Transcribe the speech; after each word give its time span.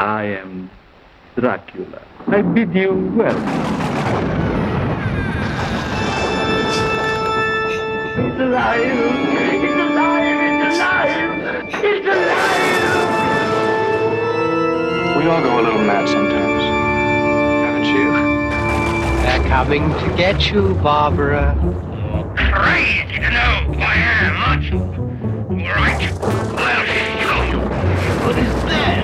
I 0.00 0.24
am 0.24 0.70
Dracula. 1.36 2.00
I 2.26 2.40
bid 2.40 2.74
you 2.74 2.94
welcome. 3.14 3.44
It's 8.16 8.40
alive! 8.40 8.80
It's 8.80 9.74
alive! 9.76 10.40
It's 10.48 10.78
alive! 10.78 11.68
It's 11.84 12.06
alive! 12.06 12.76
We 15.18 15.22
all 15.28 15.42
go 15.42 15.60
a 15.60 15.62
little 15.64 15.84
mad 15.84 16.08
sometimes. 16.08 16.64
Haven't 17.66 17.84
you? 17.84 18.10
They're 19.20 19.44
coming 19.50 19.82
to 19.82 20.16
get 20.16 20.50
you, 20.50 20.76
Barbara. 20.76 21.54
crazy 22.38 23.18
to 23.18 23.30
know 23.30 23.64
who 23.66 23.74
I 23.82 23.96
am, 23.96 24.36
aren't 24.48 24.64
you? 24.64 24.80
All 24.80 25.74
right, 25.76 26.02
I'll 26.22 26.86
show 27.20 27.42
you. 27.52 27.60
What 28.24 28.38
is 28.38 28.54
that? 28.64 28.99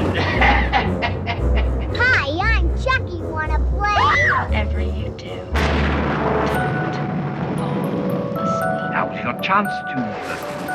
Chance 9.47 9.71
to. 9.91 10.01
Uh, 10.03 10.75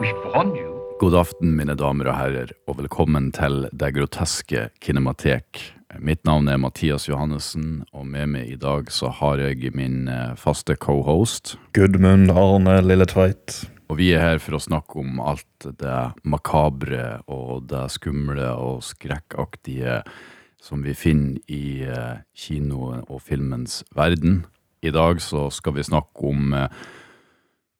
we've 0.00 0.24
warned 0.34 0.56
you. 0.56 0.76
God 1.00 1.14
aften, 1.14 1.54
mine 1.56 1.74
damer 1.78 2.10
og 2.10 2.16
herrer, 2.18 2.50
og 2.68 2.76
velkommen 2.82 3.30
til 3.32 3.68
Det 3.72 3.94
groteske 3.96 4.66
kinematek. 4.84 5.62
Mitt 6.04 6.26
navn 6.28 6.50
er 6.52 6.60
Mathias 6.60 7.08
Johannessen, 7.08 7.86
og 7.96 8.04
med 8.12 8.34
meg 8.34 8.50
i 8.52 8.58
dag 8.60 8.90
så 8.92 9.08
har 9.08 9.40
jeg 9.40 9.72
min 9.72 10.10
eh, 10.12 10.34
faste 10.36 10.76
co-host. 10.76 11.56
Gudmund 11.72 12.34
Arne 12.36 12.82
Lilletveit. 12.84 13.62
Og 13.88 13.96
vi 14.02 14.12
er 14.12 14.20
her 14.20 14.42
for 14.42 14.58
å 14.58 14.60
snakke 14.60 15.00
om 15.00 15.22
alt 15.24 15.70
det 15.80 16.00
makabre 16.28 17.22
og 17.24 17.64
det 17.72 17.86
skumle 17.96 18.50
og 18.60 18.84
skrekkaktige 18.84 20.02
som 20.60 20.84
vi 20.84 20.92
finner 20.92 21.40
i 21.48 21.88
kinoen 21.88 22.26
kino- 22.36 23.04
og 23.08 23.22
filmens 23.24 23.80
verden. 23.96 24.42
I 24.82 24.92
dag 24.94 25.20
så 25.22 25.48
skal 25.50 25.74
vi 25.78 25.86
snakke 25.86 26.30
om 26.30 26.52
eh, 26.54 26.68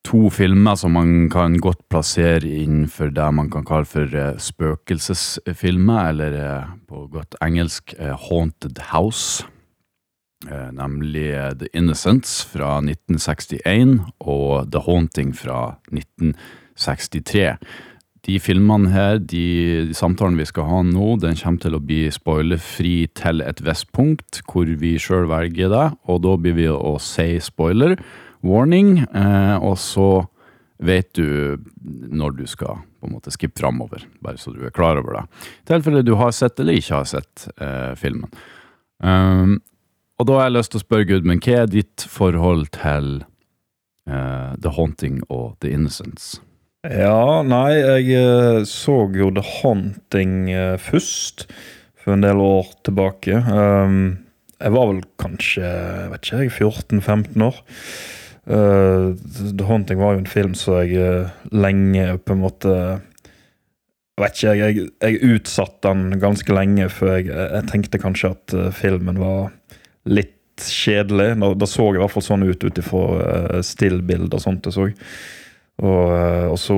to 0.09 0.29
filmer 0.33 0.79
som 0.79 0.97
man 0.97 1.29
kan 1.31 1.59
godt 1.63 1.85
plassere 1.93 2.47
innenfor 2.47 3.13
det 3.15 3.29
man 3.35 3.51
kan 3.53 3.67
kalle 3.69 3.89
for 3.89 4.15
eh, 4.15 4.39
spøkelsesfilmer, 4.43 6.11
eller 6.11 6.39
eh, 6.41 6.73
på 6.89 7.07
godt 7.13 7.39
engelsk 7.45 7.95
Haunted 8.29 8.83
House. 8.93 9.47
Nemlig 10.49 11.33
The 11.59 11.67
Innocents 11.75 12.45
fra 12.47 12.77
1961 12.79 13.97
og 14.23 14.71
The 14.71 14.85
Haunting 14.87 15.33
fra 15.35 15.81
1963. 15.91 17.57
De 18.29 18.37
filmene 18.43 18.91
her, 18.93 19.19
de, 19.25 19.45
de 19.89 19.97
samtalen 19.97 20.37
vi 20.37 20.45
skal 20.48 20.67
ha 20.69 20.83
nå, 20.84 21.15
den 21.23 21.37
kommer 21.39 21.62
til 21.62 21.79
å 21.79 21.81
bli 21.81 22.03
spoilerfri 22.12 22.97
til 23.17 23.41
et 23.41 23.62
visst 23.65 23.89
punkt, 23.97 24.43
hvor 24.45 24.69
vi 24.69 24.97
sjøl 25.01 25.31
velger 25.31 25.73
det, 25.73 25.87
og 26.05 26.21
da 26.27 26.34
blir 26.37 26.59
vi 26.59 26.67
å 26.69 26.99
si 27.01 27.39
spoiler, 27.41 27.97
warning, 28.45 28.99
eh, 29.09 29.56
og 29.56 29.79
så 29.81 30.11
vet 30.79 31.09
du 31.17 31.56
når 31.81 32.37
du 32.37 32.45
skal 32.47 32.84
på 33.01 33.09
en 33.09 33.15
måte 33.17 33.33
skippe 33.33 33.62
framover, 33.62 34.05
bare 34.23 34.39
så 34.39 34.53
du 34.53 34.61
er 34.67 34.75
klar 34.75 35.01
over 35.01 35.17
det. 35.17 35.25
I 35.65 35.71
tilfelle 35.73 36.05
du 36.06 36.15
har 36.19 36.34
sett 36.34 36.61
eller 36.61 36.79
ikke 36.79 37.01
har 37.01 37.09
sett 37.09 37.49
eh, 37.56 37.95
filmen. 37.99 38.29
Um, 38.99 39.56
og 40.19 40.27
da 40.27 40.37
har 40.37 40.49
jeg 40.49 40.56
lyst 40.56 40.75
til 40.75 40.81
å 40.81 40.84
spørre 40.84 41.09
Gudmund, 41.09 41.47
hva 41.47 41.62
er 41.62 41.71
ditt 41.71 42.05
forhold 42.11 42.69
til 42.75 43.11
eh, 44.11 44.53
The 44.59 44.75
Haunting 44.75 45.23
og 45.31 45.56
The 45.62 45.73
Innocents? 45.73 46.37
Ja, 46.87 47.43
nei, 47.43 47.75
jeg 47.75 48.12
eh, 48.15 48.61
så 48.62 49.01
jo 49.11 49.33
The 49.34 49.43
Haunting 49.43 50.47
eh, 50.55 50.77
først 50.79 51.48
for 51.98 52.15
en 52.15 52.23
del 52.23 52.39
år 52.39 52.69
tilbake. 52.87 53.41
Um, 53.51 54.29
jeg 54.62 54.75
var 54.77 54.87
vel 54.93 55.01
kanskje 55.19 55.67
vet 56.12 56.23
ikke, 56.23 56.45
jeg, 56.45 56.53
14-15 56.55 57.43
år. 57.43 57.59
Uh, 58.47 59.11
The 59.59 59.66
Haunting 59.66 59.99
var 59.99 60.15
jo 60.15 60.22
en 60.22 60.31
film 60.31 60.55
som 60.55 60.78
jeg 60.78 60.94
eh, 61.03 61.33
lenge 61.50 62.05
på 62.22 62.37
en 62.37 62.44
måte 62.47 62.77
vet 64.19 64.39
ikke, 64.39 64.55
jeg, 64.56 64.87
jeg, 65.03 65.19
utsatte 65.34 65.91
den 65.91 66.22
ganske 66.22 66.55
lenge 66.55 66.87
før 66.95 67.19
jeg, 67.19 67.27
jeg 67.34 67.66
tenkte 67.72 68.00
kanskje 68.03 68.31
at 68.37 68.55
eh, 68.55 68.71
filmen 68.75 69.19
var 69.19 69.50
litt 70.06 70.62
kjedelig. 70.62 71.33
Da, 71.43 71.50
da 71.59 71.71
så 71.71 71.91
jeg 71.91 71.99
i 71.99 72.05
hvert 72.05 72.15
fall 72.15 72.27
sånn 72.31 72.47
ut 72.47 72.65
ut 72.71 72.81
ifra 72.84 73.65
stillbilder 73.66 74.39
og 74.39 74.47
sånt 74.47 74.71
jeg 74.71 74.78
så. 74.78 74.89
Og, 75.78 76.11
eh, 76.11 76.47
og 76.50 76.59
så 76.59 76.77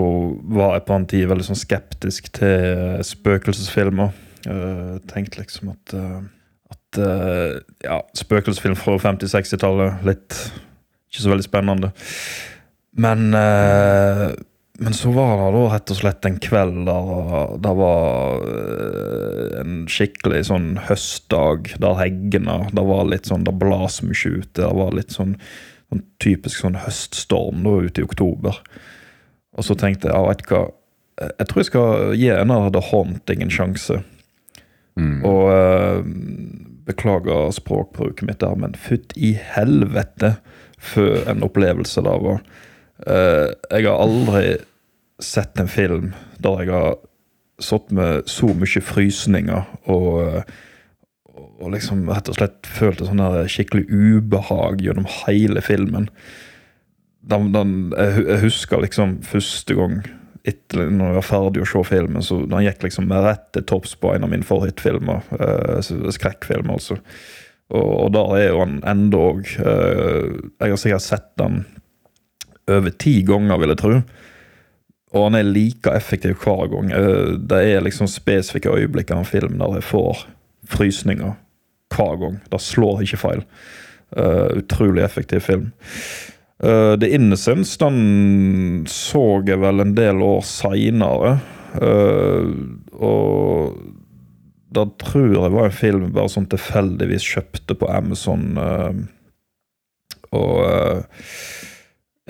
var 0.52 0.76
jeg 0.76 0.86
på 0.88 0.96
en 0.98 1.06
tid 1.08 1.28
veldig 1.30 1.46
sånn 1.46 1.60
skeptisk 1.60 2.28
til 2.36 3.00
spøkelsesfilmer. 3.06 4.12
Uh, 4.40 4.96
tenkte 5.04 5.42
liksom 5.42 5.68
at, 5.68 5.92
uh, 5.92 6.22
at 6.72 6.96
uh, 6.96 7.58
ja, 7.84 7.98
spøkelsesfilm 8.16 8.72
fra 8.78 8.94
50-60-tallet 8.96 10.06
litt 10.08 10.36
Ikke 11.10 11.26
så 11.26 11.32
veldig 11.34 11.44
spennende. 11.44 11.90
Men 12.96 13.28
men 14.80 14.94
så 14.96 15.10
var 15.12 15.34
det 15.36 15.48
da 15.52 15.64
rett 15.74 15.90
og 15.92 15.98
slett 15.98 16.24
en 16.24 16.38
kveld 16.40 16.86
der 16.86 17.50
det 17.60 17.72
var 17.76 18.46
en 19.60 19.74
skikkelig 19.92 20.46
sånn 20.48 20.70
høstdag 20.86 21.74
der 21.84 21.98
heggene 21.98 22.56
Det 22.72 22.84
var 22.88 23.10
litt 23.10 23.28
sånn, 23.28 23.44
det 23.44 23.52
blas 23.60 24.00
mye 24.00 24.32
ute. 24.40 24.62
Det 24.62 24.70
var 24.78 24.96
litt 24.96 25.12
sånn, 25.12 25.34
sånn 25.90 26.04
typisk 26.22 26.62
sånn 26.62 26.78
høststorm 26.84 27.64
da 27.66 27.76
ute 27.84 28.02
i 28.02 28.06
oktober. 28.06 28.60
Og 29.58 29.66
så 29.66 29.76
tenkte 29.78 30.08
jeg, 30.08 30.14
ja, 30.14 30.28
vet 30.30 30.46
hva, 30.48 30.62
jeg 31.20 31.48
tror 31.50 31.60
jeg 31.60 31.68
skal 31.68 32.14
gi 32.16 32.30
en 32.32 32.54
av 32.54 32.70
The 32.74 32.84
Haunting 32.90 33.44
en 33.44 33.52
sjanse. 33.52 34.00
Mm. 35.00 35.18
Og 35.26 35.44
eh, 35.54 36.00
beklager 36.90 37.52
språkbruket 37.54 38.26
mitt 38.28 38.40
der, 38.42 38.56
men 38.58 38.78
fytt 38.78 39.14
i 39.16 39.34
helvete 39.34 40.36
for 40.80 41.20
en 41.28 41.44
opplevelse 41.46 42.02
det 42.06 42.16
var. 42.24 42.40
Eh, 43.06 43.46
jeg 43.70 43.86
har 43.88 44.00
aldri 44.00 44.44
sett 45.20 45.60
en 45.60 45.68
film 45.68 46.12
der 46.40 46.64
jeg 46.64 46.72
har 46.72 46.98
satt 47.60 47.90
med 47.92 48.28
så 48.30 48.54
mye 48.56 48.80
frysninger 48.80 49.66
og, 49.92 50.10
eh, 50.24 50.58
og 51.60 51.74
liksom 51.74 52.06
rett 52.08 52.30
og 52.32 52.38
slett 52.38 52.68
følte 52.68 53.06
sånn 53.06 53.20
der 53.20 53.50
skikkelig 53.50 53.86
ubehag 53.90 54.80
gjennom 54.84 55.08
hele 55.26 55.62
filmen. 55.64 56.08
Den, 57.20 57.50
den, 57.52 57.74
jeg, 57.92 58.40
husker 58.46 58.80
liksom 58.80 59.18
første 59.28 59.76
gang 59.76 59.98
etter 60.48 60.88
når 60.88 61.10
jeg 61.10 61.18
var 61.18 61.26
ferdig 61.28 61.64
å 61.64 61.68
se 61.68 61.82
filmen, 61.84 62.24
så 62.24 62.38
den 62.48 62.64
gikk 62.64 62.86
liksom 62.86 63.12
rett 63.12 63.50
til 63.52 63.66
topps 63.68 63.92
på 64.00 64.14
en 64.14 64.24
av 64.24 64.32
mine 64.32 64.46
favorittfilmer. 64.46 65.28
Eh, 65.36 65.90
skrekkfilm, 66.16 66.72
altså. 66.72 66.96
Og, 67.70 67.90
og 68.06 68.08
der 68.16 68.32
er 68.38 68.46
jo 68.46 68.62
han 68.62 68.80
enda 68.88 69.20
òg. 69.20 69.52
Eh, 69.60 70.40
jeg 70.64 70.72
har 70.72 70.80
sikkert 70.80 71.04
sett 71.04 71.28
den 71.40 71.60
over 72.70 72.96
ti 72.96 73.18
ganger, 73.26 73.60
vil 73.60 73.74
jeg 73.74 73.82
tro. 73.82 74.00
Og 75.10 75.26
han 75.26 75.36
er 75.36 75.52
like 75.52 75.92
effektiv 75.92 76.40
hver 76.40 76.72
gang. 76.72 76.90
Eh, 76.96 77.36
det 77.52 77.60
er 77.74 77.84
liksom 77.84 78.08
spesifikke 78.08 78.72
øyeblikk 78.80 79.12
av 79.12 79.22
en 79.22 79.28
film 79.28 79.60
der 79.60 79.76
jeg 79.76 79.88
får 79.90 80.24
frysninger 80.70 81.36
hver 81.94 82.18
gang. 82.22 82.40
Det 82.50 82.62
slår 82.64 83.04
ikke 83.04 83.22
feil. 83.24 83.44
Uh, 84.10 84.58
utrolig 84.58 85.04
effektiv 85.04 85.44
film. 85.46 85.70
Uh, 86.60 86.96
The 87.00 87.08
Innocence 87.14 87.78
den 87.80 88.84
så 88.90 89.40
jeg 89.46 89.62
vel 89.62 89.84
en 89.84 89.96
del 89.96 90.22
år 90.24 90.42
seinere. 90.46 91.38
og 92.98 93.76
da 94.74 94.84
tror 95.02 95.32
jeg 95.34 95.54
var 95.54 95.66
en 95.66 95.74
film 95.74 96.04
jeg 96.06 96.14
bare 96.14 96.30
sånn 96.30 96.46
tilfeldigvis 96.50 97.26
kjøpte 97.34 97.76
på 97.78 97.88
Amazon. 97.90 98.46
eh, 98.60 99.00
og 100.30 100.56
eh, 100.62 101.00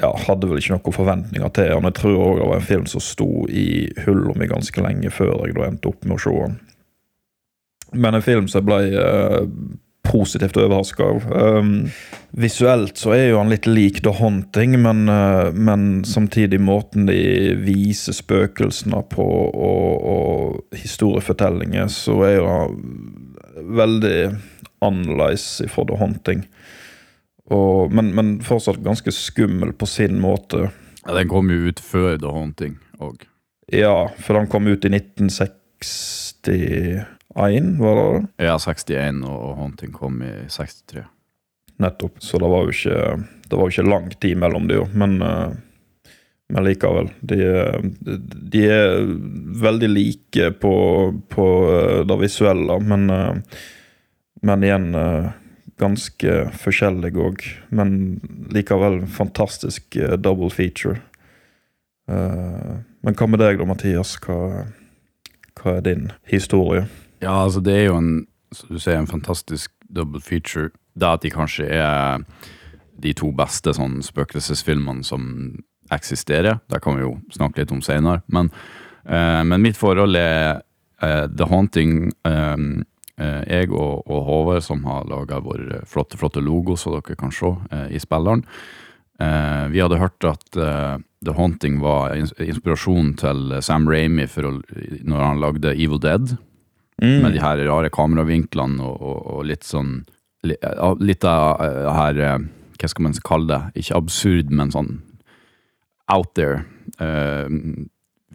ja, 0.01 0.11
hadde 0.25 0.49
vel 0.49 0.61
ikke 0.63 0.73
noen 0.73 0.97
forventninger 0.97 1.53
til 1.53 1.69
den. 1.69 1.89
Jeg 1.91 1.99
tror 1.99 2.23
òg 2.25 2.39
det 2.41 2.49
var 2.49 2.57
en 2.57 2.71
film 2.71 2.87
som 2.89 3.05
sto 3.05 3.29
i 3.53 3.67
hylla 4.07 4.33
mi 4.41 4.49
ganske 4.49 4.85
lenge 4.85 5.13
før 5.13 5.35
jeg 5.45 5.59
da 5.59 5.69
endte 5.69 5.93
opp 5.93 6.07
med 6.07 6.17
å 6.17 6.23
se 6.25 6.37
den. 6.39 6.57
Men 7.93 8.15
en 8.17 8.25
film 8.25 8.49
som 8.49 8.61
jeg 8.61 8.69
ble 8.69 8.81
uh, 8.97 9.47
positivt 10.11 10.57
overraska 10.57 11.05
av. 11.05 11.27
Um, 11.33 11.91
visuelt 12.31 12.99
så 12.99 13.15
er 13.15 13.25
jo 13.31 13.39
han 13.41 13.51
litt 13.53 13.69
lik 13.69 14.01
The 14.05 14.13
Haunting, 14.19 14.77
men, 14.83 15.05
uh, 15.11 15.51
men 15.55 16.05
samtidig 16.09 16.61
måten 16.63 17.07
de 17.11 17.21
viser 17.61 18.17
spøkelsene 18.17 19.03
på, 19.13 19.27
og, 19.51 20.07
og 20.15 20.79
historiefortellinger, 20.79 21.91
så 21.93 22.17
er 22.27 22.37
jo 22.39 22.49
han 22.51 22.79
veldig 23.81 24.19
annerledes 24.87 25.63
fra 25.71 25.85
The 25.89 25.99
Haunting. 26.01 26.47
Og, 27.51 27.91
men, 27.93 28.13
men 28.15 28.37
fortsatt 28.47 28.83
ganske 28.85 29.13
skummel 29.15 29.75
på 29.77 29.89
sin 29.91 30.21
måte. 30.23 30.69
Ja, 31.05 31.17
den 31.17 31.31
kom 31.31 31.51
jo 31.51 31.71
ut 31.71 31.81
før 31.83 32.15
The 32.21 32.31
Haunting 32.31 32.79
òg. 33.03 33.27
Ja, 33.71 34.11
for 34.19 34.39
den 34.39 34.49
kom 34.51 34.67
ut 34.67 34.85
i 34.85 34.91
1961, 37.31 37.79
var 37.79 37.97
det 37.97 38.05
det? 38.37 38.45
Ja, 38.45 38.59
61, 38.59 39.25
og 39.25 39.57
Haunting 39.57 39.93
kom 39.93 40.23
i 40.23 40.33
63. 40.49 41.05
Nettopp. 41.81 42.23
Så 42.23 42.39
det 42.39 42.49
var 42.51 42.67
jo 42.67 42.75
ikke, 42.75 43.25
det 43.49 43.57
var 43.59 43.69
jo 43.69 43.75
ikke 43.75 43.91
lang 43.91 44.09
tid 44.21 44.39
mellom 44.39 44.69
de, 44.69 44.81
jo. 44.81 44.87
Men, 44.93 45.21
eh, 45.23 45.53
men 46.51 46.67
likevel. 46.67 47.11
De, 47.23 47.39
de 48.53 48.65
er 48.67 49.05
veldig 49.63 49.91
like 49.93 50.51
på, 50.61 50.75
på 51.31 51.47
eh, 51.71 52.01
det 52.11 52.19
visuelle, 52.21 52.81
men, 52.83 53.07
eh, 53.15 53.61
men 54.43 54.67
igjen 54.67 54.91
ganske 55.81 56.37
forskjellige 56.61 57.23
òg. 57.31 57.45
Men 57.71 57.95
likevel 58.53 59.05
fantastisk 59.09 59.97
double 60.21 60.51
feature. 60.53 60.99
Men 62.09 63.17
hva 63.17 63.29
med 63.29 63.41
deg 63.41 63.61
da, 63.61 63.67
Mathias? 63.69 64.15
Hva, 64.25 64.65
hva 65.61 65.77
er 65.77 65.85
din 65.85 66.09
historie? 66.29 66.89
Ja, 67.21 67.43
altså 67.45 67.61
det 67.61 67.75
er 67.77 67.85
jo 67.91 67.99
en, 68.01 68.13
som 68.53 68.73
du 68.73 68.81
sier, 68.81 68.99
en 68.99 69.11
fantastisk 69.11 69.73
double 69.93 70.23
feature. 70.25 70.71
Det 70.97 71.09
at 71.09 71.25
de 71.25 71.33
kanskje 71.33 71.67
er 71.69 72.25
de 73.01 73.13
to 73.17 73.31
beste 73.37 73.73
sånn 73.77 74.01
spøkelsesfilmene 74.05 75.05
som 75.07 75.27
eksisterer. 75.93 76.61
Det 76.71 76.81
kan 76.85 76.97
vi 76.97 77.05
jo 77.05 77.15
snakke 77.35 77.63
litt 77.63 77.75
om 77.75 77.83
senere. 77.85 78.23
Men, 78.29 78.51
eh, 79.05 79.43
men 79.45 79.63
mitt 79.63 79.79
forhold 79.81 80.17
er 80.17 80.63
eh, 81.03 81.27
The 81.29 81.49
Haunting. 81.51 82.13
eh, 82.25 82.57
eh, 83.21 83.43
jeg 83.49 83.71
og, 83.71 84.07
og 84.07 84.25
Håvard, 84.29 84.63
som 84.65 84.85
har 84.85 85.09
laga 85.09 85.41
vår 85.45 85.83
flotte, 85.87 86.17
flotte 86.17 86.41
logo, 86.41 86.77
så 86.77 86.97
dere 86.97 87.17
kan 87.17 87.33
se 87.33 87.53
eh, 87.71 87.89
i 87.97 88.01
spilleren. 88.01 88.45
Eh, 89.21 89.67
vi 89.69 89.81
hadde 89.81 90.01
hørt 90.01 90.25
at 90.25 90.47
The 90.57 91.33
Haunting 91.37 91.81
var 91.83 92.15
inspirasjonen 92.17 92.55
inspirasjon 92.55 93.11
til 93.21 93.59
Sam 93.61 93.89
Ramy 93.89 94.25
når 95.05 95.21
han 95.21 95.43
lagde 95.43 95.75
Evil 95.77 96.01
Dead 96.01 96.39
Mm. 97.01 97.23
med 97.25 97.33
de 97.33 97.41
her 97.41 97.63
rare 97.65 97.89
kameravinklene 97.89 98.83
og, 98.85 98.97
og, 99.01 99.21
og 99.35 99.47
litt 99.49 99.65
sånn 99.65 100.03
Litt 100.41 101.25
av 101.29 101.59
det 101.61 101.93
her 101.93 102.19
eh, 102.25 102.45
Hva 102.81 102.89
skal 102.89 103.05
man 103.05 103.17
kalle 103.25 103.49
det? 103.51 103.83
Ikke 103.83 103.99
absurd, 103.99 104.53
men 104.53 104.71
sånn 104.73 104.95
out 106.09 106.33
there. 106.35 106.63
eh, 106.99 107.49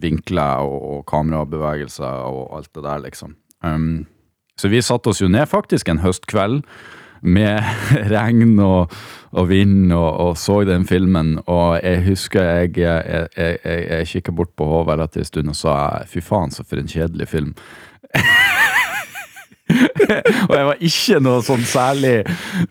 vinkler 0.01 0.65
og, 0.65 0.75
og 0.91 1.05
kamerabevegelser 1.09 2.27
og 2.27 2.57
alt 2.57 2.71
det 2.75 2.83
der, 2.83 3.01
liksom. 3.07 3.35
Um, 3.63 4.05
så 4.59 4.69
vi 4.71 4.83
satte 4.83 5.11
oss 5.11 5.21
jo 5.23 5.31
ned 5.31 5.47
faktisk 5.51 5.89
en 5.91 6.03
høstkveld 6.03 6.61
med 7.25 7.63
regn 8.13 8.59
og, 8.61 8.93
og 9.33 9.49
vind 9.49 9.93
og, 9.95 10.09
og 10.27 10.37
så 10.39 10.61
den 10.67 10.85
filmen, 10.87 11.39
og 11.47 11.79
jeg 11.81 12.03
husker 12.05 12.43
jeg, 12.43 12.77
jeg, 12.77 13.27
jeg, 13.35 13.57
jeg, 13.63 13.83
jeg 13.89 14.11
kikka 14.13 14.35
bort 14.35 14.53
på 14.55 14.67
Håvard 14.69 15.03
etter 15.03 15.23
en 15.23 15.31
stund 15.31 15.51
og 15.51 15.59
sa 15.59 15.75
fy 16.11 16.23
faen, 16.23 16.53
så 16.53 16.67
for 16.67 16.81
en 16.81 16.91
kjedelig 16.91 17.31
film. 17.31 17.55
og 20.47 20.55
jeg 20.55 20.67
var 20.69 20.81
ikke 20.89 21.19
noe 21.23 21.43
sånn 21.45 21.65
særlig 21.67 22.15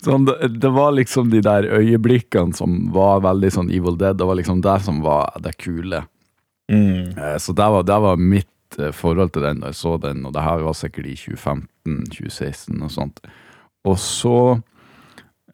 sånn, 0.05 0.27
det, 0.27 0.71
var 0.73 0.95
liksom 0.97 1.31
de 1.33 1.41
der 1.45 1.67
øyeblikkene 1.77 2.55
som 2.57 2.77
var 2.95 3.23
veldig 3.25 3.51
sånn 3.55 3.71
Evil 3.73 3.97
Dead. 3.99 4.17
Det 4.19 4.27
var 4.27 4.39
liksom 4.39 4.61
det 4.65 4.77
som 4.85 5.01
var 5.05 5.33
det 5.43 5.55
kule. 5.61 6.03
Mm. 6.71 7.15
Eh, 7.17 7.37
Så 7.41 7.53
det 7.53 7.69
var, 7.71 7.83
det 7.87 7.99
var 8.07 8.21
mitt 8.21 8.79
eh, 8.79 8.93
forhold 8.95 9.33
til 9.35 9.45
den 9.45 9.61
da 9.63 9.73
jeg 9.73 9.81
så 9.81 9.97
den, 10.01 10.25
og 10.25 10.33
det 10.35 10.45
her 10.45 10.63
var 10.65 10.77
sikkert 10.77 11.11
i 11.11 11.17
2015-2016 11.25 12.81
og 12.81 12.93
sånt. 12.93 13.21
Og 13.85 13.99
så 14.01 14.37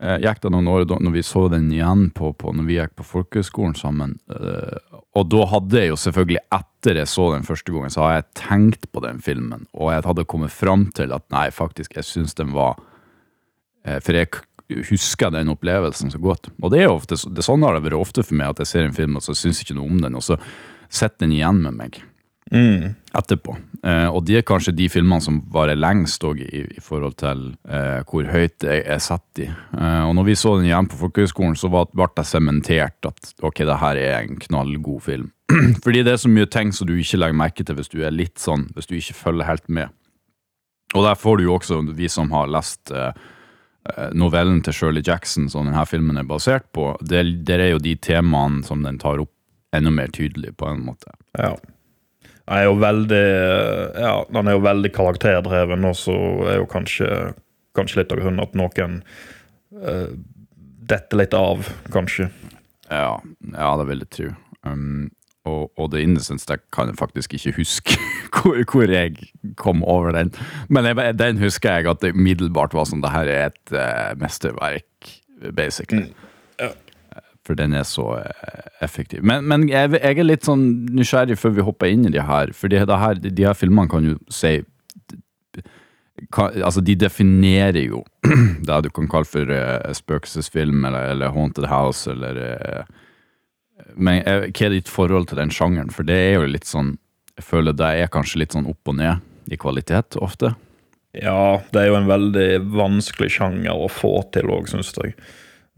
gikk 0.02 0.42
det 0.42 0.52
noen 0.54 0.70
år 0.72 0.86
da 0.90 0.98
når 0.98 1.14
vi 1.14 1.24
så 1.26 1.46
den 1.52 1.68
igjen 1.74 2.08
på, 2.18 2.32
på 2.34 2.54
når 2.58 2.68
vi 2.68 2.78
gikk 2.80 2.96
på 2.98 3.06
folkehøgskolen 3.06 3.76
sammen. 3.78 4.18
eh, 4.34 4.98
og 5.12 5.28
da 5.30 5.46
hadde 5.52 5.82
jeg 5.82 5.92
jo 5.92 5.98
selvfølgelig, 6.00 6.40
etter 6.58 7.02
jeg 7.02 7.10
så 7.12 7.26
den 7.34 7.46
første 7.46 7.74
gangen, 7.74 7.94
så 7.94 8.06
har 8.06 8.14
jeg 8.16 8.30
tenkt 8.40 8.88
på 8.96 9.04
den 9.04 9.20
filmen, 9.22 9.68
og 9.76 9.92
jeg 9.92 10.06
hadde 10.08 10.28
kommet 10.32 10.56
fram 10.56 10.88
til 10.98 11.14
at 11.14 11.26
nei, 11.34 11.50
faktisk, 11.54 11.98
jeg 12.00 12.08
syns 12.08 12.38
den 12.40 12.56
var 12.56 12.80
eh, 13.86 14.00
For 14.00 14.16
jeg 14.18 14.32
husker 14.88 15.34
den 15.36 15.52
opplevelsen 15.52 16.14
så 16.14 16.20
godt. 16.22 16.48
Og 16.64 16.72
det 16.72 16.80
er 16.80 16.88
jo 16.88 16.96
ofte, 16.96 17.18
det 17.20 17.36
det, 17.36 17.44
sånn 17.44 17.66
har 17.68 17.76
det 17.76 17.84
vært 17.90 18.00
ofte 18.00 18.24
for 18.24 18.40
meg, 18.40 18.54
at 18.54 18.64
jeg 18.64 18.72
ser 18.72 18.88
en 18.88 18.96
film 18.96 19.20
og 19.20 19.26
så 19.26 19.36
syns 19.36 19.62
ikke 19.62 19.76
noe 19.76 19.90
om 19.92 20.00
den, 20.02 20.16
og 20.16 20.24
så 20.24 20.40
sitter 20.88 21.26
den 21.26 21.36
igjen 21.36 21.62
med 21.66 21.78
meg 21.78 22.02
Mm. 22.52 22.96
etterpå. 23.16 23.54
Eh, 23.88 24.08
og 24.12 24.26
de 24.28 24.36
er 24.38 24.44
kanskje 24.44 24.74
de 24.76 24.90
filmene 24.92 25.24
som 25.24 25.38
varer 25.54 25.80
lengst 25.80 26.24
i, 26.36 26.66
i 26.76 26.82
forhold 26.84 27.16
til 27.22 27.46
eh, 27.64 28.04
hvor 28.08 28.28
høyt 28.28 28.66
jeg 28.68 28.84
er 28.84 29.00
satt 29.00 29.42
i. 29.42 29.48
Eh, 29.48 30.04
og 30.04 30.14
når 30.18 30.28
vi 30.28 30.36
så 30.36 30.58
den 30.58 30.68
igjen 30.68 30.90
på 30.92 31.00
folkehøgskolen, 31.00 31.56
så 31.56 31.72
ble 31.72 32.10
det 32.18 32.28
sementert 32.28 33.08
at 33.08 33.32
ok, 33.42 33.64
det 33.64 33.80
her 33.82 34.02
er 34.04 34.18
en 34.20 34.40
knallgod 34.44 35.02
film. 35.08 35.32
Fordi 35.84 36.04
det 36.04 36.14
er 36.16 36.22
så 36.22 36.32
mye 36.32 36.50
ting 36.52 36.76
som 36.76 36.88
du 36.88 36.96
ikke 36.98 37.20
legger 37.24 37.42
merke 37.42 37.66
til 37.68 37.80
hvis 37.80 37.92
du 37.92 38.02
er 38.04 38.16
litt 38.16 38.40
sånn, 38.40 38.70
hvis 38.76 38.92
du 38.92 38.98
ikke 39.00 39.18
følger 39.24 39.48
helt 39.48 39.68
med. 39.72 39.92
Og 40.92 41.08
der 41.08 41.16
får 41.16 41.40
du 41.40 41.48
jo 41.48 41.56
også, 41.56 41.82
vi 41.96 42.12
som 42.12 42.32
har 42.36 42.52
lest 42.52 42.92
eh, 42.92 43.12
eh, 43.96 44.10
novellen 44.12 44.60
til 44.64 44.76
Shirley 44.76 45.04
Jackson 45.08 45.48
som 45.52 45.68
denne 45.68 45.88
filmen 45.88 46.20
er 46.20 46.28
basert 46.28 46.68
på, 46.76 46.94
det, 47.00 47.24
der 47.48 47.64
er 47.64 47.78
jo 47.78 47.84
de 47.84 47.96
temaene 47.96 48.66
som 48.68 48.84
den 48.84 49.00
tar 49.00 49.24
opp 49.24 49.32
enda 49.72 49.92
mer 49.96 50.12
tydelig, 50.12 50.58
på 50.60 50.68
en 50.68 50.84
måte. 50.84 51.14
Ja. 51.40 51.56
Han 52.50 52.58
er 52.58 52.68
jo 52.68 52.76
veldig 52.82 53.24
Ja, 54.02 54.14
han 54.34 54.50
er 54.50 54.58
jo 54.58 54.66
veldig 54.66 54.92
karakterdreven, 54.96 55.88
og 55.88 55.96
så 56.00 56.18
er 56.50 56.62
jo 56.62 56.68
kanskje, 56.70 57.08
kanskje 57.78 58.02
litt 58.02 58.14
av 58.14 58.22
grunnen 58.22 58.44
at 58.44 58.58
noen 58.58 59.00
uh, 59.78 60.12
detter 60.92 61.22
litt 61.22 61.36
av, 61.38 61.70
kanskje. 61.94 62.30
Ja, 62.90 63.18
ja 63.56 63.74
det 63.80 63.88
vil 63.92 64.04
jeg 64.04 64.14
tro. 64.18 64.32
Um, 64.68 65.12
og, 65.48 65.72
og 65.80 65.88
The 65.94 66.04
Innocence 66.06 66.46
det 66.46 66.60
kan 66.74 66.92
jeg 66.92 67.00
faktisk 67.00 67.34
ikke 67.34 67.56
huske 67.56 67.96
hvor, 68.36 68.60
hvor 68.70 68.92
jeg 68.92 69.32
kom 69.58 69.86
over 69.86 70.14
den. 70.18 70.34
Men 70.70 70.90
jeg, 70.90 71.16
den 71.22 71.42
husker 71.42 71.80
jeg 71.80 71.90
at 71.90 72.04
det 72.04 72.14
umiddelbart 72.18 72.76
var 72.78 72.90
sånn 72.90 73.02
Det 73.02 73.14
her 73.14 73.32
er 73.32 73.48
et 73.50 73.74
uh, 73.74 74.12
mesterverk, 74.22 75.16
basically. 75.56 76.10
Ja. 76.12 76.28
For 77.48 77.58
den 77.58 77.74
er 77.74 77.86
så 77.90 78.06
eh, 78.20 78.66
effektiv. 78.86 79.24
Men, 79.26 79.48
men 79.50 79.66
jeg, 79.70 79.96
jeg 79.98 80.20
er 80.22 80.28
litt 80.28 80.46
sånn 80.46 80.66
nysgjerrig 80.94 81.40
før 81.42 81.56
vi 81.58 81.66
hopper 81.66 81.90
inn 81.90 82.06
i 82.06 82.14
de 82.14 82.22
her, 82.22 82.54
for 82.54 82.70
de, 82.70 82.78
her, 82.78 83.22
de 83.22 83.48
her 83.48 83.58
filmene 83.58 83.90
kan 83.92 84.06
jo 84.12 84.20
si 84.30 84.60
kan, 86.30 86.54
altså 86.62 86.84
De 86.86 86.94
definerer 86.96 87.82
jo 87.82 88.04
det 88.68 88.82
du 88.86 88.90
kan 88.94 89.08
kalle 89.10 89.26
for 89.26 89.50
uh, 89.50 89.90
spøkelsesfilm 89.96 90.86
eller, 90.86 91.16
eller 91.16 91.34
Haunted 91.34 91.66
House 91.66 92.12
eller 92.12 92.38
uh, 92.38 92.84
Men 93.96 94.22
uh, 94.28 94.46
hva 94.46 94.68
er 94.68 94.76
ditt 94.76 94.92
forhold 94.92 95.32
til 95.32 95.42
den 95.42 95.54
sjangeren? 95.54 95.90
For 95.90 96.06
det 96.06 96.20
er 96.28 96.36
jo 96.36 96.52
litt 96.52 96.70
sånn 96.70 97.00
Jeg 97.40 97.48
føler 97.48 97.74
det 97.74 97.90
er 98.04 98.12
kanskje 98.14 98.44
litt 98.44 98.54
sånn 98.54 98.70
opp 98.70 98.92
og 98.92 99.00
ned 99.00 99.52
i 99.52 99.58
kvalitet 99.58 100.16
ofte. 100.22 100.54
Ja, 101.18 101.60
det 101.74 101.80
er 101.82 101.90
jo 101.90 101.98
en 101.98 102.08
veldig 102.08 102.50
vanskelig 102.72 103.32
sjanger 103.34 103.82
å 103.84 103.90
få 103.92 104.14
til 104.32 104.52
òg, 104.54 104.70
syns 104.70 104.94
jeg. 104.96 105.16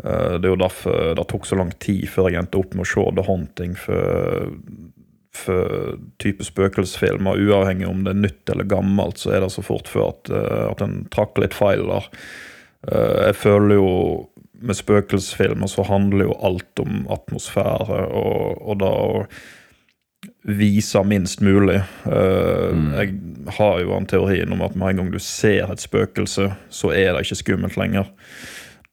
Eh, 0.03 0.33
Det 0.39 0.45
er 0.49 0.53
jo 0.53 0.59
derfor 0.63 1.13
det 1.15 1.27
tok 1.31 1.45
så 1.47 1.55
lang 1.59 1.71
tid 1.79 2.07
før 2.11 2.29
jeg 2.29 2.41
endte 2.41 2.59
opp 2.59 2.73
med 2.75 2.85
å 2.85 2.91
se 2.91 3.05
The 3.15 3.27
Haunting 3.27 3.75
for, 3.79 4.51
for 5.33 5.97
type 6.23 6.43
spøkelsesfilmer. 6.43 7.39
Uavhengig 7.47 7.87
om 7.89 8.03
det 8.03 8.13
er 8.15 8.21
nytt 8.25 8.49
eller 8.53 8.67
gammelt, 8.69 9.17
så 9.21 9.33
er 9.33 9.41
det 9.45 9.51
så 9.55 9.63
fort 9.65 9.87
før 9.91 10.11
at, 10.13 10.29
eh, 10.33 10.65
at 10.71 10.81
en 10.85 11.03
trakk 11.13 11.39
litt 11.41 11.55
feil 11.57 11.87
der. 11.87 12.09
Eh, 12.91 13.25
Jeg 13.29 13.35
føler 13.35 13.75
jo 13.79 13.89
med 14.63 14.77
spøkelsesfilmer 14.79 15.67
så 15.67 15.83
handler 15.83 16.29
jo 16.29 16.37
alt 16.39 16.79
om 16.79 17.01
atmosfære 17.11 17.97
og, 18.15 18.61
og 18.63 18.77
da 18.79 18.85
å 18.87 19.25
vise 20.47 21.01
minst 21.03 21.41
mulig. 21.43 21.81
Mm. 22.07 22.85
Jeg 22.95 23.15
har 23.57 23.79
jo 23.83 23.91
en 23.97 24.07
teorien 24.07 24.51
om 24.55 24.61
at 24.63 24.75
med 24.79 24.93
en 24.93 25.01
gang 25.01 25.11
du 25.11 25.19
ser 25.19 25.67
et 25.71 25.83
spøkelse, 25.83 26.47
så 26.71 26.91
er 26.95 27.11
det 27.11 27.25
ikke 27.25 27.39
skummelt 27.41 27.75
lenger. 27.79 28.07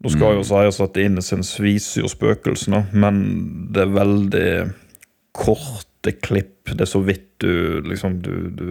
Nå 0.01 0.11
skal 0.15 0.39
jo 0.39 0.45
sies 0.49 0.81
at 0.81 0.97
Innocence 0.97 1.61
viser 1.61 2.05
jo 2.05 2.09
spøkelsene, 2.09 2.87
men 2.97 3.19
det 3.75 3.83
er 3.85 3.93
veldig 3.99 4.53
korte 5.37 6.15
klipp. 6.25 6.71
Det 6.73 6.87
er 6.87 6.89
så 6.89 7.03
vidt 7.05 7.27
du 7.41 7.81
liksom 7.85 8.19
Du, 8.25 8.33
du 8.53 8.71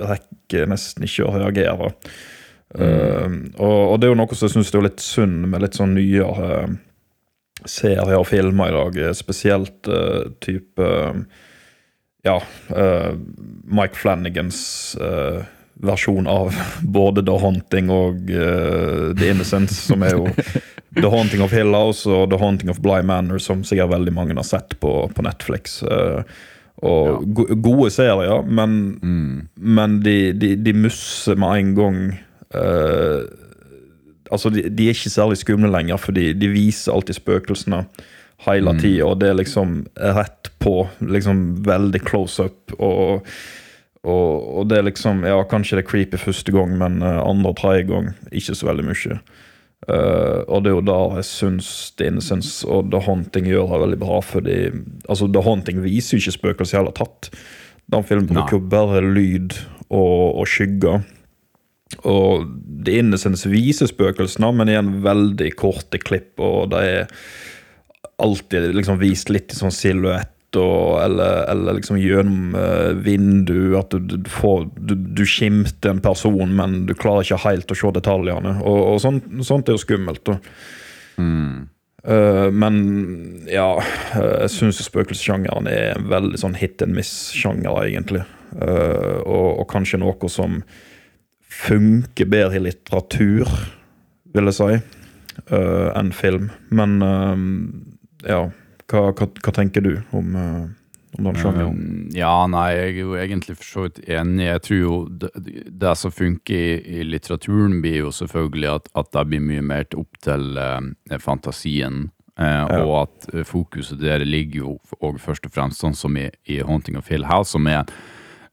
rekker 0.00 0.68
nesten 0.68 1.04
ikke 1.04 1.26
å 1.28 1.34
reagere. 1.36 1.92
Eh, 2.76 3.36
og, 3.60 3.78
og 3.92 4.00
det 4.00 4.08
er 4.08 4.14
jo 4.14 4.18
noe 4.18 4.36
som 4.36 4.48
jeg 4.48 4.56
syns 4.56 4.72
er 4.74 4.84
litt 4.88 5.04
synd 5.04 5.46
med 5.52 5.62
litt 5.64 5.76
sånn 5.76 5.94
nyere 5.96 6.76
serier 7.66 8.18
og 8.18 8.26
filmer 8.28 8.72
i 8.72 8.76
dag. 8.76 8.98
eh, 9.06 9.14
Spesielt 9.16 9.88
uh, 9.88 10.28
type 10.44 10.88
Ja, 12.26 12.40
eh, 12.74 13.12
Mike 13.64 13.94
Flanagans 13.94 14.96
versjon 15.82 16.26
av 16.26 16.54
både 16.82 17.24
The 17.26 17.36
Haunting 17.40 17.90
og 17.92 18.30
uh, 18.32 19.12
The 19.16 19.30
Innocence, 19.30 19.76
som 19.90 20.04
er 20.06 20.16
jo 20.16 20.26
The 20.96 21.10
Haunting 21.12 21.42
of 21.44 21.52
Hill 21.52 21.74
House 21.76 22.08
og 22.08 22.30
The 22.32 22.40
Haunting 22.40 22.72
of 22.72 22.80
Bly 22.84 23.02
Manor, 23.04 23.40
som 23.42 23.64
sikkert 23.66 23.92
veldig 23.92 24.14
mange 24.16 24.36
har 24.38 24.46
sett 24.48 24.78
på, 24.80 24.92
på 25.12 25.26
Netflix. 25.26 25.82
Uh, 25.84 26.22
og 26.84 27.24
go 27.32 27.46
gode 27.64 27.90
serier, 27.94 28.44
men, 28.44 28.98
men 29.56 30.00
de, 30.04 30.32
de, 30.36 30.52
de 30.60 30.74
musser 30.76 31.38
med 31.40 31.62
en 31.62 31.74
gang 31.76 32.00
uh, 32.52 33.24
Altså, 34.26 34.50
de, 34.50 34.64
de 34.74 34.88
er 34.88 34.96
ikke 34.96 35.10
særlig 35.12 35.36
skumle 35.38 35.68
lenger, 35.70 36.00
for 36.02 36.10
de, 36.10 36.48
viser 36.50 36.90
alltid 36.90 37.14
spøkelsene 37.14 37.84
hele 38.42 38.72
tida, 38.80 39.04
og 39.06 39.20
det 39.20 39.28
er 39.30 39.36
liksom 39.38 39.76
rett 40.16 40.50
på. 40.58 40.80
Liksom 40.98 41.44
veldig 41.62 42.00
close 42.02 42.48
up. 42.48 42.74
Og, 42.74 43.22
og, 44.06 44.46
og 44.60 44.68
det 44.70 44.78
er 44.78 44.86
liksom 44.86 45.24
Ja, 45.26 45.40
kanskje 45.48 45.80
det 45.80 45.84
er 45.84 45.90
creepy 45.90 46.20
første 46.20 46.54
gang, 46.54 46.76
men 46.78 47.02
uh, 47.02 47.24
andre 47.24 47.52
og 47.52 47.58
tredje 47.58 47.88
gang 47.90 48.12
ikke 48.30 48.54
så 48.54 48.70
veldig 48.70 48.86
mye. 48.86 49.18
Uh, 49.86 50.40
og 50.48 50.62
det 50.64 50.70
er 50.70 50.76
jo 50.78 50.86
da 50.86 50.98
jeg 51.18 51.28
syns 51.28 51.70
The 51.98 52.08
Innocence 52.10 52.66
og 52.66 52.88
The 52.94 53.02
Haunting 53.06 53.48
gjør 53.50 53.74
det 53.74 53.82
veldig 53.84 54.00
bra. 54.02 54.20
fordi 54.24 54.58
altså 55.08 55.28
The 55.28 55.42
Haunting 55.46 55.82
viser 55.84 56.16
jo 56.16 56.24
ikke 56.24 56.38
spøkelser 56.38 56.78
i 56.78 56.80
hele 56.80 56.94
tatt. 56.96 57.30
Den 57.92 58.06
filmen 58.06 58.30
bruker 58.30 58.58
jo 58.58 58.64
bare 58.70 59.02
lyd 59.04 59.58
og, 59.90 60.40
og 60.40 60.46
skygger. 60.50 61.04
Og 62.02 62.46
The 62.86 62.98
Innocence 63.02 63.48
viser 63.50 63.90
spøkelsene, 63.90 64.50
men 64.58 64.70
i 64.70 64.78
en 64.78 64.96
veldig 65.04 65.52
korte 65.58 66.00
klipp, 66.02 66.34
og 66.42 66.72
det 66.72 66.82
er 66.82 67.12
alltid 68.22 68.72
liksom 68.74 68.98
vist 68.98 69.30
litt 69.30 69.52
i 69.52 69.58
sånn 69.58 69.74
silhuett. 69.74 70.32
Og- 70.54 71.02
Eller, 71.02 71.44
eller 71.50 71.72
liksom 71.80 71.98
gjennom 71.98 72.54
uh, 72.54 72.92
vindu, 72.94 73.76
at 73.78 73.90
du, 73.90 74.16
du, 74.16 74.30
får, 74.30 74.70
du, 74.78 74.94
du 74.94 75.24
skimter 75.26 75.90
en 75.90 76.00
person, 76.00 76.54
men 76.56 76.86
du 76.86 76.94
klarer 76.94 77.26
ikke 77.26 77.42
helt 77.48 77.70
å 77.70 77.74
se 77.74 77.90
detaljene. 77.98 78.60
Og, 78.62 78.78
og 78.94 79.00
sånt, 79.02 79.26
sånt 79.44 79.68
er 79.68 79.74
jo 79.76 79.82
skummelt. 79.82 80.30
Mm. 81.18 81.68
Uh, 82.06 82.48
men 82.54 82.76
ja, 83.50 83.80
eh, 84.14 84.46
jeg 84.46 84.50
syns 84.54 84.78
spøkelsessjangeren 84.86 85.66
er 85.66 85.96
en 85.96 86.06
veldig 86.12 86.38
sånn 86.38 86.54
hit 86.54 86.82
and 86.84 86.94
miss-sjanger, 86.94 87.80
egentlig. 87.82 88.22
Uh, 88.54 89.18
og, 89.26 89.48
og 89.60 89.66
kanskje 89.72 89.98
noe 89.98 90.30
som 90.30 90.60
funker 91.50 92.28
bedre 92.30 92.60
i 92.60 92.62
litteratur, 92.68 93.48
vil 94.36 94.50
jeg 94.52 94.56
si, 94.58 94.78
uh, 95.50 95.88
enn 95.98 96.12
film. 96.14 96.50
Men 96.70 96.96
eh, 97.02 98.30
ja, 98.30 98.40
hva, 98.90 99.12
hva, 99.12 99.26
hva 99.42 99.52
tenker 99.56 99.82
du 99.84 99.92
om, 100.16 100.34
eh, 100.36 100.66
om 101.18 101.24
den 101.28 101.38
sjangeren? 101.40 101.78
Um, 101.78 102.08
ja, 102.14 102.32
nei, 102.50 102.66
jeg 102.74 102.90
er 102.92 102.98
jo 103.00 103.14
egentlig 103.18 103.56
for 103.60 103.64
så 103.70 103.84
vidt 103.86 104.02
enig. 104.08 104.46
Jeg 104.50 104.62
tror 104.66 104.78
jo 104.80 104.96
det, 105.22 105.30
det 105.84 105.94
som 105.98 106.12
funker 106.14 106.54
i, 106.56 106.98
i 107.00 107.06
litteraturen, 107.06 107.80
blir 107.82 108.02
jo 108.04 108.12
selvfølgelig 108.14 108.68
at, 108.74 108.90
at 109.02 109.12
det 109.16 109.24
blir 109.32 109.40
mye 109.48 109.64
mer 109.64 109.86
opp 109.96 110.20
til 110.26 110.58
eh, 110.60 111.18
fantasien. 111.22 112.10
eh, 112.38 112.44
Ja. 112.44 112.82
Og 112.84 112.92
at 113.04 113.30
eh, 113.34 113.44
fokuset 113.48 113.98
der 114.00 114.24
ligger 114.24 114.58
jo 114.64 114.78
og 115.00 115.18
først 115.20 115.46
og 115.48 115.52
fremst 115.56 115.80
sånn 115.80 115.94
som 115.96 116.16
i, 116.20 116.28
i 116.46 116.60
Haunting 116.60 116.96
of 117.00 117.08
Hill 117.08 117.24
House, 117.26 117.50
som 117.56 117.66
er 117.66 117.84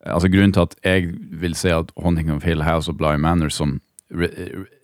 Altså 0.03 0.27
Grunnen 0.27 0.51
til 0.51 0.65
at 0.65 0.73
jeg 0.83 1.13
vil 1.39 1.53
si 1.55 1.69
at 1.71 1.91
Haunting 1.95 2.27
of 2.33 2.43
Hill 2.43 2.59
House 2.67 2.91
og 2.91 2.97
Bly 2.99 3.13
Manor 3.23 3.47
som 3.55 3.77
re 4.11 4.27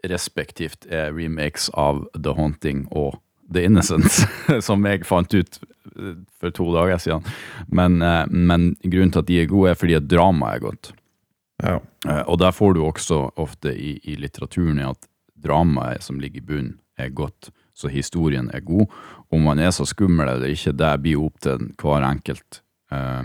respektivt 0.07 0.85
er 0.87 1.11
remakes 1.11 1.65
av 1.75 2.05
The 2.15 2.31
Haunting 2.37 2.85
og 2.95 3.17
The 3.53 3.63
Innocence, 3.65 4.25
som 4.67 4.83
jeg 4.85 5.05
fant 5.07 5.33
ut 5.33 5.59
eh, 5.95 6.15
for 6.39 6.53
to 6.55 6.67
dager 6.75 7.01
siden. 7.01 7.25
Men, 7.73 8.01
eh, 8.05 8.25
men 8.29 8.73
grunnen 8.83 9.11
til 9.15 9.23
at 9.23 9.29
de 9.29 9.39
er 9.41 9.49
gode, 9.51 9.71
er 9.73 9.79
fordi 9.79 9.97
at 9.97 10.09
dramaet 10.11 10.59
er 10.59 10.65
godt. 10.67 10.91
Ja. 11.63 11.77
Eh, 12.07 12.21
Og 12.29 12.37
der 12.39 12.51
får 12.55 12.75
du 12.77 12.83
også 12.85 13.23
ofte 13.41 13.73
i, 13.75 13.97
i 14.03 14.15
litteraturen 14.21 14.79
at 14.85 15.09
dramaet 15.39 16.03
som 16.03 16.19
ligger 16.19 16.43
i 16.43 16.45
bunnen, 16.51 16.77
er 16.99 17.09
godt, 17.15 17.47
så 17.79 17.87
historien 17.87 18.49
er 18.51 18.59
god. 18.59 18.89
Om 19.31 19.45
man 19.47 19.59
er 19.63 19.69
så 19.71 19.85
skummel 19.87 20.27
eller 20.27 20.51
ikke, 20.51 20.73
det 20.75 20.89
blir 21.01 21.21
opp 21.23 21.37
til 21.45 21.69
hver 21.79 22.03
enkelt 22.03 22.59
eh, 22.91 23.23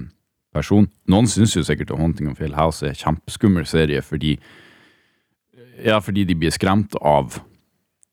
person. 0.55 0.87
Noen 1.11 1.27
syns 1.27 1.57
jo 1.57 1.65
sikkert 1.67 1.91
at 1.91 1.99
Haunting 1.99 2.29
of 2.31 2.39
Hill 2.39 2.55
House 2.55 2.87
er 2.87 2.93
en 2.95 3.01
kjempeskummel 3.01 3.67
serie 3.67 3.99
fordi 4.07 4.37
ja, 5.83 5.99
fordi 5.99 6.23
de 6.29 6.37
blir 6.39 6.55
skremt 6.55 6.95
av 7.03 7.41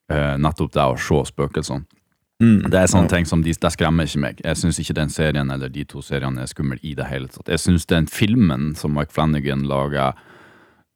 eh, 0.10 0.34
nettopp 0.42 0.74
det 0.74 0.82
å 0.82 0.98
se 0.98 1.20
spøkelsene. 1.30 1.86
Mm, 2.42 2.64
Det 2.72 2.80
er 2.80 2.90
sånne 2.90 3.10
ting 3.12 3.28
som 3.30 3.44
de, 3.46 3.54
det 3.54 3.72
skremmer 3.76 4.08
ikke 4.10 4.20
meg. 4.24 4.42
Jeg 4.44 4.58
syns 4.58 4.80
ikke 4.82 4.96
den 4.98 5.10
serien 5.14 5.52
eller 5.54 5.70
de 5.70 5.84
to 5.86 6.02
seriene 6.02 6.42
er 6.42 6.50
skummel 6.50 6.80
i 6.82 6.96
det 6.98 7.06
hele 7.12 7.28
tatt. 7.30 7.48
Jeg 7.54 7.62
syns 7.62 7.86
den 7.86 8.08
filmen 8.10 8.72
som 8.76 8.96
Mike 8.98 9.14
Flanagan 9.14 9.68
laga 9.70 10.12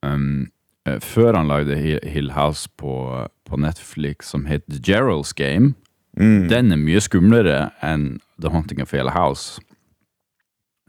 um, 0.02 0.48
eh, 0.88 0.98
før 1.00 1.38
han 1.38 1.48
lagde 1.52 1.78
Hill 1.78 2.00
Hill 2.04 2.32
House 2.34 2.68
på, 2.82 3.28
på 3.46 3.60
Netflix, 3.62 4.32
som 4.34 4.46
het 4.50 4.66
The 4.68 4.80
Gerald's 4.82 5.34
Game, 5.38 5.76
Mm. 6.16 6.48
den 6.48 6.72
er 6.72 6.78
mye 6.80 7.02
skumlere 7.04 7.74
enn 7.84 8.22
The 8.40 8.48
Haunting 8.48 8.80
of 8.82 8.94
Hill 8.96 9.10
House. 9.12 9.60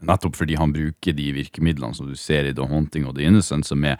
Nettopp 0.07 0.37
fordi 0.39 0.55
han 0.55 0.71
bruker 0.71 1.11
de 1.17 1.25
virkemidlene 1.35 1.95
som 1.97 2.07
du 2.07 2.15
ser 2.15 2.47
i 2.47 2.53
The 2.55 2.63
Haunting 2.69 3.03
og 3.09 3.17
The 3.17 3.25
Innocent, 3.27 3.65
som 3.67 3.83
er 3.83 3.97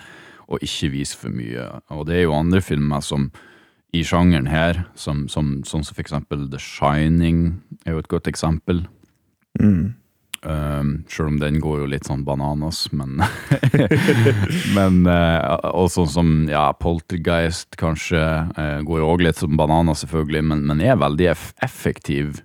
å 0.47 0.55
ikke 0.63 0.91
vise 0.93 1.17
for 1.19 1.33
mye. 1.33 1.65
Og 1.91 2.05
det 2.07 2.15
er 2.15 2.23
jo 2.29 2.35
andre 2.37 2.61
filmer 2.63 3.03
som 3.03 3.27
i 3.95 4.03
sjangeren 4.03 4.49
her, 4.51 4.83
som, 4.99 5.27
som, 5.31 5.61
sånn 5.67 5.85
som 5.85 5.95
for 5.95 6.03
eksempel 6.03 6.47
The 6.51 6.59
Shining 6.61 7.61
er 7.85 7.95
jo 7.95 8.03
et 8.03 8.11
godt 8.11 8.27
eksempel. 8.29 8.83
Mm. 9.61 9.95
Um, 10.45 10.89
Selv 11.09 11.31
om 11.31 11.39
den 11.41 11.57
går 11.63 11.79
jo 11.81 11.87
litt 11.89 12.05
sånn 12.05 12.21
bananas, 12.27 12.83
men 12.93 13.17
Men 14.77 14.99
uh, 15.09 15.57
Og 15.73 15.89
sånn 15.89 16.11
som 16.13 16.29
ja, 16.45 16.67
Poltergeist 16.77 17.73
kanskje 17.81 18.21
uh, 18.53 18.77
går 18.85 19.01
jo 19.01 19.07
òg 19.15 19.23
litt 19.25 19.41
som 19.41 19.57
bananas, 19.57 20.03
selvfølgelig, 20.05 20.43
men, 20.51 20.61
men 20.69 20.83
er 20.85 20.99
veldig 21.01 21.31
eff 21.33 21.49
effektiv 21.65 22.43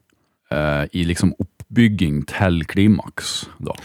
uh, 0.54 0.88
i 0.88 1.04
liksom 1.04 1.34
oppbygging 1.36 2.24
til 2.32 2.62
klimaks, 2.72 3.42
da. 3.60 3.76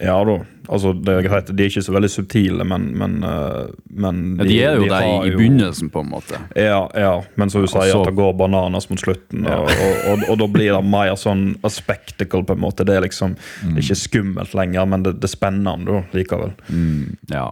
Ja 0.00 0.16
da, 0.24 0.38
altså 0.72 0.94
det 0.96 1.12
er 1.12 1.26
greit. 1.26 1.50
De 1.52 1.64
er 1.64 1.68
ikke 1.68 1.82
så 1.84 1.92
veldig 1.92 2.08
subtile, 2.08 2.64
men, 2.64 2.86
men, 2.96 3.18
men 3.20 4.20
de, 4.38 4.46
Ja, 4.46 4.48
de 4.48 4.58
er 4.64 4.78
jo 4.80 4.88
der 4.88 5.08
i, 5.28 5.32
begynnelsen, 5.34 5.90
på 5.92 6.00
en 6.00 6.08
måte. 6.14 6.40
Ja, 6.56 6.86
ja, 6.96 7.12
men 7.36 7.52
som 7.52 7.66
du 7.66 7.68
sier, 7.68 7.92
at 7.98 8.08
det 8.08 8.16
går 8.16 8.32
bananas 8.38 8.88
mot 8.88 9.02
slutten, 9.02 9.44
og, 9.44 9.68
og, 9.68 9.96
og, 10.08 10.24
og 10.32 10.40
da 10.40 10.48
blir 10.54 10.72
det 10.72 10.82
mer 10.88 11.12
sånn 11.20 11.50
a 11.60 11.72
spectacle, 11.72 12.46
på 12.48 12.56
en 12.56 12.62
måte. 12.64 12.86
Det 12.88 12.96
er 12.96 13.04
liksom 13.04 13.36
det 13.36 13.74
er 13.74 13.82
ikke 13.84 14.02
skummelt 14.06 14.56
lenger, 14.56 14.88
men 14.88 15.04
det, 15.04 15.18
det 15.20 15.28
er 15.28 15.34
spennende 15.34 16.04
likevel. 16.16 16.54
Mm, 16.72 17.18
ja. 17.34 17.50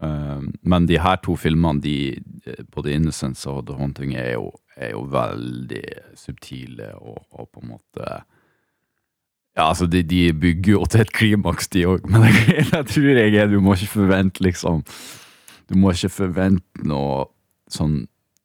Um, 0.00 0.52
men 0.62 0.86
de 0.86 0.98
her 1.02 1.18
to 1.22 1.34
filmene, 1.38 1.82
de, 1.82 2.18
eh, 2.46 2.64
både 2.74 2.92
Innocence 2.94 3.46
og 3.50 3.66
The 3.66 3.78
Haunting, 3.78 4.14
er 4.18 4.32
jo, 4.36 4.50
er 4.76 4.92
jo 4.94 5.04
veldig 5.10 5.84
subtile 6.18 6.92
og, 6.98 7.22
og 7.34 7.48
på 7.50 7.62
en 7.62 7.72
måte 7.76 8.18
Ja, 9.58 9.72
altså, 9.72 9.88
de, 9.90 10.04
de 10.06 10.28
bygger 10.38 10.76
jo 10.76 10.84
til 10.86 11.02
et 11.02 11.10
klimaks, 11.12 11.66
de 11.74 11.82
òg, 11.90 12.06
men 12.06 12.28
jeg, 12.28 12.68
jeg 12.70 12.84
tror 12.92 13.08
jeg 13.18 13.34
er 13.34 13.50
Du 13.50 13.58
må 13.64 13.74
ikke 13.74 13.96
forvente, 13.96 14.44
liksom 14.44 14.84
Du 15.68 15.74
må 15.76 15.90
ikke 15.92 16.12
forvente 16.14 16.86
noe 16.86 17.26
sånn 17.68 18.04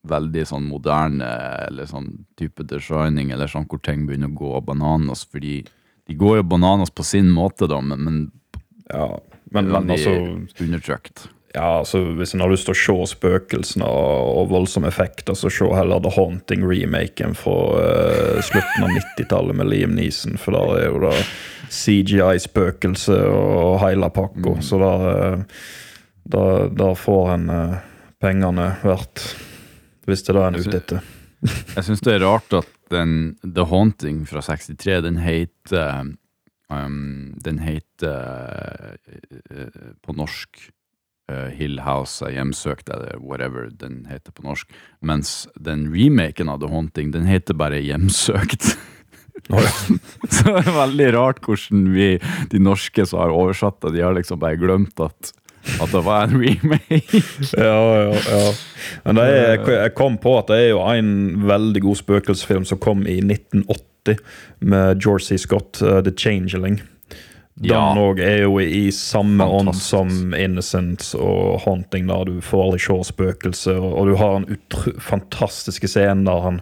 veldig 0.10 0.41
sånn 0.50 0.65
moderne 0.67 1.29
eller 1.70 1.88
sånn 1.88 2.10
type 2.36 2.65
designing, 2.67 3.29
eller 3.32 3.48
sånn 3.48 3.70
hvor 3.72 3.79
ting 3.79 4.01
begynner 4.08 4.34
å 4.34 4.36
gå 4.36 4.58
bananas, 4.67 5.22
fordi 5.24 5.62
de 6.10 6.15
går 6.20 6.41
jo 6.41 6.48
bananas 6.55 6.91
på 6.91 7.05
sin 7.08 7.29
måte, 7.32 7.70
da, 7.72 7.79
men, 7.79 8.03
men 8.03 8.17
Ja, 8.89 9.08
men, 9.55 9.70
veldig 9.72 9.96
altså 9.96 10.65
undertrykt. 10.65 11.29
Ja, 11.53 11.79
altså 11.79 12.00
Hvis 12.17 12.33
en 12.33 12.41
har 12.41 12.50
lyst 12.50 12.65
til 12.65 12.74
å 12.74 12.79
se 12.81 13.13
spøkelsene 13.13 13.86
og, 13.86 14.29
og 14.39 14.50
voldsomme 14.50 14.89
effekter, 14.89 15.36
så 15.38 15.51
se 15.53 15.67
heller 15.69 16.01
The 16.01 16.10
Haunting-remaken 16.15 17.38
fra 17.38 17.57
uh, 17.77 18.39
slutten 18.41 18.88
av 18.88 18.95
90-tallet 18.95 19.60
med 19.60 19.69
Liam 19.69 19.93
Neeson. 19.93 20.39
For 20.41 20.57
der 20.57 20.74
er 20.79 20.88
jo 20.88 21.03
da 21.05 21.13
CGI-spøkelse 21.69 23.19
og 23.29 23.77
hele 23.86 24.10
pakka. 24.13 24.57
Så 24.65 24.81
der, 24.81 25.07
eh, 25.13 25.63
der, 26.33 26.67
der 26.74 26.98
får 26.98 27.31
en 27.38 27.48
uh, 27.53 27.79
pengene 28.24 28.72
verdt. 28.81 29.29
Hvis 30.10 30.25
det 30.25 30.33
er 30.33 30.39
det 30.39 30.50
en 30.50 30.57
er 30.57 30.67
ute 30.67 30.81
etter. 30.81 31.10
Jeg 31.77 31.86
syns 31.86 32.01
det 32.01 32.17
er 32.17 32.25
rart 32.25 32.62
at 32.63 32.77
den 32.93 33.36
The 33.45 33.69
Haunting 33.69 34.24
fra 34.25 34.41
63, 34.41 35.03
den 35.05 35.22
heter 35.22 36.13
um, 36.74 37.33
Den 37.45 37.62
heter 37.62 38.98
uh, 38.98 39.91
på 40.01 40.17
norsk 40.17 40.72
uh, 41.31 41.49
Hill 41.55 41.81
House 41.83 42.23
er 42.25 42.35
hjemsøkt, 42.37 42.89
eller 42.93 43.19
whatever 43.21 43.69
den 43.69 44.03
heter 44.09 44.33
på 44.35 44.45
norsk. 44.47 44.71
Mens 45.01 45.43
den 45.59 45.87
remaken 45.93 46.51
av 46.51 46.63
The 46.63 46.71
Haunting, 46.71 47.13
den 47.13 47.29
heter 47.29 47.57
bare 47.57 47.81
Hjemsøkt. 47.83 48.73
Så 50.33 50.43
det 50.47 50.59
er 50.61 50.75
veldig 50.75 51.07
rart 51.17 51.41
hvordan 51.43 51.87
vi, 51.93 52.09
de 52.51 52.59
norske 52.61 53.05
som 53.09 53.23
har 53.23 53.33
oversatt 53.33 53.81
det, 53.83 53.95
de 53.97 54.05
har 54.05 54.15
liksom 54.15 54.39
bare 54.39 54.59
glemt 54.61 54.99
at, 55.03 55.33
at 55.81 55.91
det 55.91 56.03
var 56.05 56.27
en 56.29 56.37
remake. 56.39 57.23
Ja, 57.57 57.73
ja, 57.73 58.21
ja. 58.29 58.53
Men 59.03 59.19
det 59.19 59.27
er, 59.31 59.57
jeg 59.81 59.95
kom 59.97 60.17
på 60.21 60.37
at 60.39 60.51
det 60.51 60.61
er 60.61 60.71
jo 60.73 60.83
en 60.85 61.43
veldig 61.47 61.83
god 61.83 62.01
spøkelsesfilm 62.03 62.67
som 62.67 62.81
kom 62.83 63.03
i 63.07 63.19
1980 63.23 64.21
med 64.63 65.03
George 65.03 65.27
C. 65.27 65.37
Scott, 65.39 65.81
uh, 65.81 65.99
The 66.03 66.13
Changeling. 66.15 66.81
Den 67.55 67.69
Ja. 67.69 67.93
er 68.17 68.41
jo 68.41 68.57
i 68.60 68.89
samme 68.91 69.45
ånd 69.45 69.75
som 69.75 70.33
Innocence 70.33 71.13
og 71.17 71.62
Haunting, 71.62 72.07
der 72.07 72.25
du 72.25 72.41
får 72.41 72.63
aldri 72.63 72.79
se 72.79 72.98
spøkelser. 73.13 73.77
Og, 73.77 73.93
og 73.93 74.07
du 74.07 74.15
har 74.15 74.36
en 74.38 74.50
utro, 74.50 74.93
fantastiske 75.00 75.88
scene 75.88 76.25
der 76.25 76.41
han 76.41 76.62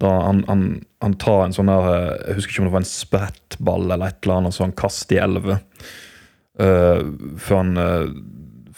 da 0.00 0.08
han, 0.08 0.44
han, 0.48 0.84
han 1.04 1.14
tar 1.20 1.42
en 1.44 1.52
sånn 1.52 1.68
der 1.68 1.88
eh, 1.90 2.28
Jeg 2.28 2.38
husker 2.38 2.54
ikke 2.54 2.62
om 2.62 2.68
det 2.70 2.72
var 2.72 2.84
en 2.84 2.88
sprettball 2.88 3.82
eller 3.84 4.06
et 4.06 4.20
eller 4.24 4.38
annet 4.38 4.56
så 4.56 4.64
han 4.64 4.76
kaster 4.76 5.18
i 5.18 5.24
elva. 5.24 5.58
Uh, 6.60 7.00
før 7.40 7.60
han 7.62 7.76
eh, 7.80 8.06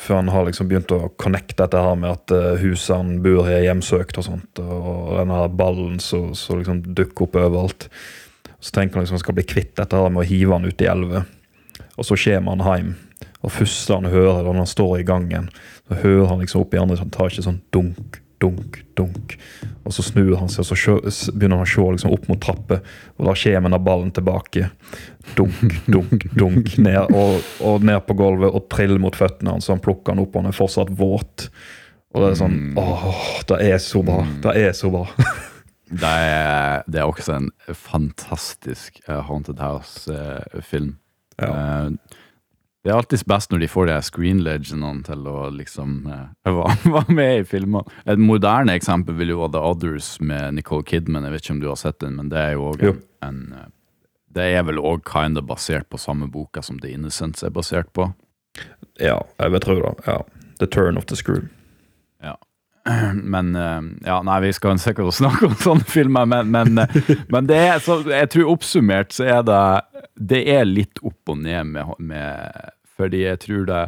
før 0.03 0.19
han 0.19 0.31
har 0.35 0.47
liksom 0.49 0.69
begynt 0.71 0.93
å 0.95 1.13
connecte 1.21 1.63
dette 1.63 1.79
her 1.79 1.95
med 1.99 2.11
at 2.11 2.35
uh, 2.35 2.59
huset 2.59 2.97
han 2.97 3.13
bor 3.23 3.47
i, 3.47 3.55
er 3.55 3.69
hjemsøkt 3.69 4.19
og 4.19 4.27
sånt. 4.27 4.63
Og 4.63 5.13
denne 5.21 5.45
ballen 5.55 6.01
som 6.03 6.33
liksom 6.33 6.83
dukker 6.91 7.29
opp 7.29 7.39
overalt. 7.39 7.87
Så 8.63 8.71
tenker 8.71 8.97
han 8.97 9.05
liksom 9.05 9.19
han 9.19 9.25
skal 9.25 9.37
bli 9.39 9.47
kvitt 9.51 9.75
dette 9.79 9.99
her 9.99 10.13
med 10.13 10.23
å 10.23 10.29
hive 10.29 10.55
han 10.55 10.69
ut 10.69 10.85
i 10.85 10.91
elva. 10.91 11.25
Og 11.99 12.07
så 12.07 12.19
kommer 12.19 12.55
han 12.55 12.67
hjem. 12.67 12.93
Og 13.43 13.51
første 13.51 13.97
han 13.99 14.11
hører 14.11 14.45
når 14.47 14.61
han 14.63 14.71
står 14.71 15.01
i 15.01 15.07
gangen, 15.07 15.49
så 15.89 15.99
hører 16.05 16.29
han 16.31 16.43
liksom 16.45 16.63
opp 16.63 16.75
i 16.77 16.81
andre 16.81 16.99
etasje 17.03 17.43
sånn 17.43 17.59
dunk, 17.75 18.21
dunk, 18.43 18.79
dunk. 18.99 19.35
Og 19.83 19.95
så 19.95 20.05
snur 20.07 20.37
han 20.39 20.51
seg, 20.51 20.63
og 20.63 20.79
så 20.79 21.35
begynner 21.35 21.59
han 21.59 21.67
å 21.67 21.73
se 21.73 21.87
liksom, 21.97 22.15
opp 22.15 22.29
mot 22.31 22.41
trappa, 22.43 22.79
og 23.19 23.29
da 23.29 23.35
kommer 23.43 23.75
den 23.75 23.87
ballen 23.89 24.15
tilbake. 24.15 24.71
Dunk, 25.39 25.79
dunk, 25.91 26.27
dunk, 26.39 26.75
ned, 26.79 27.11
og, 27.11 27.43
og 27.67 27.87
ned 27.87 28.03
på 28.07 28.19
gulvet 28.19 28.55
og 28.55 28.69
triller 28.71 29.03
mot 29.03 29.19
føttene 29.19 29.57
hans, 29.57 29.67
så 29.67 29.75
han 29.75 29.83
plukker 29.83 30.15
han 30.15 30.23
opp, 30.23 30.35
og 30.35 30.45
han 30.45 30.53
er 30.53 30.59
fortsatt 30.59 30.95
våt. 30.99 31.49
Og 32.13 32.23
det 32.23 32.31
er 32.31 32.43
sånn 32.43 32.59
Åh, 32.79 33.23
det 33.49 33.63
er 33.73 33.81
så 33.83 34.03
bra. 34.07 34.21
Det 34.45 34.55
er 34.61 34.77
så 34.77 34.93
bra. 34.93 35.09
Det 35.93 36.09
er, 36.09 36.83
det 36.89 37.01
er 37.03 37.09
også 37.09 37.37
en 37.37 37.51
fantastisk 37.77 39.01
eh, 39.07 39.21
Haunted 39.29 39.61
House-film. 39.61 40.97
Ja. 41.39 41.49
Eh, 41.53 42.19
det 42.83 42.91
er 42.91 42.97
alltid 42.99 43.23
best 43.31 43.53
når 43.53 43.61
de 43.63 43.69
får 43.71 43.87
de 43.87 43.97
screen 44.03 44.41
legendene 44.43 45.05
til 45.07 45.27
å 45.31 45.37
liksom 45.55 46.09
eh, 46.11 46.51
være 46.97 47.15
med 47.15 47.43
i 47.43 47.45
filmer. 47.47 47.87
Et 48.11 48.19
moderne 48.19 48.75
eksempel 48.75 49.15
vil 49.21 49.35
jo 49.35 49.43
være 49.45 49.55
The 49.55 49.63
Others 49.71 50.09
med 50.21 50.59
Nicole 50.59 50.87
Kidman. 50.89 51.29
Jeg 51.29 51.37
vet 51.37 51.47
ikke 51.47 51.57
om 51.59 51.63
du 51.63 51.69
har 51.71 51.79
sett 51.79 52.01
den, 52.03 52.19
men 52.19 52.33
det 52.33 52.41
er 52.41 52.57
jo 52.57 52.73
òg 52.73 52.83
en, 52.89 52.99
en 53.29 53.41
eh, 53.61 53.71
Det 54.33 54.49
er 54.57 54.67
vel 54.67 54.81
òg 54.81 55.05
kinda 55.07 55.45
basert 55.45 55.91
på 55.93 56.01
samme 56.01 56.27
boka 56.33 56.63
som 56.65 56.81
The 56.81 56.91
Innocents 56.97 57.45
er 57.45 57.55
basert 57.55 57.93
på. 57.93 58.13
ja, 58.99 59.21
jeg 59.39 59.53
vil 59.53 59.61
tro 59.61 59.75
det. 59.79 59.95
Ja. 60.07 60.23
The 60.59 60.67
turn 60.67 60.97
of 60.97 61.07
the 61.07 61.17
screw. 61.17 61.49
Men 63.35 63.55
eh, 63.55 63.81
Ja, 64.09 64.21
nei, 64.27 64.39
vi 64.47 64.53
skal 64.57 64.81
sikkert 64.83 65.15
snakke 65.15 65.51
om 65.51 65.59
sånne 65.59 65.89
filmer, 65.89 66.27
men, 66.27 66.51
men, 66.51 66.79
eh, 66.83 67.11
men 67.33 67.51
det 67.51 67.59
er 67.59 67.83
så 67.83 68.01
Jeg 68.09 68.33
tror 68.35 68.55
oppsummert 68.57 69.15
så 69.15 69.29
er 69.39 69.43
det 69.47 69.65
Det 70.19 70.43
er 70.51 70.67
litt 70.69 71.03
opp 71.03 71.35
og 71.35 71.43
ned 71.45 71.71
med, 71.75 71.93
med 72.03 72.73
Fordi 72.99 73.27
jeg 73.27 73.45
tror 73.47 73.69
det 73.71 73.85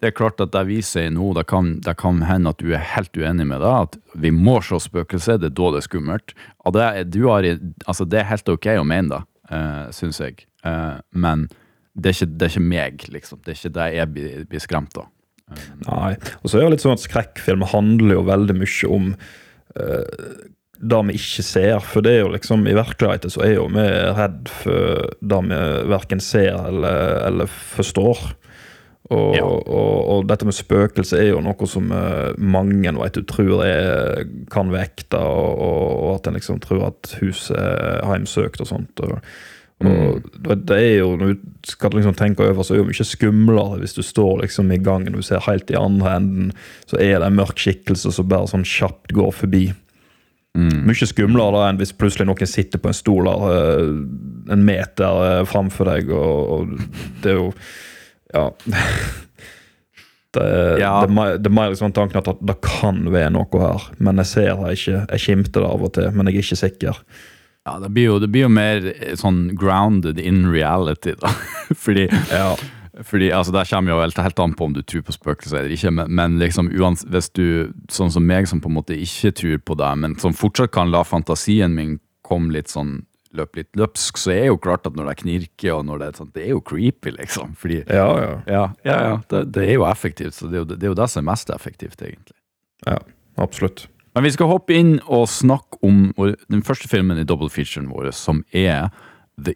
det 0.00 0.08
er 0.08 0.16
klart 0.16 0.40
at 0.40 0.54
det 0.54 0.62
vi 0.64 0.78
sier 0.80 1.10
nå, 1.12 1.26
det 1.36 1.42
kan, 1.50 1.74
det 1.84 1.92
kan 2.00 2.22
hende 2.24 2.54
at 2.54 2.62
du 2.62 2.70
er 2.72 2.80
helt 2.94 3.12
uenig 3.20 3.44
med 3.50 3.60
det. 3.60 3.72
At 3.84 3.98
vi 4.16 4.30
må 4.32 4.54
se 4.64 4.78
spøkelser, 4.80 5.36
det 5.36 5.50
er 5.50 5.56
da 5.58 5.66
det 5.74 5.82
er 5.82 5.84
skummelt. 5.84 6.32
Og 6.64 6.72
det, 6.72 6.86
har, 7.20 7.48
altså 7.84 8.06
det 8.08 8.22
er 8.22 8.30
helt 8.30 8.48
ok 8.48 8.70
å 8.80 8.86
mene 8.88 9.12
det, 9.12 9.20
uh, 9.52 9.90
syns 9.92 10.22
jeg. 10.24 10.46
Eh, 10.64 10.96
men 11.12 11.48
det 11.92 12.14
er, 12.14 12.16
ikke, 12.16 12.32
det 12.32 12.46
er 12.46 12.54
ikke 12.54 12.70
meg, 12.72 13.04
liksom. 13.12 13.42
Det 13.44 13.52
er 13.52 13.58
ikke 13.58 13.76
det 13.76 13.88
jeg 13.98 14.12
blir, 14.14 14.44
blir 14.48 14.64
skremt 14.64 15.00
av. 15.00 15.10
Nei. 15.86 16.14
Og 16.42 16.50
så 16.50 16.58
er 16.58 16.66
det 16.66 16.76
litt 16.76 16.84
sånn 16.86 16.96
at 16.96 17.04
skrekkfilmer 17.04 17.72
handler 17.74 18.18
jo 18.18 18.24
veldig 18.28 18.56
mye 18.60 18.90
om 18.90 19.12
uh, 19.14 20.42
det 20.80 21.00
vi 21.10 21.16
ikke 21.18 21.44
ser. 21.44 21.78
For 21.84 22.04
det 22.04 22.16
er 22.16 22.22
jo 22.22 22.34
liksom 22.34 22.66
i 22.68 22.76
virkeligheten 22.76 23.32
så 23.32 23.44
er 23.44 23.56
jo 23.58 23.66
vi 23.74 23.86
redd 24.16 24.52
for 24.62 25.08
det 25.20 25.40
vi 25.48 25.62
verken 25.92 26.22
ser 26.24 26.54
eller, 26.70 27.18
eller 27.28 27.50
forstår. 27.50 28.30
Og, 29.10 29.34
Ja. 29.34 29.42
og, 29.42 30.00
og 30.14 30.26
dette 30.30 30.46
med 30.46 30.54
spøkelse 30.54 31.18
er 31.18 31.32
jo 31.32 31.40
noe 31.42 31.66
som 31.66 31.88
uh, 31.90 32.30
mange 32.38 32.92
vet 32.94 33.16
du, 33.18 33.24
tror 33.26 33.64
er, 33.66 34.20
kan 34.52 34.70
være 34.70 34.86
ekte, 34.92 35.18
og 35.18 36.12
at 36.14 36.28
en 36.30 36.38
liksom 36.38 36.60
tror 36.62 36.92
at 36.92 37.16
huset 37.18 37.58
er 37.58 38.04
heimsøkt 38.06 38.62
og 38.62 38.70
sånt. 38.70 39.02
Og, 39.02 39.18
og 39.80 40.22
det- 40.44 40.66
det 40.66 40.76
er 40.76 40.98
jo, 40.98 41.16
Når 41.16 41.34
du 41.34 41.40
skal 41.64 41.90
liksom 41.90 42.14
tenke 42.14 42.40
over, 42.44 42.62
så 42.62 42.74
er 42.74 42.76
det 42.78 42.84
jo 42.84 42.90
mye 42.90 43.06
skumlere 43.08 43.78
hvis 43.80 43.94
du 43.94 44.02
står 44.02 44.42
liksom 44.42 44.72
i 44.72 44.78
gangen 44.78 45.08
og 45.14 45.20
du 45.22 45.22
ser 45.22 45.40
helt 45.40 45.70
i 45.70 45.74
andre 45.78 46.16
enden, 46.16 46.52
så 46.86 46.98
er 47.00 47.18
det 47.18 47.26
en 47.30 47.36
mørk 47.36 47.56
skikkelse 47.56 48.12
som 48.12 48.28
bare 48.28 48.46
sånn 48.46 48.64
kjapt 48.64 49.12
går 49.12 49.32
forbi. 49.32 49.72
Mye 50.56 51.06
skumlere 51.06 51.52
da 51.54 51.68
enn 51.70 51.78
hvis 51.78 51.92
plutselig 51.96 52.26
noen 52.26 52.46
sitter 52.46 52.78
på 52.78 52.88
en 52.90 52.98
stol 52.98 53.24
der, 53.24 53.44
eh, 53.54 54.52
en 54.52 54.64
meter 54.66 55.22
eh, 55.40 55.44
framfor 55.46 55.84
deg, 55.94 56.10
og, 56.10 56.50
og 56.50 56.78
det 57.22 57.30
er 57.32 57.38
jo 57.38 57.52
Ja. 58.34 58.50
Det, 60.32 60.78
Ja. 60.78 61.04
det, 61.06 61.42
det 61.42 61.46
er 61.50 61.54
mer 61.54 61.70
liksom 61.72 61.92
tanken 61.92 62.20
at 62.20 62.38
det 62.46 62.54
kan 62.62 63.00
være 63.10 63.32
noe 63.34 63.60
her, 63.60 63.88
men 63.98 64.20
jeg 64.22 64.26
ser 64.30 64.54
det 64.60 64.76
ikke. 64.78 65.00
Jeg 65.10 65.18
skimter 65.24 65.60
det 65.64 65.70
av 65.70 65.82
og 65.82 65.92
til, 65.96 66.10
men 66.14 66.26
jeg 66.30 66.36
er 66.36 66.44
ikke 66.44 66.60
sikker. 66.60 67.00
Ja, 67.68 67.78
det 67.78 67.90
blir 67.92 68.06
jo, 68.08 68.18
det 68.18 68.30
blir 68.32 68.46
jo 68.46 68.52
mer 68.52 68.86
eh, 68.94 69.16
sånn 69.20 69.50
grounded 69.58 70.20
in 70.20 70.46
reality, 70.52 71.12
da. 71.20 71.32
Fordi, 71.84 72.06
fordi 73.06 73.28
altså, 73.32 73.52
Der 73.54 73.68
kommer 73.68 73.94
jo 73.94 74.00
helt, 74.00 74.18
helt 74.18 74.40
an 74.42 74.54
på 74.56 74.66
om 74.66 74.72
du 74.74 74.80
tror 74.82 75.04
på 75.06 75.14
spøkelser 75.14 75.60
eller 75.60 75.76
ikke, 75.76 75.92
men, 75.94 76.10
men 76.16 76.38
liksom 76.40 76.70
uans, 76.72 77.04
hvis 77.08 77.30
du, 77.36 77.70
sånn 77.92 78.10
som 78.12 78.26
meg, 78.26 78.48
som 78.50 78.62
på 78.64 78.72
en 78.72 78.78
måte 78.80 78.96
ikke 78.96 79.34
tror 79.36 79.60
på 79.70 79.76
det, 79.78 79.92
men 80.02 80.16
som 80.20 80.36
fortsatt 80.36 80.72
kan 80.74 80.90
la 80.92 81.04
fantasien 81.06 81.76
min 81.76 81.98
komme 82.26 82.52
litt 82.56 82.72
sånn 82.72 83.02
løpe 83.36 83.60
litt 83.60 83.78
løpsk, 83.78 84.18
så 84.18 84.32
er 84.34 84.48
jo 84.48 84.58
klart 84.58 84.88
at 84.88 84.96
når 84.98 85.12
det 85.12 85.16
knirker, 85.20 85.76
og 85.76 85.86
når 85.86 86.00
det 86.00 86.08
er 86.08 86.18
sånn, 86.18 86.32
det 86.34 86.42
er 86.48 86.52
jo 86.56 86.64
creepy, 86.66 87.12
liksom. 87.14 87.54
Fordi 87.60 87.84
Ja, 87.84 88.08
ja. 88.18 88.34
ja, 88.50 88.64
ja, 88.88 88.98
ja 89.06 89.14
det, 89.30 89.44
det 89.54 89.68
er 89.68 89.76
jo 89.76 89.86
effektivt, 89.86 90.34
så 90.34 90.50
det 90.50 90.58
er 90.58 90.64
jo 90.64 90.68
det, 90.72 90.80
er 90.82 90.90
jo 90.90 90.98
det 90.98 91.08
som 91.12 91.22
er 91.22 91.30
mest 91.30 91.54
effektivt, 91.54 92.02
egentlig. 92.02 92.36
ja 92.88 92.98
absolutt. 93.40 93.86
Men 94.12 94.24
vi 94.24 94.30
skal 94.34 94.50
hoppe 94.50 94.74
inn 94.74 94.96
og 95.06 95.28
snakke 95.30 95.78
om 95.86 96.10
den 96.50 96.64
første 96.66 96.88
filmen 96.90 97.20
i 97.20 97.26
double 97.26 97.50
featuren 97.50 97.90
vår, 97.92 98.10
som 98.10 98.42
er 98.50 98.90
The 99.38 99.54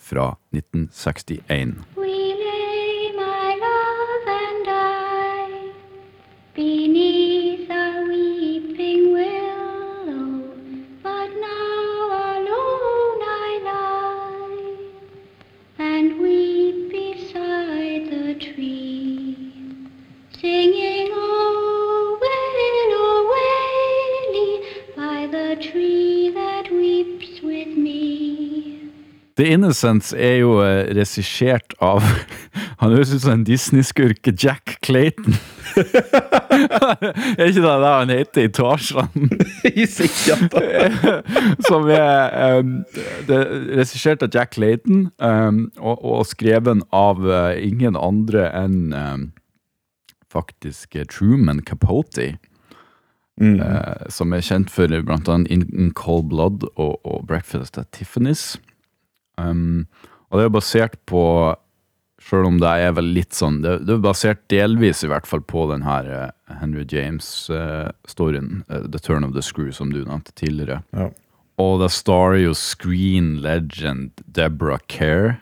fra 0.00 0.36
1961. 0.56 1.84
We 1.94 2.32
lay, 2.34 3.12
my 3.14 3.54
love 3.60 4.26
and 4.26 4.68
I, 4.68 5.72
beneath 6.54 7.70
a 7.70 8.06
weeping 8.08 9.12
willow. 9.12 10.48
But 11.02 11.28
now 11.36 12.08
alone 12.32 13.22
I 13.22 13.60
lie 13.68 14.88
and 15.78 16.18
weep 16.18 16.90
beside 16.90 18.10
the 18.10 18.34
tree, 18.34 19.36
singing, 20.40 20.87
The 29.38 29.46
Innocents 29.54 30.10
er 30.18 30.40
jo 30.40 30.56
eh, 30.64 30.88
regissert 30.98 31.76
av 31.84 32.02
Han 32.80 32.90
høres 32.90 33.12
ut 33.14 33.22
som 33.22 33.36
en 33.36 33.44
Disney-skurk, 33.46 34.26
Jack 34.34 34.78
Clayton. 34.82 35.36
er 35.78 37.46
ikke 37.46 37.62
det 37.62 37.74
det 37.82 37.92
han 37.92 38.10
heter 38.10 38.46
i 38.46 38.50
Tarzan? 38.54 39.30
Som 41.68 41.86
er 41.90 42.58
um, 42.58 42.72
er 43.30 43.50
regissert 43.78 44.22
av 44.26 44.34
Jack 44.34 44.54
Clayton, 44.56 45.08
um, 45.22 45.64
og, 45.78 46.02
og 46.02 46.26
skreven 46.30 46.82
av 46.94 47.22
uh, 47.26 47.54
ingen 47.58 47.98
andre 47.98 48.46
enn 48.58 48.94
um, 48.94 49.26
faktisk 50.30 50.96
eh, 50.96 51.06
Truman 51.06 51.62
Capote. 51.62 52.38
eh, 53.62 54.08
som 54.10 54.32
er 54.34 54.42
kjent 54.42 54.70
for 54.70 54.90
annet 54.90 55.50
In, 55.50 55.62
In 55.70 55.92
Cold 55.94 56.28
Blood 56.32 56.66
og, 56.74 56.98
og 57.06 57.26
Breakfast 57.26 57.78
at 57.78 57.94
Tiffany's. 57.94 58.56
Um, 59.38 59.86
og 60.28 60.40
det 60.40 60.44
er 60.48 60.52
basert 60.52 60.96
på 61.06 61.22
Selv 62.18 62.48
om 62.48 62.56
det 62.58 62.68
er 62.82 62.90
vel 62.96 63.12
litt 63.14 63.36
sånn 63.36 63.60
Det, 63.62 63.76
det 63.86 63.94
er 63.94 64.02
basert 64.02 64.40
delvis 64.50 65.04
i 65.06 65.08
hvert 65.08 65.28
fall 65.30 65.40
på 65.46 65.68
den 65.70 65.84
her 65.86 66.08
eh, 66.10 66.56
Henry 66.58 66.82
James-storyen, 66.90 68.64
The 68.66 68.98
Turn 68.98 69.24
of 69.24 69.36
the 69.36 69.44
Screw, 69.44 69.70
som 69.72 69.92
du 69.94 70.00
nevnte 70.02 70.34
tidligere. 70.34 70.80
Ja. 70.96 71.06
Og 71.62 71.78
det 71.82 71.90
starrer 71.94 72.40
jo 72.42 72.54
screen 72.56 73.36
legend 73.44 74.22
Deborah 74.26 74.80
Kerr, 74.90 75.38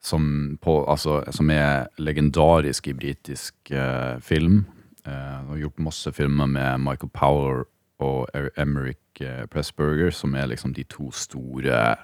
som, 0.00 0.56
på, 0.62 0.78
altså, 0.88 1.20
som 1.32 1.50
er 1.52 1.90
legendarisk 2.00 2.88
i 2.88 2.96
britisk 2.96 3.72
eh, 3.72 4.16
film. 4.24 4.64
Uh, 5.06 5.44
har 5.50 5.60
gjort 5.62 5.80
masse 5.80 6.12
filmer 6.12 6.48
med 6.48 6.80
Michael 6.84 7.12
Power 7.12 7.64
og 8.00 8.28
Er- 8.36 8.52
Emerick 8.60 9.20
eh, 9.20 9.44
Pressburger, 9.50 10.10
som 10.12 10.34
er 10.36 10.48
liksom 10.52 10.74
de 10.76 10.84
to 10.88 11.10
store 11.12 11.96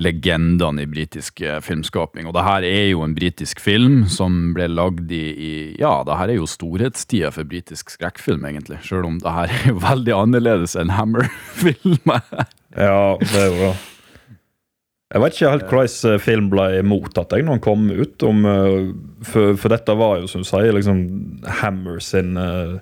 legendene 0.00 0.82
i 0.82 0.88
britisk 0.90 1.40
eh, 1.46 1.60
filmskaping. 1.62 2.26
Og 2.26 2.34
det 2.34 2.42
her 2.46 2.64
er 2.66 2.88
jo 2.90 3.04
en 3.06 3.14
britisk 3.14 3.60
film 3.62 4.04
som 4.10 4.52
ble 4.56 4.66
lagd 4.72 5.12
i, 5.14 5.22
i 5.30 5.52
Ja, 5.78 6.00
det 6.06 6.16
her 6.18 6.32
er 6.32 6.40
jo 6.40 6.48
storhetstida 6.50 7.30
for 7.34 7.46
britisk 7.46 7.92
skrekkfilm, 7.94 8.42
egentlig. 8.48 8.80
Selv 8.86 9.06
om 9.06 9.20
det 9.22 9.34
her 9.36 9.52
er 9.54 9.68
jo 9.70 9.78
veldig 9.84 10.16
annerledes 10.18 10.74
enn 10.80 10.94
Hammer-filmer. 10.94 12.22
Ja, 12.74 13.14
det 13.20 13.36
er 13.38 13.44
jo 13.52 13.58
det. 13.60 13.74
Jeg 15.14 15.22
vet 15.22 15.36
ikke 15.36 15.50
helt 15.52 15.68
hvordan 15.70 16.16
film 16.24 16.46
ble 16.50 16.64
mottatt 16.82 17.36
jeg 17.36 17.44
når 17.46 17.60
den 17.60 17.62
kom 17.62 17.84
ut. 17.86 18.24
Om, 18.26 18.40
eh, 18.50 18.88
for, 19.30 19.52
for 19.62 19.70
dette 19.70 19.94
var 20.00 20.16
jo, 20.18 20.26
som 20.32 20.42
du 20.42 20.48
sier, 20.48 20.72
liksom 20.74 21.04
Hammer 21.60 22.00
sin, 22.02 22.32
eh, 22.34 22.74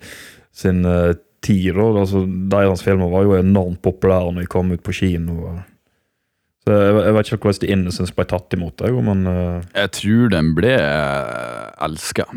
sin 0.56 0.80
eh, 0.88 1.10
tid. 1.44 1.76
Altså, 1.76 2.22
deres 2.48 2.80
filmer 2.86 3.12
var 3.12 3.26
jo 3.28 3.36
enormt 3.36 3.82
populære 3.84 4.32
når 4.32 4.46
de 4.46 4.52
kom 4.56 4.72
ut 4.72 4.80
på 4.88 4.96
kino. 4.96 5.36
og- 5.50 5.60
Så 6.62 6.74
jeg, 6.76 6.94
jeg 6.94 7.14
vet 7.16 7.28
ikke 7.28 7.48
hvordan 7.48 7.62
de 7.62 7.70
Innocence 7.74 8.14
ble 8.14 8.26
tatt 8.30 8.54
imot. 8.54 8.76
deg, 8.78 8.98
men 9.02 9.24
uh... 9.26 9.64
Jeg 9.74 9.94
tror 9.98 10.30
den 10.30 10.52
ble 10.54 10.76
elska 11.82 12.28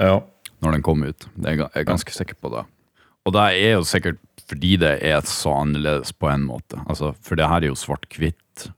ja. 0.00 0.18
når 0.60 0.76
den 0.76 0.84
kom 0.84 1.06
ut. 1.06 1.28
Det 1.36 1.54
er 1.54 1.62
jeg 1.62 1.70
er 1.82 1.88
ganske 1.88 2.14
sikker 2.14 2.36
på 2.40 2.52
det. 2.52 2.66
Og 3.24 3.34
det 3.36 3.46
er 3.60 3.78
jo 3.78 3.86
sikkert 3.88 4.20
fordi 4.50 4.74
det 4.82 4.96
er 5.06 5.20
så 5.30 5.52
annerledes 5.60 6.12
på 6.16 6.26
en 6.26 6.42
måte. 6.42 6.80
Altså, 6.90 7.12
for 7.22 7.38
det 7.38 7.46
her 7.46 7.62
er 7.62 7.70
jo 7.70 7.78
svart-hvitt. 7.78 8.70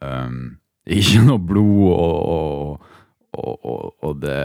Um, 0.00 0.56
ikke 0.98 1.22
noe 1.26 1.42
blod, 1.42 1.82
og, 1.92 2.22
og, 2.32 2.94
og, 3.36 3.66
og, 3.68 3.92
og 4.02 4.22
det 4.22 4.38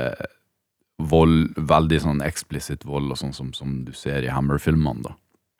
vold, 0.97 1.53
veldig 1.69 2.01
sånn 2.03 2.21
eksplisitt 2.25 2.85
vold, 2.89 3.09
og 3.13 3.19
sånn 3.19 3.33
som, 3.37 3.53
som 3.55 3.81
du 3.85 3.93
ser 3.95 4.25
i 4.25 4.33
Hammer-filmene, 4.33 5.05
da. 5.05 5.15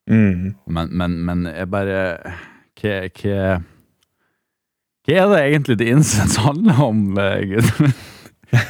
Mm. 0.10 0.54
Men, 0.66 0.94
men, 0.96 1.18
men 1.28 1.42
jeg 1.52 1.68
bare 1.68 1.98
Hva 2.80 2.94
Hva 5.08 5.22
er 5.22 5.30
det 5.32 5.44
egentlig 5.46 5.78
The 5.80 5.90
Incense 5.94 6.42
handler 6.44 6.82
om, 6.84 7.06
eh, 7.18 7.40
Gud? 7.54 7.72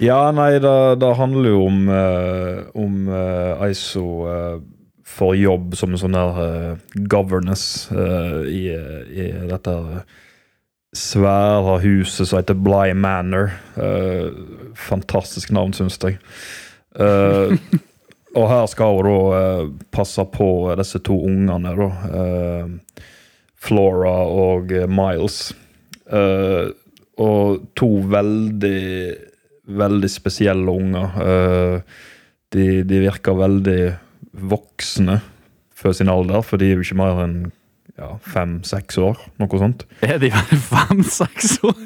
Ja, 0.00 0.30
nei, 0.32 0.54
det, 0.64 0.76
det 0.96 1.08
handler 1.18 1.50
jo 1.50 1.64
om, 1.66 1.80
eh, 1.92 2.60
om 2.72 2.94
uh, 3.12 3.66
ISO 3.68 4.04
uh, 4.24 4.54
for 5.04 5.36
jobb 5.36 5.74
som 5.76 5.92
en 5.92 6.00
sånn 6.00 6.16
der 6.16 6.38
uh, 6.40 6.94
governess 7.12 7.90
eh, 7.92 8.38
i, 8.48 8.62
i 8.72 9.26
dette 9.50 9.74
svære 10.96 11.78
huset 11.84 12.28
som 12.28 12.40
heter 12.40 12.58
Bly 12.58 12.94
Manor. 12.94 13.52
Eh, 13.76 14.30
fantastisk 14.74 15.52
navn, 15.54 15.72
syns 15.72 15.98
jeg. 16.02 16.18
Eh, 16.98 17.54
og 18.38 18.48
her 18.50 18.66
skal 18.70 18.98
hun 18.98 19.10
da 19.10 19.40
eh, 19.40 19.64
passe 19.94 20.24
på 20.34 20.50
disse 20.80 21.02
to 21.06 21.20
ungene, 21.28 21.74
da. 21.78 21.90
Flora 23.60 24.14
og 24.24 24.72
eh, 24.72 24.88
Miles. 24.88 25.50
Uh, 26.10 26.72
og 27.20 27.60
to 27.76 27.88
veldig, 28.10 28.80
veldig 29.80 30.10
spesielle 30.10 30.72
unger. 30.72 31.18
Uh, 31.20 32.06
de, 32.54 32.82
de 32.88 33.02
virker 33.04 33.36
veldig 33.38 33.80
voksne 34.50 35.20
for 35.76 35.96
sin 35.96 36.10
alder, 36.12 36.42
for 36.42 36.60
de 36.60 36.70
er 36.70 36.78
jo 36.78 36.84
ikke 36.84 36.98
mer 36.98 37.22
enn 37.24 37.38
ja, 38.00 38.14
fem-seks 38.32 38.98
år, 39.00 39.20
noe 39.40 39.60
sånt. 39.60 39.84
Er 40.06 40.18
de 40.22 40.32
bare 40.32 40.58
fem-seks 40.70 41.58
år? 41.68 41.76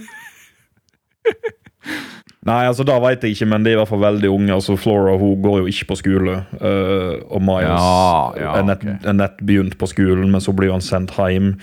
Nei, 2.44 2.66
altså 2.68 2.84
da 2.84 2.98
vet 3.00 3.22
jeg 3.24 3.32
ikke, 3.36 3.46
men 3.48 3.64
de 3.64 3.70
er 3.72 3.76
i 3.76 3.78
hvert 3.80 3.88
fall 3.88 4.02
veldig 4.02 4.28
unge. 4.28 4.52
altså 4.52 4.76
Flora 4.76 5.14
hun 5.16 5.40
går 5.42 5.62
jo 5.62 5.70
ikke 5.72 5.86
på 5.92 5.96
skole, 6.02 6.34
Uh, 6.60 7.16
og 7.32 7.40
Miles 7.40 7.70
Ja, 7.72 8.32
ja, 8.36 8.50
er, 8.58 8.66
nett, 8.68 8.84
okay. 8.84 8.98
er 9.08 9.16
nett 9.16 9.38
begynt 9.40 9.78
på 9.80 9.88
skolen, 9.88 10.30
men 10.30 10.40
så 10.44 10.52
blir 10.52 10.72
han 10.74 10.84
sendt 10.84 11.14
hjem. 11.16 11.54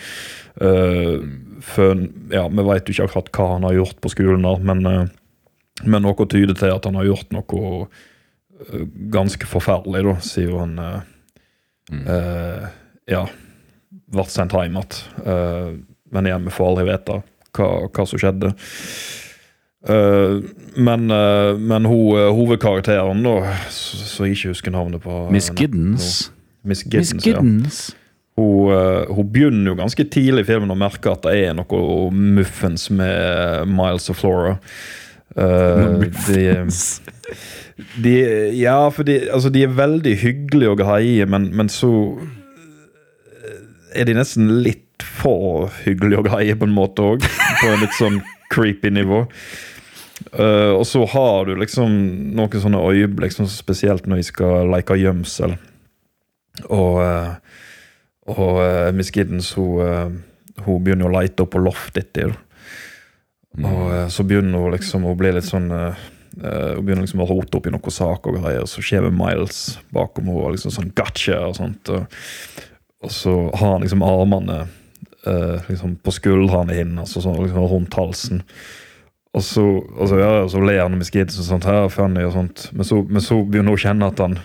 Uh, 0.61 1.21
for, 1.61 2.01
ja, 2.33 2.47
Vi 2.49 2.65
vet 2.65 2.89
jo 2.89 2.95
ikke 2.95 3.09
akkurat 3.11 3.29
hva 3.37 3.49
han 3.53 3.67
har 3.69 3.77
gjort 3.77 4.01
på 4.01 4.09
skolen, 4.15 4.41
da, 4.47 4.55
men, 4.57 4.81
uh, 4.87 5.05
men 5.85 6.01
noe 6.05 6.25
tyder 6.29 6.57
til 6.57 6.73
at 6.73 6.85
han 6.89 6.97
har 6.97 7.05
gjort 7.07 7.31
noe 7.33 7.87
eh, 8.61 8.83
ganske 9.13 9.47
forferdelig, 9.49 10.03
da, 10.05 10.17
siden 10.21 10.59
han 10.59 10.79
eh, 10.85 10.99
Mm. 11.91 12.03
eh, 12.07 12.67
ja, 13.11 13.25
ble 14.13 14.23
sendt 14.31 14.53
hjem 14.55 14.77
igjen. 14.77 14.99
Eh, 15.25 15.71
men 16.13 16.27
igjen, 16.29 16.45
vi 16.45 16.53
får 16.55 16.69
aldri 16.69 16.85
vite 16.87 17.17
hva, 17.57 17.67
hva 17.89 18.05
som 18.07 18.21
skjedde. 18.21 18.51
Eh, 19.89 20.41
men 20.75 21.11
uh, 21.11 21.57
men 21.57 21.85
ho, 21.89 21.97
eh, 22.17 22.29
hovedkarakteren, 22.35 23.23
da, 23.25 23.55
som 23.73 24.27
jeg 24.27 24.37
ikke 24.37 24.53
husker 24.53 24.75
navnet 24.75 25.01
på 25.01 25.23
Miss 25.33 25.49
Giddens? 25.57 26.29
No, 26.29 26.69
Miss 26.69 26.85
Miss 26.85 27.13
Giddens, 27.17 27.25
ja. 27.25 27.97
Hun, 28.41 28.71
hun 29.11 29.27
begynner 29.29 29.73
jo 29.73 29.77
ganske 29.77 30.03
tidlig 30.07 30.45
i 30.45 30.47
filmen 30.47 30.71
å 30.71 30.77
merke 30.79 31.11
at 31.11 31.25
det 31.25 31.33
er 31.49 31.55
noe 31.57 31.81
muffens 32.15 32.87
med 32.93 33.67
Miles 33.69 34.07
og 34.09 34.17
Flora. 34.17 34.53
De, 35.35 36.45
de, 38.01 38.13
ja, 38.55 38.77
for 38.89 39.05
de, 39.05 39.17
altså, 39.35 39.51
de 39.53 39.65
er 39.67 39.75
veldig 39.75 40.15
hyggelige 40.23 40.73
og 40.73 40.79
greie, 40.79 41.27
men, 41.29 41.49
men 41.59 41.69
så 41.69 41.91
er 43.93 44.07
de 44.07 44.15
nesten 44.15 44.47
litt 44.63 45.03
for 45.03 45.69
hyggelige 45.83 46.23
og 46.23 46.31
greie 46.31 46.55
på 46.55 46.69
en 46.69 46.77
måte 46.77 47.11
òg. 47.13 47.27
På 47.59 47.73
en 47.73 47.83
litt 47.83 47.99
sånn 47.99 48.21
creepy 48.51 48.91
nivå. 48.93 49.25
Uh, 50.35 50.77
og 50.77 50.85
så 50.85 51.01
har 51.09 51.47
du 51.49 51.55
liksom 51.57 51.95
noen 52.37 52.61
sånne 52.63 52.83
øyeblikk, 52.91 53.31
liksom, 53.31 53.49
spesielt 53.49 54.05
når 54.05 54.21
vi 54.21 54.27
skal 54.29 54.69
leke 54.69 54.99
gjemsel. 54.99 55.57
Og, 56.67 57.01
uh, 57.01 57.33
og 58.29 58.61
uh, 58.61 58.91
Miss 58.93 59.09
Giddens 59.15 59.53
hun, 59.57 59.81
eh, 59.81 60.63
hun 60.65 60.83
begynner 60.83 61.09
å 61.09 61.15
lete 61.15 61.43
opp 61.43 61.55
på 61.55 61.63
loftet 61.63 62.03
etter. 62.05 62.35
Og 63.59 63.93
eh, 63.93 64.07
så 64.07 64.23
begynner 64.23 64.63
hun 64.63 64.75
liksom 64.75 65.05
å 65.07 65.15
bli 65.19 65.33
litt 65.35 65.47
sånn 65.47 65.71
eh, 65.75 66.03
eh, 66.39 66.75
Hun 66.77 66.85
begynner 66.85 67.03
liksom 67.03 67.23
å 67.25 67.29
rote 67.29 67.59
opp 67.59 67.67
i 67.67 67.73
noen 67.73 67.95
saker 67.97 68.31
og 68.31 68.43
greier, 68.43 68.67
så 68.67 68.79
så 68.79 69.01
kommer 69.01 69.17
Miles 69.17 69.79
bakom 69.91 70.29
henne 70.29 70.45
og 70.45 70.55
liksom 70.55 70.75
sånn 70.75 70.93
gotcha 70.95 71.41
og 71.49 71.57
sånt. 71.59 71.91
Og, 71.91 72.21
og 73.01 73.11
så 73.11 73.35
har 73.49 73.75
han 73.75 73.83
liksom 73.83 74.05
armene 74.05 74.63
eh, 75.27 75.57
liksom 75.69 75.97
på 76.03 76.13
skuldrene 76.15 76.77
hennes 76.77 77.03
altså, 77.05 77.25
sånn, 77.25 77.41
liksom 77.43 77.67
rundt 77.71 77.97
halsen. 77.99 78.45
Og 79.31 79.43
så, 79.47 79.63
og 79.63 80.09
så, 80.11 80.17
ja, 80.19 80.31
så 80.51 80.59
ler 80.59 80.81
han 80.83 80.97
med 80.99 81.07
skidsen 81.07 81.43
og 81.43 81.47
sånt, 81.47 81.67
her, 81.69 81.85
funny 81.91 82.25
og 82.27 82.33
sånt. 82.35 82.65
Men 82.75 82.87
så, 82.87 82.99
men 83.07 83.23
så 83.23 83.39
begynner 83.43 83.71
hun 83.71 83.79
å 83.79 83.83
kjenne 83.85 84.09
at 84.11 84.23
han 84.23 84.41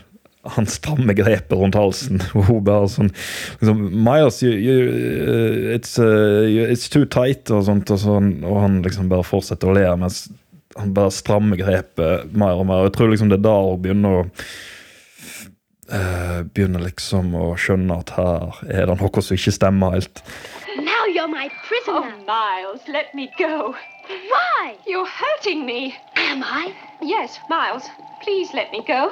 han 0.47 0.67
strammer 0.71 1.17
grepet 1.19 1.59
rundt 1.59 1.75
halsen. 1.75 2.21
Og 2.39 2.45
hun 2.47 2.65
bare 2.67 2.87
sånn 2.91 3.11
liksom, 3.11 3.81
Miles, 4.07 4.41
you, 4.45 4.53
you, 4.55 4.77
uh, 5.27 5.75
it's, 5.75 5.97
uh, 5.99 6.47
you, 6.47 6.67
it's 6.71 6.87
too 6.93 7.03
tight, 7.03 7.51
og 7.51 7.65
sånt. 7.67 7.91
Og, 7.91 7.99
sånn, 8.03 8.31
og 8.47 8.61
han 8.63 8.81
liksom 8.85 9.11
bare 9.13 9.27
fortsetter 9.27 9.73
å 9.73 9.77
le 9.77 9.89
mens 10.01 10.27
han 10.77 10.93
bare 10.97 11.15
strammer 11.15 11.57
grepet 11.59 12.33
mer 12.37 12.59
og 12.61 12.67
mer. 12.69 12.87
Jeg 12.87 12.97
tror 12.99 13.13
liksom 13.13 13.31
det 13.33 13.41
er 13.41 13.47
da 13.47 13.55
hun 13.65 13.81
begynner 13.81 14.19
å 14.19 14.25
eh, 15.89 16.41
Begynner 16.53 16.85
liksom 16.85 17.33
å 17.39 17.47
skjønne 17.61 17.97
at 18.03 18.13
her 18.19 18.61
er 18.67 18.91
det 18.91 18.99
noe 19.01 19.25
som 19.25 19.39
ikke 19.39 19.55
stemmer 19.57 19.97
helt. 19.97 20.21
Now 21.87 21.93
you're 21.93 22.11
my. 22.11 22.19
Oh, 22.19 22.25
Miles, 22.27 22.81
let 22.89 23.15
me 23.15 23.31
go. 23.39 23.75
Why? 24.31 24.77
You're 24.87 25.07
hurting 25.07 25.67
me. 25.67 25.95
Am 26.17 26.43
I? 26.43 26.73
Yes, 27.03 27.39
Miles, 27.49 27.89
please 28.23 28.55
let 28.55 28.73
me 28.73 28.83
go. 28.87 29.11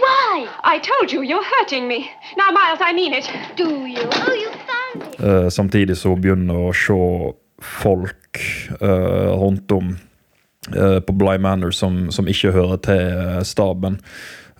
Why? 0.00 0.48
I 0.64 0.78
told 0.78 1.12
you 1.12 1.22
you're 1.22 1.44
hurting 1.58 1.88
me. 1.88 2.10
Now, 2.36 2.50
Miles, 2.50 2.78
I 2.80 2.92
mean 2.92 3.12
it. 3.14 3.30
Do 3.56 3.86
you? 3.86 4.02
Oh, 4.12 4.34
you 4.34 4.50
found 4.50 5.02
it. 5.14 5.20
Eh, 5.20 5.48
samtidig 5.48 5.96
så 5.96 6.16
begynner 6.16 6.54
å 6.68 6.72
se 6.72 7.32
folk 7.62 8.40
eh, 8.80 9.30
rundt 9.36 9.72
om 9.72 9.96
eh, 10.76 11.00
på 11.00 11.12
Bly 11.12 11.38
Manor 11.38 11.70
som, 11.70 12.10
som 12.10 12.28
ikke 12.28 12.52
hører 12.52 12.76
til 12.76 13.44
staben. 13.44 14.00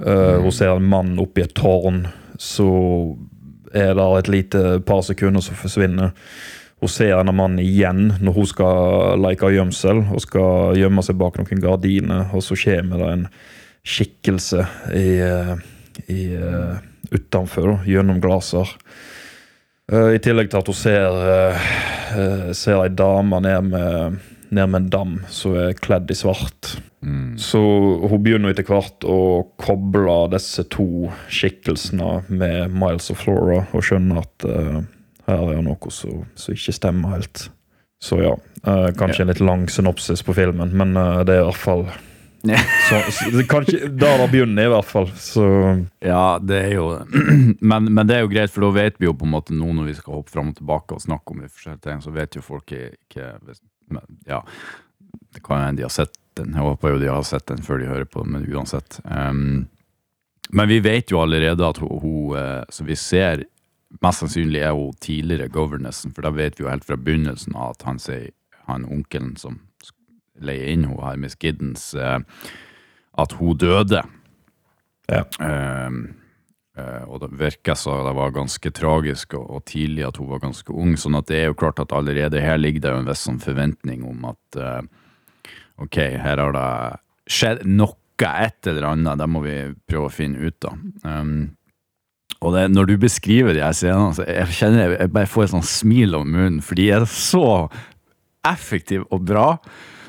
Eh, 0.06 0.40
Hun 0.42 0.52
ser 0.52 0.76
en 0.76 0.88
mann 0.88 1.18
oppi 1.18 1.42
et 1.44 1.54
tårn, 1.56 2.06
så 2.38 2.68
er 3.74 3.94
det 3.94 4.06
et 4.18 4.28
lite 4.28 4.80
par 4.86 5.02
sekunder 5.06 5.40
som 5.44 5.54
forsvinner. 5.54 6.10
Hun 6.80 6.88
ser 6.88 7.12
denne 7.12 7.34
mannen 7.36 7.60
igjen 7.60 8.14
når 8.24 8.36
hun 8.38 8.48
skal 8.48 9.20
leke 9.20 9.52
gjemsel 9.52 10.04
og 10.08 10.22
skal 10.24 10.78
gjemme 10.80 11.04
seg 11.04 11.18
bak 11.20 11.36
noen 11.36 11.60
gardiner, 11.60 12.30
og 12.32 12.44
så 12.44 12.56
kommer 12.56 13.02
det 13.02 13.10
en 13.14 13.26
skikkelse 13.86 14.64
i, 14.96 15.18
eh, 15.20 15.54
i, 16.08 16.34
eh, 16.34 16.76
utenfor, 17.12 17.82
gjennom 17.84 18.20
glaser. 18.20 18.68
Eh, 19.92 20.16
I 20.16 20.18
tillegg 20.18 20.50
til 20.50 20.60
at 20.60 20.70
hun 20.70 20.78
ser, 20.78 22.54
ser 22.54 22.82
ei 22.82 22.92
dame 22.94 23.40
ned 23.40 23.70
med, 23.70 24.20
ned 24.50 24.70
med 24.70 24.80
en 24.82 24.90
dam 24.90 25.18
som 25.28 25.56
er 25.56 25.76
kledd 25.76 26.10
i 26.10 26.16
svart. 26.16 26.78
Mm. 27.02 27.38
Så 27.38 27.60
hun 28.08 28.22
begynner 28.22 28.52
etter 28.52 28.66
hvert 28.68 29.04
å 29.08 29.48
koble 29.60 30.16
disse 30.34 30.66
to 30.72 31.08
skikkelsene 31.32 32.22
med 32.28 32.74
Miles 32.76 33.08
og 33.12 33.20
Flora, 33.22 33.62
og 33.72 33.84
skjønner 33.84 34.20
at 34.20 34.48
eh, 34.48 34.80
her 35.30 35.54
er 35.54 35.64
noe 35.64 35.94
som 35.94 36.24
som 36.34 36.54
ikke 36.54 36.76
stemmer 36.76 37.16
helt. 37.16 37.48
Så 38.00 38.20
ja, 38.22 38.36
Uh, 38.60 38.90
kanskje 38.92 39.22
en 39.24 39.30
litt 39.30 39.40
lang 39.40 39.62
synopsis 39.72 40.20
på 40.20 40.34
filmen, 40.36 40.74
men 40.76 40.92
uh, 40.92 41.22
det 41.24 41.32
er 41.32 41.38
i 41.40 41.44
hvert 41.46 41.56
fall 41.56 41.86
så, 42.40 42.98
så, 43.12 43.30
det 43.32 43.46
kan 43.48 43.64
ikke, 43.64 43.88
Da 44.00 44.10
det 44.20 44.26
begynner, 44.32 44.64
i 44.64 44.72
hvert 44.72 44.88
fall. 44.88 45.08
Så 45.16 45.44
Ja, 46.04 46.38
det 46.40 46.58
er 46.66 46.74
jo 46.74 46.86
men, 47.70 47.88
men 47.88 48.08
det 48.08 48.16
er 48.16 48.24
jo 48.24 48.30
greit, 48.32 48.52
for 48.52 48.64
da 48.64 48.70
vet 48.76 49.00
vi 49.00 49.08
jo 49.08 49.16
på 49.16 49.28
en 49.28 49.34
måte 49.34 49.56
nå 49.56 49.72
når 49.76 49.90
vi 49.90 49.96
skal 49.96 50.18
hoppe 50.18 50.32
fram 50.32 50.52
og 50.52 50.56
tilbake 50.60 50.96
og 50.96 51.04
snakke 51.04 51.34
om 51.34 51.42
de 51.42 51.48
forskjellige 51.48 51.84
ting, 51.86 52.00
så 52.04 52.14
vet 52.14 52.36
jo 52.36 52.44
folk 52.44 52.72
ikke 52.76 53.30
Ja, 54.28 54.40
det 55.34 55.44
kan 55.44 55.64
hende 55.64 55.80
de 55.80 55.88
har 55.88 55.92
sett 55.92 56.16
den. 56.38 56.52
Jeg 56.56 56.64
håper 56.64 56.94
jo 56.94 57.02
de 57.02 57.12
har 57.12 57.24
sett 57.28 57.48
den 57.48 57.64
før 57.64 57.80
de 57.80 57.88
hører 57.90 58.08
på 58.08 58.24
men 58.24 58.44
uansett. 58.48 59.00
Um, 59.04 59.68
men 60.50 60.68
vi 60.68 60.80
vet 60.84 61.12
jo 61.12 61.20
allerede 61.20 61.64
at 61.64 61.80
hun, 61.80 61.96
hun 62.02 62.68
som 62.72 62.88
vi 62.88 62.96
ser 62.98 63.44
Mest 63.98 64.22
sannsynlig 64.22 64.62
er 64.62 64.76
hun 64.76 64.94
tidligere 65.02 65.50
governessen, 65.50 66.14
for 66.14 66.22
da 66.22 66.30
vet 66.34 66.58
vi 66.58 66.64
jo 66.64 66.70
helt 66.70 66.86
fra 66.86 66.98
begynnelsen 67.00 67.56
av 67.58 67.74
at 67.74 67.88
han 67.88 67.98
sier 67.98 68.30
han 68.70 68.86
onkelen 68.86 69.34
som 69.40 69.58
leier 70.40 70.70
inn 70.72 70.86
hun 70.88 71.02
her, 71.02 71.18
Miss 71.20 71.36
Giddens, 71.40 71.90
eh, 71.98 72.20
at 73.18 73.36
hun 73.40 73.58
døde. 73.58 74.02
Ja. 75.10 75.24
Ehm, 75.42 76.00
eh, 76.78 77.02
og 77.10 77.20
det 77.24 77.32
virker 77.40 77.74
så 77.74 77.98
det 78.06 78.14
var 78.16 78.34
ganske 78.36 78.70
tragisk 78.70 79.34
og, 79.34 79.48
og 79.50 79.64
tidlig 79.68 80.06
at 80.06 80.20
hun 80.22 80.30
var 80.30 80.44
ganske 80.44 80.72
ung, 80.72 80.94
sånn 81.00 81.18
at 81.18 81.28
det 81.28 81.40
er 81.40 81.50
jo 81.50 81.58
klart 81.58 81.82
at 81.82 81.94
allerede 81.96 82.42
her 82.42 82.60
ligger 82.60 82.86
det 82.86 82.94
jo 82.94 83.02
en 83.02 83.10
viss 83.10 83.26
sånn 83.26 83.42
forventning 83.42 84.06
om 84.06 84.28
at 84.30 84.60
uh, 84.60 84.82
ok, 85.82 85.98
her 86.22 86.44
har 86.44 86.54
det 86.56 86.68
skjedd 87.30 87.66
noe, 87.66 87.96
et 88.20 88.68
eller 88.68 88.84
annet, 88.84 89.16
det 89.16 89.26
må 89.32 89.40
vi 89.40 89.54
prøve 89.88 90.10
å 90.10 90.12
finne 90.12 90.44
ut 90.44 90.66
av. 90.68 90.74
Um, 91.08 91.54
og 92.40 92.56
det, 92.56 92.66
når 92.72 92.88
du 92.88 92.96
beskriver 93.00 93.54
de 93.56 93.62
her 93.64 93.76
scenene, 93.76 94.16
så 94.16 94.24
jeg 94.24 94.56
kjenner 94.56 94.86
jeg, 94.86 94.98
jeg 95.02 95.12
bare 95.12 95.28
får 95.28 95.46
et 95.46 95.54
sånt 95.54 95.68
smil 95.68 96.16
om 96.16 96.28
munnen, 96.28 96.60
for 96.64 96.78
de 96.78 96.88
er 96.96 97.04
så 97.12 97.46
effektive 98.48 99.04
og 99.12 99.26
bra. 99.28 99.48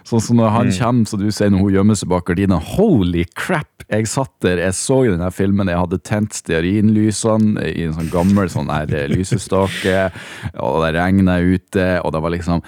Sånn 0.08 0.24
som 0.24 0.39
når 0.39 0.54
han 0.56 0.72
kommer, 0.74 1.10
så 1.10 1.20
du 1.20 1.28
sier 1.30 1.52
når 1.52 1.65
hun 1.65 1.76
gjemmer 1.76 1.98
seg 2.00 2.10
bak 2.10 2.26
gardina. 2.30 2.58
Holy 2.74 3.26
crap! 3.38 3.84
Jeg 3.91 4.08
satt 4.08 4.32
der, 4.46 4.62
jeg 4.63 4.78
så 4.78 5.02
denne 5.04 5.28
filmen, 5.36 5.70
jeg 5.70 5.82
hadde 5.82 6.00
tent 6.08 6.38
stearinlysene 6.38 7.67
i 7.67 7.84
en 7.86 7.98
sånn 7.98 8.13
gammel 8.13 8.48
sånn 8.50 8.72
her 8.72 8.94
eh, 8.96 9.10
lysestake, 9.12 10.08
og 10.56 10.80
det 10.86 10.94
regna 10.96 11.36
ute, 11.44 11.89
og 12.00 12.15
det 12.15 12.24
var 12.24 12.36
liksom 12.38 12.63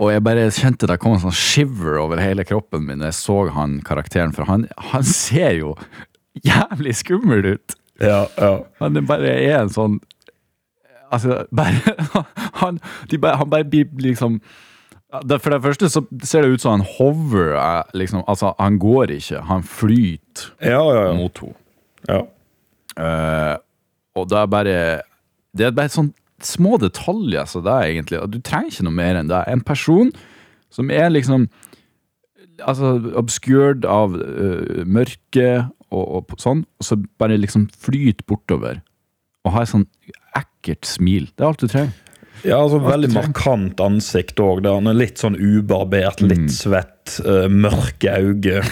og 0.00 0.08
jeg 0.08 0.22
bare 0.24 0.46
kjente 0.56 0.88
det 0.88 0.96
kom 0.96 1.12
en 1.12 1.20
sånn 1.26 1.36
shiver 1.36 1.98
over 2.00 2.22
hele 2.22 2.46
kroppen 2.48 2.86
min 2.86 3.02
da 3.02 3.10
jeg 3.10 3.18
så 3.18 3.42
han 3.52 3.82
karakteren, 3.84 4.32
for 4.32 4.48
han, 4.48 4.64
han 4.90 5.04
ser 5.04 5.58
jo 5.58 5.74
jævlig 6.40 6.94
skummel 6.96 7.50
ut. 7.50 7.74
Ja, 8.00 8.24
ja. 8.40 8.52
Han 8.80 8.96
er 8.96 9.04
bare 9.08 9.32
er 9.36 9.58
en 9.62 9.72
sånn 9.74 9.98
Altså, 11.12 11.40
bare 11.50 11.94
Han, 12.62 12.78
de 13.10 13.18
bare, 13.18 13.36
han 13.40 13.50
bare 13.50 13.64
blir 13.66 13.88
liksom 13.98 14.38
For 15.10 15.50
det 15.50 15.62
første 15.64 15.88
så 15.90 16.04
ser 16.22 16.42
det 16.46 16.52
ut 16.54 16.62
som 16.62 16.76
han 16.78 16.84
hover. 16.98 17.56
eh, 17.58 17.82
Liksom, 17.98 18.22
altså, 18.30 18.52
han 18.60 18.78
går 18.78 19.10
ikke, 19.16 19.40
han 19.48 19.62
flyter 19.66 20.52
Ja, 20.62 20.80
ja, 20.86 21.02
ja. 21.10 21.14
mot 21.18 21.38
henne. 21.42 21.56
ja. 22.08 22.20
Uh, 23.00 23.56
og 24.18 24.26
det 24.30 24.38
er 24.40 24.46
bare 24.50 24.78
Det 25.56 25.66
er 25.68 25.74
bare 25.76 25.92
sånn 25.92 26.08
små 26.42 26.78
detaljer 26.82 27.44
så 27.46 27.60
det 27.62 27.70
er 27.74 27.90
egentlig 27.92 28.18
Du 28.32 28.38
trenger 28.42 28.72
ikke 28.72 28.86
noe 28.88 28.96
mer 28.96 29.18
enn 29.20 29.28
det. 29.30 29.42
En 29.52 29.60
person 29.66 30.10
som 30.72 30.90
er 30.90 31.08
liksom 31.12 31.48
Altså 32.66 32.90
obscured 33.16 33.86
av 33.88 34.14
uh, 34.18 34.82
mørke 34.86 35.46
og, 35.90 36.04
og 36.32 36.38
sånn, 36.40 36.64
og 36.80 36.86
så 36.86 36.96
bare 37.20 37.38
liksom 37.40 37.68
flyter 37.74 38.24
bortover. 38.30 38.80
Og 39.44 39.54
har 39.54 39.64
et 39.66 39.72
sånn 39.72 39.86
ekkelt 40.36 40.84
smil. 40.88 41.28
Det 41.34 41.44
er 41.44 41.48
alt 41.50 41.62
du 41.64 41.68
trenger. 41.70 41.92
Ja, 42.44 42.56
altså 42.62 42.78
Veldig 42.80 43.10
markant 43.12 43.80
ansikt 43.84 44.40
òg. 44.40 44.64
Han 44.64 44.88
litt 44.96 45.20
sånn 45.20 45.36
ubarbert, 45.36 46.22
litt 46.24 46.46
Mm. 46.46 46.48
svett, 46.48 47.18
eh, 47.24 47.48
mørke 47.52 48.14
øyne. 48.16 48.62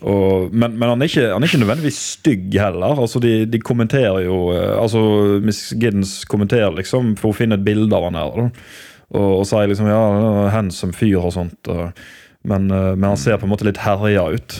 Og, 0.00 0.48
men 0.54 0.78
men 0.78 0.88
han, 0.88 1.02
er 1.02 1.10
ikke, 1.10 1.26
han 1.34 1.42
er 1.44 1.50
ikke 1.50 1.60
nødvendigvis 1.60 1.98
stygg 2.16 2.54
heller. 2.56 2.96
Altså 3.02 3.20
De, 3.20 3.44
de 3.44 3.58
kommenterer 3.60 4.22
jo 4.24 4.38
eh, 4.54 4.72
Altså 4.80 5.40
Miss 5.44 5.74
Giddens 5.76 6.24
kommenterer 6.24 6.72
liksom 6.72 7.18
for 7.20 7.34
å 7.34 7.36
finne 7.36 7.58
et 7.60 7.64
bilde 7.66 7.92
av 7.92 8.06
han 8.08 8.16
her. 8.16 8.38
Og, 9.10 9.26
og 9.42 9.44
sier 9.50 9.68
liksom 9.68 9.90
ja, 9.90 9.98
han 10.00 10.48
handsome 10.54 10.96
fyr 10.96 11.18
og 11.20 11.34
sånt. 11.36 11.68
Men, 12.48 12.70
eh, 12.70 12.94
men 12.96 13.10
han 13.10 13.20
ser 13.20 13.36
på 13.36 13.44
en 13.44 13.52
måte 13.52 13.68
litt 13.68 13.82
herja 13.84 14.24
ut. 14.32 14.56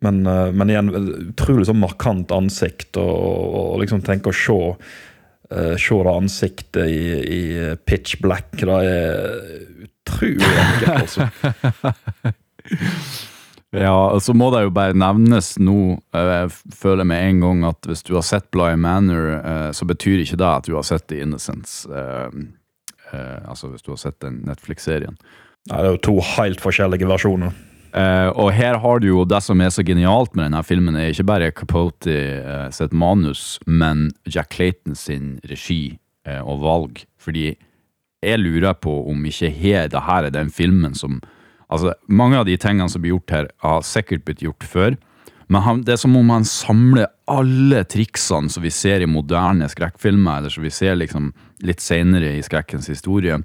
Men, 0.00 0.26
eh, 0.26 0.52
men 0.52 0.70
igjen, 0.70 0.90
utrolig 1.30 1.66
sånn 1.68 1.80
markant 1.80 2.32
ansikt, 2.34 2.98
og, 3.00 3.12
og, 3.12 3.60
og 3.74 3.84
liksom 3.84 4.02
tenke 4.04 4.32
å 4.32 4.36
se 4.36 4.58
uh, 4.76 5.76
Se 5.78 6.00
det 6.02 6.12
ansiktet 6.12 6.90
i, 6.90 7.04
i 7.22 7.42
pitch 7.86 8.18
black. 8.18 8.50
Det 8.58 8.80
er 8.90 9.86
utrolig 9.86 10.52
enkelt, 10.66 10.92
altså. 11.00 11.30
Ja, 13.76 14.14
så 14.22 14.32
må 14.32 14.46
det 14.54 14.62
jo 14.62 14.70
bare 14.72 14.94
nevnes 14.96 15.50
nå, 15.60 15.98
eh, 16.16 16.28
jeg 16.30 16.76
føler 16.78 17.04
med 17.04 17.24
en 17.26 17.40
gang 17.42 17.64
at 17.68 17.88
hvis 17.90 18.04
du 18.06 18.14
har 18.14 18.24
sett 18.24 18.46
Bly 18.54 18.70
Manor, 18.80 19.34
så 19.76 19.84
betyr 19.84 20.22
ikke 20.22 20.38
det 20.40 20.48
at 20.48 20.70
du 20.70 20.76
har 20.78 20.86
sett 20.86 21.04
The 21.10 21.18
Innocence. 21.20 21.84
altså 23.10 23.68
hvis 23.68 23.84
du 23.84 23.90
har 23.92 24.00
sett 24.00 24.16
den 24.24 24.38
Netflix-serien. 24.46 25.18
Nei, 25.68 25.82
det 25.82 25.90
er 25.90 25.96
jo 25.98 26.02
to 26.08 26.16
helt 26.38 26.62
forskjellige 26.62 27.10
versjoner. 27.10 27.52
Eh, 27.96 28.28
og 28.36 28.50
her 28.52 28.76
har 28.82 29.00
du 29.00 29.08
jo 29.08 29.24
det 29.24 29.38
som 29.44 29.60
er 29.64 29.70
så 29.72 29.84
genialt 29.86 30.34
med 30.36 30.50
denne 30.50 30.60
filmen, 30.66 30.98
er 30.98 31.14
ikke 31.14 31.28
bare 31.30 31.52
Capote 31.56 32.12
uh, 32.44 32.66
sitt 32.74 32.92
manus, 32.92 33.56
men 33.64 34.10
Jack 34.28 34.52
Clayton 34.52 34.98
sin 34.98 35.38
regi 35.48 35.96
uh, 36.28 36.42
og 36.42 36.60
valg. 36.64 37.00
Fordi 37.16 37.54
jeg 38.26 38.42
lurer 38.42 38.76
på 38.76 38.92
om 39.08 39.24
ikke 39.24 39.48
her, 39.48 39.88
det 39.88 40.04
her 40.04 40.28
er 40.28 40.34
den 40.34 40.52
filmen 40.52 40.94
som 40.94 41.22
Altså, 41.66 41.96
mange 42.06 42.38
av 42.38 42.44
de 42.46 42.54
tingene 42.62 42.86
som 42.86 43.02
blir 43.02 43.16
gjort 43.16 43.32
her, 43.34 43.46
har 43.58 43.80
sikkert 43.82 44.22
blitt 44.22 44.42
gjort 44.44 44.62
før. 44.62 44.94
Men 45.50 45.64
han, 45.64 45.80
det 45.82 45.96
er 45.96 45.98
som 45.98 46.14
om 46.14 46.28
han 46.30 46.44
samler 46.46 47.08
alle 47.26 47.80
triksene 47.90 48.52
som 48.54 48.62
vi 48.62 48.70
ser 48.70 49.02
i 49.02 49.08
moderne 49.10 49.66
skrekkfilmer, 49.72 50.38
eller 50.38 50.54
som 50.54 50.62
vi 50.62 50.70
ser 50.70 50.94
liksom 50.94 51.32
litt 51.66 51.82
senere 51.82 52.36
i 52.36 52.44
skrekkens 52.46 52.86
historie 52.86 53.40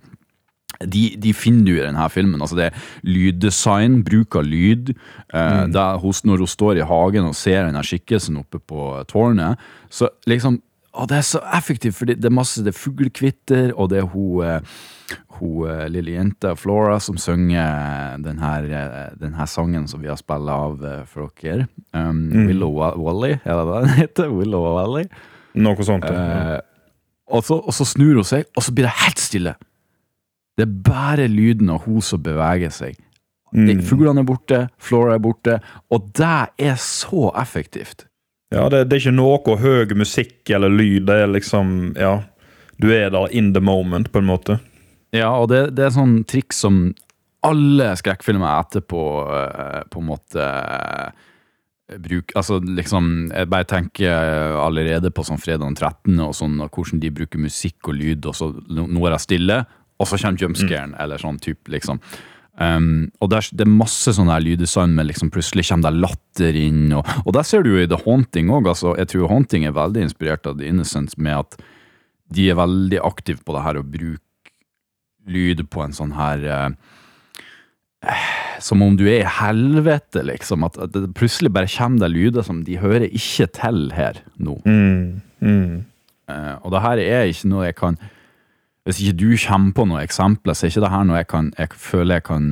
de, 0.86 1.04
de 1.22 1.34
finner 1.38 1.65
du 1.67 1.76
i 1.76 1.84
denne 1.86 2.08
filmen. 2.13 2.41
Altså 2.41 2.58
det 2.60 2.70
er 2.70 2.82
lyddesign, 3.08 4.02
bruk 4.08 4.36
av 4.39 4.48
lyd. 4.48 4.94
Eh, 5.34 5.62
det 5.72 5.82
er 5.84 6.02
hos, 6.02 6.24
når 6.28 6.44
hun 6.46 6.52
står 6.52 6.82
i 6.82 6.88
hagen 6.89 7.30
og 7.30 7.36
ser 7.38 7.67
denne 7.67 7.84
skikkelsen 7.86 8.39
oppe 8.41 8.60
på 8.60 8.89
tårnet, 9.12 9.60
så 9.91 10.10
liksom 10.30 10.62
å, 10.91 11.06
Det 11.08 11.22
er 11.22 11.24
så 11.24 11.39
effektivt, 11.56 11.96
for 11.96 12.10
det 12.10 12.26
er 12.28 12.34
masse 12.36 12.60
det 12.65 12.74
er 12.74 12.76
fuglekvitter, 12.76 13.70
og 13.80 13.94
det 13.94 14.02
er 14.02 14.10
hun, 14.12 14.41
eh, 14.44 15.15
hun 15.38 15.62
eh, 15.72 15.86
lille 15.88 16.17
jenta 16.17 16.52
Flora 16.60 16.98
som 17.00 17.15
synger 17.15 18.17
denne, 18.20 18.50
eh, 18.67 19.46
sangen 19.48 19.88
som 19.88 20.02
vi 20.04 20.10
har 20.12 20.20
spilt 20.20 20.52
av 20.52 20.84
eh, 20.84 21.06
for 21.08 21.32
dere. 21.39 21.70
Um, 21.96 22.26
Willow 22.50 22.76
Wa- 22.76 22.98
Wally, 23.00 23.38
er 23.39 23.56
det 23.62 23.63
det 23.70 23.80
den 23.86 23.96
heter? 24.02 24.34
Willow 24.36 24.67
Wally. 24.76 25.06
Noe 25.63 25.88
sånt. 25.88 26.04
ja. 26.12 26.60
Og, 27.32 27.46
så, 27.48 27.56
og 27.63 27.72
så 27.72 27.86
snur 27.88 28.17
hun 28.20 28.28
seg, 28.28 28.44
og 28.60 28.63
så 28.67 28.74
blir 28.76 28.89
det 28.89 28.98
helt 29.06 29.20
stille. 29.24 29.56
Det 30.62 30.67
er 30.67 30.76
bare 30.86 31.26
lyden 31.32 31.71
av 31.74 31.84
hun 31.88 32.02
som 32.06 32.21
beveger 32.24 32.69
seg. 32.74 32.95
Det- 32.95 33.08
Mm. 33.52 33.82
Fuglene 33.84 34.21
er 34.21 34.24
borte, 34.30 34.58
Flora 34.80 35.15
er 35.17 35.19
borte, 35.19 35.58
og 35.91 36.13
det 36.15 36.50
er 36.69 36.78
så 36.80 37.34
effektivt. 37.36 38.06
Ja, 38.52 38.69
det, 38.69 38.86
det 38.88 38.95
er 38.95 39.02
ikke 39.10 39.15
noe 39.17 39.58
høy 39.60 39.91
musikk 40.00 40.50
eller 40.56 40.69
lyd. 40.71 41.06
Det 41.10 41.17
er 41.24 41.28
liksom 41.28 41.95
Ja, 42.00 42.24
du 42.80 42.88
er 42.95 43.10
der 43.12 43.28
in 43.32 43.52
the 43.54 43.60
moment, 43.60 44.12
på 44.12 44.19
en 44.19 44.26
måte. 44.30 44.60
Ja, 45.12 45.34
og 45.36 45.50
det, 45.52 45.76
det 45.76 45.84
er 45.86 45.89
sånn 45.97 46.24
triks 46.26 46.62
som 46.63 46.93
alle 47.43 47.89
skrekkfilmer 48.00 48.62
etterpå 48.63 49.02
eh, 49.36 49.84
på 49.91 50.00
en 50.00 50.08
måte 50.08 50.39
eh, 50.39 51.12
bruk, 52.00 52.32
altså 52.39 52.62
liksom, 52.63 53.32
Jeg 53.36 53.50
bare 53.52 53.67
tenker 53.67 54.56
allerede 54.63 55.12
på 55.12 55.26
sånn 55.28 55.41
fredag 55.41 55.65
den 55.67 55.76
13. 55.76 56.19
og 56.24 56.34
sånn, 56.38 56.62
og 56.63 56.71
hvordan 56.71 57.02
de 57.04 57.12
bruker 57.12 57.39
musikk 57.41 57.89
og 57.91 57.95
lyd, 58.00 58.26
og 58.32 58.36
så 58.38 58.52
nå 58.71 59.06
er 59.08 59.17
jeg 59.17 59.26
stille, 59.28 59.65
og 60.02 60.10
så 60.10 60.18
kommer 60.18 60.42
jumpscaren, 60.42 60.96
eller 61.00 61.22
sånn 61.22 61.40
type, 61.44 61.70
liksom. 61.72 62.02
Um, 62.60 63.10
og 63.24 63.30
det 63.32 63.38
er, 63.40 63.48
det 63.58 63.64
er 63.64 63.72
masse 63.74 64.12
sånn 64.14 64.30
lyddesign 64.44 64.92
med 64.94 65.08
liksom 65.08 65.32
plutselig 65.34 65.70
kommer 65.70 65.88
det 65.88 66.04
latter 66.04 66.58
inn, 66.60 66.92
og, 66.98 67.08
og 67.24 67.36
der 67.38 67.48
ser 67.48 67.64
du 67.64 67.72
jo 67.72 67.82
i 67.82 67.90
The 67.90 68.02
Haunting 68.04 68.52
òg. 68.54 68.68
Altså, 68.74 68.96
jeg 69.00 69.14
tror 69.14 69.32
Haunting 69.32 69.66
er 69.66 69.78
veldig 69.78 70.04
inspirert 70.10 70.50
av 70.50 70.60
The 70.60 70.68
Innocence 70.70 71.18
med 71.18 71.40
at 71.40 71.62
de 72.32 72.50
er 72.52 72.60
veldig 72.60 73.00
aktive 73.04 73.44
på 73.46 73.56
det 73.56 73.64
her 73.66 73.80
å 73.80 73.88
bruke 73.88 74.20
lyd 75.32 75.64
på 75.72 75.84
en 75.84 75.94
sånn 75.94 76.16
her 76.18 76.44
uh, 76.50 76.70
Som 78.64 78.82
om 78.82 78.96
du 78.98 79.06
er 79.06 79.22
i 79.22 79.34
helvete, 79.40 80.24
liksom. 80.26 80.66
At, 80.68 80.80
at 80.82 80.96
det 80.96 81.12
plutselig 81.18 81.54
bare 81.54 81.70
kommer 81.72 82.04
det 82.04 82.14
lyder 82.14 82.46
som 82.46 82.64
de 82.68 82.80
hører 82.82 83.08
ikke 83.10 83.48
til 83.58 83.84
her 83.96 84.22
nå. 84.42 84.58
Mm, 84.66 85.22
mm. 85.40 85.78
Uh, 86.30 86.56
og 86.62 86.74
det 86.74 86.84
her 86.84 87.04
er 87.06 87.30
ikke 87.32 87.52
noe 87.52 87.70
jeg 87.70 87.78
kan 87.80 88.02
Hvis 88.86 89.00
ikke 89.04 89.17
du 89.20 89.28
kommer 89.38 89.74
på 89.78 89.86
noen 89.86 90.02
eksempler, 90.02 90.56
så 90.58 90.65
er 90.65 90.72
ikke 90.74 90.82
det 90.86 90.89
her 90.96 91.04
noe 91.06 91.17
jeg 91.20 91.28
kan 91.30 91.52
Jeg 91.60 91.70
føler 91.78 92.15
jeg 92.17 92.24
kan 92.24 92.48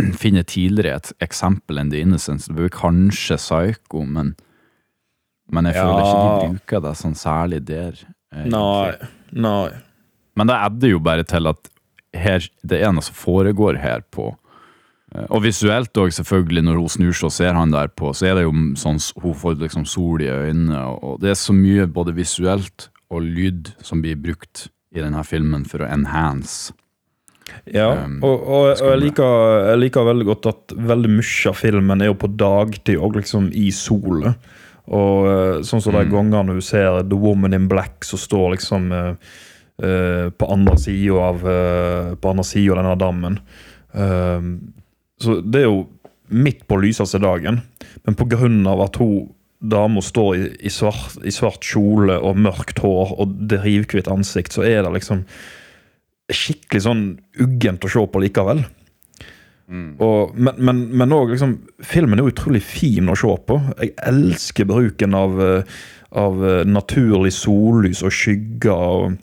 finne 0.22 0.42
tidligere 0.48 0.96
et 1.00 1.12
eksempel 1.24 1.78
enn 1.80 1.90
The 1.92 2.00
Innocence. 2.04 2.48
Det 2.48 2.56
blir 2.56 2.72
kanskje 2.72 3.36
Psycho, 3.40 4.04
men 4.04 4.34
men 5.52 5.64
jeg 5.68 5.76
føler 5.78 6.00
ikke 6.02 6.16
Ja. 6.16 6.38
de 6.42 6.48
bruker 6.56 6.80
det 6.82 6.94
sånn 6.98 7.14
særlig 7.14 7.60
der. 7.68 7.92
egentlig. 8.34 8.50
Nei. 8.50 8.96
Nei. 9.32 9.68
Men 10.36 10.46
det 10.50 10.56
edder 10.56 10.88
jo 10.90 10.98
bare 10.98 11.22
til 11.22 11.46
at 11.46 11.68
her, 12.12 12.48
det 12.66 12.80
er 12.82 12.90
noe 12.92 13.02
som 13.06 13.14
foregår 13.14 13.78
her 13.78 14.00
på 14.10 14.36
eh, 15.14 15.26
Og 15.30 15.42
visuelt 15.44 15.92
òg, 15.94 16.10
selvfølgelig, 16.10 16.64
når 16.64 16.76
hun 16.80 16.88
snur 16.88 17.12
seg 17.14 17.28
og 17.28 17.32
ser 17.32 17.52
han 17.54 17.70
der 17.70 17.88
på, 17.88 18.10
så 18.12 18.26
er 18.26 18.34
det 18.34 18.42
jo 18.48 18.52
sånn 18.74 18.98
hun 19.22 19.34
får 19.38 19.54
liksom 19.62 19.86
sol 19.86 20.20
i 20.20 20.26
øynene, 20.32 20.80
og 20.98 21.20
det 21.20 21.30
er 21.30 21.38
så 21.38 21.52
mye 21.54 21.86
både 21.86 22.12
visuelt 22.16 22.88
og 23.08 23.22
lyd 23.22 23.70
som 23.86 24.02
blir 24.02 24.16
brukt 24.18 24.66
i 24.96 25.04
denne 25.04 25.22
filmen 25.26 25.64
for 25.68 25.84
å 25.84 25.88
enhance. 25.92 26.74
Ja, 27.70 27.92
Um, 28.04 28.18
og, 28.26 28.42
og, 28.42 28.64
og 28.82 28.88
jeg, 28.90 28.98
liker, 29.04 29.34
jeg 29.70 29.78
liker 29.84 30.06
veldig 30.08 30.26
godt 30.26 30.48
at 30.50 30.72
veldig 30.88 31.10
mye 31.14 31.50
av 31.50 31.58
filmen 31.58 32.02
er 32.02 32.10
jo 32.10 32.16
på 32.18 32.30
dagtid 32.34 32.98
og 32.98 33.18
liksom 33.20 33.50
i 33.54 33.68
solet. 33.74 34.48
Og 34.86 35.26
eh, 35.30 35.60
sånn 35.66 35.82
som 35.82 35.94
de 35.94 36.04
Mm. 36.04 36.12
gangene 36.12 36.54
du 36.54 36.62
ser 36.62 37.02
The 37.02 37.18
Woman 37.18 37.54
in 37.54 37.68
Black 37.70 38.04
som 38.06 38.18
står 38.22 38.52
liksom 38.54 38.92
uh, 38.94 39.14
uh, 39.82 40.26
på 40.30 40.50
andre 40.52 40.76
sida 40.78 41.22
av, 41.30 41.42
uh, 41.42 42.14
på 42.14 42.30
andre 42.30 42.44
siden 42.46 42.78
av 42.78 42.84
denne 42.84 42.98
dammen. 43.02 43.40
Så 45.16 45.38
det 45.40 45.62
er 45.62 45.70
jo 45.70 45.86
midt 46.28 46.66
på 46.68 46.76
lyseste 46.82 47.18
dagen, 47.22 47.62
men 48.04 48.14
på 48.18 48.26
grunn 48.28 48.66
av 48.68 48.82
at 48.84 48.98
hun 49.00 49.30
dama 49.58 50.02
står 50.04 50.30
i, 50.36 50.48
i, 50.68 50.72
svart, 50.72 51.16
i 51.24 51.32
svart 51.34 51.64
kjole 51.64 52.18
og 52.20 52.38
mørkt 52.38 52.82
hår 52.84 53.14
og 53.16 53.36
drivhvitt 53.50 54.10
ansikt, 54.12 54.56
så 54.56 54.66
er 54.68 54.82
det 54.84 54.94
liksom 54.98 55.24
skikkelig 56.32 56.82
sånn 56.82 57.04
uggent 57.42 57.86
å 57.86 57.90
se 57.92 58.02
på 58.10 58.22
likevel. 58.24 58.64
Og, 59.66 60.34
men 60.38 60.60
men, 60.62 60.82
men 60.94 61.12
også, 61.14 61.32
liksom, 61.32 61.54
filmen 61.82 62.20
er 62.20 62.28
utrolig 62.30 62.62
fin 62.62 63.10
å 63.10 63.16
se 63.18 63.32
på. 63.48 63.58
Jeg 63.80 63.94
elsker 64.06 64.68
bruken 64.68 65.16
av, 65.18 65.40
eh, 65.42 65.78
av 66.14 66.44
eh, 66.46 66.66
naturlig 66.68 67.32
sollys 67.34 68.04
og 68.06 68.14
skygger. 68.14 68.84
Og, 69.00 69.16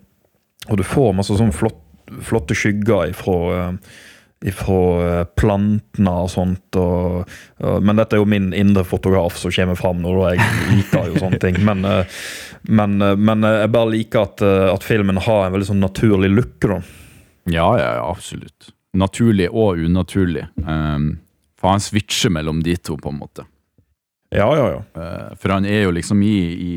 og 0.67 0.79
du 0.79 0.83
får 0.87 1.13
masse 1.15 1.37
sånn 1.39 1.55
flott, 1.55 1.79
flotte 2.27 2.57
skygger 2.57 3.13
ifra, 3.13 3.37
eh, 3.59 4.01
ifra 4.43 4.79
eh, 5.07 5.23
plantene 5.39 6.13
og 6.23 6.29
sånt. 6.31 6.77
Og, 6.79 7.23
og, 7.63 7.85
men 7.85 7.99
dette 7.99 8.17
er 8.17 8.21
jo 8.21 8.29
min 8.29 8.51
indre 8.57 8.83
fotograf 8.87 9.37
som 9.39 9.53
kommer 9.55 9.79
fram 9.79 10.01
nå, 10.03 10.13
og 10.19 10.33
jeg 10.33 10.47
liker 10.73 11.11
jo 11.11 11.21
sånne 11.23 11.41
ting. 11.43 11.59
Men, 11.63 11.83
eh, 11.87 12.19
men, 12.67 12.97
eh, 13.01 13.15
men 13.15 13.47
jeg 13.47 13.71
bare 13.73 13.93
liker 13.93 14.27
at, 14.27 14.43
at 14.73 14.85
filmen 14.85 15.21
har 15.23 15.47
en 15.47 15.55
veldig 15.55 15.69
sånn 15.71 15.83
naturlig 15.83 16.31
look. 16.33 16.57
da. 16.65 16.81
Ja, 17.51 17.67
ja, 17.79 17.91
ja, 17.99 18.07
absolutt. 18.07 18.71
Naturlig 18.95 19.49
og 19.49 19.79
unaturlig. 19.81 20.45
Um, 20.67 21.15
for 21.57 21.73
han 21.73 21.81
switcher 21.81 22.31
mellom 22.35 22.59
de 22.63 22.75
to, 22.77 22.97
på 22.99 23.09
en 23.09 23.21
måte. 23.23 23.47
Ja, 24.33 24.47
ja, 24.57 24.67
ja. 24.75 24.83
For 25.39 25.53
han 25.53 25.65
er 25.69 25.85
jo 25.85 25.93
liksom 25.93 26.21
i, 26.25 26.37
i 26.53 26.71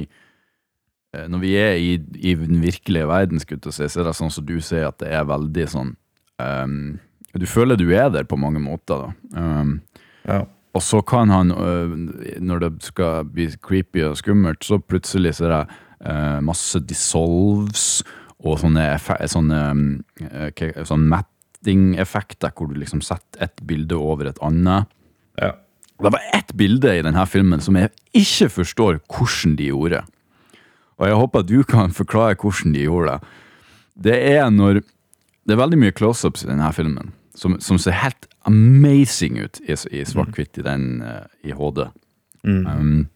Når 1.33 1.41
vi 1.41 1.53
er 1.57 1.79
i, 1.81 1.95
i 2.21 2.35
den 2.37 2.61
virkelige 2.61 3.09
verden, 3.09 3.41
skulle 3.41 3.61
jeg 3.65 3.77
si, 3.77 3.89
så 3.89 4.03
er 4.03 4.09
det 4.09 4.17
sånn 4.19 4.33
som 4.33 4.45
du 4.49 4.59
sier, 4.61 4.91
at 4.91 4.99
det 5.01 5.09
er 5.17 5.29
veldig 5.29 5.65
sånn 5.73 5.95
um, 6.43 6.99
Du 7.39 7.47
føler 7.47 7.77
du 7.77 7.89
er 7.93 8.09
der 8.15 8.25
på 8.25 8.37
mange 8.41 8.61
måter, 8.63 9.07
da. 9.07 9.41
Um, 9.41 9.81
ja. 10.27 10.41
og 10.75 10.83
så 10.83 11.01
kan 11.07 11.31
han, 11.31 11.53
når 12.41 12.59
det 12.65 12.71
skal 12.83 13.25
bli 13.25 13.47
creepy 13.63 14.03
og 14.05 14.17
skummelt, 14.21 14.65
så 14.65 14.79
plutselig 14.83 15.35
ser 15.39 15.53
jeg 15.55 15.67
øh, 16.07 16.41
masse 16.45 16.81
dissolves 16.85 18.03
og 18.45 18.59
sånne, 18.61 18.85
sånne, 19.31 19.61
øh, 20.27 20.51
ke- 20.59 20.85
sånn 20.85 21.07
matting-effekter 21.13 22.53
hvor 22.57 22.69
du 22.71 22.77
liksom 22.81 23.01
setter 23.05 23.47
et 23.47 23.63
bilde 23.67 23.97
over 23.97 24.29
et 24.33 24.43
annet. 24.45 24.87
ja. 25.41 25.53
Det 25.97 26.11
var 26.13 26.21
ett 26.37 26.51
bilde 26.53 26.91
i 26.93 27.01
denne 27.01 27.23
filmen 27.25 27.63
som 27.65 27.73
jeg 27.81 27.89
ikke 28.13 28.51
forstår 28.53 28.99
hvordan 29.09 29.55
de 29.57 29.71
gjorde. 29.71 30.03
Og 31.01 31.07
jeg 31.09 31.17
håper 31.17 31.41
at 31.41 31.49
du 31.49 31.63
kan 31.65 31.95
forklare 31.97 32.37
hvordan 32.37 32.75
de 32.75 32.83
gjorde 32.85 33.15
det. 33.15 33.31
Det 34.05 34.19
er 34.35 34.51
når 34.53 34.83
Det 35.47 35.55
er 35.55 35.63
veldig 35.63 35.79
mye 35.79 35.95
close-ups 35.97 36.45
i 36.45 36.49
denne 36.51 36.69
filmen 36.77 37.15
som, 37.37 37.59
som 37.61 37.79
ser 37.81 37.97
helt 38.01 38.29
amazing 38.49 39.39
ut 39.43 39.61
i, 39.67 39.77
i 39.93 40.05
svart-hvitt 40.09 40.59
i, 40.61 40.65
den, 40.65 40.89
eh, 41.05 41.25
i 41.51 41.55
HD. 41.57 41.87
Um, 42.47 43.09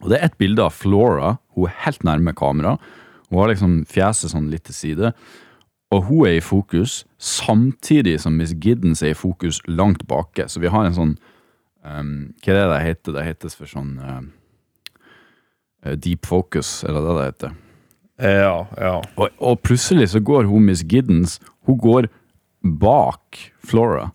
og 0.00 0.10
det 0.10 0.18
er 0.18 0.28
et 0.30 0.38
bilde 0.40 0.64
av 0.64 0.74
Flora. 0.74 1.36
Hun 1.56 1.68
er 1.68 1.80
helt 1.84 2.04
nærme 2.06 2.34
kamera. 2.38 2.76
Hun 3.28 3.40
har 3.42 3.52
liksom 3.52 3.82
fjeset 3.88 4.32
sånn 4.32 4.50
litt 4.52 4.64
til 4.68 4.76
side. 4.76 5.12
Og 5.92 6.06
hun 6.08 6.28
er 6.28 6.38
i 6.38 6.44
fokus, 6.44 7.02
samtidig 7.20 8.18
som 8.22 8.38
Miss 8.38 8.54
Giddens 8.56 9.02
er 9.04 9.12
i 9.12 9.18
fokus 9.18 9.60
langt 9.68 10.06
bake. 10.08 10.48
Så 10.48 10.62
vi 10.62 10.72
har 10.72 10.88
en 10.88 10.96
sånn 10.96 11.16
um, 11.84 12.32
Hva 12.40 12.54
er 12.54 12.60
det 12.60 12.70
det 12.70 12.86
heter? 12.86 13.16
Det 13.18 13.26
hetes 13.26 13.58
for 13.58 13.68
sånn 13.68 13.98
eh, 14.00 14.22
deep 16.00 16.24
focus, 16.28 16.80
er 16.86 16.96
det 16.96 17.04
det 17.04 17.18
det 17.18 17.28
heter? 17.28 17.54
Ja, 18.22 18.56
ja. 18.78 18.96
Og, 19.18 19.28
og 19.42 19.60
plutselig 19.66 20.12
så 20.12 20.20
går 20.22 20.46
hun 20.46 20.68
Miss 20.68 20.84
Giddens 20.86 21.40
Hun 21.66 21.78
går 21.80 22.06
bak 22.62 23.38
Flora. 23.66 24.10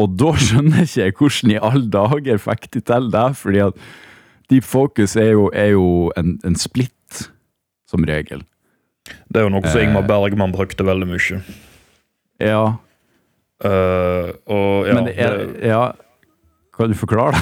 Og 0.00 0.16
da 0.20 0.32
skjønner 0.36 0.84
jeg 0.84 1.12
ikke 1.12 1.26
hvordan 1.26 1.54
i 1.54 1.60
alle 1.70 1.88
dager 1.92 2.42
fikk 2.42 2.68
de 2.76 2.82
til 2.84 3.08
det, 3.14 3.28
fordi 3.40 3.62
at 3.68 3.86
deep 4.52 4.66
focus 4.66 5.16
er 5.16 5.32
jo, 5.34 5.46
er 5.54 5.72
jo 5.74 5.86
en, 6.20 6.36
en 6.44 6.58
splitt, 6.58 7.30
som 7.88 8.04
regel. 8.04 8.42
Det 9.30 9.40
er 9.40 9.46
jo 9.46 9.54
noe 9.54 9.62
som 9.68 9.78
Eh. 9.78 9.86
Ingmar 9.86 10.04
Bergman 10.08 10.52
brukte 10.52 10.84
veldig 10.84 11.06
mye. 11.06 11.38
Ja, 12.42 12.76
Uh, 13.64 14.36
og 14.52 14.84
ja, 14.84 14.92
men 14.92 15.06
det 15.08 15.14
er, 15.16 15.38
ja 15.64 15.84
Kan 16.76 16.90
du 16.92 16.98
forklare 17.00 17.38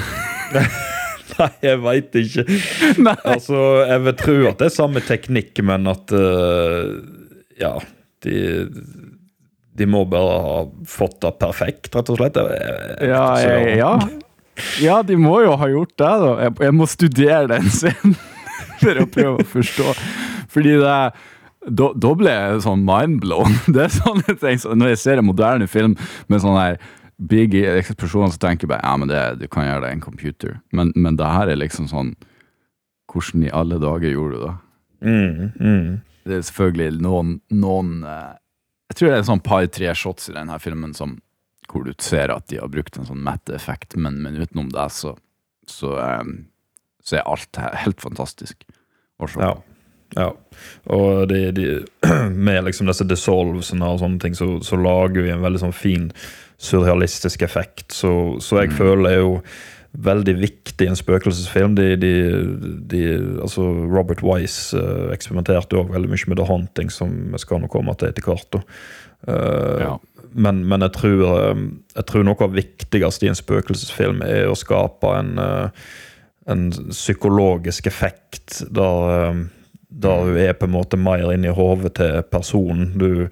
det? 0.53 0.61
Nei, 1.35 1.49
jeg 1.59 1.79
veit 1.83 2.13
ikke. 2.15 2.45
Nei. 3.03 3.15
Altså, 3.27 3.57
jeg 3.83 4.03
vil 4.05 4.13
tro 4.21 4.35
at 4.47 4.61
det 4.61 4.69
er 4.69 4.71
samme 4.71 5.01
teknikk, 5.03 5.59
men 5.67 5.89
at 5.91 6.13
uh, 6.15 6.93
Ja, 7.59 7.73
de 8.23 8.37
De 9.75 9.87
må 9.89 10.05
bare 10.07 10.39
ha 10.45 10.57
fått 10.87 11.19
det 11.25 11.33
perfekt, 11.41 11.91
rett 11.95 12.11
og 12.13 12.19
slett. 12.19 12.39
Ja, 13.03 13.25
jeg, 13.43 13.77
ja. 13.81 13.93
ja, 14.83 15.01
de 15.03 15.17
må 15.19 15.41
jo 15.43 15.57
ha 15.59 15.69
gjort 15.71 15.95
det, 15.99 16.11
da. 16.23 16.33
Jeg, 16.45 16.57
jeg 16.67 16.75
må 16.77 16.87
studere 16.87 17.47
den 17.51 17.71
scenen 17.73 18.15
for 18.81 19.03
å 19.03 19.07
prøve 19.11 19.43
å 19.43 19.49
forstå. 19.55 19.95
Fordi 20.55 20.77
det 20.79 20.99
da, 21.65 21.89
da 21.97 22.11
ble 22.17 22.33
jeg 22.33 22.61
sånn 22.65 22.85
mindblown. 22.85 23.57
Det 23.73 23.87
er 23.87 23.95
sånne 23.95 24.37
ting 24.41 24.61
så 24.61 24.75
Når 24.77 24.93
jeg 24.93 25.01
ser 25.01 25.21
en 25.21 25.27
moderne 25.29 25.67
film 25.69 25.97
med 26.31 26.43
sånn 26.43 26.57
her 26.59 26.79
big 27.15 27.55
eksplosjon, 27.55 28.33
så 28.33 28.41
tenker 28.43 28.65
jeg 28.65 28.73
bare 28.73 28.83
ja, 28.83 28.95
men 28.99 29.09
det, 29.09 29.21
du 29.39 29.47
kan 29.51 29.65
gjøre 29.65 29.85
det 29.85 29.91
i 29.93 29.97
en 29.97 30.03
computer. 30.03 30.57
Men, 30.75 30.91
men 30.99 31.17
det 31.19 31.29
her 31.31 31.51
er 31.51 31.61
liksom 31.61 31.89
sånn 31.91 32.15
Hvordan 33.11 33.45
i 33.47 33.53
alle 33.55 33.77
dager 33.79 34.11
gjorde 34.11 34.35
du 34.35 34.41
det? 34.43 34.55
Mm, 35.05 35.51
mm. 35.55 35.91
Det 36.25 36.33
er 36.35 36.47
selvfølgelig 36.47 37.03
noen, 37.05 37.35
noen 37.53 37.91
eh, 38.09 38.33
Jeg 38.91 38.97
tror 38.99 39.11
det 39.11 39.17
er 39.19 39.27
sånn 39.27 39.43
par-tre 39.45 39.93
shots 39.97 40.29
i 40.29 40.35
denne 40.35 40.57
filmen 40.61 40.93
som, 40.97 41.15
hvor 41.71 41.85
du 41.87 41.93
ser 42.01 42.29
at 42.33 42.45
de 42.51 42.59
har 42.61 42.69
brukt 42.71 42.97
en 42.99 43.07
sånn 43.07 43.23
matte-effekt, 43.25 43.95
men, 43.97 44.19
men 44.23 44.37
utenom 44.37 44.69
det 44.73 44.89
så, 44.93 45.15
så, 45.69 45.95
eh, 46.01 46.27
så 47.03 47.17
er 47.19 47.25
alt 47.31 47.57
he- 47.61 47.75
helt 47.85 48.03
fantastisk. 48.05 48.61
å 49.17 49.27
se. 49.31 49.39
Ja. 49.41 49.53
ja. 50.19 50.29
Og 50.93 51.25
de, 51.31 51.39
de, 51.57 51.67
med 52.47 52.63
liksom 52.67 52.87
disse 52.91 53.07
dissolvesene 53.09 53.89
og 53.95 54.01
sånne 54.03 54.21
ting, 54.21 54.37
så, 54.37 54.59
så 54.65 54.77
lager 54.77 55.25
vi 55.25 55.33
en 55.33 55.41
veldig 55.45 55.63
sånn 55.65 55.75
fin 55.75 56.11
surrealistisk 56.61 57.41
effekt. 57.43 57.89
Så, 57.91 58.11
så 58.43 58.61
jeg 58.63 58.75
føler 58.77 59.09
er 59.11 59.19
jo 59.23 59.33
veldig 60.03 60.35
viktig 60.39 60.85
i 60.85 60.89
en 60.91 60.97
spøkelsesfilm. 60.99 61.75
De, 61.77 61.95
de, 61.99 62.13
de, 62.91 63.01
altså 63.41 63.67
Robert 63.91 64.23
Wise 64.25 64.77
uh, 64.77 65.11
eksperimenterte 65.15 65.79
òg 65.79 65.93
veldig 65.93 66.11
mye 66.11 66.31
med 66.31 66.39
The 66.41 66.47
Haunting, 66.49 66.91
som 66.93 67.13
vi 67.33 67.41
skal 67.41 67.61
nå 67.63 67.69
komme 67.71 67.95
til 67.99 68.11
etter 68.11 68.25
hvert. 68.25 68.59
Eh, 69.27 69.85
Ja. 69.85 69.95
Men, 70.35 70.65
men 70.67 70.83
jeg, 70.83 70.91
tror, 70.97 71.21
eh, 71.39 71.59
jeg 71.95 72.05
tror 72.09 72.25
noe 72.27 72.35
av 72.43 72.51
det 72.51 72.65
viktigste 72.65 73.23
i 73.23 73.29
en 73.31 73.37
spøkelsesfilm 73.39 74.19
er 74.25 74.49
å 74.51 74.57
skape 74.59 75.13
en, 75.15 75.37
uh, 75.39 75.85
en 76.51 76.65
psykologisk 76.91 77.87
effekt 77.87 78.59
der, 78.67 79.45
der 79.87 80.25
du 80.27 80.41
er 80.41 80.57
på 80.59 80.67
en 80.67 80.75
måte 80.75 80.99
mer 80.99 81.31
inni 81.31 81.53
hodet 81.55 81.95
til 82.01 82.19
personen. 82.27 82.91
Du, 82.99 83.29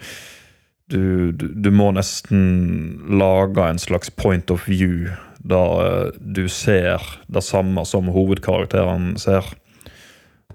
du, 0.91 1.31
du, 1.31 1.69
må 1.71 1.91
nesten 1.95 3.03
lage 3.19 3.63
en 3.63 3.79
slags 3.79 4.09
point 4.09 4.51
of 4.51 4.67
view 4.67 5.07
der 5.43 5.71
eh, 5.83 6.11
du 6.19 6.47
ser 6.49 7.03
det 7.27 7.43
samme 7.43 7.83
som 7.85 8.11
hovedkarakteren 8.15 9.15
ser. 9.19 9.47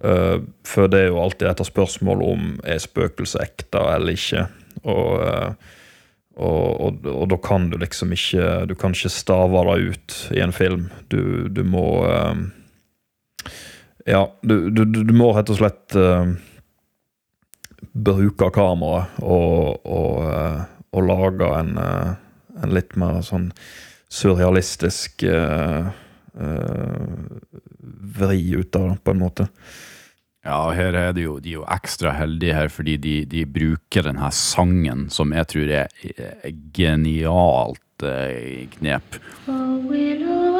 Eh, 0.04 0.38
for 0.66 0.88
det 0.88 1.02
er 1.02 1.10
jo 1.10 1.20
alltid 1.22 1.48
dette 1.48 1.66
spørsmålet 1.68 2.32
om 2.32 2.54
er 2.64 2.80
spøkelset 2.80 3.44
ekte 3.44 3.82
eller 3.96 4.16
ikke. 4.16 4.46
Og, 4.84 5.10
eh, 5.26 5.74
og, 6.38 6.68
og, 6.80 7.08
og 7.12 7.26
da 7.32 7.40
kan 7.42 7.66
du 7.66 7.80
liksom 7.82 8.12
ikke 8.14 8.44
Du 8.70 8.76
kan 8.78 8.92
ikke 8.94 9.10
stave 9.10 9.64
det 9.66 9.88
ut 9.90 10.18
i 10.36 10.40
en 10.44 10.54
film. 10.54 10.86
Du, 11.10 11.48
du 11.48 11.64
må 11.66 12.06
Ja, 14.06 14.22
du 14.46 15.12
må 15.12 15.32
rett 15.34 15.50
og 15.50 15.58
slett 15.58 15.96
bruke 18.04 18.50
kameraet 18.54 19.18
og, 19.22 19.84
og, 19.86 20.24
eh, 20.30 20.62
og 20.94 21.06
lage 21.08 21.50
en, 21.58 21.76
eh, 21.82 22.14
en 22.62 22.74
litt 22.74 22.96
mer 22.98 23.20
sånn 23.26 23.50
surrealistisk 24.08 25.22
uh, 25.28 25.90
uh, 26.40 27.08
vri 28.18 28.40
ut 28.56 28.76
av 28.78 28.86
det, 28.88 28.96
på 29.04 29.12
en 29.12 29.20
måte. 29.20 29.46
Ja, 30.46 30.62
og 30.64 30.72
her 30.78 30.96
er 30.96 31.12
det 31.12 31.26
jo, 31.26 31.34
de 31.44 31.52
er 31.52 31.58
jo 31.58 31.66
ekstra 31.68 32.14
heldige 32.16 32.56
her, 32.56 32.70
fordi 32.72 32.96
de, 33.04 33.14
de 33.28 33.44
bruker 33.44 34.08
denne 34.08 34.30
sangen, 34.32 35.08
som 35.12 35.34
jeg 35.36 35.50
tror 35.52 35.74
er, 35.82 35.92
er 36.16 36.56
genialt 36.72 38.06
eh, 38.08 38.64
knep. 38.78 39.20
For 39.44 40.57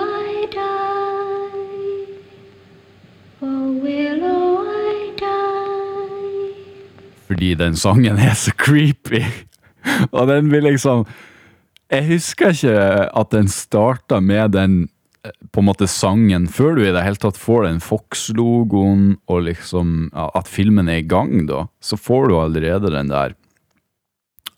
Fordi 7.39 7.55
den 7.55 7.77
sangen 7.79 8.19
er 8.19 8.33
så 8.35 8.51
creepy. 8.59 9.21
Og 10.11 10.27
den 10.27 10.51
vil 10.51 10.65
liksom 10.67 11.07
Jeg 11.89 12.05
husker 12.05 12.51
ikke 12.51 12.79
at 13.17 13.29
den 13.31 13.47
starta 13.49 14.19
med 14.21 14.51
den 14.53 14.89
eh, 15.25 15.31
på 15.55 15.63
en 15.63 15.69
måte 15.71 15.87
sangen 15.89 16.49
før 16.51 16.75
du 16.77 16.83
i 16.83 16.91
det 16.93 17.05
hele 17.07 17.17
tatt 17.23 17.39
får 17.39 17.63
den 17.65 17.79
Fox-logoen 17.81 19.21
og 19.31 19.47
liksom 19.47 20.11
At 20.13 20.51
filmen 20.51 20.91
er 20.91 20.99
i 21.01 21.07
gang, 21.07 21.47
da. 21.47 21.69
Så 21.81 21.97
får 21.97 22.29
du 22.29 22.35
allerede 22.41 22.91
den 22.91 23.09
der 23.09 23.37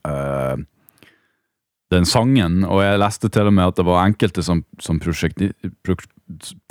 uh, 0.09 0.57
Den 1.93 2.09
sangen, 2.09 2.65
og 2.65 2.81
jeg 2.83 2.99
leste 2.99 3.29
til 3.29 3.51
og 3.51 3.53
med 3.53 3.69
at 3.69 3.77
det 3.77 3.85
var 3.85 4.07
enkelte 4.07 4.43
som, 4.43 4.65
som 4.81 4.99
prosjekti... 4.99 5.53
Pro, 5.85 5.99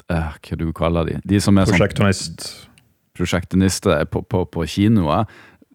uh, 0.09 0.33
hva 0.41 0.57
du 0.57 0.71
kaller 0.73 1.05
de? 1.05 1.21
De 1.23 1.39
som 1.39 1.55
er 1.59 1.69
sånn 1.69 1.77
Prosjektonist. 1.77 2.49
prosjektinister 3.13 4.09
på, 4.09 4.25
på, 4.25 4.45
på 4.49 4.65
kinoet, 4.65 5.29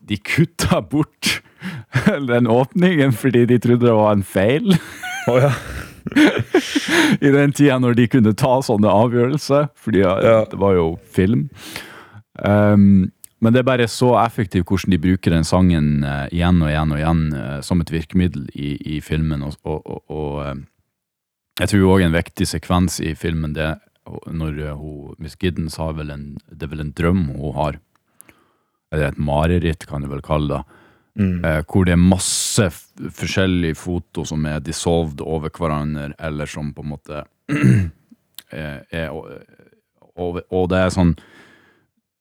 de 0.08 0.18
kutta 0.20 0.80
bort 0.82 1.40
den 2.28 2.46
åpningen 2.50 3.12
fordi 3.16 3.46
de 3.48 3.58
trodde 3.62 3.86
det 3.86 3.96
var 3.96 4.12
en 4.12 4.22
feil. 4.26 4.76
Oh, 5.30 5.38
ja. 5.40 5.52
I 7.24 7.30
den 7.32 7.52
tida 7.56 7.78
når 7.80 7.96
de 7.96 8.06
kunne 8.12 8.34
ta 8.36 8.58
sånne 8.64 8.90
avgjørelser, 8.92 9.70
fordi 9.80 10.02
ja, 10.04 10.14
Ja. 10.20 10.38
det 10.50 10.58
var 10.60 10.74
jo 10.76 10.88
film. 11.14 11.48
Um, 12.44 13.12
Men 13.40 13.52
det 13.52 13.60
er 13.60 13.66
bare 13.68 13.86
så 13.88 14.14
effektivt 14.22 14.68
hvordan 14.70 14.94
de 14.94 14.98
bruker 14.98 15.30
den 15.34 15.44
sangen 15.44 16.04
uh, 16.04 16.24
igjen 16.32 16.62
og 16.64 16.70
igjen 16.70 16.92
og 16.94 17.00
igjen 17.00 17.24
uh, 17.36 17.58
som 17.60 17.80
et 17.82 17.90
virkemiddel 17.92 18.46
i, 18.54 18.70
i 18.96 19.00
filmen. 19.04 19.42
Og, 19.44 19.56
og, 19.64 20.00
og, 20.08 20.38
eh, 20.46 20.54
jeg 21.60 21.68
tror 21.70 21.90
òg 21.92 22.04
en 22.06 22.16
viktig 22.16 22.46
sekvens 22.48 23.00
i 23.04 23.12
filmen 23.14 23.52
det 23.54 23.74
når 24.04 24.74
hun, 24.76 25.14
Miss 25.18 25.36
Giddens 25.40 25.76
har 25.80 25.94
vel 25.96 26.10
en 26.12 26.24
Det 26.50 26.66
er 26.66 26.72
vel 26.72 26.82
en 26.84 26.92
drøm 26.96 27.22
hun 27.36 27.54
har, 27.56 27.78
eller 28.94 29.12
et 29.12 29.20
mareritt, 29.20 29.86
kan 29.90 30.02
du 30.04 30.08
vel 30.12 30.24
kalle 30.24 30.56
det. 30.56 30.80
Eh, 31.14 31.60
hvor 31.70 31.86
det 31.86 31.94
er 31.94 32.00
masse 32.00 32.64
forskjellige 33.14 33.76
foto 33.78 34.24
som 34.26 34.46
er 34.50 34.62
dissolved 34.64 35.22
over 35.22 35.52
hverandre, 35.54 36.10
eller 36.18 36.50
som 36.50 36.72
på 36.74 36.82
en 36.82 36.90
måte 36.90 37.22
er, 38.50 38.82
er 38.90 39.12
og, 39.14 40.40
og 40.50 40.68
det 40.72 40.80
er 40.80 40.94
sånn 40.94 41.14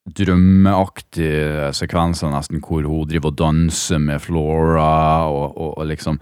drømmeaktige 0.04 1.72
sekvenser 1.74 2.34
nesten, 2.34 2.62
hvor 2.62 2.86
hun 2.86 3.08
driver 3.10 3.32
og 3.32 3.40
danser 3.40 4.02
med 4.04 4.22
Flora, 4.22 5.26
og, 5.32 5.58
og, 5.58 5.78
og 5.78 5.90
liksom 5.90 6.20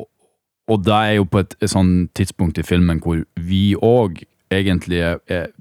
og, 0.00 0.08
og 0.72 0.84
det 0.86 0.96
er 0.96 1.14
jo 1.20 1.28
på 1.30 1.44
et, 1.44 1.54
et 1.60 1.70
sånn 1.70 2.08
tidspunkt 2.16 2.58
i 2.58 2.66
filmen 2.66 3.02
hvor 3.04 3.22
vi 3.36 3.76
òg 3.76 4.24
egentlig 4.50 5.02
er, 5.04 5.20
er 5.28 5.52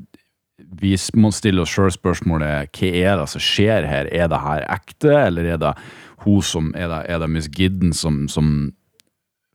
Vi 0.58 0.95
må 1.20 1.32
stille 1.36 1.64
oss 1.66 1.74
sjøl 1.76 1.91
spørsmålet 1.91 2.72
hva 2.72 2.89
er 2.95 3.20
det 3.20 3.28
som 3.34 3.43
skjer 3.43 3.88
her? 3.89 4.08
Er 4.12 4.30
det 4.32 4.39
her 4.39 4.66
ekte, 4.78 5.12
eller 5.26 5.51
er 5.56 5.62
det 5.62 5.74
hun 6.24 6.41
som 6.41 6.72
Er 6.76 6.88
det, 6.89 7.01
er 7.12 7.20
det 7.20 7.30
Miss 7.30 7.49
Gidden 7.51 7.93
som, 7.93 8.28
som 8.32 8.72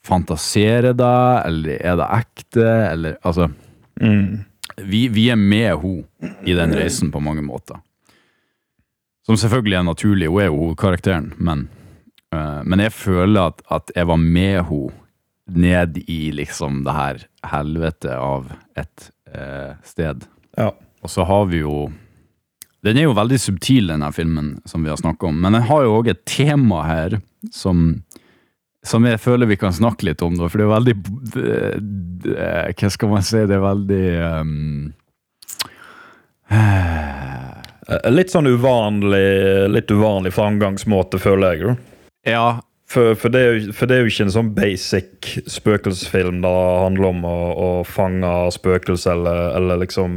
fantaserer 0.06 0.92
det, 0.92 1.16
eller 1.46 1.80
er 1.80 1.96
det 1.96 2.08
ekte, 2.20 2.68
eller 2.92 3.16
Altså 3.24 3.48
vi, 4.80 5.08
vi 5.08 5.28
er 5.28 5.36
med 5.36 5.74
hun 5.82 6.04
i 6.46 6.54
den 6.56 6.72
reisen 6.76 7.10
på 7.12 7.20
mange 7.20 7.42
måter. 7.42 7.80
Som 9.26 9.36
selvfølgelig 9.36 9.76
er 9.76 9.82
naturlig, 9.86 10.28
hun 10.28 10.40
er 10.40 10.48
jo 10.48 10.56
hovedkarakteren, 10.56 11.32
men, 11.38 11.68
øh, 12.34 12.64
men 12.64 12.80
jeg 12.80 12.92
føler 12.92 13.50
at, 13.50 13.62
at 13.70 13.92
jeg 13.96 14.08
var 14.08 14.16
med 14.16 14.62
henne 14.70 14.92
ned 15.50 15.98
i 16.08 16.30
liksom 16.30 16.84
det 16.86 16.94
her 16.94 17.24
helvete 17.50 18.14
av 18.14 18.52
et 18.78 19.10
øh, 19.34 19.74
sted. 19.84 20.26
Ja. 20.58 20.70
Og 21.00 21.10
så 21.10 21.24
har 21.24 21.46
vi 21.50 21.62
jo 21.62 21.90
Den 22.84 22.96
er 22.96 23.08
jo 23.08 23.16
veldig 23.16 23.38
subtil, 23.40 23.90
denne 23.92 24.08
filmen, 24.12 24.54
som 24.64 24.84
vi 24.84 24.88
har 24.88 24.96
snakka 24.96 25.28
om, 25.28 25.40
men 25.40 25.52
den 25.52 25.66
har 25.68 25.84
jo 25.84 25.98
òg 25.98 26.08
et 26.14 26.24
tema 26.28 26.84
her 26.88 27.20
som 27.52 28.00
som 28.86 29.04
jeg 29.04 29.20
føler 29.20 29.44
vi 29.50 29.58
kan 29.60 29.74
snakke 29.76 30.06
litt 30.08 30.22
om, 30.24 30.38
da, 30.40 30.48
for 30.48 30.56
det 30.56 30.64
er 30.64 30.70
veldig 30.72 30.94
eh, 32.32 32.70
Hva 32.72 32.90
skal 32.94 33.10
man 33.12 33.26
si? 33.26 33.42
Det 33.44 33.56
er 33.58 33.60
veldig 33.60 34.06
um, 34.40 34.92
Litt 38.08 38.32
sånn 38.32 38.48
uvanlig 38.48 39.68
Litt 39.74 39.92
uvanlig 39.92 40.32
framgangsmåte, 40.32 41.20
føler 41.20 41.52
jeg. 41.52 41.66
jo. 41.66 41.76
Ja, 42.28 42.46
For, 42.90 43.14
for, 43.14 43.30
det 43.30 43.40
jo, 43.44 43.72
for 43.76 43.86
det 43.86 43.94
er 43.96 44.00
jo 44.02 44.10
ikke 44.10 44.24
en 44.26 44.32
sånn 44.34 44.48
basic 44.56 45.28
spøkelsesfilm 45.46 46.40
det 46.42 46.50
handler 46.50 47.06
om 47.12 47.20
å, 47.28 47.34
å 47.54 47.68
fange 47.86 48.30
spøkelser 48.56 49.12
eller, 49.14 49.52
eller 49.60 49.78
liksom 49.84 50.16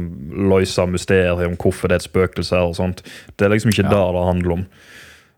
løse 0.50 0.82
mysteriet 0.90 1.44
om 1.46 1.54
hvorfor 1.60 1.92
det 1.92 2.00
er 2.00 2.02
et 2.02 2.08
spøkelse. 2.08 2.56
eller 2.58 2.74
sånt. 2.74 3.04
Det 3.36 3.46
er 3.46 3.54
liksom 3.54 3.70
ikke 3.70 3.84
Ja. 3.86 3.92
det 3.94 4.02
det 4.16 4.24
handler 4.30 4.56
om. 4.56 4.66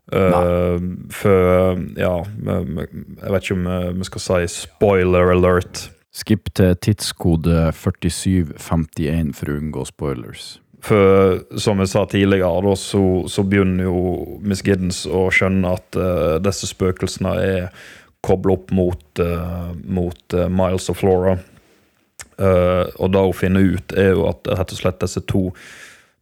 Uh, 0.07 0.79
for 1.11 1.81
ja 1.99 2.13
Jeg 2.23 3.33
vet 3.35 3.43
ikke 3.43 3.57
om 3.57 3.65
vi- 3.67 3.93
vi 3.99 4.05
skal 4.05 4.21
si 4.21 4.47
spoiler 4.55 5.33
alert. 5.35 5.91
skip 6.15 6.49
til 6.55 6.75
tidskode 6.77 7.73
4751 7.75 9.35
for 9.35 9.47
å 9.53 9.59
unngå 9.61 9.85
spoilers. 9.87 10.61
For 10.87 11.59
som 11.59 11.81
jeg 11.83 11.91
sa 11.91 12.05
tidligere, 12.07 12.77
så, 12.79 13.03
så 13.29 13.43
begynner 13.43 13.89
jo 13.89 14.39
Miss 14.47 14.63
Giddens 14.67 15.03
å 15.11 15.27
skjønne 15.35 15.75
at 15.75 15.99
uh, 15.99 16.37
disse 16.43 16.69
spøkelsene 16.71 17.33
er 17.43 17.69
kobla 18.27 18.55
opp 18.55 18.71
mot, 18.75 19.05
uh, 19.19 19.73
mot 19.83 20.37
uh, 20.37 20.47
Miles 20.47 20.91
og 20.93 21.01
Flora. 21.03 21.37
Og 22.37 23.09
det 23.15 23.21
hun 23.25 23.33
finner 23.33 23.65
ut, 23.65 23.93
er 23.97 24.11
jo 24.13 24.27
at 24.29 24.45
rett 24.59 24.73
og 24.75 24.77
slett 24.77 24.99
disse 25.01 25.23
to 25.25 25.47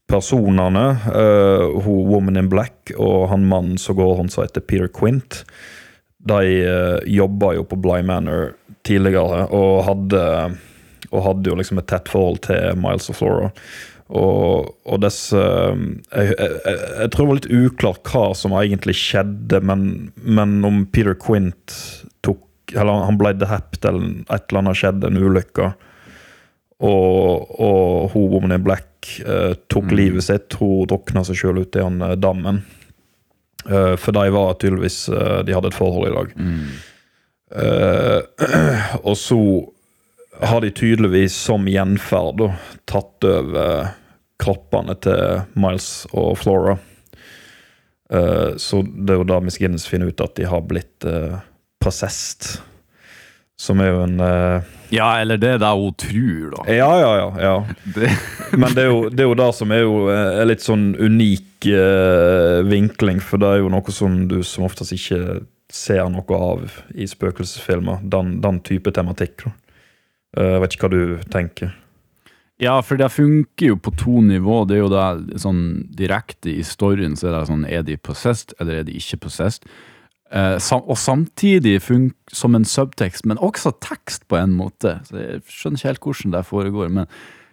personene, 0.07 0.85
hun 1.03 2.05
Woman 2.07 2.39
in 2.39 2.51
Black 2.53 2.93
og 2.95 3.25
han 3.33 3.49
mannen 3.51 3.81
som 3.83 3.97
går 3.99 4.13
rundt 4.21 4.31
som 4.31 4.45
heter 4.45 4.63
Peter 4.63 4.87
Quint, 4.95 5.41
de 6.25 6.43
uh, 6.65 6.99
jobba 7.11 7.55
jo 7.59 7.65
på 7.67 7.77
Bly 7.77 8.05
Manor 8.07 8.55
tidligere 8.87 9.49
og 9.53 9.83
hadde, 9.89 10.23
og 11.11 11.27
hadde 11.27 11.51
jo 11.51 11.59
liksom 11.59 11.81
et 11.83 11.89
tett 11.91 12.09
forhold 12.13 12.45
til 12.47 12.79
Miles 12.81 13.11
og 13.13 13.19
Flora. 13.19 13.51
Og, 14.13 14.69
og 14.85 14.99
dess 15.01 15.31
jeg, 15.33 16.03
jeg, 16.13 16.35
jeg, 16.37 16.81
jeg 17.01 17.11
tror 17.13 17.25
det 17.25 17.29
var 17.31 17.39
litt 17.39 17.55
uklart 17.57 18.11
hva 18.13 18.25
som 18.37 18.53
egentlig 18.59 18.97
skjedde, 19.01 19.63
men, 19.65 19.87
men 20.21 20.59
om 20.67 20.83
Peter 20.93 21.17
Quint 21.17 21.73
tok 22.21 22.75
Eller 22.75 23.07
han 23.09 23.17
ble 23.21 23.33
drept, 23.41 23.85
eller 23.89 24.25
et 24.29 24.45
eller 24.49 24.61
annet 24.61 24.81
skjedde, 24.81 25.09
en 25.09 25.21
ulykke. 25.21 25.73
Og, 26.85 27.51
og 27.61 28.13
hun 28.13 28.31
Woman 28.33 28.57
in 28.57 28.65
Black 28.65 29.21
eh, 29.25 29.53
tok 29.71 29.93
livet 29.95 30.27
sitt. 30.27 30.57
Hun 30.59 30.89
drukna 30.91 31.23
seg 31.27 31.39
sjøl 31.39 31.63
ut 31.63 31.77
i 31.77 31.83
den 31.83 32.01
eh, 32.03 32.17
dammen. 32.21 32.63
Eh, 33.69 33.95
for 34.01 34.17
de 34.17 34.25
var 34.35 34.59
tydeligvis 34.61 35.09
eh, 35.09 35.39
De 35.47 35.55
hadde 35.57 35.71
et 35.71 35.77
forhold 35.77 36.11
i 36.11 36.17
dag. 36.17 36.35
Eh, 37.55 38.21
og 39.09 39.17
så 39.21 39.41
har 40.41 40.61
de 40.61 40.71
tydeligvis 40.71 41.37
som 41.37 41.69
gjenferd 41.69 42.39
da, 42.41 42.51
tatt 42.91 43.27
over 43.29 43.93
kroppene 44.43 44.97
til 45.05 45.45
Miles 45.59 45.89
og 46.13 46.35
Flora. 46.41 46.77
Uh, 48.13 48.55
så 48.61 48.83
det 48.85 49.15
er 49.15 49.23
jo 49.23 49.27
da 49.27 49.41
Miss 49.43 49.59
finner 49.89 50.11
ut 50.11 50.23
at 50.23 50.37
de 50.37 50.47
har 50.49 50.65
blitt 50.69 51.07
uh, 51.09 51.41
possessed. 51.83 52.61
Som 53.55 53.79
er 53.79 53.93
jo 53.93 54.01
en 54.03 54.19
uh, 54.19 54.67
Ja, 54.91 55.13
eller 55.23 55.39
det 55.39 55.53
er 55.55 55.61
det 55.63 55.71
hun 55.79 55.95
tror, 55.95 56.57
da. 56.57 56.65
Ja, 56.75 56.91
ja, 56.99 57.13
ja. 57.21 57.29
ja. 57.41 57.57
Det, 57.95 58.11
Men 58.59 58.75
det 58.75 58.85
er, 58.85 58.91
jo, 58.91 59.09
det 59.09 59.23
er 59.23 59.31
jo 59.31 59.39
det 59.39 59.51
som 59.55 59.75
er 59.75 59.85
jo 59.85 59.99
en 60.11 60.41
er 60.43 60.49
litt 60.51 60.65
sånn 60.65 60.93
unik 60.99 61.51
vinkling, 62.69 63.23
for 63.25 63.41
det 63.41 63.49
er 63.49 63.63
jo 63.63 63.71
noe 63.73 63.93
som 63.95 64.19
du 64.29 64.43
som 64.45 64.67
oftest 64.67 64.93
ikke 64.93 65.39
ser 65.73 66.03
noe 66.13 66.37
av 66.37 66.75
i 66.93 67.07
spøkelsesfilmer. 67.09 68.03
Den, 68.13 68.35
den 68.45 68.59
type 68.67 68.93
tematikk. 68.93 69.47
da. 69.47 69.55
Eh, 70.37 70.53
Jeg 70.55 70.61
vet 70.65 70.75
ikke 70.77 70.89
hva 70.89 70.95
du 70.95 71.31
tenker. 71.31 71.75
ja, 72.61 72.81
for 72.81 72.97
det 72.97 73.11
funker 73.13 73.67
jo 73.73 73.77
på 73.77 73.91
to 73.97 74.21
nivå. 74.23 74.67
Det 74.67 74.77
er 74.77 74.83
jo 74.85 74.89
da 74.93 75.17
sånn 75.39 75.89
direkte 75.95 76.51
i 76.55 76.63
storyen, 76.63 77.17
så 77.17 77.29
er 77.29 77.39
det 77.41 77.49
sånn 77.51 77.67
Er 77.69 77.83
de 77.83 77.97
possessed, 77.97 78.55
eller 78.61 78.81
er 78.81 78.85
de 78.85 78.93
ikke 78.99 79.21
possessed? 79.27 79.65
Eh, 80.33 80.59
sam, 80.59 80.81
og 80.89 80.97
samtidig 80.97 81.81
funker 81.83 82.17
som 82.35 82.55
en 82.55 82.65
subtekst, 82.65 83.27
men 83.27 83.39
også 83.39 83.73
tekst 83.81 84.27
på 84.29 84.37
en 84.41 84.55
måte. 84.57 85.01
Så 85.07 85.19
jeg 85.21 85.43
skjønner 85.47 85.79
ikke 85.79 85.89
helt 85.93 86.01
hvordan 86.01 86.33
det 86.33 86.45
foregår. 86.47 86.91
Men 86.91 87.07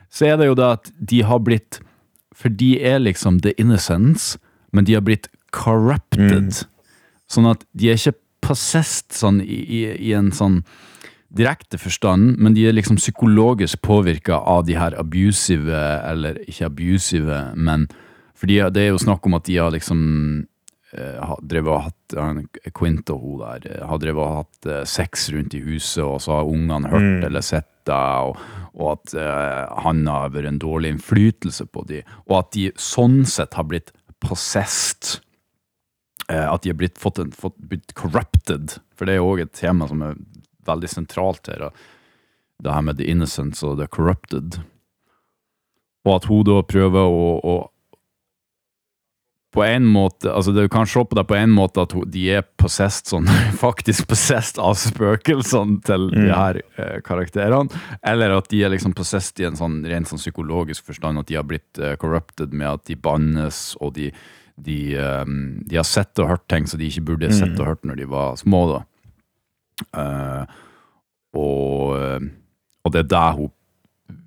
så 0.10 0.26
er 0.32 0.38
det 0.38 0.48
jo 0.48 0.56
det 0.56 0.66
at 0.66 0.92
de 1.00 1.22
har 1.22 1.40
blitt 1.40 1.80
For 2.34 2.50
de 2.50 2.80
er 2.82 2.98
liksom 3.00 3.42
the 3.42 3.54
innocence, 3.60 4.38
men 4.74 4.86
de 4.86 4.94
har 4.94 5.02
blitt 5.02 5.28
corrupted. 5.52 6.64
Sånn 7.30 7.46
at 7.50 7.66
de 7.76 7.90
er 7.92 8.00
ikke 8.00 8.16
possessed 8.42 9.12
sånn 9.14 9.42
i, 9.44 9.60
i, 9.68 9.82
i 10.10 10.14
en 10.18 10.32
sånn 10.32 10.64
direkte 11.38 11.80
forstand, 11.80 12.38
men 12.38 12.56
de 12.56 12.68
er 12.68 12.76
liksom 12.76 13.00
psykologisk 13.00 13.82
påvirka 13.86 14.42
av 14.48 14.66
de 14.68 14.76
her 14.80 14.96
abusive, 15.00 15.82
eller 16.06 16.40
ikke 16.48 16.68
abusive, 16.68 17.42
men 17.56 17.88
fordi 18.42 18.58
det 18.74 18.84
er 18.84 18.90
jo 18.92 19.02
snakk 19.02 19.28
om 19.30 19.38
at 19.38 19.46
de 19.46 19.60
har 19.62 19.72
liksom 19.74 20.00
eh, 20.98 21.34
drevet 21.46 21.72
og 21.72 21.84
hatt 21.88 22.16
han, 22.18 22.42
Quint 22.76 23.12
og 23.14 23.22
hun 23.22 23.44
der 23.44 23.68
eh, 23.70 23.84
har 23.88 24.02
drevet 24.02 24.24
og 24.24 24.40
hatt 24.42 24.70
eh, 24.70 24.84
sex 24.90 25.30
rundt 25.36 25.56
i 25.56 25.64
huset, 25.64 26.04
og 26.04 26.20
så 26.24 26.40
har 26.40 26.50
ungene 26.50 26.92
hørt 26.92 27.28
eller 27.30 27.46
sett 27.46 27.70
det, 27.88 27.96
og, 27.96 28.38
og 28.76 28.94
at 28.96 29.16
eh, 29.18 29.82
han 29.86 30.04
har 30.10 30.34
vært 30.36 30.52
en 30.52 30.62
dårlig 30.62 30.96
innflytelse 30.96 31.68
på 31.72 31.86
de, 31.90 32.02
og 32.28 32.40
at 32.42 32.54
de 32.58 32.70
sånn 32.82 33.22
sett 33.30 33.58
har 33.58 33.70
blitt 33.70 33.94
possessed. 34.22 35.20
Eh, 36.30 36.48
at 36.48 36.64
de 36.64 36.72
har 36.74 36.80
blitt, 36.80 37.00
fått 37.02 37.22
en, 37.22 37.32
fått, 37.34 37.58
blitt 37.72 37.96
corrupted, 37.98 38.78
for 38.96 39.08
det 39.08 39.16
er 39.16 39.22
jo 39.22 39.32
òg 39.34 39.46
et 39.46 39.56
tema 39.58 39.90
som 39.90 40.04
er 40.06 40.20
veldig 40.68 40.90
sentralt 40.92 41.50
her. 41.52 41.70
Det 42.62 42.74
her 42.74 42.86
med 42.86 43.00
the 43.00 43.10
Innocent 43.10 43.60
og 43.66 43.80
the 43.80 43.88
corrupted. 43.90 44.62
Og 46.06 46.18
at 46.18 46.28
hun 46.30 46.46
da 46.48 46.62
prøver 46.66 47.06
å, 47.06 47.38
å 47.42 47.56
på 49.52 49.64
en 49.64 49.84
måte, 49.86 50.32
altså 50.32 50.54
Du 50.56 50.64
kan 50.72 50.88
se 50.88 51.04
på 51.04 51.16
det 51.18 51.26
på 51.28 51.36
en 51.36 51.52
måte 51.52 51.84
at 51.84 51.94
de 52.14 52.24
er 52.38 52.46
possessed 52.62 53.12
sånn, 53.12 53.28
faktisk 53.66 54.08
possessed 54.12 54.62
av 54.64 54.78
spøkelsene 54.80 55.82
til 55.88 56.08
de 56.14 56.30
her 56.30 56.62
eh, 56.80 57.00
karakterene, 57.04 57.82
eller 58.08 58.38
at 58.38 58.48
de 58.52 58.62
er 58.64 58.72
liksom 58.72 58.96
possessed 58.96 59.42
i 59.44 59.50
en 59.50 59.60
sånn 59.60 59.82
rent 59.92 60.08
sånn 60.08 60.22
psykologisk 60.22 60.88
forstand, 60.88 61.20
at 61.20 61.28
de 61.28 61.40
har 61.40 61.48
blitt 61.48 61.82
eh, 61.82 61.98
corrupted 62.00 62.56
med 62.56 62.70
at 62.70 62.86
de 62.88 62.96
bannes, 62.96 63.60
og 63.84 63.98
de, 64.00 64.12
de, 64.56 64.80
um, 64.96 65.36
de 65.68 65.82
har 65.82 65.88
sett 65.88 66.24
og 66.24 66.32
hørt 66.32 66.48
ting 66.52 66.70
som 66.70 66.80
de 66.80 66.88
ikke 66.88 67.10
burde 67.12 67.34
sett 67.36 67.60
og 67.60 67.74
hørt 67.74 67.84
når 67.88 68.00
de 68.00 68.08
var 68.12 68.40
små. 68.40 68.64
da. 68.72 68.82
Eh, 69.94 70.46
og, 71.38 71.96
eh, 71.98 72.30
og 72.86 72.94
det 72.94 73.04
er 73.06 73.10
det 73.14 73.26
hun 73.40 73.52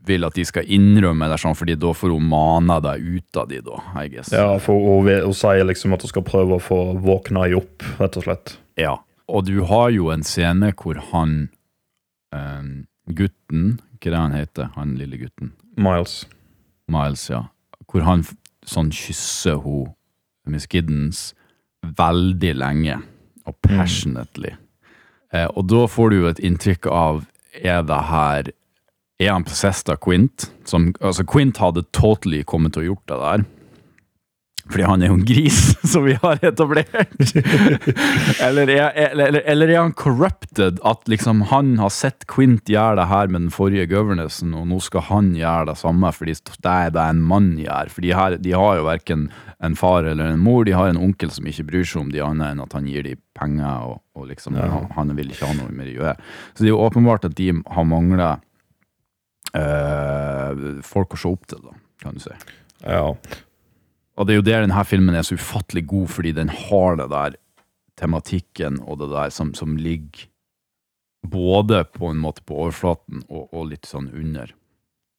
vil 0.09 0.25
at 0.25 0.37
de 0.37 0.45
skal 0.49 0.69
innrømme 0.73 1.27
det, 1.29 1.39
sånn, 1.41 1.57
fordi 1.57 1.75
da 1.81 1.91
får 1.97 2.13
hun 2.13 2.27
mana 2.29 2.79
deg 2.85 3.05
ut 3.19 3.37
av 3.41 3.49
de, 3.51 3.59
da, 3.65 3.79
I 4.01 4.09
guess. 4.13 4.31
Ja, 4.33 4.59
for 4.61 4.77
hun, 4.81 5.07
ve- 5.09 5.23
hun 5.25 5.37
sier 5.37 5.65
liksom 5.65 5.93
at 5.97 6.05
hun 6.05 6.13
skal 6.13 6.25
prøve 6.25 6.57
å 6.59 6.63
få 6.63 6.79
våkna 7.05 7.47
i 7.51 7.57
opp, 7.57 7.85
rett 8.01 8.17
og 8.21 8.27
slett. 8.27 8.55
Ja. 8.81 8.95
Og 9.29 9.47
du 9.49 9.63
har 9.69 9.89
jo 9.95 10.11
en 10.13 10.25
scene 10.25 10.73
hvor 10.77 11.01
han 11.13 11.49
eh, 12.37 12.63
gutten, 13.17 13.79
hva 14.01 14.09
er 14.09 14.13
det 14.13 14.21
han 14.21 14.37
heter, 14.37 14.71
han 14.77 14.97
lille 15.01 15.17
gutten? 15.23 15.53
Miles. 15.81 16.27
Miles, 16.93 17.29
ja. 17.33 17.47
Hvor 17.89 18.05
han 18.05 18.25
sånn 18.69 18.91
kysser 18.93 19.61
hun 19.65 19.93
Miss 20.49 20.67
Giddens 20.69 21.31
veldig 21.85 22.53
lenge, 22.61 22.99
og 23.49 23.57
passionately. 23.65 24.53
Eh, 24.53 24.61
og 25.55 25.67
da 25.71 25.87
får 25.91 26.11
du 26.11 26.17
jo 26.21 26.29
et 26.31 26.43
inntrykk 26.47 26.89
av 26.91 27.25
er 27.55 27.83
det 27.87 28.03
her 28.11 28.53
Er 29.23 29.31
han 29.31 29.45
possessed 29.47 29.87
Quint? 30.03 30.49
Som, 30.67 30.89
altså 31.01 31.23
Quint 31.25 31.61
hadde 31.63 31.85
totally 31.95 32.43
kommet 32.43 32.75
til 32.75 32.83
å 32.83 32.89
gjort 32.89 33.05
det 33.13 33.19
der. 33.21 33.45
Fordi 34.71 34.87
han 34.89 35.03
er 35.03 35.11
jo 35.11 35.17
en 35.19 35.27
gris, 35.29 35.59
som 35.93 36.07
vi 36.07 36.15
har 36.23 36.41
etablert. 36.45 36.93
eller, 38.47 38.71
er, 38.73 38.87
eller, 39.11 39.41
eller 39.45 39.73
er 39.73 39.81
han 39.81 39.93
corrupted? 39.99 40.81
At 40.87 41.05
liksom 41.11 41.43
han 41.51 41.75
har 41.83 41.93
sett 41.93 42.25
Quint 42.31 42.71
gjøre 42.71 42.97
det 43.01 43.09
her 43.11 43.29
med 43.29 43.47
den 43.47 43.53
forrige 43.55 43.87
governessen, 43.93 44.55
og 44.57 44.69
nå 44.71 44.81
skal 44.85 45.05
han 45.11 45.35
gjøre 45.37 45.69
det 45.73 45.77
samme 45.81 46.13
fordi 46.15 46.37
det 46.65 46.73
er 46.73 46.95
det 46.97 47.05
en 47.05 47.23
mann 47.29 47.53
gjør. 47.61 47.93
For 47.93 48.07
de, 48.07 48.15
her, 48.17 48.39
de 48.41 48.57
har 48.57 48.81
jo 48.81 48.89
verken 48.89 49.29
en 49.65 49.77
far 49.79 50.09
eller 50.09 50.33
en 50.33 50.43
mor, 50.43 50.65
de 50.65 50.77
har 50.77 50.91
en 50.91 51.01
onkel 51.01 51.33
som 51.33 51.47
ikke 51.49 51.69
bryr 51.69 51.87
seg 51.89 52.07
om 52.07 52.11
de 52.15 52.25
annet 52.25 52.55
enn 52.55 52.65
at 52.65 52.75
han 52.77 52.89
gir 52.89 53.05
dem 53.07 53.21
penger, 53.37 53.87
og, 53.91 54.03
og 54.17 54.29
liksom, 54.31 54.57
han, 54.61 54.91
han 54.95 55.15
vil 55.19 55.33
ikke 55.33 55.49
ha 55.49 55.57
noe 55.59 55.73
med 55.75 55.93
gjøre. 55.93 56.17
Så 56.55 56.65
det 56.65 56.71
er 56.71 56.77
jo 56.77 56.85
åpenbart 56.85 57.29
at 57.29 57.37
de 57.39 57.53
har 57.53 57.89
mangla 57.89 58.35
folk 60.83 61.15
å 61.15 61.19
se 61.21 61.31
opp 61.31 61.45
til, 61.51 61.61
da, 61.63 61.77
kan 62.03 62.17
du 62.17 62.23
si. 62.25 62.33
Ja. 62.83 63.13
Og 64.15 64.27
det 64.27 64.35
er 64.35 64.39
jo 64.39 64.47
der 64.47 64.67
denne 64.67 64.85
filmen 64.87 65.17
er 65.17 65.27
så 65.27 65.39
ufattelig 65.39 65.87
god, 65.91 66.09
fordi 66.17 66.35
den 66.37 66.53
har 66.53 67.01
det 67.01 67.09
der 67.11 67.39
tematikken 67.99 68.81
og 68.83 69.01
det 69.03 69.11
der 69.13 69.33
som, 69.35 69.53
som 69.55 69.77
ligger 69.79 70.29
både 71.25 71.85
på 71.95 72.11
en 72.13 72.21
måte 72.21 72.45
på 72.45 72.57
overflaten 72.67 73.23
og, 73.29 73.49
og 73.55 73.71
litt 73.71 73.89
sånn 73.89 74.11
under 74.13 74.51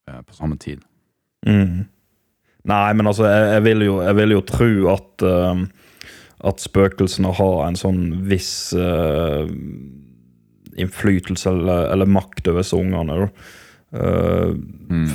eh, 0.08 0.22
på 0.22 0.36
samme 0.38 0.60
tid. 0.62 0.84
Mm. 1.48 1.88
Nei, 2.66 2.94
men 2.98 3.10
altså, 3.10 3.26
jeg, 3.30 3.50
jeg, 3.56 3.64
vil, 3.66 3.86
jo, 3.88 3.96
jeg 4.06 4.18
vil 4.20 4.36
jo 4.36 4.44
tro 4.50 4.70
at 4.94 5.26
uh, 5.26 5.66
at 6.44 6.62
spøkelsene 6.62 7.32
har 7.38 7.62
en 7.66 7.78
sånn 7.80 8.02
viss 8.30 8.74
uh, 8.78 9.48
innflytelse 10.76 11.52
eller, 11.52 11.88
eller 11.94 12.10
makt 12.12 12.50
over 12.52 12.62
disse 12.62 12.78
ungene. 12.78 13.30
Eh, 13.96 14.50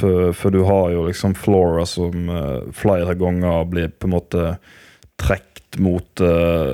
for, 0.00 0.32
for 0.32 0.50
du 0.50 0.62
har 0.62 0.90
jo 0.90 1.06
liksom 1.06 1.34
Flora 1.34 1.86
som 1.86 2.28
uh, 2.28 2.72
flere 2.72 3.14
ganger 3.14 3.64
blir 3.64 3.88
på 3.92 4.08
en 4.08 4.14
måte 4.14 4.56
trukket 5.20 5.76
mot 5.78 6.22
uh, 6.24 6.72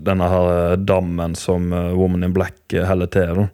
denne 0.00 0.30
her 0.32 0.76
dammen 0.80 1.36
som 1.38 1.68
Woman 1.70 2.24
in 2.26 2.34
Black 2.34 2.72
heller 2.72 3.10
til. 3.12 3.46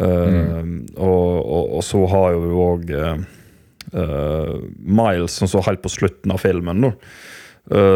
Eh, 0.00 0.62
og, 0.96 1.26
og, 1.42 1.64
og 1.76 1.82
så 1.84 2.00
har 2.08 2.32
jo 2.32 2.40
du 2.46 2.52
òg 2.64 2.92
Miles 3.92 5.34
som 5.36 5.50
så 5.50 5.60
helt 5.66 5.82
på 5.84 5.90
slutten 5.92 6.32
av 6.32 6.40
filmen. 6.40 6.86
da. 6.86 6.92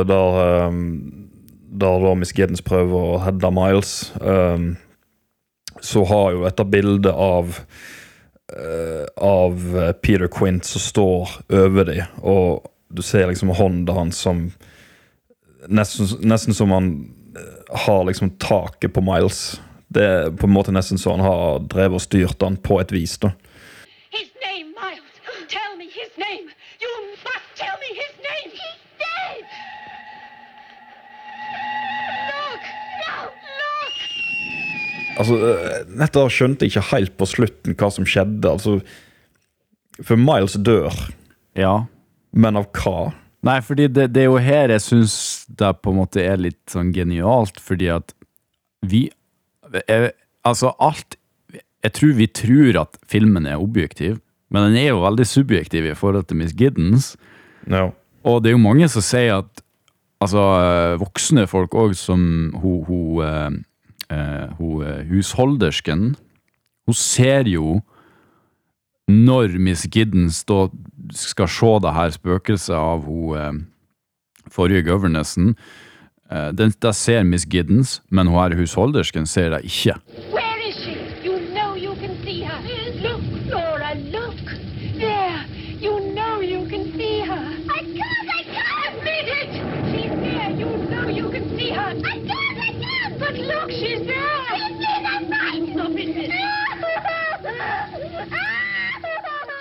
Der, 0.05 0.37
der 1.81 2.05
da 2.05 2.13
Miss 2.21 2.35
Giddens 2.37 2.61
prøver 2.61 3.15
å 3.15 3.23
heade 3.25 3.51
Miles. 3.57 3.95
så 5.81 6.05
har 6.13 6.35
jo 6.35 6.45
dette 6.45 6.69
bildet 6.69 7.17
av 7.17 7.57
av 9.17 9.59
Peter 10.03 10.29
Quint 10.31 10.65
som 10.65 10.81
står 10.81 11.29
over 11.51 11.85
dem, 11.89 12.05
og 12.23 12.69
du 12.89 13.03
ser 13.03 13.27
liksom 13.27 13.51
hånda 13.59 13.93
hans 13.93 14.21
som 14.23 14.53
Nesten, 15.69 16.07
nesten 16.23 16.55
som 16.55 16.71
han 16.71 17.11
eh, 17.35 17.79
har 17.87 18.05
liksom 18.05 18.31
taket 18.39 18.93
på 18.95 19.01
Miles. 19.03 19.61
Det 19.89 20.05
er 20.05 20.31
på 20.31 20.47
en 20.47 20.53
måte 20.55 20.71
nesten 20.71 20.99
så 20.99 21.11
han 21.17 21.25
har 21.25 21.59
drevet 21.67 21.99
og 21.99 22.05
styrt 22.05 22.43
han 22.43 22.57
på 22.57 22.79
et 22.79 22.93
vis. 22.95 23.17
da. 23.19 23.33
His 24.15 24.31
name, 24.45 24.71
Miles. 24.79 25.11
Tell 25.51 25.75
me 25.79 25.91
his 25.91 26.13
name. 26.15 26.55
You 26.79 26.93
must 27.19 27.51
tell 27.59 27.77
me 27.83 27.91
his 27.99 28.15
name. 28.23 28.51
He's 28.55 28.83
dead. 29.03 29.43
Look. 32.31 32.63
No, 33.03 33.17
look. 33.59 33.95
Altså, 35.17 35.37
eh, 35.49 35.85
Dette 35.99 36.25
skjønte 36.33 36.67
jeg 36.67 36.75
ikke 36.75 36.89
helt 36.93 37.15
på 37.17 37.29
slutten 37.31 37.77
hva 37.79 37.91
som 37.93 38.05
skjedde. 38.09 38.51
altså 38.51 38.81
For 40.05 40.17
Miles 40.21 40.57
dør, 40.61 40.93
Ja. 41.57 41.87
men 42.33 42.57
av 42.57 42.67
hva? 42.73 43.13
Nei, 43.47 43.61
fordi 43.61 43.87
det, 43.93 44.13
det 44.13 44.25
er 44.25 44.31
jo 44.31 44.41
her 44.43 44.73
jeg 44.75 44.83
syns 44.83 45.47
det 45.49 45.71
på 45.83 45.93
en 45.93 46.01
måte 46.01 46.21
er 46.25 46.37
litt 46.41 46.59
sånn 46.73 46.93
genialt, 46.93 47.61
fordi 47.63 47.89
at 47.95 48.13
vi 48.83 49.11
er, 49.89 50.13
Altså, 50.47 50.75
alt 50.79 51.17
Jeg 51.83 51.93
tror 51.93 52.13
vi 52.19 52.27
tror 52.27 52.77
at 52.81 52.97
filmen 53.07 53.47
er 53.47 53.61
objektiv, 53.63 54.19
men 54.51 54.69
den 54.73 54.77
er 54.81 54.89
jo 54.91 55.03
veldig 55.05 55.27
subjektiv 55.27 55.87
i 55.87 55.95
forhold 55.95 56.27
til 56.27 56.37
Miss 56.41 56.53
Giddens. 56.57 57.13
No. 57.67 57.93
Og 58.27 58.43
det 58.43 58.51
er 58.51 58.57
jo 58.57 58.63
mange 58.63 58.89
som 58.91 59.03
sier 59.03 59.39
at 59.39 59.63
Altså, 60.17 60.41
eh, 60.41 60.97
voksne 60.99 61.45
folk 61.47 61.75
òg, 61.77 61.93
som 61.95 62.51
hun, 62.63 62.85
hun, 62.89 63.19
eh, 63.23 63.47
eh, 63.47 63.59
hun 64.59 64.87
eh, 64.87 65.05
husholdersken 65.11 66.17
Hun 66.87 66.95
ser 66.95 67.49
jo 67.49 67.81
når 69.09 69.59
Miss 69.59 69.87
Giddens 69.87 70.45
da 70.45 70.67
skal 71.15 71.49
se 71.49 71.73
det 71.83 71.93
her 71.95 72.11
spøkelset 72.15 72.75
av 72.75 73.05
hun 73.07 73.37
eh, 73.39 73.53
forrige 74.51 74.83
governessen. 74.87 75.55
Eh, 76.31 76.51
den, 76.59 76.73
da 76.83 76.93
ser 76.93 77.23
Miss 77.23 77.47
Giddens, 77.47 78.01
men 78.11 78.27
hun 78.27 78.39
her 78.41 78.57
husholdersken 78.59 79.27
ser 79.27 79.51
det 79.55 79.65
ikke. 79.65 79.95
You 81.25 81.39
know 81.55 81.75
you. 81.75 81.95
Look, 83.03 83.23
Laura, 83.51 83.95
look. 83.95 84.35
There. 84.99 85.45
You 85.79 86.01
know 86.15 86.41
you 86.41 86.67
can 86.69 86.93
see 86.97 87.21
her. 87.21 87.47
I 87.69 87.81
can't, 87.85 88.29
I 88.39 88.43
can't. 88.55 88.97
Admit 88.97 89.27
it. 89.41 89.51
She's 89.91 90.15
there. 90.25 90.51
You 90.51 90.71
know 90.91 91.09
you 91.09 91.31
can 91.31 91.57
see 91.57 91.71
her. 91.71 91.95
I 91.95 92.19
can't, 92.27 92.46
Stop 93.27 93.35
it. 95.99 96.47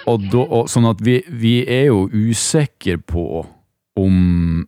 Og 0.06 0.26
da, 0.30 0.44
og, 0.44 0.68
sånn 0.70 0.86
at 0.90 1.02
vi, 1.04 1.20
vi 1.34 1.60
er 1.66 1.90
jo 1.90 2.06
usikre 2.14 3.00
på 3.02 3.46
om 3.98 4.66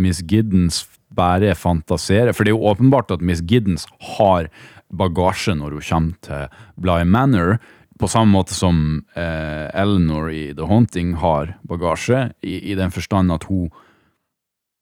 Miss 0.00 0.22
Giddens 0.26 0.82
bare 1.14 1.54
fantaserer. 1.58 2.34
For 2.34 2.46
det 2.46 2.52
er 2.52 2.58
jo 2.58 2.70
åpenbart 2.72 3.12
at 3.14 3.22
Miss 3.22 3.42
Giddens 3.46 3.86
har 4.16 4.50
bagasje 4.90 5.54
når 5.58 5.78
hun 5.78 5.86
kommer 5.86 6.16
til 6.26 6.64
Bly 6.82 7.04
Manor. 7.06 7.60
På 8.00 8.08
samme 8.10 8.34
måte 8.34 8.56
som 8.56 9.04
eh, 9.14 9.68
Eleanor 9.78 10.30
i 10.32 10.50
The 10.56 10.66
Haunting 10.66 11.14
har 11.20 11.54
bagasje, 11.68 12.30
i, 12.42 12.58
i 12.72 12.76
den 12.78 12.90
forstand 12.90 13.30
at 13.34 13.46
hun 13.50 13.68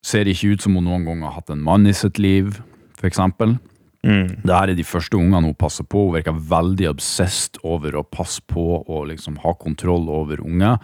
ser 0.06 0.30
ikke 0.30 0.54
ut 0.54 0.64
som 0.64 0.78
hun 0.78 0.86
noen 0.86 1.04
gang 1.04 1.24
har 1.26 1.40
hatt 1.40 1.50
en 1.52 1.64
mann 1.66 1.88
i 1.90 1.96
sitt 1.96 2.20
liv, 2.22 2.62
eksempel. 3.06 3.58
Mm. 4.06 4.40
Det 4.42 4.54
her 4.54 4.70
er 4.70 4.78
de 4.78 4.86
første 4.86 5.18
ungene 5.18 5.50
hun 5.50 5.58
passer 5.58 5.86
på. 5.86 6.06
Hun 6.06 6.16
virker 6.18 6.38
veldig 6.50 6.90
obsessed 6.90 7.60
over 7.66 7.98
å 7.98 8.06
passe 8.06 8.42
på 8.46 8.66
og 8.80 9.10
liksom 9.10 9.38
ha 9.44 9.54
kontroll 9.58 10.10
over 10.10 10.42
unger. 10.44 10.80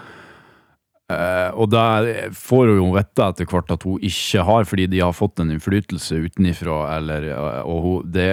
Uh, 1.04 1.50
og 1.60 1.68
der 1.68 2.30
får 2.32 2.70
hun 2.70 2.78
jo 2.78 2.86
vite 2.94 3.26
etter 3.26 3.48
hvert 3.50 3.72
at 3.74 3.82
hun 3.84 4.00
ikke 4.08 4.40
har, 4.48 4.64
fordi 4.64 4.86
de 4.88 5.02
har 5.02 5.12
fått 5.12 5.42
en 5.42 5.52
innflytelse 5.52 6.16
utenifra, 6.16 6.78
eller, 6.94 7.26
eh, 7.28 7.58
og 7.68 7.82
hun, 7.84 8.06
det, 8.14 8.24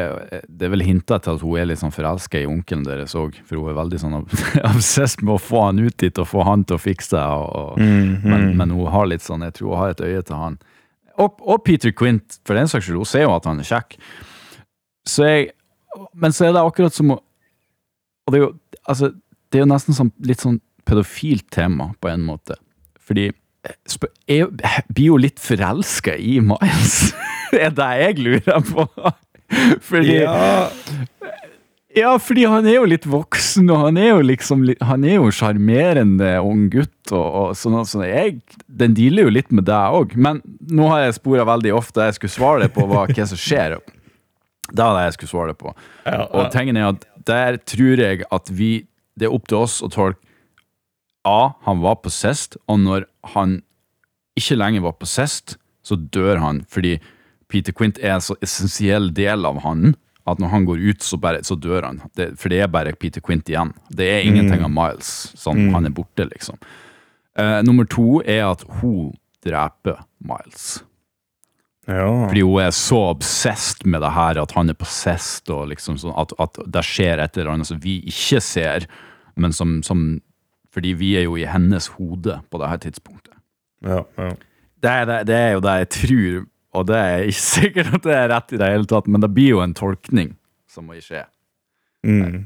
det 0.48 0.70
er 0.70 0.72
vel 0.72 0.86
hinta 0.88 1.18
til 1.20 1.36
at 1.36 1.44
hun 1.44 1.60
er 1.60 1.68
litt 1.68 1.82
sånn 1.82 1.92
forelska 1.92 2.40
i 2.40 2.48
onkelen 2.48 2.86
deres 2.88 3.12
òg, 3.20 3.36
for 3.44 3.60
hun 3.60 3.74
er 3.74 3.76
veldig 3.76 4.00
sånn 4.00 4.16
obsess 4.72 5.18
med 5.20 5.34
å 5.36 5.42
få 5.44 5.66
han 5.66 5.84
ut 5.84 5.98
dit 6.00 6.24
og 6.24 6.30
få 6.32 6.48
han 6.48 6.64
til 6.64 6.80
å 6.80 6.82
fikse 6.86 7.12
det, 7.18 7.26
og, 7.28 7.76
og, 7.76 7.84
men, 8.24 8.54
men 8.56 8.72
hun 8.72 8.88
har 8.96 9.12
litt 9.12 9.28
sånn, 9.28 9.44
jeg 9.50 9.60
tror 9.60 9.74
hun 9.74 9.84
har 9.84 9.98
et 9.98 10.06
øye 10.08 10.24
til 10.24 10.40
han. 10.40 10.58
Og, 11.20 11.41
og 11.41 11.64
Peter 11.66 11.91
Quint, 11.91 12.39
for 12.47 12.57
den 12.57 12.70
saks 12.72 12.86
skyld, 12.88 13.01
hun 13.01 13.09
ser 13.09 13.26
jo 13.26 13.34
at 13.36 13.47
han 13.49 13.59
er 13.59 13.68
kjekk. 13.68 13.97
Så 15.09 15.28
jeg, 15.28 15.51
men 16.14 16.36
så 16.36 16.47
er 16.47 16.55
det 16.55 16.64
akkurat 16.64 16.95
som 16.95 17.16
å 17.18 17.22
det 18.32 18.38
er 18.38 18.43
jo, 18.45 18.51
altså, 18.88 19.12
det 19.51 19.59
er 19.59 19.66
jo 19.66 19.72
nesten 19.72 19.95
sånn, 19.97 20.12
litt 20.24 20.43
sånn 20.43 20.59
pedofilt 20.88 21.47
tema, 21.51 21.89
på 21.99 22.12
en 22.12 22.24
måte. 22.24 22.55
Fordi 23.01 23.30
jeg 24.30 24.47
blir 24.89 25.05
jo 25.05 25.18
litt 25.22 25.41
forelska 25.41 26.16
i 26.18 26.39
Miles. 26.43 27.12
det 27.51 27.66
er 27.68 27.76
det 27.78 27.89
jeg 28.01 28.18
lurer 28.22 28.64
på. 28.72 28.88
Fordi 29.89 30.22
Ja, 30.22 30.70
ja, 31.96 32.12
fordi 32.22 32.46
han 32.50 32.66
er 32.68 32.78
jo 32.78 32.88
litt 32.89 33.06
voksen, 33.10 33.70
og 33.74 33.86
han 33.86 33.98
er 34.00 34.12
jo 34.12 34.22
liksom 34.26 34.64
Han 34.88 35.04
er 35.08 35.18
jo 35.18 35.28
en 35.28 35.36
sjarmerende 35.36 36.30
ung 36.46 36.68
gutt, 36.74 37.12
og, 37.12 37.26
og 37.26 37.56
sånn, 37.58 37.80
sånn, 37.88 38.06
jeg 38.08 38.39
Den 38.68 38.96
dealer 38.98 39.28
jo 39.28 39.34
litt 39.36 39.52
med 39.52 39.68
deg 39.70 39.98
òg, 39.98 40.16
men 40.16 40.42
nå 40.72 40.89
har 40.92 41.06
jeg 41.06 41.18
spora 41.20 41.48
veldig 41.48 41.74
ofte. 41.76 42.08
Jeg 42.08 42.20
skulle 42.20 42.36
svare 42.36 42.66
det 42.66 42.74
på 42.76 42.86
hva, 42.89 43.06
hva 43.10 43.28
som 43.28 43.39
skjer. 43.39 43.78
Det 44.72 44.80
var 44.80 44.98
det 44.98 45.08
jeg 45.10 45.18
skulle 45.18 45.34
svare 45.34 45.54
det 45.54 45.60
på. 45.60 45.74
Ja, 46.06 46.26
Og 46.30 46.52
tingen 46.54 46.80
er 46.80 46.92
at 46.94 47.08
der 47.28 47.60
tror 47.70 48.02
jeg 48.02 48.24
at 48.32 48.50
vi 48.50 48.88
Det 49.20 49.28
er 49.28 49.34
opp 49.36 49.50
til 49.52 49.60
oss 49.60 49.82
å 49.84 49.89
tolke 49.92 50.18
A. 51.28 51.54
Han 51.68 51.82
var 51.84 52.00
på 52.02 52.10
sist, 52.10 52.56
og 52.66 52.80
når 52.82 53.04
han 53.36 53.60
ikke 54.39 54.58
lenger 54.58 54.82
var 54.88 54.96
på 54.98 55.06
sist, 55.06 55.58
så 55.86 55.98
dør 56.00 56.39
han 56.42 56.64
fordi 56.72 56.96
Peter 57.52 57.76
Quint 57.76 58.00
er 58.00 58.16
en 58.16 58.24
så 58.24 58.38
essensiell 58.42 59.12
del 59.14 59.46
av 59.46 59.60
han 59.66 59.92
at 60.30 60.40
når 60.42 60.52
han 60.54 60.66
går 60.68 60.84
ut, 60.92 61.02
så, 61.04 61.18
bare, 61.18 61.42
så 61.44 61.56
dør 61.58 61.88
han. 61.88 62.02
Det, 62.18 62.32
for 62.40 62.54
det 62.54 62.62
er 62.62 62.70
bare 62.72 62.94
Peter 62.94 63.24
Quint 63.26 63.50
igjen. 63.50 63.74
Det 63.90 64.06
er 64.06 64.28
ingenting 64.28 64.62
av 64.66 64.72
Miles. 64.74 65.32
Sånn, 65.40 65.72
Han 65.74 65.88
er 65.90 65.96
borte, 65.96 66.28
liksom. 66.30 66.60
Eh, 67.40 67.60
nummer 67.66 67.88
to 67.90 68.22
er 68.22 68.46
at 68.52 68.64
hun 68.82 69.14
dreper 69.46 70.04
Miles. 70.20 70.84
Ja. 71.90 72.28
Fordi 72.28 72.44
hun 72.46 72.62
er 72.62 72.74
så 72.76 73.00
obsessed 73.10 73.86
med 73.90 74.04
det 74.06 74.12
her 74.14 74.38
at 74.44 74.54
han 74.54 74.70
er 74.70 74.78
possessed, 74.78 75.50
og 75.50 75.72
liksom 75.72 75.98
sånn 75.98 76.14
at, 76.20 76.36
at 76.38 76.62
det 76.70 76.86
skjer 76.86 77.24
et 77.24 77.40
eller 77.40 77.56
annet 77.56 77.72
som 77.72 77.82
vi 77.82 77.98
ikke 78.12 78.42
ser, 78.46 78.86
men 79.36 79.56
som, 79.56 79.80
som 79.84 80.22
Fordi 80.72 80.94
vi 80.96 81.16
er 81.20 81.26
jo 81.26 81.34
i 81.36 81.44
hennes 81.44 81.90
hode 81.98 82.38
på 82.48 82.60
det 82.62 82.70
her 82.70 82.78
tidspunktet. 82.80 83.34
ja, 83.84 84.06
ja. 84.18 84.32
Det 84.82 84.90
er, 84.90 85.06
det, 85.06 85.18
det 85.28 85.36
er 85.36 85.52
jo 85.54 85.60
det 85.62 85.74
jeg 85.78 85.90
tror, 85.94 86.46
og 86.78 86.88
det 86.90 86.98
er 86.98 87.28
ikke 87.28 87.46
sikkert 87.58 87.94
at 88.00 88.08
det 88.08 88.18
er 88.18 88.32
rett 88.32 88.56
i 88.56 88.62
det 88.62 88.72
hele 88.74 88.90
tatt, 88.90 89.10
men 89.12 89.24
det 89.24 89.32
blir 89.36 89.56
jo 89.56 89.64
en 89.66 89.76
tolkning 89.78 90.36
som 90.72 90.88
må 90.88 91.00
skje. 91.04 91.26
Mm. 92.08 92.46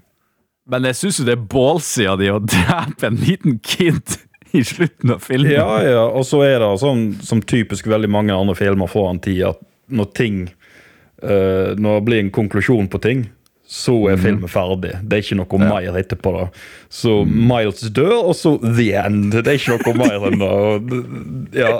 Men 0.65 0.87
jeg 0.89 0.97
syns 0.97 1.19
jo 1.21 1.27
det 1.27 1.35
er 1.35 1.49
ballsy 1.51 2.07
av 2.09 2.17
de 2.19 2.31
å 2.33 2.41
drepe 2.41 3.05
en 3.05 3.19
liten 3.21 3.59
kid 3.63 4.17
i 4.55 4.63
slutten 4.65 5.13
av 5.13 5.21
filmen. 5.25 5.53
Ja, 5.53 5.77
ja, 5.83 6.03
og 6.09 6.25
så 6.27 6.41
er 6.45 6.57
det 6.63 6.71
sånn 6.81 7.07
som 7.25 7.43
typisk 7.45 7.87
veldig 7.91 8.09
mange 8.11 8.35
andre 8.35 8.55
filmer 8.57 8.89
får 8.89 9.09
en 9.11 9.21
tid, 9.21 9.43
at 9.51 9.61
når 9.85 10.07
ting 10.17 10.37
uh, 11.21 11.77
Når 11.77 11.99
det 11.99 12.05
blir 12.07 12.23
en 12.23 12.31
konklusjon 12.33 12.87
på 12.89 13.01
ting, 13.03 13.27
så 13.67 13.93
er 14.11 14.19
filmen 14.21 14.49
ferdig. 14.51 14.91
Det 15.01 15.17
er 15.17 15.23
ikke 15.23 15.37
noe 15.39 15.59
mer 15.61 15.95
etterpå. 15.97 16.31
da. 16.35 16.43
Så 16.93 17.15
Miles 17.25 17.81
dør, 17.95 18.27
og 18.29 18.35
så 18.37 18.55
the 18.61 18.91
end. 19.01 19.31
Det 19.33 19.41
er 19.49 19.57
ikke 19.57 19.77
noe 19.79 19.95
mer 20.03 20.27
enn 20.29 20.43
det. 20.43 20.99
Ja, 21.57 21.71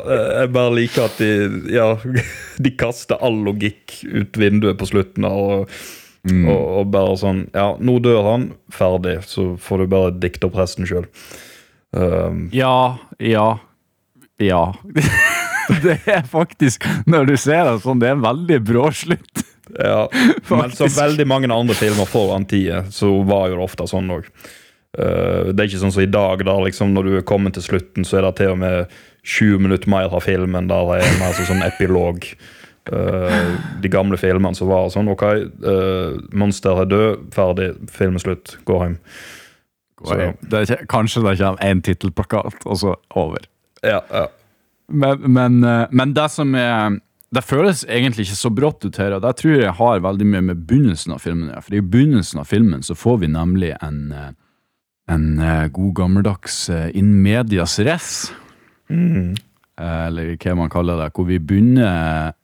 jeg 0.42 0.50
bare 0.56 0.74
liker 0.74 1.06
at 1.06 1.22
de 1.22 1.30
ja, 1.72 1.92
de 2.66 2.74
kaster 2.80 3.22
all 3.22 3.38
logikk 3.46 4.00
ut 4.08 4.42
vinduet 4.42 4.80
på 4.82 4.90
slutten. 4.90 5.28
Og, 5.30 5.70
og, 6.26 6.60
og 6.82 6.90
bare 6.96 7.16
sånn 7.22 7.46
Ja, 7.54 7.76
nå 7.78 8.00
dør 8.02 8.24
han. 8.32 8.50
Ferdig. 8.74 9.20
Så 9.30 9.52
får 9.62 9.86
du 9.86 9.92
bare 9.94 10.16
dikte 10.18 10.50
opp 10.50 10.58
resten 10.58 10.90
sjøl. 10.90 11.06
Um, 11.96 12.48
Ja, 12.52 12.98
ja, 13.22 13.60
ja. 14.42 14.64
det 15.86 16.00
er 16.10 16.26
faktisk, 16.30 16.84
når 17.08 17.30
du 17.30 17.38
ser 17.40 17.64
det 17.70 17.78
sånn, 17.86 18.02
det 18.02 18.10
er 18.10 18.18
en 18.18 18.26
veldig 18.26 18.60
brå 18.68 18.90
slutt. 18.94 19.46
Ja, 19.76 20.06
men 20.56 20.76
som 20.76 20.92
veldig 20.92 21.26
mange 21.28 21.52
andre 21.52 21.76
filmer 21.78 22.08
foran 22.10 22.48
tida, 22.50 22.86
så 22.92 23.12
var 23.28 23.50
jo 23.52 23.60
det 23.60 23.68
ofte 23.68 23.88
sånn 23.92 24.14
òg. 24.16 24.30
det 24.96 25.60
er 25.60 25.68
ikke 25.68 25.82
sånn 25.82 25.92
som 25.92 26.06
i 26.06 26.08
dag, 26.08 26.40
da 26.48 26.54
liksom 26.64 26.94
når 26.96 27.04
du 27.04 27.16
er 27.20 27.26
kommet 27.28 27.58
til 27.58 27.66
slutten, 27.66 28.06
så 28.08 28.22
er 28.22 28.30
det 28.30 28.38
til 28.38 28.54
og 28.54 28.62
med 28.62 28.94
20 29.26 29.60
minutter 29.60 29.90
mer 29.92 30.14
av 30.14 30.24
filmen 30.24 30.70
der 30.70 30.86
det 30.88 31.02
er 31.04 31.18
mer 31.20 31.36
sånn, 31.36 31.66
epilog. 31.66 32.30
Eh, 32.92 33.56
de 33.82 33.90
gamle 33.90 34.18
filmene 34.18 34.54
så 34.56 34.68
var 34.70 34.86
det 34.86 34.94
sånn 34.94 35.10
OK, 35.10 35.24
uh, 35.66 36.18
monster 36.38 36.84
er 36.84 36.90
død, 36.92 37.24
ferdig, 37.34 37.72
film 37.90 38.20
er 38.20 38.22
slutt, 38.22 38.58
gå 38.70 38.78
hjem. 38.84 39.00
Så, 40.06 40.18
Det 40.46 40.60
er 40.60 40.68
ikke, 40.68 40.88
kanskje 40.92 41.24
det 41.26 41.38
kommer 41.40 41.66
én 41.66 41.82
tittelplakat, 41.82 42.60
og 42.66 42.78
så 42.78 42.96
over. 43.18 43.48
ja, 43.84 44.02
ja. 44.12 44.28
Men, 44.88 45.24
men, 45.34 45.64
eh, 45.64 45.88
men 45.90 46.12
det 46.14 46.28
som 46.30 46.52
er 46.54 47.00
Det 47.34 47.44
føles 47.44 47.84
egentlig 47.90 48.28
ikke 48.28 48.38
så 48.38 48.52
brått 48.54 48.86
ut 48.86 48.98
her, 49.02 49.16
og 49.18 49.24
det 49.26 49.34
tror 49.40 49.56
jeg 49.58 49.74
har 49.80 50.04
veldig 50.06 50.28
mye 50.30 50.44
med 50.52 50.66
begynnelsen 50.70 51.16
av 51.16 51.24
filmen 51.24 51.50
å. 51.52 51.62
For 51.66 51.76
i 51.76 51.82
begynnelsen 51.82 52.40
av 52.40 52.50
filmen 52.52 52.84
så 52.86 52.96
får 52.96 53.18
vi 53.24 53.32
nemlig 53.34 53.72
en, 53.82 54.12
eh, 54.12 54.32
en 55.10 55.40
eh, 55.40 55.68
god 55.74 55.94
gammeldags 55.96 56.70
eh, 56.70 56.90
in 56.94 57.22
medias 57.24 57.80
res, 57.80 58.32
Mm. 58.90 59.34
eller 59.82 60.36
hva 60.38 60.52
man 60.56 60.70
kaller 60.70 61.00
det, 61.02 61.14
hvor 61.18 61.26
vi 61.26 61.40
begynner 61.42 62.36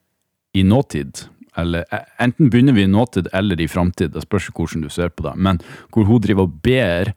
i 0.57 0.63
nåtid. 0.63 1.27
Eller 1.55 1.85
enten 2.17 2.49
begynner 2.49 2.73
vi 2.73 2.85
i 2.87 2.89
nåtid 2.89 3.27
eller 3.33 3.61
i 3.61 3.67
framtid, 3.67 4.13
det 4.15 4.23
spørs 4.23 4.49
hvordan 4.49 4.81
du 4.81 4.89
ser 4.89 5.09
på 5.13 5.23
det. 5.27 5.35
Men 5.37 5.59
hvor 5.91 6.07
hun 6.09 6.21
driver 6.23 6.47
og 6.47 6.57
ber 6.63 7.13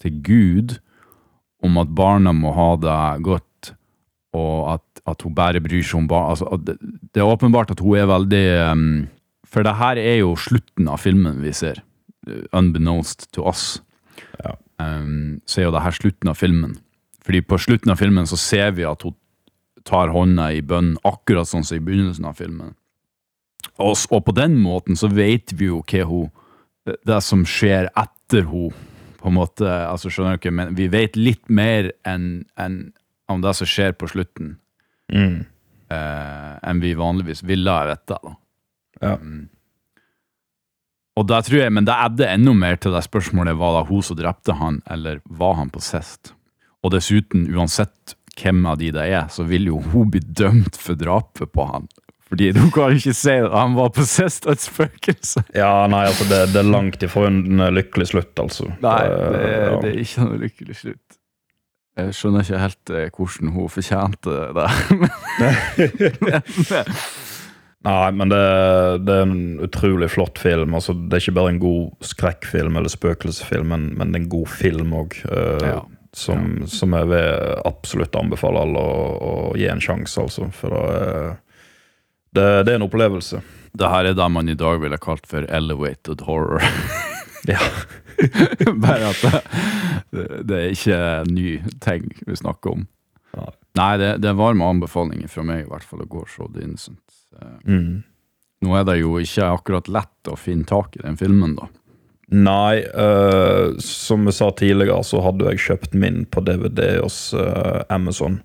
til 0.00 0.20
Gud 0.22 0.78
om 1.64 1.76
at 1.82 1.90
barna 1.96 2.32
må 2.32 2.52
ha 2.56 2.70
det 2.80 3.22
godt, 3.26 3.72
og 4.32 4.74
at, 4.76 4.86
at 5.08 5.22
hun 5.24 5.34
bare 5.36 5.62
bryr 5.62 5.84
seg 5.84 6.02
om 6.02 6.08
barn. 6.10 6.32
Altså, 6.34 6.48
det, 6.64 6.76
det 7.14 7.22
er 7.22 7.30
åpenbart 7.30 7.72
at 7.74 7.80
hun 7.80 7.96
er 7.98 8.10
veldig 8.10 8.44
um, 8.72 8.90
For 9.50 9.66
det 9.66 9.78
her 9.80 9.98
er 9.98 10.20
jo 10.20 10.34
slutten 10.38 10.90
av 10.90 11.00
filmen 11.02 11.40
vi 11.42 11.52
ser. 11.56 11.82
uh, 12.28 12.44
Unbeknownst 12.52 13.30
to 13.32 13.46
us. 13.48 13.82
Ja. 14.44 14.56
Um, 14.80 15.40
så 15.46 15.60
er 15.60 15.68
jo 15.68 15.74
det 15.76 15.84
her 15.86 15.96
slutten 15.96 16.32
av 16.32 16.38
filmen. 16.40 16.78
Fordi 17.24 17.42
på 17.44 17.58
slutten 17.60 17.92
av 17.92 18.00
filmen 18.00 18.28
så 18.28 18.38
ser 18.40 18.72
vi 18.76 18.86
at 18.88 19.02
hun 19.04 19.16
tar 19.86 20.12
hånda 20.12 20.50
i 20.52 20.60
bønn, 20.60 20.96
akkurat 21.08 21.48
sånn 21.48 21.64
som 21.64 21.78
i 21.78 21.84
begynnelsen 21.84 22.26
av 22.28 22.36
filmen. 22.36 22.74
Og, 23.80 23.96
og 24.12 24.22
på 24.26 24.34
den 24.36 24.58
måten 24.60 24.96
så 24.98 25.08
vet 25.08 25.54
vi 25.56 25.70
jo 25.70 25.80
hva 25.84 26.04
hun 26.08 26.30
det, 26.88 26.96
det 27.08 27.20
som 27.24 27.44
skjer 27.48 27.90
etter 27.98 28.46
hun 28.48 28.72
på 29.20 29.28
en 29.28 29.36
måte, 29.36 29.68
altså 29.68 30.08
skjønner 30.08 30.38
du 30.38 30.40
ikke, 30.40 30.54
men 30.56 30.72
vi 30.78 30.86
vet 30.88 31.16
litt 31.18 31.44
mer 31.52 31.90
enn 32.08 32.46
enn 32.60 32.78
om 33.30 33.42
det 33.44 33.52
som 33.58 33.68
skjer 33.68 33.92
på 33.94 34.08
slutten, 34.10 34.56
Mm. 35.12 35.40
eh, 35.90 36.52
enn 36.70 36.82
vi 36.82 36.94
vanligvis 36.98 37.42
ville 37.46 37.70
ha 37.70 37.96
da. 38.08 38.20
Ja. 39.00 39.16
Mm. 39.16 39.48
Og 41.18 41.26
da 41.28 41.40
tror 41.44 41.64
jeg, 41.64 41.72
men 41.74 41.84
det 41.88 41.96
adder 41.96 42.32
enda 42.32 42.54
mer 42.56 42.78
til 42.80 42.94
det 42.94 43.02
spørsmålet, 43.04 43.58
var 43.58 43.76
det 43.76 43.88
hun 43.90 44.04
som 44.06 44.16
drepte 44.16 44.56
han, 44.56 44.80
eller 44.88 45.20
var 45.26 45.58
han 45.58 45.72
possessed? 45.72 46.32
Og 46.80 46.94
dessuten, 46.94 47.48
uansett 47.52 48.14
hvem 48.40 48.62
av 48.70 48.78
de 48.80 48.92
det 48.94 49.08
er, 49.10 49.26
så 49.32 49.44
vil 49.48 49.68
jo 49.68 49.82
hun 49.92 50.12
bli 50.14 50.22
dømt 50.22 50.78
for 50.80 50.96
drapet 50.96 51.52
på 51.52 51.66
han. 51.68 51.90
Fordi 52.30 52.52
du 52.54 52.62
kan 52.70 52.94
ikke 52.94 53.12
si 53.16 53.32
at 53.42 53.50
han 53.50 53.74
var 53.74 53.90
possessed 53.92 54.46
av 54.46 54.54
et 54.54 54.62
spøkelse. 54.62 55.42
ja, 55.58 55.72
nei, 55.90 56.04
altså, 56.06 56.28
det, 56.30 56.44
det 56.54 56.62
er 56.62 56.68
langt 56.70 57.02
ifra 57.02 57.26
en 57.26 57.64
lykkelig 57.74 58.12
slutt, 58.12 58.32
altså. 58.38 58.68
Nei, 58.84 59.00
det 59.10 59.40
det 59.82 59.90
er 59.90 59.98
ikke 60.04 60.28
noe 60.28 60.38
lykkelig 60.44 60.78
slutt. 60.78 61.09
Jeg 61.98 62.14
skjønner 62.16 62.44
ikke 62.46 62.60
helt 62.62 62.90
eh, 62.94 63.08
hvordan 63.16 63.50
hun 63.56 63.68
fortjente 63.72 64.36
det. 64.56 64.68
Men- 65.00 66.80
Nei, 67.80 68.10
men 68.12 68.28
det, 68.28 68.40
det 69.08 69.14
er 69.14 69.22
en 69.24 69.38
utrolig 69.64 70.10
flott 70.12 70.36
film. 70.38 70.74
Altså, 70.76 70.92
det 70.92 71.16
er 71.16 71.22
ikke 71.24 71.36
bare 71.38 71.52
en 71.54 71.60
god 71.62 72.04
skrekkfilm 72.04 72.76
eller 72.76 72.92
spøkelsesfilm, 72.92 73.70
men, 73.72 73.86
men 73.96 74.10
det 74.12 74.18
er 74.20 74.24
en 74.26 74.32
god 74.34 74.50
film 74.52 74.92
òg. 75.00 75.16
Ja. 75.64 75.78
som, 76.12 76.66
som 76.68 76.92
jeg 76.98 77.08
vil 77.08 77.54
absolutt 77.70 78.16
anbefale 78.20 78.60
alle 78.66 78.82
å, 78.84 78.98
å 79.30 79.32
gi 79.56 79.68
en 79.72 79.80
sjanse, 79.80 80.20
altså. 80.26 80.50
For 80.60 80.74
det, 80.76 80.82
er- 81.08 81.38
det, 82.36 82.44
det 82.68 82.74
er 82.74 82.78
en 82.82 82.86
opplevelse. 82.86 83.40
det 83.80 83.88
her 83.90 84.10
er 84.10 84.14
det 84.18 84.28
man 84.30 84.48
i 84.52 84.54
dag 84.60 84.76
ville 84.84 84.98
kalt 85.02 85.24
for 85.26 85.48
elevated 85.48 86.20
horror. 86.28 86.60
Ja. 87.48 87.60
Bare 88.84 89.12
at 89.12 89.22
det, 90.10 90.26
det, 90.44 90.56
er 90.58 90.74
ikke 90.74 91.00
ny 91.30 91.54
ting 91.80 92.10
vi 92.26 92.36
snakker 92.36 92.76
om. 92.76 92.86
Nei. 93.38 93.50
Nei, 93.78 93.90
det, 94.02 94.14
det 94.24 94.32
er 94.32 94.38
varme 94.38 94.66
anbefalinger 94.66 95.30
fra 95.30 95.44
meg 95.46 95.64
i 95.64 95.68
hvert 95.70 95.86
fall 95.86 96.02
å 96.02 96.08
gå 96.10 96.24
og 96.24 96.30
se 96.30 96.46
The 96.54 96.64
Innocent. 96.66 97.04
Eh, 97.38 97.58
Mm. 97.70 98.02
Nå 98.60 98.74
er 98.76 98.82
det 98.84 98.98
jo 98.98 99.14
ikke 99.16 99.46
akkurat 99.54 99.86
lett 99.88 100.28
å 100.28 100.34
finne 100.36 100.68
tak 100.68 100.98
i 100.98 101.00
den 101.00 101.16
filmen, 101.16 101.54
da. 101.56 101.70
Nei, 102.30 102.82
uh, 102.94 103.72
som 103.82 104.28
vi 104.28 104.34
sa 104.36 104.50
tidligere, 104.54 105.00
så 105.06 105.22
hadde 105.24 105.48
jeg 105.48 105.62
kjøpt 105.64 105.96
min 105.98 106.26
på 106.30 106.42
DVD 106.44 107.00
hos 107.00 107.32
uh, 107.32 107.80
Amazon. 107.88 108.36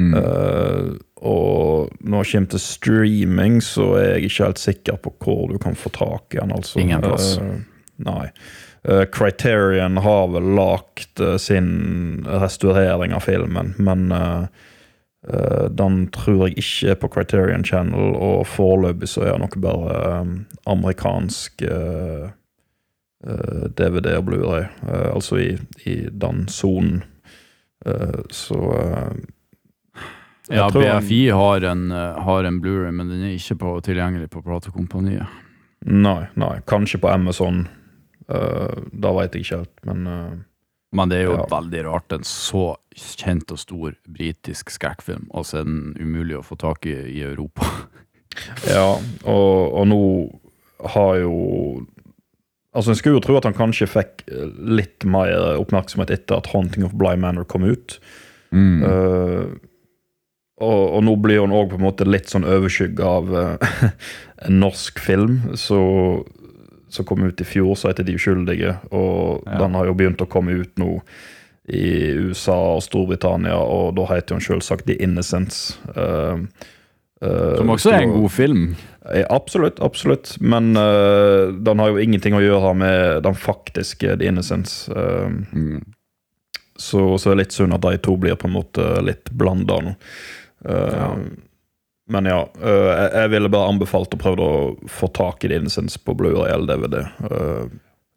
Mm. 0.00 0.16
Uh, 0.16 0.96
og 1.24 1.92
når 2.00 2.24
det 2.24 2.30
kommer 2.32 2.50
til 2.54 2.62
streaming, 2.64 3.60
så 3.62 3.86
er 4.00 4.08
jeg 4.16 4.30
ikke 4.30 4.48
helt 4.48 4.64
sikker 4.64 4.98
på 5.04 5.14
hvor 5.22 5.52
du 5.52 5.60
kan 5.62 5.78
få 5.78 5.92
tak 5.94 6.34
i 6.34 6.40
den. 6.40 6.56
Altså. 6.56 6.80
Ingen 6.82 7.04
plass. 7.04 7.36
Eh, 7.38 7.54
nei. 7.96 8.30
Eh, 8.88 9.04
Criterion 9.04 9.96
har 9.96 10.28
vel 10.28 10.54
lagt 10.54 11.20
eh, 11.20 11.36
sin 11.36 12.26
restaurering 12.28 13.14
av 13.14 13.20
filmen, 13.20 13.74
men 13.78 14.12
eh, 14.12 14.46
den 15.70 16.06
tror 16.12 16.48
jeg 16.48 16.58
ikke 16.60 16.90
er 16.92 16.98
på 17.00 17.08
Criterion 17.08 17.64
Channel, 17.64 18.12
og 18.12 18.42
foreløpig 18.44 19.08
så 19.08 19.22
er 19.24 19.32
det 19.32 19.40
nok 19.40 19.54
bare 19.64 20.00
amerikansk 20.68 21.64
DVD 23.24 24.10
og 24.18 24.26
Blu-ray, 24.26 24.66
altså 24.84 25.38
i, 25.40 25.46
i 25.88 25.94
den 26.12 26.42
sonen. 26.52 27.06
Så 28.28 28.58
Ja, 30.52 30.68
BFI 30.68 31.22
har 31.32 31.64
en, 31.70 31.88
har 32.28 32.44
en 32.44 32.60
Blu-ray, 32.60 32.92
men 32.92 33.08
den 33.08 33.24
er 33.24 33.32
ikke 33.32 33.56
på, 33.64 33.72
tilgjengelig 33.88 34.28
på 34.28 34.44
platekompaniet. 34.44 35.40
Nei, 35.88 36.26
nei. 36.36 36.58
Kanskje 36.68 37.00
på 37.00 37.08
Amazon. 37.08 37.64
Uh, 38.30 38.84
da 38.92 39.10
veit 39.12 39.34
jeg 39.36 39.44
ikke 39.44 39.62
helt, 39.62 39.78
men 39.84 40.06
uh, 40.08 40.34
Men 40.94 41.10
det 41.10 41.18
er 41.18 41.24
jo 41.26 41.34
Ja. 41.36 41.46
veldig 41.50 41.80
rart, 41.88 42.12
en 42.14 42.22
så 42.22 42.76
kjent 42.94 43.50
og 43.50 43.58
stor 43.58 43.96
britisk 44.06 44.70
skrekkfilm, 44.70 45.26
og 45.34 45.44
så 45.44 45.58
er 45.60 45.64
den 45.66 45.96
umulig 45.98 46.36
å 46.38 46.44
få 46.46 46.54
tak 46.56 46.86
i 46.86 46.94
i 47.18 47.22
Europa. 47.22 47.66
Ja, 48.66 48.96
og, 49.30 49.74
og 49.78 49.84
nå 49.86 50.00
har 50.94 51.16
jo 51.22 51.86
Altså, 52.74 52.90
En 52.90 52.96
skulle 52.98 53.20
jo 53.20 53.22
tro 53.22 53.36
at 53.38 53.44
han 53.46 53.54
kanskje 53.54 53.86
fikk 53.86 54.24
eh, 54.26 54.48
litt 54.58 55.04
mer 55.06 55.30
oppmerksomhet 55.60 56.10
etter 56.10 56.40
at 56.40 56.48
'Haunting 56.50 56.82
of 56.82 56.96
Bly 56.98 57.14
Manor' 57.14 57.46
kom 57.46 57.62
ut. 57.62 58.00
Mm. 58.50 58.82
Uh, 58.82 59.54
og, 60.58 60.82
og 60.96 61.04
nå 61.04 61.14
blir 61.22 61.40
han 61.44 61.54
òg 61.54 61.74
litt 62.06 62.30
sånn 62.30 62.42
overskygga 62.46 63.04
av 63.06 63.30
en 64.46 64.58
norsk 64.58 64.98
film 64.98 65.54
så, 65.54 65.78
som 66.94 67.06
kom 67.08 67.24
ut 67.26 67.40
i 67.40 67.44
fjor, 67.44 67.74
som 67.76 67.90
heter 67.90 68.04
'De 68.04 68.14
uskyldige'. 68.14 68.76
Og 68.90 69.42
Ja. 69.46 69.58
den 69.58 69.74
har 69.74 69.86
jo 69.86 69.94
begynt 69.94 70.22
å 70.22 70.30
komme 70.30 70.52
ut 70.52 70.76
nå 70.78 71.02
i 71.68 72.12
USA 72.12 72.76
og 72.76 72.82
Storbritannia, 72.82 73.56
og 73.56 73.94
da 73.96 74.04
heter 74.06 74.36
den 74.36 74.44
selvsagt 74.44 74.84
'The 74.86 74.98
Innocents'. 75.00 75.78
Uh, 75.96 76.46
eh, 77.22 77.56
Som 77.56 77.70
også 77.70 77.92
er 77.92 78.02
en 78.02 78.20
god 78.20 78.30
film. 78.30 78.76
Eh, 79.14 79.24
Absolutt, 79.30 79.80
absolutt. 79.80 80.36
Men 80.40 80.76
uh, 80.76 81.52
den 81.52 81.78
har 81.78 81.88
jo 81.88 81.96
ingenting 81.96 82.34
å 82.34 82.42
gjøre 82.42 82.74
med 82.76 83.22
den 83.22 83.34
faktiske 83.34 84.18
The 84.18 84.26
Innocents. 84.26 84.88
Mm. 84.88 85.84
så, 86.76 87.18
så 87.18 87.30
er 87.30 87.34
det 87.36 87.44
litt 87.44 87.52
synd 87.52 87.74
at 87.74 87.82
de 87.82 87.96
to 87.98 88.16
blir 88.16 88.34
på 88.34 88.48
en 88.48 88.56
måte 88.56 89.02
litt 89.02 89.30
blanda 89.30 89.80
nå. 89.80 89.94
Ja. 90.64 91.14
Men 92.06 92.28
ja, 92.28 92.40
eh, 92.60 92.90
jeg, 92.90 93.10
jeg 93.14 93.30
ville 93.32 93.50
bare 93.52 93.70
anbefalt 93.72 94.14
å 94.14 94.20
prøve 94.20 94.44
å 94.44 94.88
få 94.92 95.08
tak 95.16 95.44
i 95.46 95.52
din 95.54 95.70
sens 95.72 95.96
på 95.96 96.14
Blu-ray 96.18 96.52
eller 96.52 96.68
DVD. 96.74 97.00
Eh, 97.30 97.70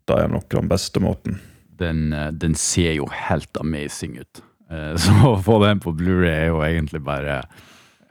det 0.07 0.17
er 0.17 0.31
nok 0.31 0.49
den 0.51 0.67
beste 0.71 1.03
måten. 1.03 1.39
Den, 1.79 2.11
eh, 2.13 2.31
den 2.35 2.57
ser 2.59 2.97
jo 2.97 3.07
helt 3.11 3.59
amazing 3.61 4.19
ut. 4.19 4.43
Så 4.99 5.13
å 5.23 5.38
få 5.39 5.61
den 5.63 5.79
på 5.79 5.93
Blu-ray 5.95 6.33
er 6.33 6.49
jo 6.49 6.59
egentlig 6.65 6.99
bare 7.05 7.41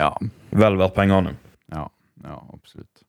Ja, 0.01 0.15
Vel 0.57 0.79
verdt 0.81 0.97
pengene. 0.97 1.35
ja, 1.73 1.85
ja 2.25 2.39
absolutt. 2.53 3.03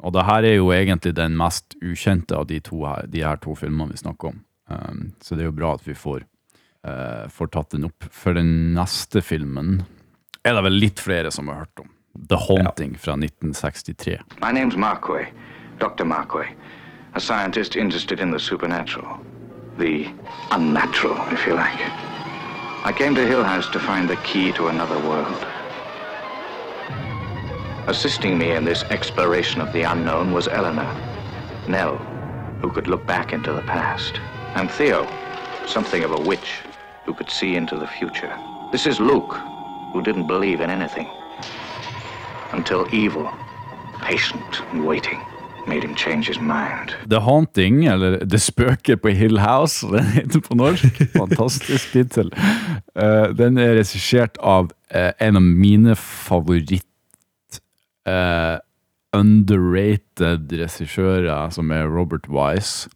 Og 0.00 0.14
det 0.14 0.22
her 0.24 0.46
er 0.46 0.54
jo 0.54 0.70
egentlig 0.72 1.12
den 1.18 1.34
mest 1.36 1.74
ukjente 1.84 2.36
av 2.38 2.46
de, 2.48 2.60
to 2.64 2.78
her, 2.86 3.04
de 3.12 3.20
her 3.20 3.36
to 3.42 3.52
filmene 3.58 3.92
vi 3.92 4.00
snakker 4.00 4.30
om. 4.30 4.38
Så 5.20 5.36
det 5.36 5.44
er 5.44 5.50
jo 5.50 5.56
bra 5.58 5.74
at 5.76 5.84
vi 5.84 5.92
får, 5.98 6.22
får 7.34 7.50
tatt 7.52 7.74
den 7.74 7.84
opp. 7.90 8.06
For 8.14 8.38
den 8.38 8.70
neste 8.76 9.20
filmen 9.26 9.82
er 10.44 10.54
det 10.54 10.62
vel 10.64 10.78
litt 10.80 11.00
flere 11.00 11.30
som 11.30 11.48
har 11.48 11.64
hørt 11.64 11.82
om. 11.82 11.90
The 12.28 12.36
Haunting 12.36 12.96
fra 12.98 13.12
1963. 13.12 14.18
My 14.40 14.52
name's 14.52 14.76
Marquay, 14.76 15.26
Dr. 15.78 16.04
Marquay, 16.04 16.48
a 17.14 17.20
scientist 17.20 17.76
interested 17.76 18.20
in 18.20 18.30
the 18.30 18.38
supernatural. 18.38 19.18
The 19.78 20.08
unnatural, 20.50 21.16
if 21.32 21.46
you 21.46 21.54
like. 21.54 21.80
I 22.84 22.92
came 22.92 23.14
to 23.14 23.26
Hill 23.26 23.44
House 23.44 23.68
to 23.72 23.78
find 23.78 24.08
the 24.08 24.16
key 24.16 24.52
to 24.52 24.68
another 24.68 24.98
world. 25.08 25.46
Assisting 27.86 28.38
me 28.38 28.52
in 28.52 28.64
this 28.64 28.84
exploration 28.84 29.60
of 29.60 29.72
the 29.72 29.82
unknown 29.82 30.32
was 30.32 30.48
Eleanor, 30.48 30.90
Nell, 31.68 31.96
who 32.60 32.70
could 32.70 32.86
look 32.86 33.06
back 33.06 33.32
into 33.32 33.52
the 33.52 33.62
past, 33.62 34.20
and 34.54 34.70
Theo, 34.70 35.06
something 35.66 36.04
of 36.04 36.12
a 36.12 36.20
witch 36.20 36.60
who 37.04 37.14
could 37.14 37.30
see 37.30 37.56
into 37.56 37.76
the 37.76 37.86
future. 37.86 38.34
This 38.72 38.86
is 38.86 39.00
Luke, 39.00 39.36
who 39.92 40.02
didn't 40.02 40.26
believe 40.26 40.60
in 40.60 40.70
anything 40.70 41.08
until 42.52 42.86
evil, 42.92 43.28
patient 44.00 44.62
and 44.72 44.86
waiting. 44.86 45.20
The 47.08 47.20
Haunting, 47.20 47.86
eller 47.86 48.24
Det 48.24 48.40
spøker 48.40 48.96
på 48.96 49.08
Hill 49.08 49.38
House, 49.38 49.86
den 49.92 50.04
heter 50.04 50.40
på 50.40 50.54
norsk. 50.54 51.02
Fantastisk 51.16 51.92
tittel. 51.92 52.32
Eh, 52.96 53.28
den 53.36 53.58
er 53.58 53.76
regissert 53.78 54.38
av 54.40 54.72
eh, 54.90 55.12
en 55.20 55.36
av 55.36 55.42
mine 55.42 55.94
favoritt 55.96 57.60
eh, 58.08 58.56
underrated 59.14 60.52
regissører, 60.52 61.50
som 61.50 61.70
er 61.70 61.86
Robert 61.86 62.26
Wise, 62.28 62.88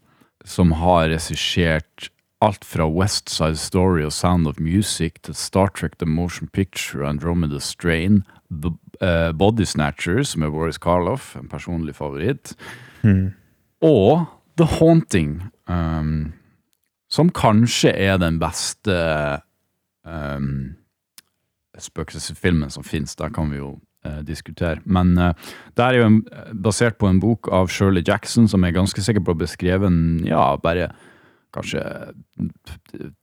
som 0.45 0.72
har 0.72 1.09
regissert 1.12 2.11
alt 2.45 2.64
fra 2.64 2.86
West 2.88 3.30
Side 3.32 3.57
Story 3.57 4.05
og 4.05 4.12
Sound 4.12 4.49
of 4.49 4.61
Music 4.61 5.22
til 5.24 5.34
Star 5.34 5.70
Trek 5.72 5.99
The 5.99 6.09
Motion 6.09 6.49
Picture, 6.53 7.09
Andromeda 7.09 7.59
Strain, 7.59 8.22
B 8.51 8.66
uh, 9.03 9.32
Body 9.32 9.64
Snatchers 9.64 10.36
med 10.36 10.51
Boris 10.51 10.78
Karloff, 10.78 11.36
en 11.36 11.49
personlig 11.49 11.95
favoritt, 11.95 12.55
og 13.82 14.26
The 14.57 14.66
Haunting, 14.78 15.42
um, 15.68 16.32
som 17.11 17.30
kanskje 17.30 17.90
er 17.90 18.18
den 18.22 18.38
beste 18.38 18.95
um, 20.07 20.76
spøkelsesfilmen 21.78 22.70
som 22.70 22.84
finnes. 22.86 23.16
Der 23.16 23.32
kan 23.34 23.51
vi 23.51 23.59
jo 23.59 23.74
uh, 24.07 24.20
diskutere. 24.26 24.78
Men 24.84 25.18
uh, 25.18 25.32
det 25.76 25.84
er 25.84 25.99
jo 25.99 26.07
en, 26.07 26.20
basert 26.62 26.97
på 26.99 27.11
en 27.11 27.20
bok 27.20 27.51
av 27.53 27.68
Shirley 27.68 28.05
Jackson, 28.07 28.49
som 28.49 28.64
er 28.64 28.76
ganske 28.76 29.03
sikker 29.03 29.24
på 29.26 29.36
beskreven 29.42 30.24
ja, 30.28 30.55
bare 30.57 30.92
kanskje 31.55 31.82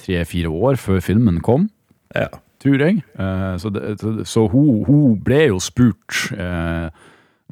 tre-fire 0.02 0.50
år 0.52 0.80
før 0.82 1.02
filmen 1.04 1.42
kom 1.46 1.70
Ja. 2.16 2.28
tror 2.62 2.78
jeg. 2.84 3.02
Eh, 3.20 3.56
så 3.58 3.70
det, 3.74 4.28
så, 4.28 4.48
hun, 4.52 4.84
hun 4.86 5.18
ble 5.24 5.48
jo 5.50 5.60
spurt 5.64 6.32
eh, 6.36 6.90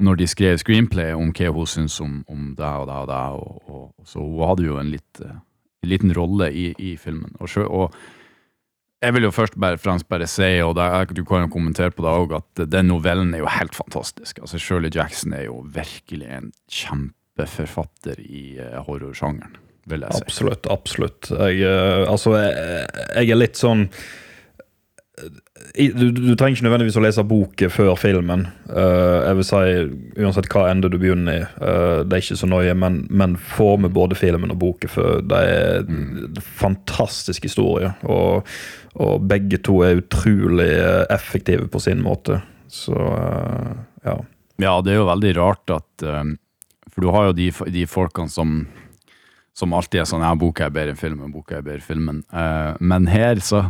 når 0.00 0.20
de 0.20 0.26
skrev 0.30 0.58
screenplay 0.60 1.12
om 1.16 1.32
hva 1.36 1.50
hun 1.52 1.66
syntes 1.68 2.00
om, 2.00 2.20
om 2.28 2.54
det 2.56 2.72
og 2.80 2.86
det 2.88 2.98
og 3.02 3.08
det, 3.10 3.24
og, 3.40 3.70
og, 3.70 4.06
så 4.06 4.22
hun 4.22 4.46
hadde 4.48 4.68
jo 4.68 4.78
en, 4.80 4.92
litt, 4.94 5.20
eh, 5.24 5.36
en 5.82 5.92
liten 5.92 6.14
rolle 6.16 6.50
i, 6.52 6.70
i 6.78 6.94
filmen. 7.00 7.34
Og, 7.40 7.50
og 7.66 7.94
jeg 9.00 9.16
vil 9.16 9.24
jo 9.24 9.32
først 9.32 9.56
bare, 9.60 9.80
fremst 9.80 10.08
bare 10.12 10.28
si, 10.28 10.60
og 10.60 10.76
det, 10.76 11.16
du 11.16 11.24
kan 11.24 11.46
jo 11.46 11.52
kommentere 11.52 11.90
på 11.90 12.04
det 12.04 12.12
òg, 12.12 12.36
at 12.36 12.64
den 12.70 12.90
novellen 12.92 13.34
er 13.34 13.40
jo 13.42 13.48
helt 13.50 13.74
fantastisk. 13.74 14.38
Altså 14.44 14.60
Shirley 14.60 14.92
Jackson 14.94 15.32
er 15.32 15.46
jo 15.48 15.62
virkelig 15.64 16.28
en 16.28 16.52
kjempeforfatter 16.68 18.20
i 18.20 18.44
horrorsjangeren, 18.86 19.56
vil 19.88 20.06
jeg 20.06 20.16
si. 20.16 20.24
Absolutt, 20.26 20.66
absolutt. 20.70 21.30
Jeg, 21.30 21.62
eh, 21.66 22.02
altså, 22.10 22.36
jeg, 22.38 22.88
jeg 23.16 23.32
er 23.32 23.40
litt 23.40 23.60
sånn 23.60 23.88
du, 25.74 26.10
du 26.10 26.34
trenger 26.38 26.56
ikke 26.56 26.66
nødvendigvis 26.66 26.96
å 26.98 27.02
lese 27.04 27.24
boken 27.26 27.72
før 27.72 27.92
filmen. 27.98 28.46
Uh, 28.70 29.26
jeg 29.26 29.38
vil 29.38 29.46
si, 29.46 29.60
Uansett 30.24 30.48
hva 30.52 30.66
ende 30.70 30.90
du 30.90 30.96
begynner 31.00 31.36
i, 31.36 31.44
uh, 31.60 32.00
det 32.02 32.16
er 32.16 32.24
ikke 32.24 32.38
så 32.40 32.48
nøye, 32.50 32.74
men, 32.78 33.02
men 33.12 33.36
få 33.38 33.74
med 33.82 33.94
både 33.96 34.18
filmen 34.18 34.52
og 34.54 34.60
boken 34.62 34.92
For 34.92 35.22
Det 35.26 35.40
er 35.52 35.84
en 35.84 36.40
fantastisk 36.40 37.46
historie, 37.48 37.92
og, 38.08 38.48
og 38.98 39.28
begge 39.30 39.60
to 39.66 39.80
er 39.86 40.00
utrolig 40.02 40.70
effektive 41.12 41.68
på 41.70 41.82
sin 41.82 42.02
måte. 42.04 42.40
Så 42.70 42.96
uh, 42.96 43.72
ja. 44.06 44.18
Ja, 44.60 44.76
det 44.84 44.94
er 44.94 45.00
jo 45.00 45.08
veldig 45.08 45.30
rart 45.38 45.72
at 45.72 46.02
For 46.04 47.00
du 47.00 47.06
har 47.14 47.30
jo 47.30 47.36
de, 47.38 47.46
de 47.72 47.86
folkene 47.88 48.28
som 48.28 48.58
som 49.56 49.72
alltid 49.76 50.00
er 50.00 50.08
sånn 50.08 50.22
ja, 50.24 50.34
boka 50.38 50.66
er 50.66 50.74
bedre 50.74 50.94
enn 50.94 51.00
filmen, 51.00 51.32
boka 51.34 51.58
er 51.58 51.62
bedre 51.66 51.80
enn 51.80 51.86
filmen. 51.88 52.20
Uh, 52.32 52.76
men 52.80 53.06
her 53.10 53.40
så 53.44 53.66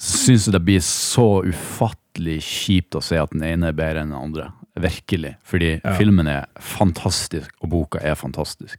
syns 0.00 0.46
jeg 0.48 0.54
det 0.56 0.64
blir 0.66 0.82
så 0.84 1.42
ufattelig 1.46 2.40
kjipt 2.44 2.96
å 2.98 3.02
se 3.02 3.18
at 3.20 3.30
den 3.34 3.42
ene 3.46 3.70
er 3.70 3.76
bedre 3.78 4.02
enn 4.04 4.12
den 4.14 4.20
andre. 4.20 4.50
Virkelig. 4.74 5.36
Fordi 5.46 5.80
Ja. 5.84 5.94
filmen 5.98 6.26
er 6.28 6.46
fantastisk, 6.58 7.50
og 7.62 7.70
boka 7.70 8.00
er 8.02 8.14
fantastisk. 8.18 8.78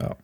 Ja. 0.00 0.14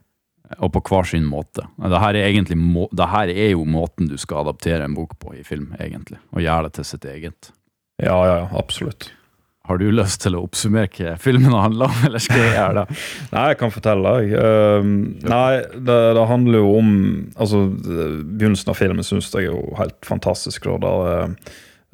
Og 0.58 0.72
på 0.72 0.80
hver 0.84 1.06
sin 1.08 1.24
måte. 1.24 1.64
Det 1.78 2.00
her 2.00 2.14
er, 2.16 2.28
egentlig 2.28 2.56
må, 2.58 2.88
det 2.92 3.08
her 3.08 3.28
er 3.28 3.50
jo 3.52 3.64
måten 3.64 4.08
du 4.08 4.16
skal 4.20 4.42
adaptere 4.44 4.84
en 4.84 4.94
bok 4.94 5.18
på 5.18 5.34
i 5.38 5.42
film, 5.44 5.74
egentlig. 5.80 6.18
Og 6.32 6.42
gjøre 6.44 6.64
det 6.68 6.72
til 6.74 6.84
sitt 6.84 7.04
eget. 7.08 7.52
Ja, 8.02 8.16
ja, 8.26 8.36
ja, 8.42 8.48
absolutt. 8.58 9.10
Har 9.68 9.78
du 9.78 9.84
lyst 9.94 10.24
til 10.24 10.34
å 10.34 10.42
oppsummere 10.42 10.90
hva 10.90 11.16
filmen 11.22 11.52
handler 11.54 11.86
om, 11.86 11.98
eller 12.08 12.22
skal 12.22 12.40
jeg 12.42 12.54
gjøre 12.56 12.80
det? 12.80 12.96
Nei, 13.34 13.42
jeg 13.52 13.58
kan 13.60 13.70
fortelle. 13.70 14.14
Jeg. 14.18 14.38
Ehm, 14.42 14.94
nei, 15.22 15.60
det, 15.76 15.98
det 16.18 16.24
handler 16.26 16.64
jo 16.64 16.72
om 16.80 16.88
Altså, 17.38 17.60
begynnelsen 17.70 18.72
av 18.72 18.78
filmen 18.78 19.06
syns 19.06 19.30
jeg 19.30 19.46
er 19.46 19.52
jo 19.52 19.76
helt 19.78 20.00
fantastisk. 20.06 20.66
Da, 20.82 20.90
der 20.98 21.36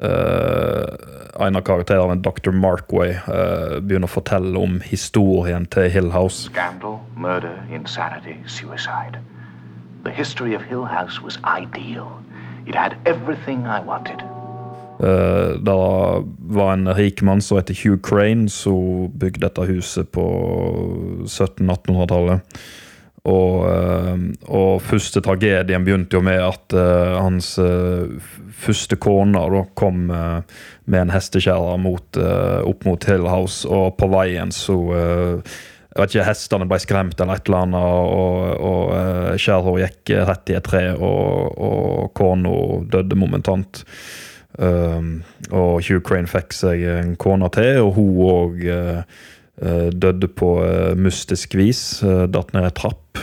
uh, 0.01 1.45
en 1.45 1.59
av 1.59 1.65
karakterene, 1.67 2.17
Dr. 2.25 2.51
Markway, 2.55 3.13
uh, 3.27 3.77
begynner 3.83 4.09
å 4.09 4.15
fortelle 4.17 4.57
om 4.57 4.79
historien 4.85 5.69
til 5.69 5.91
Hill 5.93 6.09
House. 6.15 6.49
Scandal, 6.49 6.97
murder, 7.15 7.53
insanity, 7.69 8.39
suicide. 8.47 9.21
The 10.03 10.11
history 10.11 10.55
of 10.55 10.63
Hill 10.63 10.85
House 10.85 11.21
was 11.21 11.37
ideal. 11.45 12.17
It 12.65 12.75
had 12.75 12.97
everything 13.05 13.67
I 13.67 13.79
wanted. 13.81 14.23
Uh, 14.99 15.55
det 15.63 15.77
var 16.55 16.73
en 16.73 16.91
rik 16.97 17.23
mann 17.23 17.41
som 17.41 17.59
heter 17.59 17.77
Hugh 17.83 18.01
Crane, 18.03 18.49
som 18.51 19.07
bygde 19.15 19.45
dette 19.47 19.69
huset 19.69 20.11
på 20.11 20.25
1700-1800-tallet. 21.25 22.61
Og, 23.29 23.65
eh, 23.67 24.21
og 24.47 24.79
første 24.81 25.19
tragedien 25.21 25.83
begynte 25.83 26.15
jo 26.15 26.21
med 26.23 26.39
at 26.39 26.71
uh, 26.71 27.17
hans 27.19 27.51
uh, 27.59 28.07
første 28.59 28.97
kone 28.99 29.41
da, 29.53 29.63
kom 29.77 30.07
uh, 30.07 30.39
med 30.89 31.05
en 31.05 31.11
hestekjerre 31.13 31.75
eh, 31.77 32.61
opp 32.65 32.85
mot 32.87 33.03
Hill 33.05 33.27
House, 33.29 33.67
og 33.67 33.97
på 33.99 34.09
veien 34.09 34.51
så 34.55 34.77
eh, 34.95 35.57
jeg 35.89 36.01
vet 36.01 36.13
ikke, 36.13 36.25
Hestene 36.27 36.67
ble 36.69 36.79
skremt 36.81 37.21
eller 37.21 37.39
et 37.39 37.49
eller 37.49 37.65
annet, 37.65 37.85
og, 38.13 38.59
og 38.69 39.37
skjæra 39.41 39.73
gikk 39.81 40.11
rett 40.29 40.51
i 40.53 40.55
et 40.55 40.65
tre, 40.65 40.83
og, 40.95 41.57
og 41.59 42.11
kona 42.15 42.51
døde 42.93 43.17
momentant. 43.19 43.81
Um, 44.57 45.21
og 45.51 45.83
Hugh 45.85 46.01
Crane 46.03 46.27
fikk 46.27 46.55
seg 46.57 46.81
en 46.89 47.13
kone 47.21 47.49
til, 47.53 47.83
og 47.85 47.93
hun 47.99 48.15
òg 48.25 48.63
uh, 48.65 49.03
døde 49.93 50.31
på 50.33 50.55
uh, 50.63 50.95
mystisk 50.97 51.53
vis. 51.59 51.83
Uh, 52.03 52.25
datt 52.31 52.53
ned 52.55 52.65
ei 52.67 52.75
trapp. 52.75 53.21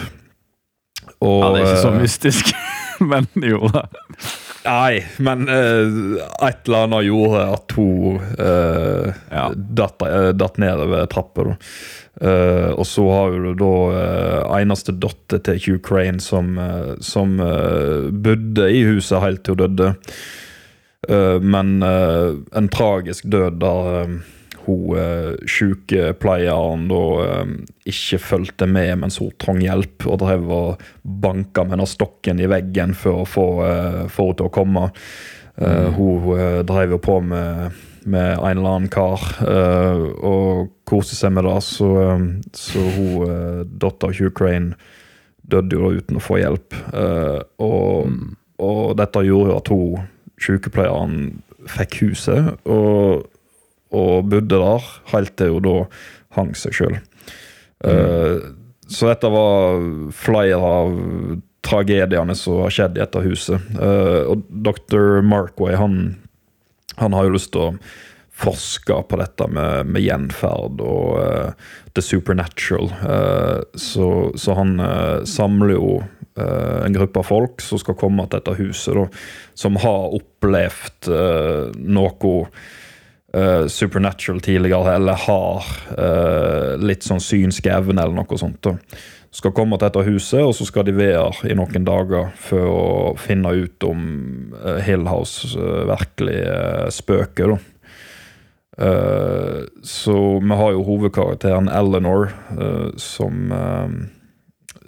Og, 1.24 1.40
Ja, 1.42 1.52
det 1.52 1.60
er 1.60 1.66
ikke 1.66 1.82
så 1.82 1.92
eh, 1.94 2.00
mystisk, 2.02 2.50
men 3.10 3.28
jo 3.40 3.70
da. 3.72 3.86
Nei, 4.66 4.98
men 5.22 5.46
eh, 5.48 6.18
et 6.44 6.66
eller 6.66 6.86
annet 6.86 7.06
gjorde 7.06 7.42
at 7.54 7.74
hun 7.76 8.18
eh, 8.42 9.20
Ja. 9.30 9.44
datt, 9.54 10.02
eh, 10.02 10.32
datt 10.36 10.58
nedover 10.60 11.06
trappa. 11.10 11.54
Eh, 12.20 12.70
og 12.74 12.84
så 12.88 13.04
har 13.12 13.36
du 13.36 13.52
da 13.60 13.72
uh, 13.92 14.56
eneste 14.58 14.94
datter 14.96 15.42
til 15.44 15.60
Hugh 15.66 15.80
Crane 15.84 16.20
som, 16.24 16.56
uh, 16.58 16.94
som 17.04 17.36
eh, 17.44 18.08
bodde 18.10 18.70
i 18.72 18.82
huset 18.88 19.20
helt 19.22 19.44
til 19.44 19.56
hun 19.56 19.76
døde. 19.76 19.92
Eh, 21.08 21.40
men 21.40 21.82
eh, 21.82 22.32
en 22.58 22.68
tragisk 22.72 23.28
død 23.30 23.60
der 23.62 23.92
eh, 24.02 24.16
hun 24.66 24.98
uh, 24.98 25.34
sykepleieren 25.46 26.86
da 26.90 27.02
eh, 27.22 27.50
ikke 27.92 28.18
fulgte 28.22 28.66
med 28.70 28.96
mens 29.02 29.20
hun 29.22 29.34
trang 29.40 29.60
hjelp, 29.62 30.06
og 30.10 30.20
drev 30.24 30.52
og 30.52 30.86
banka 31.02 31.64
med 31.64 31.78
den 31.78 31.90
stokken 31.90 32.42
i 32.42 32.48
veggen 32.50 32.94
for 32.98 33.22
å 33.22 33.28
få, 33.30 33.46
henne 33.62 34.38
til 34.38 34.48
å 34.48 34.52
komme. 34.52 34.88
Eh, 35.56 35.92
Hun 35.96 36.66
drev 36.68 36.96
jo 36.96 36.98
på 37.00 37.20
med, 37.24 37.78
med 38.04 38.32
en 38.34 38.58
eller 38.58 38.72
annen 38.72 38.90
kar 38.92 39.22
og 39.46 40.72
koste 40.86 41.16
seg 41.16 41.32
med 41.36 41.46
det, 41.46 41.56
så, 41.64 41.92
så 42.54 42.82
hun, 42.98 43.14
uh, 43.22 43.62
dattera 43.64 44.14
Hugh 44.18 44.34
Crane, 44.34 44.76
døde 45.46 45.78
jo 45.78 45.86
da 45.86 46.02
uten 46.02 46.18
å 46.18 46.22
få 46.26 46.40
hjelp. 46.42 46.74
Og, 47.62 48.12
og 48.58 48.80
dette 48.98 49.22
gjorde 49.22 49.52
jo 49.52 49.58
at 49.60 49.70
hun, 49.70 50.06
sykepleieren, 50.42 51.42
fikk 51.70 52.00
huset. 52.04 52.54
og 52.64 53.26
og 53.94 54.28
bodde 54.30 54.58
der, 54.60 54.86
helt 55.12 55.36
til 55.38 55.56
hun 55.56 55.66
da 55.66 55.74
hang 56.36 56.54
seg 56.58 56.74
sjøl. 56.74 56.96
så 58.90 59.10
dette 59.10 59.30
var 59.32 59.86
flere 60.14 60.58
av 60.58 60.96
tragediene 61.66 62.34
som 62.38 62.62
har 62.62 62.74
skjedd 62.74 62.98
i 62.98 63.02
dette 63.02 63.22
huset. 63.24 63.70
Uh, 63.78 64.34
og 64.34 64.44
dr. 64.50 65.22
Markway 65.26 65.78
han, 65.78 66.16
han 67.00 67.16
har 67.16 67.26
jo 67.26 67.36
lyst 67.36 67.52
til 67.54 67.64
å 67.64 67.70
forske 68.36 68.98
på 69.08 69.16
dette 69.16 69.46
med, 69.48 69.88
med 69.88 70.04
gjenferd 70.04 70.82
og 70.84 71.16
uh, 71.18 71.70
the 71.96 72.04
supernatural. 72.04 72.90
Så, 73.80 74.08
så 74.36 74.56
han 74.58 74.76
samler 75.24 75.72
jo 75.72 75.88
en 76.36 76.96
gruppe 76.96 77.22
folk 77.26 77.62
som 77.64 77.80
skal 77.80 77.96
komme 77.98 78.26
til 78.26 78.40
dette 78.40 78.56
huset, 78.58 78.94
da, 78.98 79.06
som 79.56 79.78
har 79.80 80.16
opplevd 80.18 81.08
uh, 81.08 81.74
noe 81.80 82.32
uh, 83.36 83.64
supernatural 83.72 84.40
tidligere, 84.44 84.96
eller 84.98 85.22
har 85.26 85.70
uh, 85.96 86.72
litt 86.82 87.06
sånn 87.06 87.22
synsk 87.24 87.70
evne, 87.72 88.02
eller 88.02 88.20
noe 88.20 88.40
sånt. 88.40 88.60
da. 88.66 88.76
Skal 89.36 89.52
komme 89.52 89.76
til 89.76 89.90
dette 89.90 90.04
huset, 90.06 90.40
og 90.40 90.54
så 90.56 90.64
skal 90.64 90.86
de 90.86 90.94
være 90.96 91.50
i 91.50 91.56
noen 91.58 91.84
dager 91.84 92.30
for 92.40 92.68
å 92.72 92.84
finne 93.20 93.50
ut 93.52 93.84
om 93.84 94.04
eh, 94.56 94.78
Hill 94.86 95.04
House 95.10 95.50
eh, 95.52 95.82
virkelig 95.90 96.38
eh, 96.40 96.86
spøker. 96.94 97.52
da. 97.52 97.58
Eh, 98.86 99.58
så 99.84 100.16
vi 100.40 100.60
har 100.62 100.72
jo 100.72 100.86
hovedkarakteren 100.86 101.68
Eleanor, 101.68 102.30
eh, 102.56 102.88
som 102.96 103.52
eh, 103.52 103.98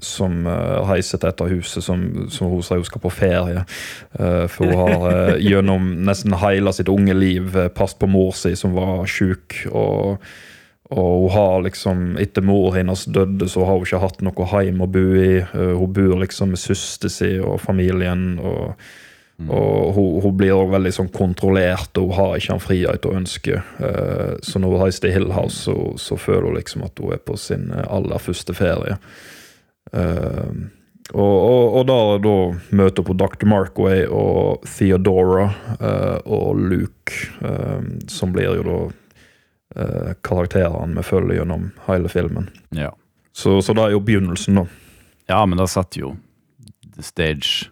som 0.05 0.47
uh, 0.47 0.83
reiser 0.89 1.19
til 1.19 1.29
dette 1.29 1.49
huset 1.51 1.85
som, 1.85 2.05
som 2.33 2.51
hun 2.53 2.65
sier 2.65 2.81
hun 2.81 2.89
skal 2.89 3.03
på 3.03 3.13
ferie. 3.13 3.65
Eh, 4.19 4.45
for 4.53 4.69
hun 4.69 4.83
har 4.83 5.09
eh, 5.13 5.41
gjennom 5.49 5.91
nesten 6.07 6.37
hele 6.39 6.73
sitt 6.77 6.91
unge 6.93 7.17
liv 7.17 7.57
passet 7.77 8.01
på 8.03 8.11
mor 8.11 8.37
si, 8.37 8.55
som 8.59 8.77
var 8.77 9.09
sjuk. 9.11 9.59
Og, 9.73 10.23
og 10.89 11.11
hun 11.25 11.35
har 11.35 11.67
liksom, 11.67 12.07
etter 12.21 12.47
mor 12.47 12.73
hennes 12.77 13.05
døde, 13.11 13.51
så 13.51 13.67
har 13.67 13.79
hun 13.81 13.89
ikke 13.89 14.05
hatt 14.05 14.25
noe 14.25 14.49
hjem 14.55 14.85
å 14.85 14.91
bo 14.93 15.05
i. 15.19 15.35
Eh, 15.43 15.75
hun 15.75 15.93
bor 15.95 16.17
liksom 16.23 16.55
med 16.55 16.63
søster 16.63 17.13
si 17.13 17.37
og 17.39 17.61
familien. 17.65 18.33
og 18.39 18.75
og 19.47 19.93
hun, 19.95 20.23
hun 20.23 20.35
blir 20.35 20.51
også 20.57 20.73
veldig 20.73 20.93
sånn 20.97 21.11
kontrollert, 21.15 21.93
og 22.01 22.11
hun 22.11 22.17
har 22.17 22.33
ikke 22.41 22.57
en 22.57 22.63
frihet 22.63 23.05
hun 23.07 23.21
ønsker. 23.21 23.61
Eh, 23.79 24.33
så 24.43 24.59
når 24.59 24.73
hun 24.73 24.83
reiser 24.83 25.05
til 25.05 25.15
Hill 25.15 25.29
House, 25.31 25.61
så, 25.69 25.77
så 25.95 26.19
føler 26.19 26.49
hun 26.49 26.59
liksom 26.59 26.83
at 26.89 26.99
hun 26.99 27.15
er 27.15 27.23
på 27.23 27.37
sin 27.39 27.69
eh, 27.71 27.87
aller 27.87 28.19
første 28.19 28.57
ferie. 28.59 28.99
Eh, 29.93 30.51
og, 31.14 31.36
og, 31.41 31.76
og 31.78 31.84
da, 31.89 31.99
da 32.20 32.34
møter 32.76 33.05
på 33.07 33.16
Dr. 33.16 33.47
Markway 33.49 34.05
og 34.12 34.66
Theodora 34.68 35.47
uh, 35.80 36.18
og 36.28 36.59
Luke, 36.61 37.30
eh, 37.41 37.86
som 38.12 38.34
blir 38.34 38.59
jo 38.59 38.66
da 38.66 38.80
uh, 38.84 40.11
karakterene 40.20 40.99
vi 40.99 41.07
følger 41.09 41.41
gjennom 41.41 41.70
hele 41.86 42.12
filmen. 42.12 42.51
Ja. 42.76 42.93
Så, 43.32 43.57
så 43.64 43.72
det 43.72 43.86
er 43.86 43.97
jo 43.97 44.05
begynnelsen, 44.05 44.61
da. 44.61 44.66
ja, 45.32 45.41
men 45.49 45.61
da 45.61 45.64
setter 45.70 46.03
jo 46.03 46.12
the 46.99 47.07
stage 47.07 47.70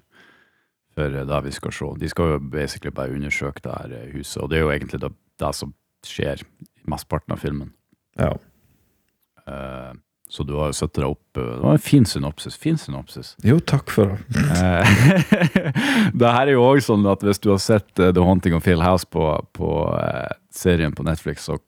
for 0.96 1.12
det 1.12 1.40
vi 1.44 1.52
skal 1.52 1.74
se. 1.76 1.92
De 2.00 2.08
skal 2.08 2.32
jo 2.32 2.40
basically 2.40 2.94
bare 2.94 3.12
undersøke 3.12 3.60
det 3.64 3.76
her 3.76 4.12
huset, 4.14 4.40
og 4.42 4.48
det 4.48 4.58
er 4.58 4.64
jo 4.64 4.72
egentlig 4.72 5.02
det, 5.02 5.12
det 5.42 5.52
som 5.58 5.74
skjer 6.06 6.40
i 6.40 6.68
mesteparten 6.88 7.36
av 7.36 7.42
filmen. 7.42 7.74
Ja. 8.16 8.32
Eh, 9.44 9.92
så 10.28 10.42
du 10.42 10.56
har 10.58 10.72
satt 10.74 10.96
deg 10.96 11.06
opp 11.06 11.38
Det 11.38 11.44
var 11.62 11.76
en 11.76 11.82
fin 11.82 12.04
synopsis. 12.08 12.56
Fin 12.58 12.78
synopsis. 12.78 13.34
Jo, 13.46 13.60
takk 13.60 13.92
for 13.94 14.10
det. 14.10 14.42
Eh, 14.58 14.96
det 16.20 16.32
her 16.34 16.48
er 16.48 16.56
jo 16.56 16.64
også 16.66 16.94
sånn 16.94 17.06
at 17.10 17.22
hvis 17.26 17.40
du 17.44 17.52
har 17.52 17.62
sett 17.62 18.02
eh, 18.02 18.10
The 18.10 18.24
Haunting 18.26 18.56
of 18.56 18.66
Hill 18.66 18.82
House 18.82 19.06
på, 19.06 19.28
på 19.54 19.70
eh, 20.00 20.34
serien 20.50 20.96
på 20.96 21.06
Netflix, 21.06 21.46
så 21.46 21.60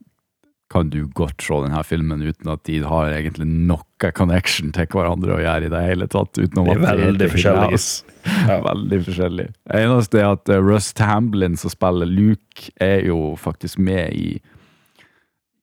kan 0.69 0.91
du 0.93 1.07
godt 1.17 1.41
se 1.41 1.61
denne 1.65 1.81
filmen 1.87 2.21
uten 2.27 2.51
at 2.53 2.67
de 2.69 2.83
har 2.85 3.15
egentlig 3.15 3.47
noe 3.49 4.11
connection 4.13 4.75
til 4.77 4.91
hverandre 4.91 5.39
å 5.39 5.41
gjøre 5.41 5.71
i 5.71 5.73
det 5.73 5.87
hele 5.87 6.09
tatt. 6.11 6.35
Utenom 6.37 6.69
De 6.69 6.75
er 6.75 6.83
at 6.83 6.83
det 6.83 6.91
veldig 6.91 7.07
heter 7.07 7.23
Hill 7.23 7.35
forskjellige. 7.39 7.83
Ja. 8.29 8.61
Veldig 8.69 8.99
forskjellig. 9.07 9.51
Det 9.71 9.83
eneste 9.87 10.21
er 10.21 10.33
at 10.35 10.51
Russ 10.61 10.93
Tamblin 10.99 11.57
som 11.57 11.73
spiller 11.73 12.11
Luke, 12.11 12.73
er 12.83 13.07
jo 13.07 13.37
faktisk 13.41 13.79
med 13.81 14.13
i, 14.13 14.41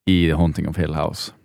i 0.10 0.22
The 0.30 0.40
Haunting 0.40 0.72
of 0.72 0.80
Hill 0.80 0.96
House 0.98 1.36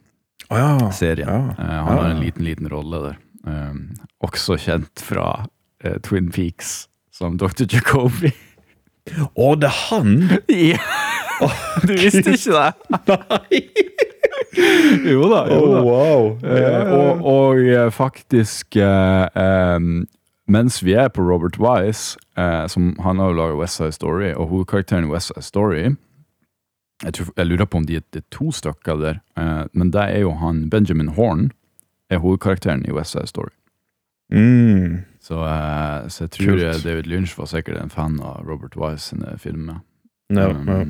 Å 0.51 0.59
ja. 0.59 0.91
serien. 0.95 1.29
Ja. 1.29 1.55
Eh, 1.59 1.81
han 1.87 1.99
har 1.99 2.11
en 2.11 2.23
liten, 2.23 2.45
liten 2.45 2.71
rolle 2.71 3.03
der. 3.05 3.19
Um, 3.47 3.85
også 4.21 4.59
kjent 4.61 5.01
fra 5.01 5.47
uh, 5.47 5.97
Twin 6.05 6.29
Peaks 6.35 6.91
som 7.15 7.39
Dr. 7.41 7.65
Jacobi. 7.71 8.33
Å, 9.11 9.55
det 9.57 9.71
er 9.71 9.79
han! 9.89 10.17
ja! 10.73 10.83
Du 11.89 11.95
visste 11.97 12.35
ikke 12.35 12.53
det? 12.53 12.67
Nei! 13.09 13.61
jo 15.09 15.25
da. 15.31 15.45
Jo 15.49 15.63
da. 15.71 15.79
Oh, 15.81 15.87
wow. 15.87 16.27
Uh, 16.45 16.91
og, 16.93 17.23
og 17.31 17.95
faktisk 17.97 18.77
em, 18.77 20.03
Mens 20.51 20.81
vi 20.85 20.99
er 20.99 21.09
på 21.15 21.25
Robert 21.25 21.57
Wise, 21.63 22.19
som 22.69 22.91
han 23.01 23.23
har 23.23 23.37
laget 23.39 23.61
West 23.61 23.79
Side 23.79 23.95
Story, 23.95 24.33
og 24.35 24.51
hovedkarakteren 24.51 25.07
i 25.07 25.13
West 25.13 25.31
Side 25.31 25.47
Story 25.47 25.85
jeg, 27.03 27.15
tror, 27.15 27.33
jeg 27.37 27.47
lurer 27.47 27.65
på 27.67 27.79
om 27.81 27.87
de 27.87 27.97
er 27.97 28.05
det 28.13 28.25
to 28.31 28.51
stykker 28.53 29.01
der, 29.01 29.21
eh, 29.37 29.65
men 29.73 29.91
det 29.95 30.03
er 30.03 30.21
jo 30.25 30.35
han 30.41 30.69
Benjamin 30.71 31.15
Horn, 31.17 31.51
er 32.11 32.19
hovedkarakteren 32.19 32.85
i 32.89 32.93
West 32.93 33.13
Side 33.15 33.27
Story. 33.31 33.53
Mm. 34.33 35.05
Så, 35.21 35.41
eh, 35.47 36.09
så 36.09 36.25
jeg 36.25 36.31
tror 36.37 36.57
Kult. 36.57 36.85
David 36.85 37.07
Lynch 37.11 37.37
var 37.39 37.47
sikkert 37.51 37.81
en 37.83 37.91
fan 37.91 38.21
av 38.23 38.45
Robert 38.47 38.77
Wise 38.77 39.11
sine 39.13 39.37
filmer. 39.39 39.81
No, 40.31 40.51
Um, 40.51 40.65
no. 40.67 40.85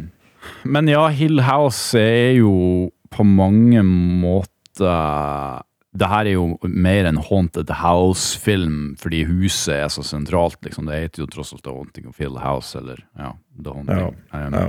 Men 0.65 0.89
ja, 0.89 1.07
Hill 1.09 1.41
House 1.43 1.99
er 1.99 2.37
jo 2.39 2.91
på 3.11 3.25
mange 3.25 3.83
måter 3.83 5.65
Det 5.93 6.07
her 6.07 6.29
er 6.29 6.37
jo 6.37 6.59
mer 6.63 7.09
en 7.09 7.17
Haunted 7.17 7.71
House-film, 7.81 8.97
fordi 9.01 9.25
huset 9.27 9.75
er 9.75 9.89
så 9.89 10.05
sentralt. 10.07 10.57
liksom. 10.63 10.87
Det 10.87 11.01
heter 11.01 11.23
jo 11.25 11.27
tross 11.27 11.53
alt 11.53 11.65
The 11.65 11.73
Haunting 11.75 12.07
of 12.07 12.19
Hill 12.19 12.39
House, 12.39 12.79
eller 12.79 13.01
ja, 13.19 13.33
The 13.59 13.73
Haunting. 13.75 14.15
Um, 14.33 14.55
ja. 14.55 14.69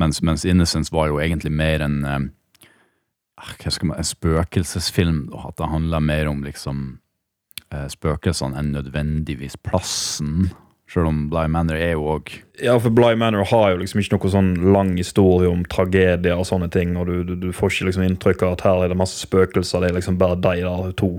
Mens, 0.00 0.22
mens 0.22 0.44
Innocence 0.44 0.92
var 0.94 1.10
jo 1.10 1.20
egentlig 1.20 1.52
mer 1.52 1.84
en 1.84 2.04
um, 2.04 2.30
ah, 3.36 3.54
man, 3.82 3.98
en 3.98 4.04
spøkelsesfilm. 4.04 5.30
At 5.34 5.56
det 5.58 5.70
handla 5.70 6.00
mer 6.00 6.28
om 6.30 6.42
liksom 6.44 6.82
eh, 7.72 7.88
spøkelsene 7.92 8.58
enn 8.58 8.74
nødvendigvis 8.76 9.58
plassen. 9.64 10.50
Selv 10.92 11.08
om 11.08 11.22
Bly 11.32 11.46
Manor 11.48 11.78
er 11.80 11.94
jo 11.94 12.04
òg 12.18 12.34
Ja, 12.60 12.74
for 12.76 12.92
Bly 12.92 13.14
Manor 13.16 13.46
har 13.48 13.70
jo 13.72 13.80
liksom 13.80 14.02
ikke 14.02 14.18
noe 14.18 14.32
sånn 14.34 14.52
lang 14.74 14.92
historie 14.98 15.48
om 15.48 15.64
tragedier 15.64 16.36
og 16.36 16.44
sånne 16.48 16.68
ting, 16.72 16.98
og 17.00 17.08
du, 17.08 17.22
du, 17.24 17.34
du 17.40 17.48
får 17.56 17.72
ikke 17.72 17.88
liksom 17.88 18.04
inntrykk 18.04 18.44
av 18.44 18.58
at 18.58 18.66
her 18.66 18.84
er 18.84 18.92
det 18.92 19.00
masse 19.00 19.16
spøkelser, 19.24 19.80
det 19.80 19.92
er 19.92 19.98
liksom 20.00 20.20
bare 20.20 20.36
de 20.36 20.60
der 20.60 20.94
to. 21.00 21.16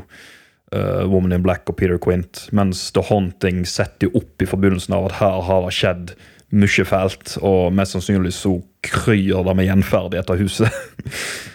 Uh, 0.73 1.05
Woman 1.05 1.35
in 1.35 1.43
Black 1.45 1.69
og 1.69 1.75
Peter 1.77 1.99
Quint. 2.01 2.47
Mens 2.49 2.87
The 2.95 3.03
Haunting 3.05 3.59
setter 3.69 4.07
jo 4.07 4.23
opp 4.23 4.41
i 4.41 4.47
forbindelsen 4.49 4.95
av 4.97 5.05
at 5.05 5.19
her 5.19 5.43
har 5.45 5.67
det 5.67 5.73
skjedd 5.77 6.13
mye 6.53 6.85
fælt, 6.85 7.37
og 7.41 7.73
mest 7.73 7.95
sannsynlig 7.95 8.33
så 8.35 8.57
kryr 8.83 9.43
det 9.45 9.55
med 9.57 9.65
gjenferd 9.65 10.13
i 10.13 10.19
dette 10.19 10.39
huset. 10.41 10.69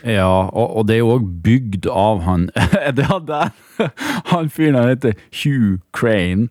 Ja, 0.05 0.47
og, 0.47 0.77
og 0.77 0.85
det 0.89 0.95
er 0.95 0.99
jo 1.01 1.15
òg 1.17 1.25
bygd 1.43 1.89
av 1.91 2.21
han 2.23 2.45
Det 2.97 3.07
hadde 3.09 3.39
Han 4.31 4.51
fyren 4.53 4.77
han 4.79 4.93
heter 4.93 5.17
Hugh 5.41 5.81
Crane. 5.97 6.49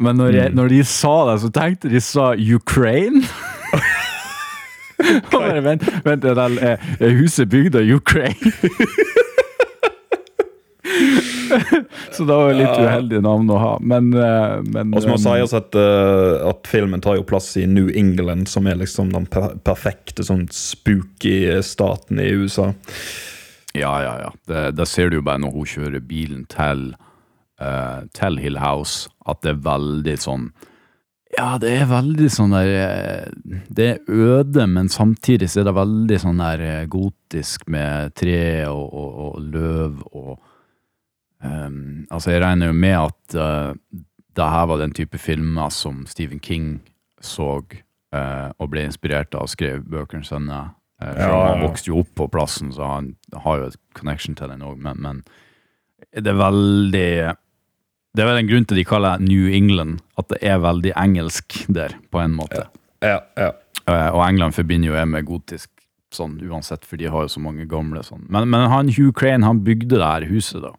Men 0.00 0.16
når, 0.16 0.32
jeg, 0.34 0.50
når 0.56 0.68
de 0.68 0.80
sa 0.84 1.14
det, 1.30 1.36
så 1.40 1.50
tenkte 1.54 1.92
de 1.92 2.00
sa 2.00 2.32
Ukraine. 2.34 3.22
Bare 5.32 5.62
vent, 5.64 5.86
vent 6.04 6.24
det 6.24 6.34
er 6.36 7.16
huset 7.20 7.48
bygd 7.52 7.78
av 7.78 7.94
Ukraine? 7.96 8.52
Så 12.14 12.24
det 12.26 12.38
var 12.38 12.56
litt 12.56 12.80
uheldig 12.82 13.20
navn 13.24 13.52
å 13.52 13.60
ha, 13.60 13.72
men, 13.80 14.10
eh, 14.14 14.56
men 14.66 14.94
Og 14.96 15.04
så 15.04 15.12
må 15.12 15.20
sies 15.20 15.54
at, 15.56 15.76
at 15.76 16.68
filmen 16.70 17.04
tar 17.04 17.20
jo 17.20 17.26
plass 17.28 17.52
i 17.60 17.66
New 17.70 17.88
England, 17.94 18.50
som 18.50 18.66
er 18.66 18.80
liksom 18.80 19.14
den 19.14 19.28
perfekte 19.66 20.26
sånn 20.26 20.46
spooky 20.54 21.38
staten 21.66 22.20
i 22.22 22.30
USA. 22.36 22.72
Ja, 23.76 24.02
ja, 24.02 24.20
ja. 24.20 24.32
Det, 24.44 24.70
det 24.70 24.86
ser 24.88 25.10
du 25.10 25.20
jo 25.20 25.26
bare 25.26 25.42
når 25.42 25.52
hun 25.54 25.68
kjører 25.68 26.04
bilen 26.04 26.46
til, 26.52 26.88
uh, 27.60 28.06
til 28.16 28.40
Hill 28.40 28.58
House, 28.62 29.10
at 29.28 29.42
det 29.44 29.56
er 29.56 29.62
veldig 29.66 30.16
sånn 30.22 30.48
Ja, 31.36 31.56
det 31.60 31.72
er 31.82 31.88
veldig 31.90 32.28
sånn 32.32 32.54
der 32.54 32.70
eh, 32.80 33.56
Det 33.68 33.88
er 33.90 34.06
øde, 34.08 34.64
men 34.70 34.88
samtidig 34.88 35.50
så 35.52 35.60
er 35.60 35.68
det 35.68 35.76
veldig 35.76 36.20
sånn 36.22 36.40
der 36.40 36.86
gotisk 36.92 37.66
med 37.72 38.14
tre 38.16 38.38
og, 38.70 38.86
og, 38.86 39.10
og 39.26 39.48
løv 39.52 40.04
og 40.12 40.36
ehm, 41.44 42.06
Altså, 42.10 42.30
jeg 42.30 42.42
regner 42.42 42.70
jo 42.70 42.76
med 42.76 42.96
at 42.98 43.36
uh, 43.36 43.74
det 44.36 44.50
her 44.52 44.66
var 44.68 44.78
den 44.78 44.92
type 44.94 45.18
filmer 45.18 45.68
som 45.72 46.04
Stephen 46.06 46.40
King 46.40 46.80
så 47.20 47.60
uh, 48.14 48.50
og 48.58 48.70
ble 48.70 48.84
inspirert 48.86 49.34
av 49.34 49.46
og 49.46 49.52
skrev 49.52 49.84
bøkene 49.88 50.26
sine. 50.26 50.60
Uh, 51.02 51.12
Ja, 51.16 51.32
han 51.52 51.64
vokste 51.64 51.90
jo 51.90 52.02
opp 52.04 52.12
på 52.16 52.28
plassen, 52.32 52.72
så 52.72 52.86
han 52.88 53.14
har 53.32 53.58
jo 53.60 53.70
et 53.70 53.80
connection 53.96 54.36
til 54.36 54.52
den 54.52 54.64
òg, 54.64 54.78
men, 54.80 55.00
men 55.02 55.22
det 56.12 56.32
er 56.32 56.38
veldig 56.38 57.10
Det 58.16 58.22
er 58.24 58.28
vel 58.30 58.40
en 58.40 58.48
grunn 58.48 58.64
til 58.64 58.78
de 58.80 58.84
kaller 58.88 59.20
New 59.20 59.48
England, 59.52 59.98
at 60.16 60.28
det 60.32 60.38
er 60.40 60.60
veldig 60.64 60.92
engelsk 60.96 61.66
der, 61.68 61.96
på 62.10 62.20
en 62.22 62.32
måte. 62.36 62.62
Ja, 63.04 63.20
ja. 63.36 63.50
uh, 63.88 64.10
og 64.14 64.22
England 64.24 64.56
forbinder 64.56 64.88
jo 64.88 64.96
jeg 64.96 65.08
med 65.12 65.26
gotisk, 65.28 65.70
sånn 66.16 66.38
uansett, 66.40 66.86
for 66.88 66.96
de 66.96 67.10
har 67.12 67.26
jo 67.26 67.28
så 67.28 67.42
mange 67.44 67.66
gamle 67.68 68.00
sånn. 68.06 68.24
Men, 68.32 68.48
men 68.48 68.70
han 68.72 68.88
Hugh 68.88 69.12
Crane, 69.12 69.44
han 69.44 69.60
bygde 69.66 69.98
det 69.98 70.06
her 70.06 70.24
huset, 70.30 70.62
da. 70.64 70.72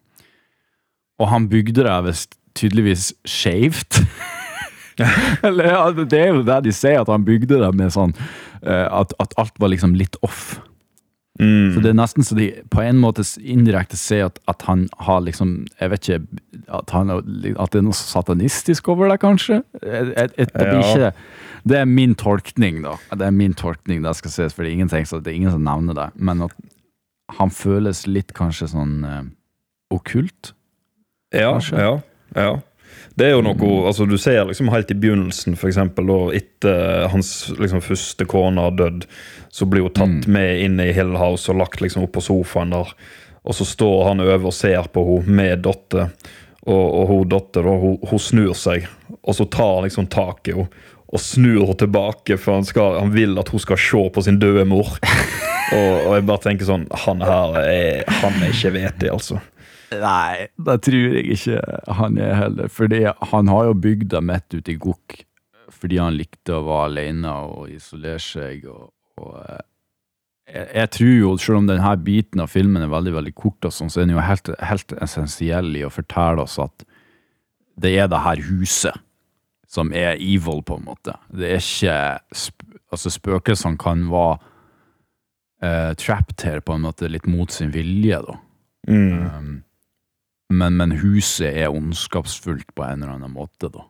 Og 1.18 1.32
han 1.32 1.48
bygde 1.50 1.86
det 1.88 1.98
visst 2.06 2.38
tydeligvis 2.58 3.12
skeivt. 3.26 4.02
Eller 5.46 5.74
ja, 5.74 5.82
det 5.94 6.18
er 6.18 6.32
jo 6.34 6.46
der 6.46 6.64
de 6.66 6.74
sier, 6.74 7.04
at 7.04 7.12
han 7.12 7.26
bygde 7.26 7.60
det 7.62 7.70
med 7.78 7.94
sånn 7.94 8.16
eh, 8.64 8.88
at, 8.88 9.14
at 9.22 9.36
alt 9.38 9.54
var 9.62 9.70
liksom 9.74 9.94
litt 9.98 10.18
off. 10.26 10.58
Mm. 11.38 11.76
Så 11.76 11.84
det 11.84 11.92
er 11.92 11.98
nesten 12.00 12.26
så 12.26 12.34
de 12.38 12.48
på 12.74 12.82
en 12.82 12.98
måte 12.98 13.22
indirekte 13.46 13.98
ser 14.00 14.24
at, 14.26 14.40
at 14.50 14.64
han 14.66 14.88
har 15.06 15.20
liksom 15.22 15.68
Jeg 15.78 15.92
vet 15.92 16.08
ikke 16.08 16.40
At, 16.66 16.90
han, 16.96 17.12
at 17.14 17.76
det 17.76 17.78
er 17.78 17.86
noe 17.86 17.94
satanistisk 17.94 18.90
over 18.90 19.12
det, 19.12 19.20
kanskje? 19.22 19.60
Et, 19.84 20.16
et, 20.18 20.34
et, 20.34 20.56
Ja. 20.58 20.80
ikke, 20.82 21.12
det 21.68 21.78
er 21.78 21.86
min 21.86 22.16
tolkning, 22.18 22.82
da. 22.82 22.96
Det 23.14 23.28
er 23.28 23.36
min 23.36 23.54
tolkning, 23.54 24.02
det 24.02 24.16
skal 24.18 24.34
ses, 24.34 24.56
for 24.56 24.64
det 24.64 24.72
er 24.72 24.80
ingen, 24.80 24.90
så 24.90 25.20
det 25.22 25.34
er 25.34 25.38
ingen 25.38 25.54
som 25.54 25.66
nevner 25.68 25.98
det. 25.98 26.08
Men 26.16 26.42
at 26.48 26.56
han 27.38 27.52
føles 27.54 28.06
litt 28.08 28.32
kanskje 28.34 28.70
sånn 28.72 28.94
uh, 29.04 29.24
okkult. 29.94 30.54
Ja, 31.36 31.52
Kanskje. 31.58 31.82
ja, 31.82 32.02
ja. 32.36 32.60
Det 33.18 33.26
er 33.26 33.34
jo 33.34 33.42
noe 33.42 33.70
altså 33.90 34.06
Du 34.06 34.14
ser 34.22 34.46
liksom 34.46 34.70
helt 34.70 34.92
i 34.94 34.96
begynnelsen, 34.96 35.56
eksempel, 35.58 36.10
etter 36.38 37.08
hans 37.10 37.50
liksom, 37.58 37.82
første 37.82 38.28
kone 38.30 38.62
har 38.62 38.76
dødd, 38.78 39.08
så 39.50 39.66
blir 39.66 39.88
hun 39.88 39.96
tatt 39.98 40.28
med 40.30 40.62
inn 40.62 40.78
i 40.80 40.92
Hill 40.94 41.16
House 41.18 41.50
og 41.50 41.58
lagt 41.64 41.82
liksom 41.82 42.06
opp 42.06 42.14
på 42.14 42.24
sofaen 42.28 42.76
der. 42.76 42.94
Og 43.48 43.58
så 43.58 43.66
står 43.66 44.12
han 44.12 44.22
over 44.22 44.52
og 44.52 44.54
ser 44.54 44.86
på 44.94 45.02
henne 45.08 45.34
med 45.40 45.66
datter, 45.66 46.12
og, 46.68 46.86
og 46.86 47.04
hun 47.10 47.32
datter 47.32 47.66
da, 47.66 47.74
hun, 47.82 47.98
hun 48.06 48.22
snur 48.22 48.54
seg, 48.60 48.86
og 49.24 49.36
så 49.40 49.48
tar 49.50 49.74
han 49.80 49.88
liksom 49.88 50.12
tak 50.14 50.52
i 50.52 50.58
henne. 50.60 50.86
Og 51.08 51.22
snur 51.24 51.62
henne 51.64 51.80
tilbake, 51.80 52.38
for 52.38 52.60
han, 52.60 52.66
skal, 52.68 53.00
han 53.00 53.14
vil 53.16 53.38
at 53.40 53.50
hun 53.50 53.64
skal 53.64 53.80
se 53.80 54.06
på 54.14 54.24
sin 54.26 54.38
døde 54.44 54.66
mor. 54.68 54.94
og, 55.78 55.94
og 56.06 56.12
jeg 56.18 56.26
bare 56.28 56.44
tenker 56.44 56.68
sånn 56.68 56.86
Han 57.08 57.24
her 57.24 57.58
er, 57.64 58.04
han 58.22 58.36
er 58.44 58.52
ikke 58.52 58.76
vetig, 58.76 59.10
altså. 59.16 59.40
Nei, 59.92 60.48
det 60.68 60.76
tror 60.84 61.16
jeg 61.16 61.38
ikke 61.38 61.62
han 62.00 62.20
er 62.20 62.36
heller. 62.42 62.68
Fordi 62.74 63.06
han 63.32 63.54
har 63.54 63.70
jo 63.70 63.80
bygd 63.88 64.12
det 64.14 64.24
midt 64.26 64.60
ute 64.60 64.74
i 64.74 64.80
Gokk 64.82 65.22
fordi 65.78 65.98
han 66.00 66.16
likte 66.16 66.56
å 66.56 66.66
være 66.66 66.86
alene 66.88 67.32
og 67.48 67.72
isolere 67.72 68.22
seg. 68.24 68.68
Og, 68.72 68.88
og 69.22 69.34
eh, 69.42 69.66
jeg, 70.48 70.68
jeg 70.80 70.92
tror 70.96 71.12
jo, 71.14 71.34
selv 71.44 71.62
om 71.62 71.68
denne 71.70 71.96
biten 72.04 72.44
av 72.44 72.52
filmen 72.54 72.86
er 72.86 72.94
veldig 72.94 73.16
veldig 73.18 73.34
kort, 73.38 73.68
og 73.68 73.76
sånn, 73.76 73.92
så 73.92 74.02
er 74.02 74.08
den 74.08 74.16
jo 74.16 74.24
helt, 74.24 74.52
helt 74.64 74.96
essensiell 75.04 75.74
i 75.76 75.84
å 75.88 75.94
fortelle 75.94 76.46
oss 76.48 76.58
at 76.64 76.88
det 77.78 77.94
er 78.00 78.10
det 78.10 78.24
her 78.24 78.42
huset 78.48 79.04
som 79.68 79.92
er 79.92 80.16
evil, 80.16 80.64
på 80.64 80.80
en 80.80 80.88
måte. 80.88 81.18
Det 81.30 81.52
er 81.58 81.64
ikke 81.64 81.98
Altså, 82.88 83.12
spøkelsene 83.12 83.76
kan 83.76 84.06
være 84.08 84.38
uh, 85.60 85.90
trapped 86.00 86.40
her, 86.48 86.62
på 86.64 86.78
en 86.78 86.86
måte, 86.86 87.10
litt 87.12 87.26
mot 87.28 87.52
sin 87.52 87.74
vilje, 87.74 88.22
da. 88.24 88.36
Mm. 88.88 89.26
Um, 89.28 89.50
men, 90.54 90.80
men 90.80 90.96
huset 91.02 91.52
er 91.52 91.74
ondskapsfullt 91.74 92.74
på 92.76 92.86
en 92.86 93.04
eller 93.04 93.18
annen 93.18 93.34
måte, 93.36 93.72
da. 93.74 93.88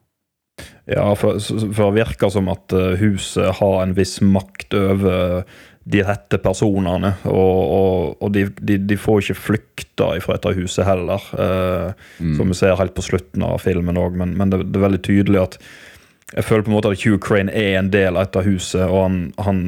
Ja, 0.89 1.11
for, 1.19 1.37
for 1.37 1.91
det 1.91 1.99
virker 1.99 2.31
som 2.33 2.47
at 2.49 2.73
eh, 2.73 2.95
huset 3.01 3.59
har 3.59 3.81
en 3.83 3.95
viss 3.97 4.17
makt 4.23 4.73
over 4.77 5.43
de 5.87 6.03
rette 6.03 6.39
personene. 6.43 7.13
Og, 7.29 7.59
og, 7.77 8.15
og 8.23 8.31
de, 8.35 8.47
de, 8.59 8.79
de 8.89 8.97
får 8.99 9.21
ikke 9.21 9.41
flykta 9.41 10.09
fra 10.23 10.37
dette 10.37 10.55
huset 10.57 10.87
heller, 10.87 11.27
eh, 11.43 12.07
som 12.39 12.49
vi 12.49 12.57
ser 12.57 12.79
helt 12.79 12.95
på 12.97 13.05
slutten 13.05 13.45
av 13.45 13.61
filmen 13.63 13.99
òg. 13.99 14.17
Men, 14.19 14.33
men 14.39 14.53
det, 14.53 14.63
det 14.71 14.79
er 14.79 14.87
veldig 14.87 15.03
tydelig 15.05 15.43
at 15.43 15.59
jeg 16.33 16.43
føler 16.43 16.65
på 16.65 16.71
en 16.71 16.75
måte 16.75 16.89
at 16.91 17.03
Hugh 17.05 17.19
Crane 17.23 17.53
er 17.55 17.77
en 17.79 17.91
del 17.93 18.17
av 18.17 18.27
dette 18.27 18.43
huset, 18.49 18.83
og, 18.83 18.97
han, 19.05 19.19
han, 19.39 19.61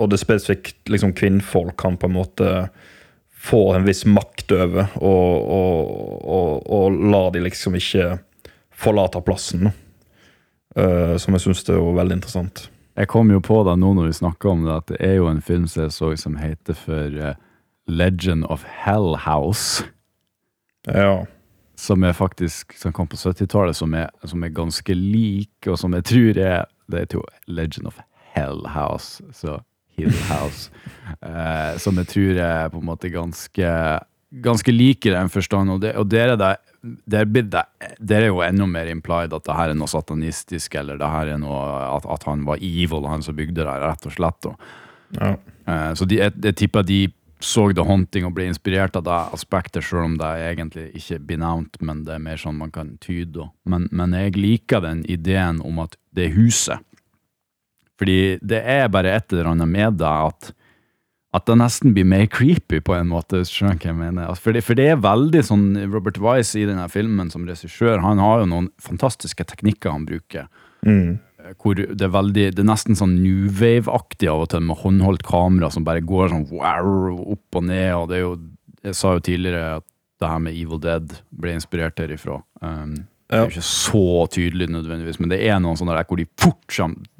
og 0.00 0.08
det 0.08 0.22
spesifikt 0.22 0.88
liksom 0.88 1.12
kvinnfolk 1.18 1.84
han 1.84 1.98
på 2.00 2.08
en 2.08 2.16
måte 2.16 2.52
får 3.46 3.76
en 3.76 3.86
viss 3.86 4.04
makt 4.10 4.52
over, 4.56 4.88
og, 4.98 5.50
og, 5.56 5.90
og, 6.26 6.70
og 6.72 6.96
lar 7.12 7.30
de 7.34 7.44
liksom 7.44 7.78
ikke 7.78 8.16
forlate 8.76 9.22
plassen. 9.26 9.70
Eh, 10.76 11.14
som 11.16 11.36
jeg 11.36 11.46
syns 11.46 11.62
er 11.70 11.78
jo 11.78 11.94
veldig 11.96 12.18
interessant. 12.18 12.66
Jeg 12.96 13.08
kom 13.12 13.30
jo 13.32 13.40
på 13.44 13.60
det 13.68 13.76
nå 13.80 13.92
når 13.96 14.10
vi 14.10 14.18
snakker 14.18 14.52
om 14.52 14.64
det, 14.66 14.74
at 14.74 14.90
det 14.90 14.98
er 15.04 15.14
jo 15.18 15.28
en 15.30 15.42
film 15.44 15.66
som 15.68 15.84
jeg 15.84 15.94
så 15.94 16.10
som 16.20 16.36
heter 16.40 16.76
for 16.76 17.16
eh, 17.20 17.38
Legend 17.86 18.44
of 18.52 18.64
Hell 18.84 19.16
House. 19.24 19.84
Ja. 20.88 21.26
Som 21.76 22.04
er 22.04 22.16
faktisk, 22.16 22.72
som 22.78 22.92
kom 22.96 23.08
på 23.08 23.18
70-tallet, 23.20 23.76
som, 23.76 23.94
som 24.24 24.44
er 24.44 24.54
ganske 24.56 24.94
lik, 24.96 25.68
og 25.68 25.78
som 25.78 25.94
jeg 25.96 26.08
tror 26.08 26.38
er 26.40 26.64
Det 26.86 27.00
er 27.00 27.16
jo 27.18 27.24
Legend 27.46 27.88
of 27.90 27.98
Hell 28.32 28.66
House, 28.70 29.22
så 29.32 29.58
Hill 29.96 30.12
House. 30.30 30.70
eh, 31.22 31.76
som 31.82 31.96
jeg 32.02 32.10
tror 32.12 32.38
er 32.42 32.70
på 32.72 32.82
en 32.82 32.88
måte 32.90 33.12
ganske 33.12 33.72
ganske 34.42 34.72
like 34.74 35.06
i 35.06 35.12
den 35.14 35.28
forstand, 35.32 35.70
og, 35.70 35.80
det, 35.80 35.94
og 35.96 36.08
der 36.10 36.34
er 36.34 36.40
der, 37.06 37.24
blir 37.24 37.46
der 37.46 38.22
er 38.22 38.26
jo 38.26 38.42
enda 38.44 38.66
mer 38.66 38.90
implied 38.90 39.32
at 39.32 39.44
det 39.46 39.54
her 39.56 39.70
er 39.72 39.78
noe 39.78 39.88
satanistisk, 39.90 40.74
eller 40.74 40.98
det 41.00 41.08
her 41.08 41.30
er 41.34 41.38
noe 41.40 41.60
at, 41.96 42.06
at 42.06 42.26
han 42.28 42.44
var 42.46 42.60
evil, 42.60 43.06
han 43.08 43.22
som 43.24 43.36
bygde 43.38 43.62
det, 43.62 43.68
her, 43.70 43.86
rett 43.86 44.06
og 44.06 44.16
slett. 44.18 44.50
Og, 44.50 44.58
Ja. 45.14 45.36
Eh, 45.66 45.92
Så 45.94 46.04
de, 46.04 46.18
jeg, 46.18 46.32
jeg 46.42 46.56
tipper 46.58 46.82
de 46.82 47.12
så 47.40 47.68
The 47.72 47.84
Haunting 47.84 48.24
og 48.26 48.34
ble 48.34 48.46
inspirert 48.50 48.96
av 48.96 49.04
det 49.06 49.16
aspektet, 49.36 49.84
selv 49.84 50.04
om 50.04 50.16
det 50.18 50.26
egentlig 50.48 50.88
ikke 50.98 51.18
blir 51.28 51.38
nevnt, 51.38 51.76
men 51.80 52.02
det 52.04 52.14
er 52.16 52.22
mer 52.24 52.40
sånn 52.40 52.56
man 52.58 52.72
kan 52.74 52.96
tyde. 52.98 53.48
Men, 53.64 53.88
men 53.92 54.16
jeg 54.16 54.36
liker 54.36 54.80
den 54.82 55.04
ideen 55.04 55.60
om 55.62 55.78
at 55.84 55.96
det 56.16 56.30
er 56.30 56.36
huset. 56.38 56.82
Fordi 57.96 58.38
det 58.44 58.60
er 58.68 58.88
bare 58.92 59.14
et 59.16 59.32
eller 59.32 59.52
annet 59.54 59.68
med 59.72 59.98
det 60.02 60.08
at, 60.08 60.50
at 61.36 61.46
det 61.48 61.56
nesten 61.60 61.94
blir 61.96 62.04
mer 62.08 62.26
creepy 62.32 62.80
på 62.84 62.94
en 62.96 63.08
måte, 63.08 63.40
skjønner 63.48 63.80
jeg 63.88 63.96
mener? 63.96 64.34
For 64.40 64.52
det, 64.56 64.62
for 64.66 64.76
det 64.78 64.90
er 64.92 65.00
veldig 65.00 65.42
sånn 65.48 65.66
Robert 65.92 66.20
Wise 66.20 66.60
i 66.60 66.66
denne 66.68 66.84
filmen 66.92 67.30
som 67.32 67.46
regissør, 67.48 68.02
han 68.04 68.20
har 68.20 68.42
jo 68.42 68.50
noen 68.52 68.68
fantastiske 68.82 69.44
teknikker 69.52 69.92
han 69.96 70.08
bruker 70.08 70.48
Mm. 70.86 71.16
hvor 71.58 71.74
det 71.74 72.04
er 72.04 72.12
veldig, 72.12 72.42
det 72.54 72.60
er 72.62 72.66
nesten 72.68 72.94
sånn 72.94 73.16
New 73.18 73.48
Wave-aktig 73.58 74.28
av 74.30 74.44
og 74.44 74.48
til, 74.52 74.60
med 74.62 74.76
håndholdt 74.84 75.24
kamera 75.26 75.70
som 75.72 75.82
bare 75.86 76.04
går 76.04 76.28
sånn 76.30 76.44
wow, 76.52 77.16
opp 77.32 77.58
og 77.58 77.64
ned, 77.66 77.90
og 77.96 78.08
det 78.12 78.18
er 78.20 78.22
jo, 78.22 78.32
jeg 78.86 78.94
sa 78.94 79.14
jo 79.16 79.24
tidligere 79.26 79.76
at 79.80 79.86
det 80.22 80.30
her 80.30 80.38
med 80.44 80.54
Evil 80.54 80.78
Dead 80.84 81.16
ble 81.34 81.56
inspirert 81.56 81.96
derifra. 81.98 82.38
Um, 82.62 82.94
Det 83.26 83.34
er 83.34 83.42
jo 83.48 83.56
ikke 83.56 83.66
så 83.66 84.04
tydelig 84.30 84.68
nødvendigvis, 84.70 85.18
men 85.18 85.32
det 85.32 85.40
er 85.48 85.58
noen 85.58 85.80
sånne 85.80 85.96
der 85.96 86.06
hvor 86.06 86.20
de 86.20 86.28
fort 86.38 86.76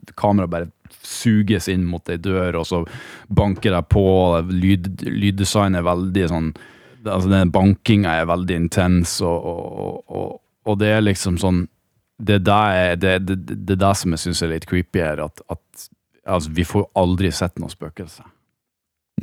som 0.07 0.19
kamera 0.19 0.51
bare 0.51 0.71
suges 1.03 1.69
inn 1.69 1.85
mot 1.87 2.09
ei 2.11 2.19
dør, 2.23 2.61
og 2.61 2.67
så 2.69 2.83
banker 3.29 3.75
det 3.75 3.83
på, 3.93 4.07
lyd, 4.51 4.89
lyddesign 5.07 5.79
er 5.79 5.87
veldig 5.87 6.27
sånn, 6.33 6.51
altså 7.05 7.31
den 7.31 7.53
bankinga 7.55 8.19
er 8.21 8.29
veldig 8.31 8.61
intens, 8.65 9.19
og, 9.25 9.51
og, 9.51 9.99
og, 10.07 10.39
og 10.67 10.79
det 10.83 10.93
er 10.97 11.05
liksom 11.05 11.41
sånn, 11.43 11.65
det 12.17 12.41
er 12.41 12.97
det, 12.97 13.19
det, 13.27 13.37
det, 13.45 13.59
det 13.69 13.79
det 13.83 13.93
som 13.99 14.15
jeg 14.15 14.25
syns 14.25 14.43
er 14.43 14.55
litt 14.55 14.69
creepy 14.69 15.03
her, 15.05 15.23
at, 15.27 15.43
at 15.53 15.89
altså, 16.25 16.55
vi 16.57 16.65
får 16.67 16.89
aldri 16.99 17.33
sett 17.35 17.61
noe 17.63 17.73
spøkelse. 17.73 18.25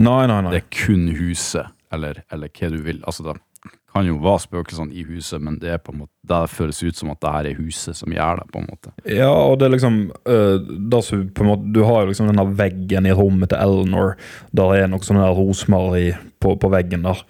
Nei, 0.01 0.23
nei, 0.29 0.39
nei. 0.41 0.53
Det 0.53 0.61
er 0.63 0.69
kun 0.73 1.09
huset, 1.17 1.73
eller, 1.93 2.23
eller 2.33 2.49
hva 2.53 2.69
du 2.73 2.79
vil. 2.85 3.01
Altså, 3.05 3.25
da 3.27 3.35
kan 3.93 4.07
jo 4.07 4.17
være 4.23 4.41
spøkelsene 4.43 4.95
i 4.97 5.03
huset, 5.05 5.41
men 5.43 5.59
det 5.61 5.69
er 5.73 5.81
på 5.81 5.93
en 5.93 6.03
måte, 6.03 6.13
det 6.29 6.39
føles 6.49 6.81
ut 6.83 6.97
som 6.97 7.11
at 7.13 7.19
det 7.21 7.33
her 7.35 7.49
er 7.49 7.59
huset 7.59 7.97
som 7.97 8.13
gjør 8.13 8.41
det. 8.41 8.47
på 8.53 8.61
en 8.61 8.69
måte. 8.69 8.93
Ja, 9.05 9.29
og 9.29 9.59
det 9.59 9.67
er 9.67 9.75
liksom 9.75 9.99
uh, 10.29 10.57
det 10.91 11.03
som 11.05 11.23
måte, 11.45 11.69
Du 11.73 11.83
har 11.83 12.01
jo 12.01 12.11
liksom 12.11 12.31
denne 12.31 12.47
veggen 12.57 13.05
i 13.09 13.13
rommet 13.13 13.53
til 13.53 13.61
Eleanor. 13.61 14.15
Der 14.51 14.73
er 14.77 14.89
noe 14.89 15.05
sånn 15.05 15.21
der 15.21 15.37
rosmaleri 15.37 16.13
på, 16.41 16.55
på 16.57 16.73
veggen 16.73 17.05
der. 17.05 17.21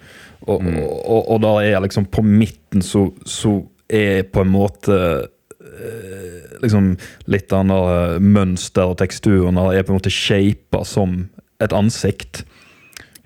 Og, 0.44 0.60
og, 0.60 1.20
og 1.32 1.38
der 1.40 1.70
er 1.70 1.84
liksom 1.84 2.08
på 2.12 2.24
midten 2.24 2.84
så, 2.84 3.06
så 3.24 3.62
er 3.88 4.26
på 4.28 4.42
en 4.44 4.52
måte 4.52 4.98
uh, 5.24 6.40
liksom 6.64 6.94
litt 7.28 7.52
av 7.52 7.64
den 7.64 7.72
der 7.72 8.18
mønster 8.24 8.92
og 8.92 8.98
teksturen 9.00 9.60
der 9.60 9.78
er 9.78 9.86
på 9.86 9.94
en 9.94 10.00
måte 10.00 10.12
shapa 10.12 10.84
som 10.88 11.24
et 11.64 11.72
ansikt. 11.76 12.44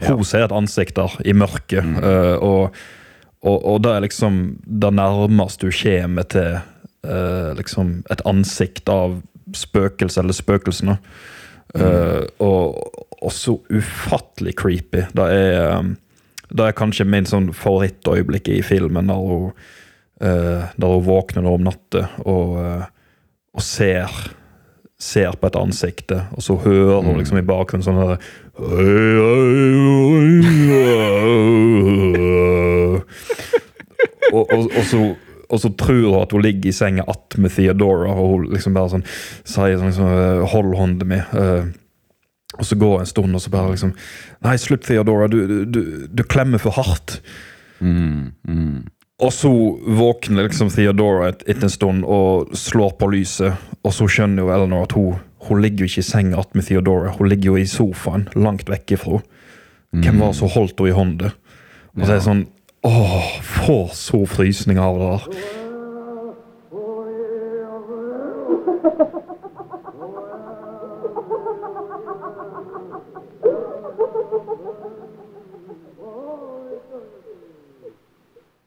Hun 0.07 0.25
ser 0.27 0.47
et 0.47 0.55
ansikt 0.55 0.97
der 0.99 1.15
i 1.27 1.35
mørket, 1.35 1.83
øh, 2.03 2.37
og, 2.39 2.77
og, 3.43 3.59
og 3.63 3.83
det 3.85 3.95
er 3.95 4.05
liksom 4.07 4.39
det 4.67 4.93
nærmeste 4.95 5.69
du 5.69 5.75
kommer 5.83 6.23
til 6.23 6.59
øh, 7.07 7.57
liksom 7.59 8.03
et 8.11 8.23
ansikt 8.27 8.89
av 8.89 9.21
spøkelse 9.55 10.21
eller 10.21 10.37
spøkelsene. 10.37 10.99
Øh, 11.77 12.25
og, 12.39 12.79
og 13.23 13.33
så 13.33 13.59
ufattelig 13.71 14.55
creepy. 14.59 15.05
Det 15.17 15.27
er, 15.33 15.79
um, 15.79 15.97
det 16.49 16.65
er 16.65 16.77
kanskje 16.77 17.05
min 17.05 17.29
sånn 17.29 17.53
favorittøyeblikk 17.53 18.49
i 18.55 18.63
filmen, 18.65 19.11
der 19.11 19.21
hun, 19.21 19.53
uh, 20.23 20.65
der 20.75 20.95
hun 20.95 21.07
våkner 21.07 21.49
om 21.51 21.67
natta 21.67 22.07
og, 22.25 22.57
uh, 22.57 22.85
og 23.55 23.65
ser 23.65 24.09
ser 24.99 25.37
på 25.39 25.47
et 25.47 25.55
ansikt, 25.55 26.11
og 26.11 26.43
så 26.43 26.57
hører 26.59 27.05
hun 27.07 27.21
liksom 27.21 27.39
i 27.39 27.47
bakgrunnen 27.47 27.85
sånn 27.87 28.19
og, 34.33 34.45
og, 34.53 34.65
og, 34.69 34.85
så, 34.87 35.03
og 35.49 35.61
så 35.63 35.71
tror 35.81 36.03
hun 36.05 36.21
at 36.23 36.33
hun 36.37 36.45
ligger 36.45 36.71
i 36.71 36.77
senga 36.77 37.05
attmed 37.09 37.55
Theodora, 37.57 38.13
og 38.15 38.33
hun 38.35 38.49
liksom 38.55 38.77
bare 38.77 38.93
sånn 38.97 39.07
sier 39.09 39.79
sånn 39.81 39.91
liksom, 39.93 40.45
Hold 40.55 40.75
hånden 40.79 41.09
min. 41.15 41.25
Uh, 41.33 41.71
og 42.59 42.65
så 42.65 42.79
går 42.81 42.95
det 42.97 43.01
en 43.05 43.11
stund, 43.13 43.35
og 43.37 43.43
så 43.45 43.51
bare 43.53 43.73
liksom 43.75 43.95
Nei, 44.45 44.55
slutt, 44.61 44.87
Theodora. 44.89 45.29
Du, 45.29 45.41
du, 45.47 45.57
du, 45.69 45.81
du 46.09 46.23
klemmer 46.25 46.61
for 46.63 46.77
hardt. 46.79 47.19
Mm, 47.81 48.31
mm. 48.49 48.79
Og 49.19 49.33
så 49.35 49.51
våkner 49.99 50.47
liksom 50.47 50.71
Theodora 50.71 51.29
et- 51.33 51.43
etter 51.51 51.67
en 51.67 51.73
stund 51.75 52.05
og 52.07 52.53
slår 52.57 52.93
på 53.01 53.09
lyset. 53.13 53.59
Og 53.83 53.93
så 53.95 54.07
skjønner 54.11 54.45
jo 54.45 54.53
Eleanor 54.55 54.87
at 54.87 54.95
hun, 54.97 55.19
hun 55.49 55.61
ligger 55.63 55.85
jo 55.85 55.91
ikke 55.91 56.05
i 56.05 56.07
senga 56.07 56.39
attmed 56.41 56.69
Theodora. 56.69 57.13
Hun 57.19 57.29
ligger 57.31 57.53
jo 57.53 57.59
i 57.59 57.67
sofaen, 57.69 58.29
langt 58.39 58.71
vekk 58.71 58.95
ifra. 58.97 59.21
Hvem 59.97 60.21
var 60.23 60.31
det 60.33 60.39
som 60.39 60.53
holdt 60.55 60.79
henne 60.79 60.93
i 60.93 60.97
hånda? 60.97 61.33
Og 61.99 62.05
så 62.05 62.13
er 62.13 62.17
det 62.21 62.27
sånn 62.29 62.45
Åh, 62.83 63.41
får 63.43 63.89
så 63.89 64.27
frysninger 64.27 64.83
av 64.83 64.99
det 64.99 65.05
der. 65.05 65.23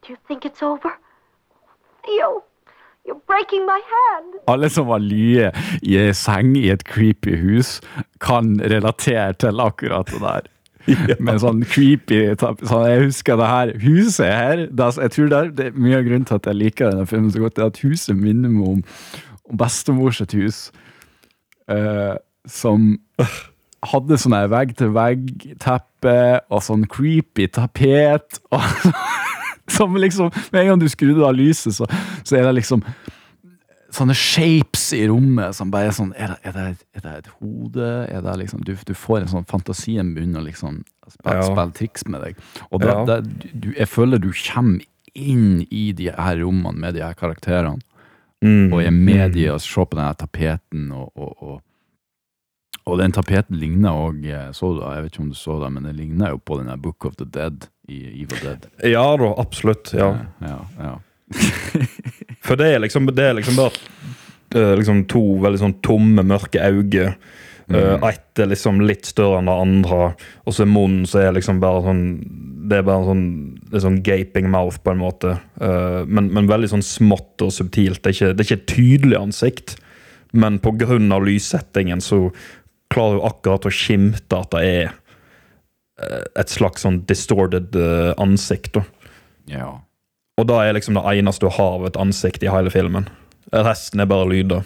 Do 0.02 0.08
you 0.08 0.16
think 0.26 0.44
it's 0.44 0.62
over? 0.62 0.90
Theo, 2.04 2.42
you're 3.06 3.20
breaking 3.26 3.64
my 3.66 3.80
hand. 3.94 4.34
Alle 4.46 4.70
som 4.70 4.86
har 4.90 4.98
lye 4.98 5.52
i 5.82 5.96
ei 5.96 6.12
seng 6.12 6.56
i 6.58 6.68
et 6.74 6.84
creepy 6.84 7.36
hus, 7.38 7.80
kan 8.20 8.58
relatere 8.60 9.32
til 9.32 9.60
akkurat 9.62 10.10
det 10.10 10.20
der. 10.20 10.51
Men 11.22 11.38
sånn 11.42 11.62
creepy 11.68 12.20
sånn, 12.40 12.58
Jeg 12.88 13.04
husker 13.06 13.38
det 13.38 13.50
her 13.50 13.72
huset 13.84 14.26
her. 14.26 14.64
Det, 14.70 14.88
jeg 14.98 15.14
tror 15.14 15.30
det 15.30 15.38
er, 15.38 15.52
det 15.58 15.68
er 15.68 15.78
mye 15.78 16.00
av 16.00 16.06
grunnen 16.08 16.26
til 16.28 16.40
at 16.40 16.48
jeg 16.50 16.58
liker 16.58 16.90
denne 16.90 17.06
filmen 17.10 17.30
så 17.34 17.44
godt, 17.44 17.60
er 17.60 17.70
at 17.70 17.82
huset 17.84 18.18
minner 18.18 18.52
meg 18.52 18.68
om, 18.76 18.82
om 19.48 19.62
bestemors 19.62 20.20
sitt 20.22 20.36
hus. 20.38 20.64
uh, 21.70 22.18
som 22.50 22.96
hadde 23.92 24.18
sånn 24.18 24.34
vegg-til-vegg-teppe 24.50 26.16
og 26.50 26.62
sånn 26.62 26.86
creepy 26.90 27.48
tapet. 27.54 28.40
Og, 28.54 28.66
som 29.76 29.96
liksom 29.96 30.30
Med 30.52 30.60
en 30.62 30.72
gang 30.72 30.82
du 30.82 30.88
skrudde 30.90 31.26
av 31.26 31.36
lyset, 31.38 31.74
så, 31.78 31.88
så 32.26 32.38
er 32.38 32.46
det 32.48 32.58
liksom 32.60 32.82
sånne 33.92 34.14
shapes 34.16 34.86
i 34.96 35.02
rommet 35.10 35.54
som 35.56 35.70
bare 35.72 35.90
er 35.90 35.96
sånn 35.96 36.12
Er 36.16 36.32
det, 36.34 36.38
er 36.48 36.52
det, 36.56 36.86
er 36.96 37.04
det 37.04 37.12
et 37.18 37.30
hode? 37.40 37.88
Er 38.08 38.22
det 38.24 38.36
liksom, 38.40 38.62
du, 38.64 38.74
du 38.88 38.94
får 38.96 39.22
en 39.22 39.32
sånn 39.34 39.48
Fantasien 39.50 40.14
begynner 40.16 40.40
og 40.40 40.48
liksom 40.48 40.82
spiller 41.12 41.40
Ja. 41.42 41.48
spille 41.50 41.72
triks 41.76 42.06
med 42.08 42.22
deg. 42.24 42.36
Og 42.70 42.80
da, 42.80 42.92
Ja. 42.94 43.04
det, 43.20 43.50
du, 43.52 43.72
jeg 43.76 43.88
føler 43.88 44.18
du 44.22 44.30
kommer 44.32 44.80
inn 45.14 45.66
i 45.70 45.90
de 45.92 46.08
her 46.10 46.38
rommene 46.40 46.78
med 46.80 46.94
de 46.96 47.02
her 47.04 47.12
karakterene. 47.14 47.80
Mm. 48.42 48.72
Og 48.72 48.80
er 48.82 48.90
med 48.90 49.34
de 49.36 49.50
og 49.52 49.60
ser 49.60 49.84
på 49.86 49.98
den 49.98 50.06
her 50.06 50.16
tapeten 50.18 50.88
og, 50.92 51.12
og, 51.16 51.36
og 51.42 51.60
og 52.82 52.98
den 52.98 53.12
tapeten 53.14 53.54
ligner 53.60 53.94
òg 53.94 54.16
det? 54.24 54.32
Jeg 54.58 55.02
vet 55.04 55.12
ikke 55.12 55.20
om 55.22 55.28
du 55.30 55.36
så 55.38 55.60
det, 55.62 55.68
men 55.70 55.84
den 55.86 55.94
ligner 55.96 56.32
jo 56.32 56.38
på 56.42 56.56
den 56.58 56.80
Book 56.82 57.04
of 57.06 57.14
the 57.14 57.24
Dead 57.24 57.68
i 57.86 58.22
Evil 58.24 58.40
Dead. 58.42 58.64
Ja 58.82 59.04
da, 59.16 59.28
absolutt. 59.38 59.92
ja. 59.94 60.08
ja, 60.40 60.56
ja. 60.80 60.96
For 62.46 62.58
det 62.58 62.72
er 62.74 62.82
liksom, 62.82 63.08
det 63.14 63.24
er 63.24 63.38
liksom 63.38 63.58
bare 63.58 63.72
eh, 64.54 64.74
liksom 64.78 65.04
to 65.10 65.22
veldig 65.42 65.62
sånn 65.62 65.78
tomme, 65.84 66.24
mørke 66.26 66.62
øyne. 66.62 67.14
Mm. 67.72 68.02
Ett 68.04 68.40
er 68.42 68.50
liksom 68.50 68.80
litt 68.84 69.06
større 69.08 69.38
enn 69.38 69.48
det 69.48 69.54
andre, 69.64 70.08
og 70.44 70.54
så 70.56 70.66
munnen 70.68 71.06
så 71.08 71.22
er 71.22 71.36
liksom 71.36 71.60
bare 71.62 71.84
sånn 71.86 72.02
Det 72.68 72.80
er 72.80 72.84
bare 72.84 73.06
sånn, 73.06 73.22
er 73.72 73.82
sånn 73.84 74.00
gaping 74.04 74.48
mouth, 74.50 74.78
på 74.82 74.92
en 74.92 75.00
måte. 75.00 75.36
Eh, 75.60 76.02
men, 76.06 76.28
men 76.34 76.50
veldig 76.50 76.70
sånn 76.70 76.84
smått 76.86 77.42
og 77.42 77.52
subtilt. 77.54 78.02
Det 78.02 78.12
er 78.12 78.16
ikke, 78.16 78.32
det 78.32 78.44
er 78.44 78.48
ikke 78.48 78.58
et 78.60 78.74
tydelig 78.74 79.18
ansikt, 79.18 79.76
men 80.32 80.60
pga. 80.62 80.98
lyssettingen 81.18 82.00
så 82.00 82.28
klarer 82.92 83.18
hun 83.18 83.28
akkurat 83.30 83.66
å 83.66 83.72
skimte 83.72 84.38
at 84.38 84.54
det 84.54 84.62
er 84.68 84.92
eh, 86.02 86.22
et 86.40 86.52
slags 86.52 86.86
sånn 86.86 87.02
distorted 87.08 87.74
eh, 87.78 88.12
ansikt. 88.20 88.78
da. 88.78 88.84
ja. 89.46 89.72
Og 90.40 90.46
da 90.48 90.62
er 90.64 90.72
liksom 90.72 90.96
det 90.96 91.04
eneste 91.12 91.44
du 91.44 91.52
har 91.52 91.74
av 91.76 91.82
et 91.84 91.96
ansikt 92.00 92.40
i 92.40 92.48
hele 92.48 92.70
filmen. 92.72 93.04
Resten 93.52 94.00
er 94.00 94.06
bare 94.08 94.24
lyder. 94.30 94.62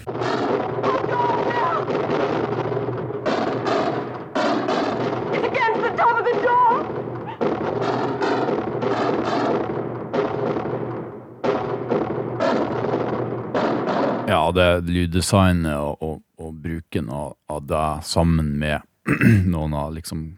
Ja, 14.27 14.53
det 14.55 14.63
er 14.63 14.87
lyddesignet 14.87 15.75
og, 15.75 15.99
og, 15.99 16.23
og 16.39 16.55
bruken 16.63 17.11
av, 17.11 17.35
av 17.51 17.67
det 17.67 17.89
sammen 18.07 18.55
med 18.63 18.87
noen 19.51 19.75
av 19.75 19.91
liksom 19.99 20.29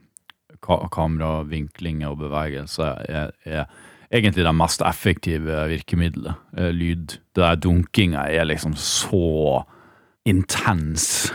ka 0.64 0.80
kameravinklinger 0.92 2.16
og 2.16 2.24
bevegelser 2.24 3.04
er, 3.12 3.36
er 3.44 3.68
egentlig 4.12 4.44
det 4.44 4.54
mest 4.56 4.82
effektive 4.84 5.64
virkemidlet. 5.68 6.34
Eh, 6.56 6.70
Lyd. 6.74 7.18
Det 7.34 7.42
der 7.42 7.60
dunkinga 7.60 8.28
er 8.30 8.48
liksom 8.48 8.76
så 8.76 9.64
intens. 10.26 11.32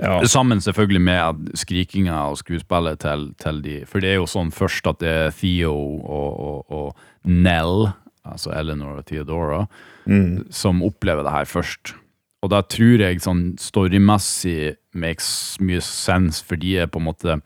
Ja. 0.00 0.24
Sammen 0.26 0.60
selvfølgelig 0.60 1.00
med 1.00 1.50
skrikinga 1.54 2.14
og 2.30 2.38
skuespillet 2.38 2.98
til, 2.98 3.28
til 3.38 3.60
de 3.62 3.74
For 3.86 4.02
det 4.02 4.10
er 4.10 4.16
jo 4.18 4.26
sånn 4.26 4.50
først 4.50 4.88
at 4.90 4.98
det 4.98 5.08
er 5.10 5.36
Theo 5.38 5.74
og, 5.74 6.40
og, 6.40 6.72
og 6.74 7.30
Nell, 7.30 7.92
altså 8.26 8.50
Eleanor 8.58 8.98
og 8.98 9.06
Theodora, 9.06 9.60
som 10.50 10.82
opplever 10.82 11.22
det 11.22 11.36
her 11.36 11.46
først. 11.46 11.94
Og 12.42 12.50
da 12.52 12.60
tror 12.66 13.00
jeg 13.00 13.22
sånn 13.24 13.54
storymessig 13.60 14.74
makes 14.92 15.28
mye 15.64 15.80
sense, 15.80 16.42
for 16.44 16.60
de 16.60 16.74
er 16.82 16.90
på 16.90 17.00
en 17.00 17.06
måte 17.06 17.38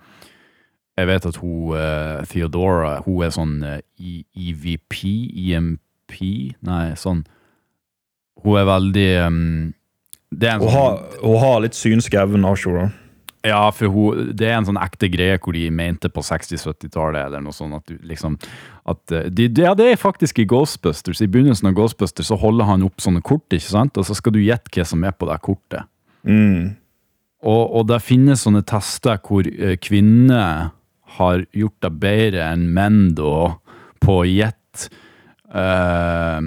Jeg 0.98 1.06
vet 1.06 1.26
at 1.30 1.36
hun 1.38 1.74
uh, 1.78 2.20
Theodora 2.26 2.96
hun 3.06 3.24
er 3.26 3.34
sånn 3.34 3.56
eh, 3.62 3.80
E- 4.02 4.24
EVP, 4.50 4.96
EMP 5.48 6.16
Nei, 6.66 6.84
sånn 6.98 7.24
Hun 8.42 8.56
er 8.58 8.66
veldig 8.66 9.08
um, 9.26 9.42
Det 10.32 10.48
er 10.48 10.56
en 10.56 10.64
Hun 10.64 10.72
sånn 10.72 10.78
har, 10.80 11.04
hun 11.22 11.38
har 11.44 11.60
litt 11.66 11.78
synske 11.78 12.18
evner, 12.18 12.56
ikke 12.58 12.74
hun? 12.78 12.96
ja, 13.46 13.60
for 13.72 13.86
hun, 13.94 14.32
det 14.36 14.48
er 14.48 14.56
en 14.58 14.66
sånn 14.66 14.80
ekte 14.82 15.06
greie 15.08 15.36
hvor 15.40 15.54
de 15.54 15.68
mente 15.72 16.10
på 16.12 16.20
60-70-tallet 16.26 17.28
eller 17.28 17.40
noe 17.44 17.54
sånt 17.54 17.76
at 17.76 17.86
du 17.86 17.94
liksom 18.10 18.34
at 18.90 19.14
eh, 19.14 19.28
de, 19.30 19.46
Ja, 19.62 19.76
det 19.78 19.86
er 19.92 20.00
faktisk 20.00 20.40
i 20.42 20.46
Ghostbusters. 20.50 21.22
I 21.22 21.28
begynnelsen 21.30 21.70
av 21.70 21.76
Ghostbusters 21.78 22.28
så 22.32 22.36
holder 22.42 22.66
han 22.68 22.82
opp 22.84 22.98
sånne 23.00 23.22
kort, 23.24 23.46
ikke 23.54 23.70
sant? 23.70 23.96
Og 23.96 24.04
så 24.08 24.16
skal 24.18 24.34
du 24.34 24.40
gjette 24.42 24.74
hva 24.74 24.84
som 24.90 25.06
er 25.06 25.14
på 25.14 25.28
det 25.30 25.38
kortet. 25.46 25.86
Mm. 26.26 26.74
Og, 27.46 27.62
og 27.78 27.86
det 27.88 28.00
finnes 28.04 28.42
sånne 28.42 28.64
tester 28.66 29.22
hvor 29.22 29.46
eh, 29.46 29.76
kvinner 29.80 30.72
har 31.16 31.44
gjort 31.56 31.78
det 31.84 31.92
bedre 32.02 32.50
enn 32.52 32.66
menn 32.76 33.02
på 33.16 34.16
å 34.20 34.26
gjette 34.28 34.90
uh, 35.54 36.40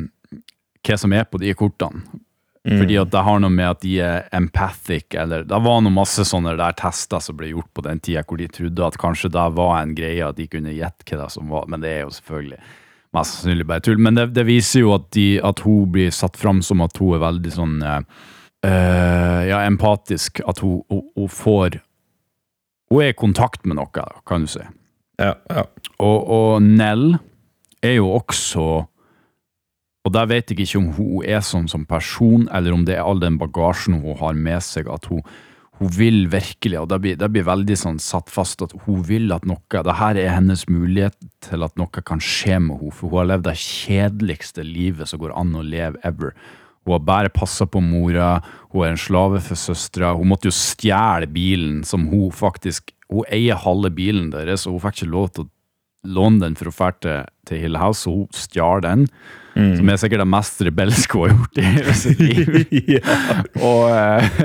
hva 0.81 0.97
som 0.97 1.13
er 1.17 1.25
på 1.29 1.41
de 1.41 1.55
kortene. 1.57 2.03
Fordi 2.61 2.93
at 3.01 3.09
det 3.09 3.21
har 3.25 3.39
noe 3.41 3.49
med 3.49 3.65
at 3.65 3.79
de 3.81 3.95
er 4.05 4.27
empathic, 4.37 5.15
eller 5.17 5.47
det 5.49 5.59
var 5.65 5.79
noe 5.81 5.93
masse 5.95 6.21
sånne 6.29 6.53
der 6.59 6.75
tester 6.77 7.23
som 7.23 7.39
ble 7.39 7.49
gjort 7.55 7.71
på 7.73 7.81
den 7.87 7.97
tida, 8.05 8.21
hvor 8.21 8.37
de 8.37 8.45
trodde 8.53 8.85
at 8.85 8.99
kanskje 9.01 9.31
det 9.33 9.47
var 9.57 9.79
en 9.79 9.95
greie 9.97 10.27
at 10.27 10.37
de 10.37 10.45
kunne 10.51 10.75
gjette 10.75 11.07
hva 11.09 11.23
det 11.23 11.31
som 11.33 11.49
var, 11.49 11.65
men 11.71 11.81
det 11.81 11.95
er 11.95 12.03
jo 12.03 12.13
selvfølgelig 12.19 12.59
mest 13.17 13.39
sannsynlig 13.39 13.65
bare 13.67 13.83
tull. 13.87 13.97
Men 13.97 14.19
det, 14.19 14.27
det 14.35 14.45
viser 14.47 14.85
jo 14.85 14.93
at, 14.95 15.09
de, 15.17 15.25
at 15.43 15.63
hun 15.65 15.89
blir 15.95 16.13
satt 16.15 16.37
fram 16.39 16.61
som 16.65 16.83
at 16.85 17.01
hun 17.01 17.17
er 17.17 17.23
veldig 17.25 17.53
sånn 17.55 17.79
eh, 17.87 19.41
ja, 19.49 19.63
empatisk. 19.65 20.43
At 20.47 20.61
hun, 20.63 20.83
hun, 20.91 21.03
hun 21.17 21.31
får 21.33 21.81
Hun 22.91 23.05
er 23.05 23.13
i 23.13 23.17
kontakt 23.17 23.63
med 23.65 23.79
noe, 23.79 24.05
kan 24.27 24.43
du 24.43 24.51
si. 24.51 24.63
Ja, 25.21 25.35
ja. 25.47 25.65
Og, 26.01 26.17
og 26.27 26.63
Nell 26.65 27.13
er 27.83 27.99
jo 27.99 28.09
også 28.15 28.63
Og 30.01 30.13
der 30.15 30.25
vet 30.31 30.49
jeg 30.49 30.63
ikke 30.63 30.79
om 30.79 30.87
hun 30.95 31.25
er 31.29 31.43
sånn 31.45 31.67
som 31.69 31.83
person, 31.85 32.47
eller 32.49 32.73
om 32.73 32.87
det 32.87 32.95
er 32.95 33.05
all 33.05 33.19
den 33.21 33.35
bagasjen 33.37 33.99
hun 34.01 34.17
har 34.17 34.33
med 34.33 34.63
seg, 34.65 34.87
at 34.89 35.05
hun, 35.11 35.19
hun 35.77 35.91
vil 35.93 36.23
virkelig, 36.33 36.79
og 36.79 36.87
det 36.89 36.97
blir, 37.03 37.19
det 37.21 37.29
blir 37.29 37.45
veldig 37.45 37.77
sånn 37.77 37.99
satt 38.01 38.31
fast 38.33 38.65
at 38.65 38.73
hun 38.87 39.03
vil 39.05 39.29
at 39.35 39.45
noe 39.45 39.61
Det 39.85 39.95
her 39.99 40.17
er 40.17 40.33
hennes 40.33 40.65
mulighet 40.73 41.13
til 41.45 41.61
at 41.61 41.77
noe 41.77 42.01
kan 42.01 42.17
skje 42.17 42.57
med 42.57 42.81
henne, 42.81 42.95
for 42.97 43.13
hun 43.13 43.21
har 43.21 43.29
levd 43.35 43.45
det 43.51 43.55
kjedeligste 43.61 44.65
livet 44.65 45.11
som 45.11 45.21
går 45.21 45.37
an 45.37 45.53
å 45.53 45.61
leve 45.61 46.01
ever. 46.01 46.33
Hun 46.85 46.95
har 46.95 47.05
bare 47.05 47.33
passa 47.33 47.67
på 47.69 47.81
mora, 47.83 48.39
hun 48.71 48.85
er 48.85 48.95
en 48.95 49.01
slave 49.01 49.41
for 49.45 49.59
søstera. 49.59 50.15
Hun 50.17 50.31
måtte 50.31 50.49
jo 50.49 50.55
stjele 50.55 51.29
bilen 51.29 51.83
som 51.87 52.07
hun 52.11 52.31
faktisk 52.33 52.95
Hun 53.11 53.27
eier 53.27 53.59
halve 53.59 53.89
bilen 53.91 54.29
deres, 54.31 54.63
og 54.63 54.77
hun 54.77 54.83
fikk 54.85 55.01
ikke 55.01 55.11
lov 55.11 55.25
til 55.35 55.43
å 55.43 55.49
låne 56.15 56.39
den 56.45 56.53
for 56.55 56.69
å 56.69 56.71
dra 56.71 56.91
til, 57.03 57.25
til 57.43 57.59
Hill 57.59 57.75
House, 57.75 58.05
så 58.05 58.13
hun 58.13 58.29
stjal 58.31 58.79
den. 58.85 59.03
Som 59.51 59.89
er 59.91 59.99
sikkert 59.99 60.23
det 60.23 60.29
mest 60.31 60.61
rebelske 60.63 61.19
hun 61.19 61.25
har 61.25 61.33
gjort 61.33 61.59
i 61.59 61.65
hele 61.73 61.95
sitt 61.99 62.21
liv. 62.23 62.53
og, 63.67 63.81
eh, 63.91 64.39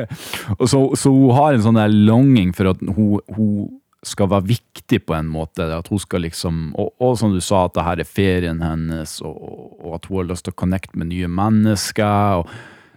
og 0.58 0.66
så, 0.66 0.80
så 0.98 1.12
hun 1.14 1.36
har 1.36 1.54
en 1.54 1.62
sånn 1.62 1.78
der 1.78 1.94
longing 1.94 2.50
for 2.58 2.72
at 2.72 2.82
hun, 2.82 3.20
hun 3.36 3.68
skal 4.06 4.30
være 4.30 4.48
viktig 4.52 5.02
på 5.06 5.16
en 5.16 5.28
måte. 5.30 5.66
At 5.74 5.90
hun 5.92 6.00
skal 6.02 6.24
liksom, 6.26 6.70
og, 6.78 6.94
og 7.02 7.18
som 7.20 7.34
du 7.34 7.42
sa, 7.44 7.66
at 7.66 7.76
det 7.76 7.86
her 7.86 8.02
er 8.02 8.08
ferien 8.08 8.62
hennes, 8.64 9.18
og, 9.26 9.36
og 9.80 9.98
at 9.98 10.08
hun 10.10 10.22
har 10.22 10.30
lyst 10.32 10.46
til 10.46 10.54
å 10.54 10.60
connecte 10.62 10.98
med 10.98 11.10
nye 11.12 11.30
mennesker. 11.30 12.42
Og, 12.42 12.50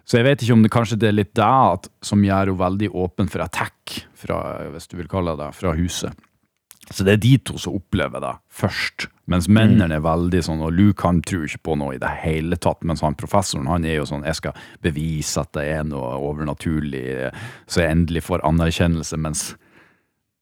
så 0.09 0.19
jeg 0.19 0.29
vet 0.29 0.45
ikke 0.45 0.57
om 0.57 0.65
det 0.65 0.73
kanskje 0.73 1.01
det 1.01 1.11
er 1.11 1.19
litt 1.19 1.35
det 1.37 1.91
som 2.05 2.23
gjør 2.25 2.53
henne 2.53 2.63
veldig 2.63 2.93
åpen 2.97 3.29
for 3.29 3.45
attack, 3.45 3.99
fra, 4.17 4.39
hvis 4.73 4.89
du 4.89 4.97
vil 4.99 5.11
kalle 5.11 5.37
det, 5.39 5.51
fra 5.57 5.75
huset. 5.77 6.25
Så 6.89 7.05
det 7.05 7.13
er 7.13 7.21
de 7.21 7.35
to 7.45 7.59
som 7.61 7.75
opplever 7.77 8.21
det 8.23 8.33
først. 8.49 9.07
Mens 9.29 9.45
mennene 9.51 9.99
er 9.99 10.01
veldig 10.01 10.41
sånn, 10.41 10.63
og 10.65 10.73
Luke 10.73 11.05
han 11.05 11.19
tror 11.21 11.45
ikke 11.45 11.61
på 11.69 11.75
noe 11.77 11.93
i 11.93 12.01
det 12.01 12.09
hele 12.23 12.57
tatt. 12.57 12.81
Mens 12.87 13.03
han 13.05 13.17
professoren 13.19 13.69
han 13.69 13.85
er 13.85 13.99
jo 13.99 14.07
sånn, 14.09 14.25
jeg 14.25 14.39
skal 14.39 14.57
bevise 14.81 15.43
at 15.43 15.51
det 15.57 15.67
er 15.69 15.85
noe 15.85 16.15
overnaturlig, 16.17 17.29
så 17.69 17.83
jeg 17.83 17.93
endelig 17.93 18.25
får 18.25 18.45
anerkjennelse. 18.49 19.19
Mens, 19.21 19.43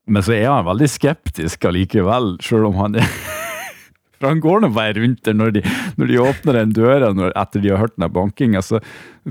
men 0.08 0.24
så 0.24 0.34
er 0.36 0.48
han 0.50 0.66
veldig 0.68 0.88
skeptisk 0.90 1.68
allikevel, 1.68 2.36
sjøl 2.44 2.70
om 2.70 2.80
han 2.80 2.98
er 3.02 3.12
For 4.18 4.32
han 4.32 4.40
går 4.42 4.64
nå 4.64 4.72
bare 4.74 4.96
rundt 4.98 5.22
der 5.28 5.36
når 5.36 5.52
de, 5.54 5.60
når 5.94 6.10
de 6.10 6.18
åpner 6.24 6.56
den 6.58 6.74
døra 6.74 7.12
når, 7.14 7.30
etter 7.38 7.62
de 7.62 7.70
har 7.70 7.84
hørt 7.84 7.94
den 7.94 8.10
bankinga, 8.10 8.62
så 8.66 8.80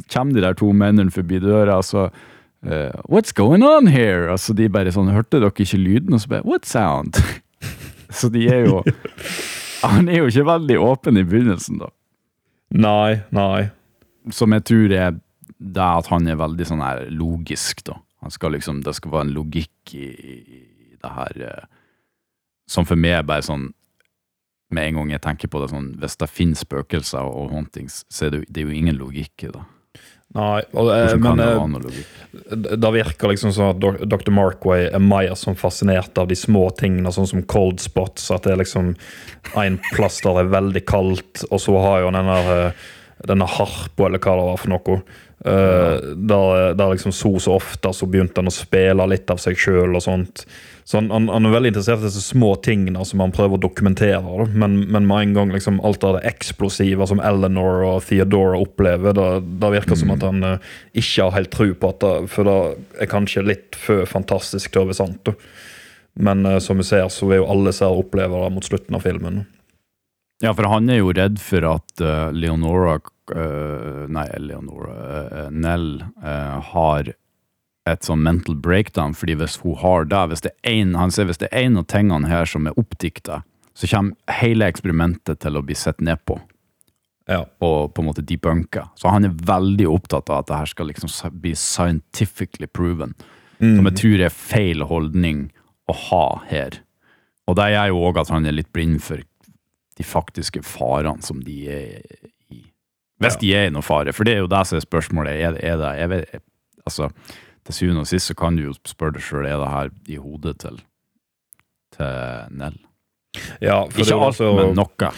kommer 0.08 0.38
de 0.38 0.46
der 0.46 0.56
to 0.56 0.72
mennene 0.72 1.12
forbi 1.12 1.42
døra, 1.44 1.82
og 1.82 1.84
så 1.84 2.06
uh, 2.08 2.96
What's 3.12 3.36
going 3.36 3.66
on 3.68 3.92
here? 3.92 4.30
Altså 4.32 4.56
de 4.56 4.70
bare 4.72 4.94
sånn, 4.96 5.12
Hørte 5.12 5.42
dere 5.42 5.52
ikke 5.52 5.82
lyden? 5.82 6.16
Og 6.16 6.24
så 6.24 6.32
bare 6.32 6.48
What 6.48 6.70
sound? 6.70 7.20
så 8.20 8.32
de 8.32 8.48
er 8.48 8.70
jo 8.70 8.80
Han 9.84 10.08
er 10.08 10.22
jo 10.22 10.32
ikke 10.32 10.48
veldig 10.48 10.80
åpen 10.82 11.20
i 11.20 11.28
begynnelsen, 11.28 11.84
da. 11.84 11.92
Nei, 12.74 13.20
nei. 13.36 13.68
Som 14.34 14.56
jeg 14.56 14.66
tror 14.68 14.96
er 14.96 15.20
det 15.58 15.84
at 15.84 16.10
han 16.12 16.28
er 16.28 16.40
veldig 16.40 16.66
sånn 16.68 16.82
her 16.84 17.06
logisk, 17.14 17.84
da. 17.88 18.00
Han 18.26 18.34
skal 18.34 18.56
liksom, 18.58 18.82
Det 18.86 18.96
skal 18.98 19.14
være 19.14 19.28
en 19.28 19.36
logikk 19.36 19.94
i, 19.94 20.08
i, 20.08 20.38
i 20.92 20.96
det 20.98 21.14
her 21.14 21.42
eh, 21.50 21.66
Som 22.70 22.88
for 22.90 23.00
meg 23.00 23.20
er 23.20 23.28
bare 23.28 23.46
sånn 23.46 23.70
Med 24.74 24.90
en 24.90 25.02
gang 25.02 25.16
jeg 25.16 25.24
tenker 25.26 25.52
på 25.54 25.62
det 25.62 25.72
sånn 25.74 25.92
Hvis 26.02 26.18
det 26.18 26.30
finnes 26.32 26.66
spøkelser 26.66 27.30
og 27.30 27.54
hauntings, 27.54 28.04
så 28.10 28.28
er 28.28 28.38
det, 28.38 28.46
det 28.50 28.64
er 28.64 28.72
jo 28.72 28.80
ingen 28.82 28.98
logikk 28.98 29.48
i 29.48 29.52
det. 29.54 29.66
Nei, 30.36 30.60
og, 30.76 30.90
eh, 30.92 31.14
men 31.24 31.40
det 31.40 31.46
eh, 31.48 32.76
det 32.78 32.90
virker 32.94 33.32
liksom 33.32 33.54
sånn 33.56 33.78
at 33.78 34.10
Dr. 34.12 34.32
Markway 34.36 34.90
er 34.92 35.02
mer 35.02 35.32
som 35.40 35.56
fascinert 35.58 36.20
av 36.20 36.28
de 36.28 36.36
små 36.38 36.68
tingene, 36.78 37.14
sånn 37.16 37.30
som 37.30 37.46
cold 37.48 37.80
spots. 37.82 38.28
At 38.36 38.44
det 38.46 38.54
er 38.54 38.62
liksom 38.62 38.92
en 39.56 39.80
plass 39.94 40.20
der 40.26 40.36
det 40.36 40.44
er 40.46 40.54
veldig 40.58 40.84
kaldt, 40.90 41.46
og 41.48 41.64
så 41.64 41.78
har 41.86 42.04
jo 42.04 42.12
denne, 42.18 42.38
eh, 42.54 42.92
denne 43.32 43.48
harpa, 43.50 44.10
eller 44.10 44.22
hva 44.22 44.36
det 44.36 44.50
var 44.52 44.62
for 44.62 44.76
noe. 44.76 45.00
Eh, 45.46 46.16
der, 46.16 46.74
der 46.78 46.94
liksom 46.94 47.12
så 47.12 47.36
så 47.40 47.58
ofte 47.58 47.94
så 47.94 48.08
begynte 48.10 48.42
han 48.42 48.52
å 48.52 48.56
spille 48.56 49.10
litt 49.12 49.30
av 49.34 49.42
seg 49.42 49.60
sjøl 49.60 49.98
og 49.98 50.04
sånt. 50.04 50.46
Så 50.88 51.02
han, 51.02 51.10
han, 51.12 51.26
han 51.28 51.44
er 51.44 51.52
veldig 51.52 51.74
interessert 51.74 52.00
i 52.00 52.08
disse 52.08 52.22
små 52.24 52.54
tingene 52.64 53.02
som 53.04 53.20
han 53.20 53.34
prøver 53.36 53.58
å 53.58 53.64
dokumentere. 53.66 54.22
Da. 54.24 54.46
Men, 54.56 54.78
med 54.88 55.12
en 55.18 55.34
gang 55.36 55.50
liksom 55.52 55.82
alt 55.84 56.06
av 56.08 56.16
det 56.16 56.30
eksplosive 56.30 57.04
som 57.10 57.20
Eleanor 57.20 57.84
og 57.90 58.06
Theodora 58.08 58.56
opplever, 58.64 59.12
da, 59.18 59.26
da 59.44 59.72
virker 59.74 59.98
det 59.98 60.00
som 60.00 60.14
at 60.16 60.24
han 60.24 60.40
uh, 60.48 60.70
ikke 60.96 61.26
har 61.26 61.36
helt 61.36 61.52
tro 61.52 61.68
på 61.76 61.90
at 61.92 62.00
det 62.06 62.14
For 62.32 62.48
det 62.48 62.56
er 63.04 63.12
kanskje 63.12 63.44
litt 63.44 63.76
for 63.76 64.08
fantastisk 64.08 64.72
til 64.72 64.86
å 64.86 64.88
være 64.88 65.00
sant. 65.02 65.28
Da. 65.28 65.36
Men 66.24 66.48
uh, 66.48 66.56
som 66.64 66.80
vi 66.80 66.88
ser, 66.88 67.04
så 67.12 67.28
vil 67.28 67.42
jo 67.42 67.52
alle 67.52 67.76
som 67.76 68.00
opplever 68.00 68.48
det 68.48 68.56
mot 68.56 68.72
slutten 68.72 68.96
av 68.96 69.04
filmen. 69.04 69.44
Ja, 70.40 70.56
for 70.56 70.72
han 70.72 70.88
er 70.88 71.02
jo 71.02 71.12
redd 71.12 71.44
for 71.44 71.68
at 71.68 72.08
Leonora 72.32 72.96
Nei, 73.36 74.28
Leonora 74.40 74.94
eh, 75.46 75.50
Nell 75.52 76.04
eh, 76.24 76.60
har 76.72 77.14
et 77.88 78.04
sånn 78.04 78.24
mental 78.24 78.56
breakdown, 78.56 79.14
fordi 79.16 79.36
hvis 79.40 79.58
hun 79.64 79.78
har 79.82 80.06
det 80.06 80.24
hvis 80.32 80.44
det 80.44 80.52
er 80.64 80.82
en, 80.82 80.96
Han 81.00 81.12
sier 81.12 81.26
hvis 81.30 81.40
det 81.40 81.48
er 81.52 81.66
en 81.68 81.78
av 81.80 81.86
tingene 81.88 82.28
her 82.28 82.46
som 82.46 82.68
er 82.68 82.76
oppdikta, 82.80 83.42
så 83.78 83.88
kommer 83.88 84.40
hele 84.42 84.68
eksperimentet 84.68 85.40
til 85.40 85.56
å 85.60 85.64
bli 85.64 85.76
sett 85.76 86.02
ned 86.02 86.20
på 86.26 86.40
Ja. 87.28 87.46
og 87.62 87.94
på 87.94 88.02
en 88.02 88.08
måte 88.08 88.24
debunka. 88.24 88.90
Så 88.96 89.10
han 89.12 89.26
er 89.26 89.30
veldig 89.36 89.88
opptatt 89.92 90.30
av 90.30 90.40
at 90.40 90.48
det 90.48 90.56
her 90.58 90.66
skal 90.66 90.88
liksom 90.88 91.12
bli 91.42 91.54
scientifically 91.56 92.68
proven. 92.68 93.14
Som 93.60 93.86
jeg 93.90 93.96
tror 94.00 94.22
er 94.22 94.30
feil 94.30 94.84
holdning 94.86 95.50
å 95.90 95.94
ha 96.10 96.42
her. 96.48 96.82
Og 97.48 97.56
det 97.56 97.72
gjør 97.74 97.88
jo 97.92 98.02
òg 98.10 98.20
at 98.22 98.30
han 98.30 98.46
er 98.46 98.52
litt 98.56 98.72
blind 98.74 99.02
for 99.02 99.18
de 99.98 100.04
faktiske 100.06 100.62
farene 100.64 101.24
som 101.26 101.40
de 101.42 101.56
er. 101.68 102.02
Hvis 103.24 103.40
de 103.42 103.54
er 103.58 103.68
i 103.68 103.74
noe 103.74 103.86
fare, 103.86 104.14
for 104.14 104.28
det 104.28 104.36
er 104.36 104.44
jo 104.44 104.52
det 104.52 104.64
som 104.70 104.78
er 104.78 104.86
spørsmålet. 104.86 105.40
Er, 105.42 105.58
er 105.66 105.78
det, 105.82 105.94
jeg 106.00 106.10
vet, 106.12 106.42
altså, 106.86 107.10
til 107.66 107.74
syvende 107.76 108.04
og 108.06 108.10
sist 108.10 108.32
så 108.32 108.36
kan 108.38 108.58
du 108.58 108.68
jo 108.68 108.76
spørre 108.88 109.18
deg 109.18 109.26
sjøl 109.26 109.48
er 109.48 109.58
det 109.60 109.72
her 109.74 109.90
i 110.08 110.20
hodet 110.22 110.58
til, 110.64 110.78
til 111.98 112.54
Nell. 112.58 112.78
Ja, 113.62 113.84
Ikke 113.86 114.14
alt, 114.14 114.24
altså- 114.32 114.56
men 114.56 114.76
noe. 114.76 115.12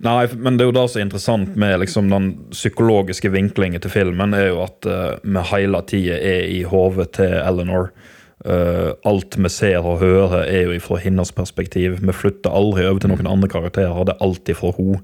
Nei, 0.00 0.26
men 0.36 0.56
det 0.56 0.64
er 0.64 0.70
jo 0.70 0.76
det 0.76 0.90
som 0.90 1.00
er 1.00 1.04
interessant 1.04 1.56
med 1.56 1.80
liksom 1.80 2.10
den 2.10 2.28
psykologiske 2.50 3.30
vinklingen 3.32 3.80
til 3.80 3.90
filmen, 3.90 4.34
er 4.34 4.48
jo 4.48 4.62
at 4.64 4.86
uh, 4.86 5.18
vi 5.22 5.42
hele 5.50 5.82
tida 5.82 6.16
er 6.16 6.46
i 6.48 6.62
hodet 6.62 7.12
til 7.12 7.32
Eleanor. 7.32 7.90
Uh, 8.46 8.92
alt 9.04 9.36
vi 9.36 9.48
ser 9.48 9.84
og 9.84 9.98
hører, 10.00 10.44
er 10.46 10.68
jo 10.68 10.80
fra 10.80 10.96
hennes 11.02 11.32
perspektiv. 11.32 11.98
Vi 12.00 12.12
flytter 12.12 12.52
aldri 12.52 12.86
over 12.86 13.00
til 13.00 13.10
noen 13.10 13.26
andre 13.26 13.48
karakterer. 13.48 14.04
Det 14.04 14.14
er 14.14 14.24
alltid 14.24 14.54
fra 14.56 14.72
henne. 14.76 15.00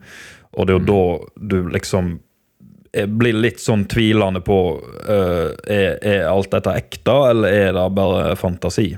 Og 0.53 0.67
det 0.67 0.75
er 0.75 0.79
jo 0.79 0.87
da 0.87 1.47
du 1.49 1.69
liksom 1.73 2.21
jeg 2.93 3.09
blir 3.19 3.39
litt 3.39 3.61
sånn 3.63 3.87
tvilende 3.89 4.43
på 4.45 4.59
uh, 4.83 5.49
er, 5.65 5.97
er 6.05 6.27
alt 6.29 6.51
dette 6.53 6.75
ekte, 6.77 7.15
eller 7.31 7.49
er 7.49 7.73
det 7.77 7.87
bare 7.97 8.35
fantasi? 8.37 8.91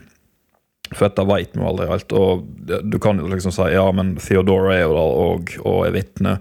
For 0.94 1.06
dette 1.08 1.24
vet 1.26 1.54
vi 1.56 1.64
aldri 1.64 1.86
helt. 1.90 2.12
Og 2.14 2.42
du 2.84 2.98
kan 3.02 3.18
jo 3.18 3.28
liksom 3.30 3.54
si 3.54 3.68
ja, 3.72 3.84
men 3.94 4.16
Theodora 4.20 4.74
er 4.76 4.84
jo 4.84 4.96
der 4.96 5.20
og, 5.26 5.54
og 5.64 5.78
er 5.86 5.94
vitne. 5.94 6.38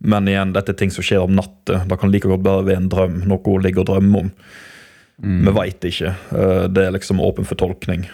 Men 0.00 0.28
igjen, 0.30 0.54
dette 0.56 0.74
er 0.74 0.78
ting 0.80 0.92
som 0.94 1.04
skjer 1.04 1.24
om 1.24 1.34
natta. 1.36 1.82
Det 1.88 1.98
kan 2.00 2.12
like 2.12 2.28
godt 2.30 2.44
bare 2.44 2.66
være 2.68 2.82
en 2.84 2.90
drøm, 2.92 3.16
noe 3.28 3.40
hun 3.44 3.64
ligger 3.64 3.84
og 3.84 3.90
drømmer 3.90 4.26
om. 4.26 4.30
Vi 5.20 5.52
veit 5.52 5.84
ikke. 5.84 6.14
Eh, 6.32 6.66
Det 6.72 6.86
er 6.86 6.94
liksom 6.94 7.20
åpen 7.20 7.44
for 7.44 7.60
tolkning. 7.60 8.06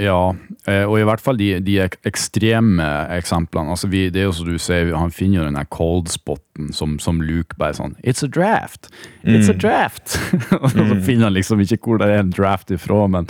Ja, 0.00 0.32
eh, 0.64 0.86
og 0.88 0.96
i 0.96 1.04
hvert 1.04 1.20
fall 1.20 1.36
de, 1.36 1.50
de 1.64 1.76
ekstreme 2.08 2.86
eksemplene. 3.12 3.74
Altså 3.74 3.90
vi, 3.92 4.06
det 4.12 4.22
er 4.22 4.28
jo 4.28 4.36
som 4.38 4.48
du 4.48 4.56
sier, 4.60 4.92
Han 4.96 5.12
finner 5.12 5.40
jo 5.40 5.48
den 5.48 5.58
der 5.58 5.68
cold 5.68 6.08
spoten 6.12 6.70
som, 6.76 6.96
som 7.02 7.20
Luke 7.20 7.58
bare 7.60 7.76
sånn 7.76 7.96
It's 8.00 8.24
a 8.24 8.30
draft! 8.30 8.88
It's 9.28 9.50
a 9.52 9.56
draft! 9.56 10.16
og 10.62 10.70
så 10.72 10.86
finner 11.04 11.28
han 11.28 11.36
liksom 11.36 11.60
ikke 11.64 11.82
hvor 11.84 12.00
det 12.00 12.08
er 12.08 12.22
en 12.22 12.32
draft 12.32 12.72
ifra, 12.72 13.04
men, 13.12 13.28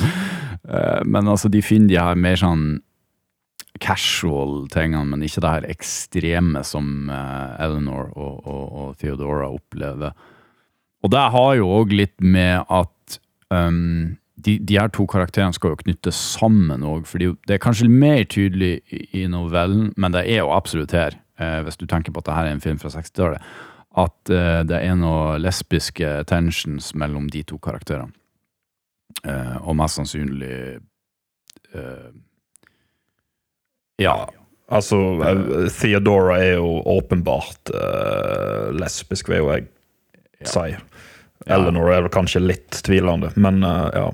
eh, 0.69 1.03
men 1.05 1.31
altså 1.31 1.51
de 1.51 1.65
finner 1.65 1.91
de 1.91 1.99
her 1.99 2.21
mer 2.21 2.39
sånn 2.39 2.69
casual 3.81 4.67
tingene, 4.71 5.09
men 5.09 5.25
ikke 5.25 5.43
det 5.43 5.55
her 5.57 5.69
ekstreme 5.73 6.63
som 6.67 7.11
eh, 7.11 7.65
Eleanor 7.65 8.13
og, 8.15 8.45
og, 8.45 8.65
og 8.69 8.97
Theodora 9.01 9.49
opplever. 9.51 10.15
Og 11.01 11.13
det 11.15 11.27
har 11.35 11.53
jo 11.57 11.71
òg 11.81 11.95
litt 11.97 12.19
med 12.21 12.67
at 12.69 13.21
um, 13.49 14.20
de, 14.45 14.57
de 14.59 14.79
her 14.79 14.91
to 14.93 15.07
karakterene 15.11 15.57
skal 15.57 15.75
jo 15.75 15.81
knyttes 15.83 16.19
sammen 16.37 16.85
òg, 16.87 17.07
for 17.09 17.23
det 17.23 17.57
er 17.57 17.63
kanskje 17.63 17.91
mer 17.91 18.23
tydelig 18.31 18.81
i, 18.91 19.27
novellen, 19.31 19.91
men 20.01 20.15
det 20.15 20.27
er 20.27 20.43
jo 20.43 20.53
absolutt 20.55 20.95
her, 20.97 21.19
eh, 21.41 21.61
hvis 21.67 21.81
du 21.81 21.87
tenker 21.87 22.15
på 22.15 22.23
at 22.23 22.31
dette 22.31 22.47
er 22.47 22.55
en 22.55 22.65
film 22.65 22.81
fra 22.83 22.93
60-tallet, 22.95 23.53
at 24.01 24.33
eh, 24.33 24.63
det 24.71 24.81
er 24.87 24.99
noen 24.99 25.41
lesbiske 25.43 26.13
tensions 26.31 26.93
mellom 26.99 27.29
de 27.33 27.43
to 27.47 27.59
karakterene. 27.63 28.15
Eh, 29.27 29.57
og 29.67 29.75
mest 29.77 29.99
sannsynlig 29.99 30.55
eh, 31.75 32.11
Ja. 34.01 34.15
Altså, 34.71 34.97
eh, 35.27 35.67
Theodora 35.75 36.39
er 36.39 36.55
jo 36.61 36.79
åpenbart 36.95 37.73
eh, 37.75 38.71
lesbisk, 38.79 39.29
vil 39.33 39.43
jo 39.43 39.51
jeg 39.57 39.67
si. 40.47 40.71
Eleanor 41.49 41.91
er 41.91 42.05
vel 42.05 42.13
kanskje 42.13 42.43
litt 42.43 42.83
tvilende, 42.85 43.33
men 43.41 43.63
uh, 43.65 43.89
ja. 43.95 44.09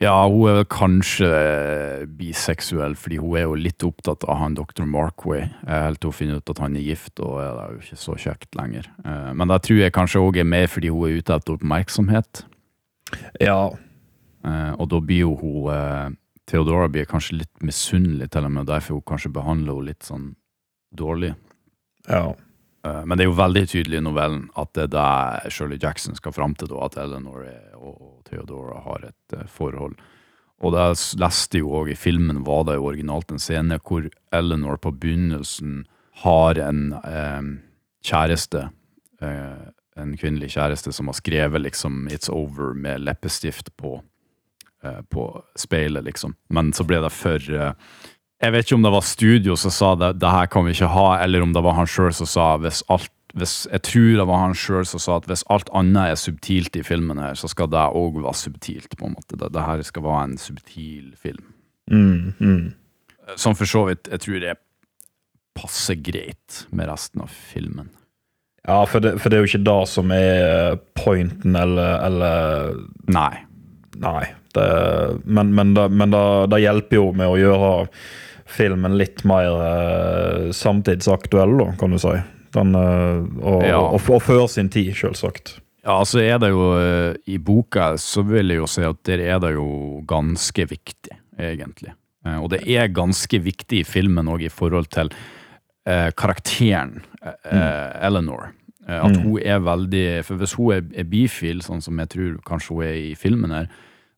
Ja, 0.00 0.14
hun 0.24 0.46
er 0.48 0.54
vel 0.62 0.64
kanskje 0.72 1.28
eh, 1.28 2.06
biseksuell, 2.16 2.94
fordi 2.96 3.18
hun 3.20 3.34
er 3.36 3.42
jo 3.44 3.58
litt 3.58 3.84
opptatt 3.84 4.24
av 4.24 4.38
han 4.40 4.54
dr. 4.56 4.86
Markway, 4.88 5.42
helt 5.68 6.00
til 6.00 6.08
hun 6.08 6.16
finner 6.16 6.40
ut 6.40 6.48
at 6.54 6.62
han 6.64 6.76
er 6.80 6.86
gift, 6.86 7.20
og 7.20 7.36
er 7.42 7.50
da 7.58 7.66
jo 7.74 7.82
ikke 7.82 7.98
så 8.00 8.16
kjekt 8.16 8.56
lenger. 8.56 8.88
Eh, 9.04 9.32
Men 9.36 9.48
det 9.52 9.60
tror 9.66 9.82
jeg 9.82 9.92
kanskje 9.92 10.22
òg 10.24 10.40
er 10.40 10.48
mer 10.48 10.66
fordi 10.72 10.88
hun 10.88 11.04
er 11.10 11.18
ute 11.20 11.36
etter 11.36 11.58
oppmerksomhet. 11.58 12.44
Ja, 13.40 13.70
Eh, 14.40 14.72
og 14.80 14.86
da 14.88 14.96
blir 15.04 15.18
jo 15.26 15.34
hun 15.36 16.14
Theodora 16.48 16.86
blir 16.88 17.04
kanskje 17.04 17.36
litt 17.42 17.60
misunnelig 17.60 18.30
til 18.32 18.46
og 18.48 18.52
med, 18.54 18.66
derfor 18.70 18.94
hun 18.96 19.02
kanskje 19.04 19.28
behandler 19.34 19.74
henne 19.76 19.90
litt 19.90 20.02
sånn 20.02 20.30
dårlig. 20.96 21.34
ja. 22.08 22.32
Men 22.82 23.18
det 23.18 23.26
er 23.26 23.28
jo 23.28 23.36
veldig 23.36 23.66
tydelig 23.68 23.98
i 23.98 24.00
novellen 24.06 24.46
at 24.56 24.72
det 24.72 24.86
er 24.86 24.92
det 25.44 25.52
Shirley 25.52 25.76
Jackson 25.76 26.14
skal 26.16 26.32
fram 26.32 26.54
til, 26.56 26.68
da, 26.68 26.86
at 26.86 26.96
Eleanor 26.96 27.42
er- 27.44 27.76
og 27.76 28.09
Theodora 28.30 28.80
har 28.86 29.10
et 29.10 29.36
eh, 29.36 29.46
forhold. 29.50 29.98
Og 30.60 30.74
det 30.74 30.84
jeg 30.84 31.20
leste 31.22 31.62
jo 31.62 31.72
òg 31.80 31.94
i 31.94 31.98
filmen, 31.98 32.42
var 32.44 32.66
det 32.68 32.76
jo 32.76 32.90
originalt 32.90 33.32
en 33.32 33.40
scene 33.40 33.80
hvor 33.80 34.08
Eleanor 34.36 34.80
på 34.82 34.92
begynnelsen 34.92 35.84
har 36.24 36.60
en 36.60 36.92
eh, 37.00 37.50
kjæreste, 38.04 38.68
eh, 39.24 39.66
en 40.00 40.14
kvinnelig 40.20 40.52
kjæreste, 40.56 40.92
som 40.92 41.08
har 41.08 41.16
skrevet 41.16 41.64
liksom 41.64 42.08
'It's 42.08 42.30
over' 42.30 42.74
med 42.74 43.00
leppestift 43.00 43.76
på, 43.76 44.02
eh, 44.84 45.00
på 45.08 45.42
speilet, 45.56 46.04
liksom. 46.04 46.34
Men 46.50 46.72
så 46.72 46.84
ble 46.84 47.00
det 47.00 47.12
for 47.12 47.36
eh, 47.36 47.72
jeg 48.40 48.52
vet 48.52 48.64
ikke 48.64 48.74
om 48.78 48.84
det 48.84 48.92
var 48.94 49.04
studio 49.04 49.56
som 49.56 49.70
sa 49.70 49.94
det, 49.94 50.14
det 50.20 50.30
her 50.32 50.46
kan 50.46 50.64
vi 50.64 50.72
ikke 50.72 50.88
ha, 50.88 51.18
eller 51.20 51.42
om 51.42 51.52
det 51.52 51.62
var 51.62 51.76
han 51.76 51.88
sjøl 51.88 52.12
som 52.16 52.26
sa 52.26 52.56
hvis 52.56 52.82
alt 52.88 53.12
hvis, 53.34 53.66
Jeg 53.70 53.82
tror 53.82 54.16
det 54.16 54.26
var 54.26 54.42
han 54.42 54.56
sjøl 54.58 54.86
som 54.86 55.02
sa 55.02 55.18
at 55.20 55.28
hvis 55.30 55.44
alt 55.50 55.70
annet 55.76 56.12
er 56.14 56.18
subtilt 56.18 56.76
i 56.76 56.82
filmen, 56.82 57.18
her, 57.18 57.34
så 57.38 57.48
skal 57.50 57.70
det 57.70 57.78
òg 57.78 58.18
være 58.22 58.34
subtilt. 58.34 58.96
på 58.96 59.06
en 59.06 59.14
måte. 59.14 59.36
Det, 59.36 59.52
det 59.52 59.66
her 59.66 59.82
skal 59.82 60.02
være 60.02 60.24
en 60.24 60.38
subtil 60.38 61.14
film. 61.16 61.52
Mm, 61.90 62.34
mm. 62.40 62.72
Som 63.36 63.54
for 63.54 63.66
så 63.66 63.86
vidt 63.86 64.10
jeg 64.10 64.20
tror 64.20 64.40
det 64.42 64.56
passer 65.54 65.98
greit 65.98 66.64
med 66.70 66.88
resten 66.88 67.22
av 67.22 67.30
filmen. 67.30 67.90
Ja, 68.66 68.84
for 68.86 69.00
det, 69.00 69.16
for 69.20 69.30
det 69.30 69.38
er 69.38 69.44
jo 69.44 69.50
ikke 69.50 69.66
det 69.66 69.78
som 69.88 70.10
er 70.14 70.76
pointen, 70.98 71.56
eller, 71.56 71.96
eller 72.06 72.74
Nei. 73.08 73.46
Nei. 74.00 74.26
Det, 74.54 74.66
men 75.24 75.54
men, 75.54 75.74
det, 75.74 75.86
men 75.94 76.10
det, 76.10 76.24
det 76.52 76.60
hjelper 76.64 76.98
jo 76.98 77.06
med 77.16 77.30
å 77.30 77.38
gjøre 77.38 77.70
filmen 78.50 78.96
litt 78.98 79.22
mer 79.28 79.62
eh, 79.62 80.50
samtidsaktuell, 80.56 81.54
da, 81.60 81.68
kan 81.78 81.94
du 81.94 82.00
si. 82.02 82.16
Den, 82.54 82.74
eh, 82.74 83.24
og, 83.46 83.62
Ja. 83.64 83.78
og, 83.78 84.00
og 84.10 84.22
før 84.22 84.46
sin 84.50 84.68
tid, 84.68 84.92
selvsagt. 84.98 85.58
Ja, 85.84 85.98
altså 86.00 86.20
er 86.20 86.38
det 86.42 86.50
jo 86.50 86.64
eh, 86.76 87.14
I 87.32 87.38
boka 87.38 87.94
så 87.96 88.22
vil 88.26 88.48
jeg 88.52 88.58
jo 88.60 88.66
si 88.68 88.82
at 88.84 88.98
der 89.08 89.22
er 89.24 89.38
det 89.40 89.54
jo 89.54 90.02
ganske 90.06 90.66
viktig, 90.68 91.14
egentlig. 91.38 91.94
Eh, 92.26 92.36
Og 92.42 92.50
det 92.50 92.62
er 92.68 92.88
ganske 92.92 93.40
viktig 93.40 93.80
i 93.80 93.84
filmen 93.88 94.28
òg 94.28 94.42
i 94.44 94.50
forhold 94.52 94.90
til 94.92 95.08
eh, 95.86 96.10
karakteren 96.12 96.98
eh, 97.22 98.06
Eleanor. 98.06 98.50
Eh, 98.88 98.98
at 99.04 99.16
Mm. 99.16 99.22
hun 99.22 99.38
er 99.42 99.60
veldig 99.60 100.24
For 100.24 100.36
hvis 100.36 100.52
hun 100.58 100.72
er, 100.74 100.82
er 101.00 101.04
bifil, 101.04 101.62
sånn 101.62 101.80
som 101.82 101.96
jeg 101.98 102.08
tror 102.08 102.36
kanskje 102.44 102.74
hun 102.74 102.82
er 102.84 102.94
i 103.10 103.14
filmen 103.14 103.50
her, 103.54 103.68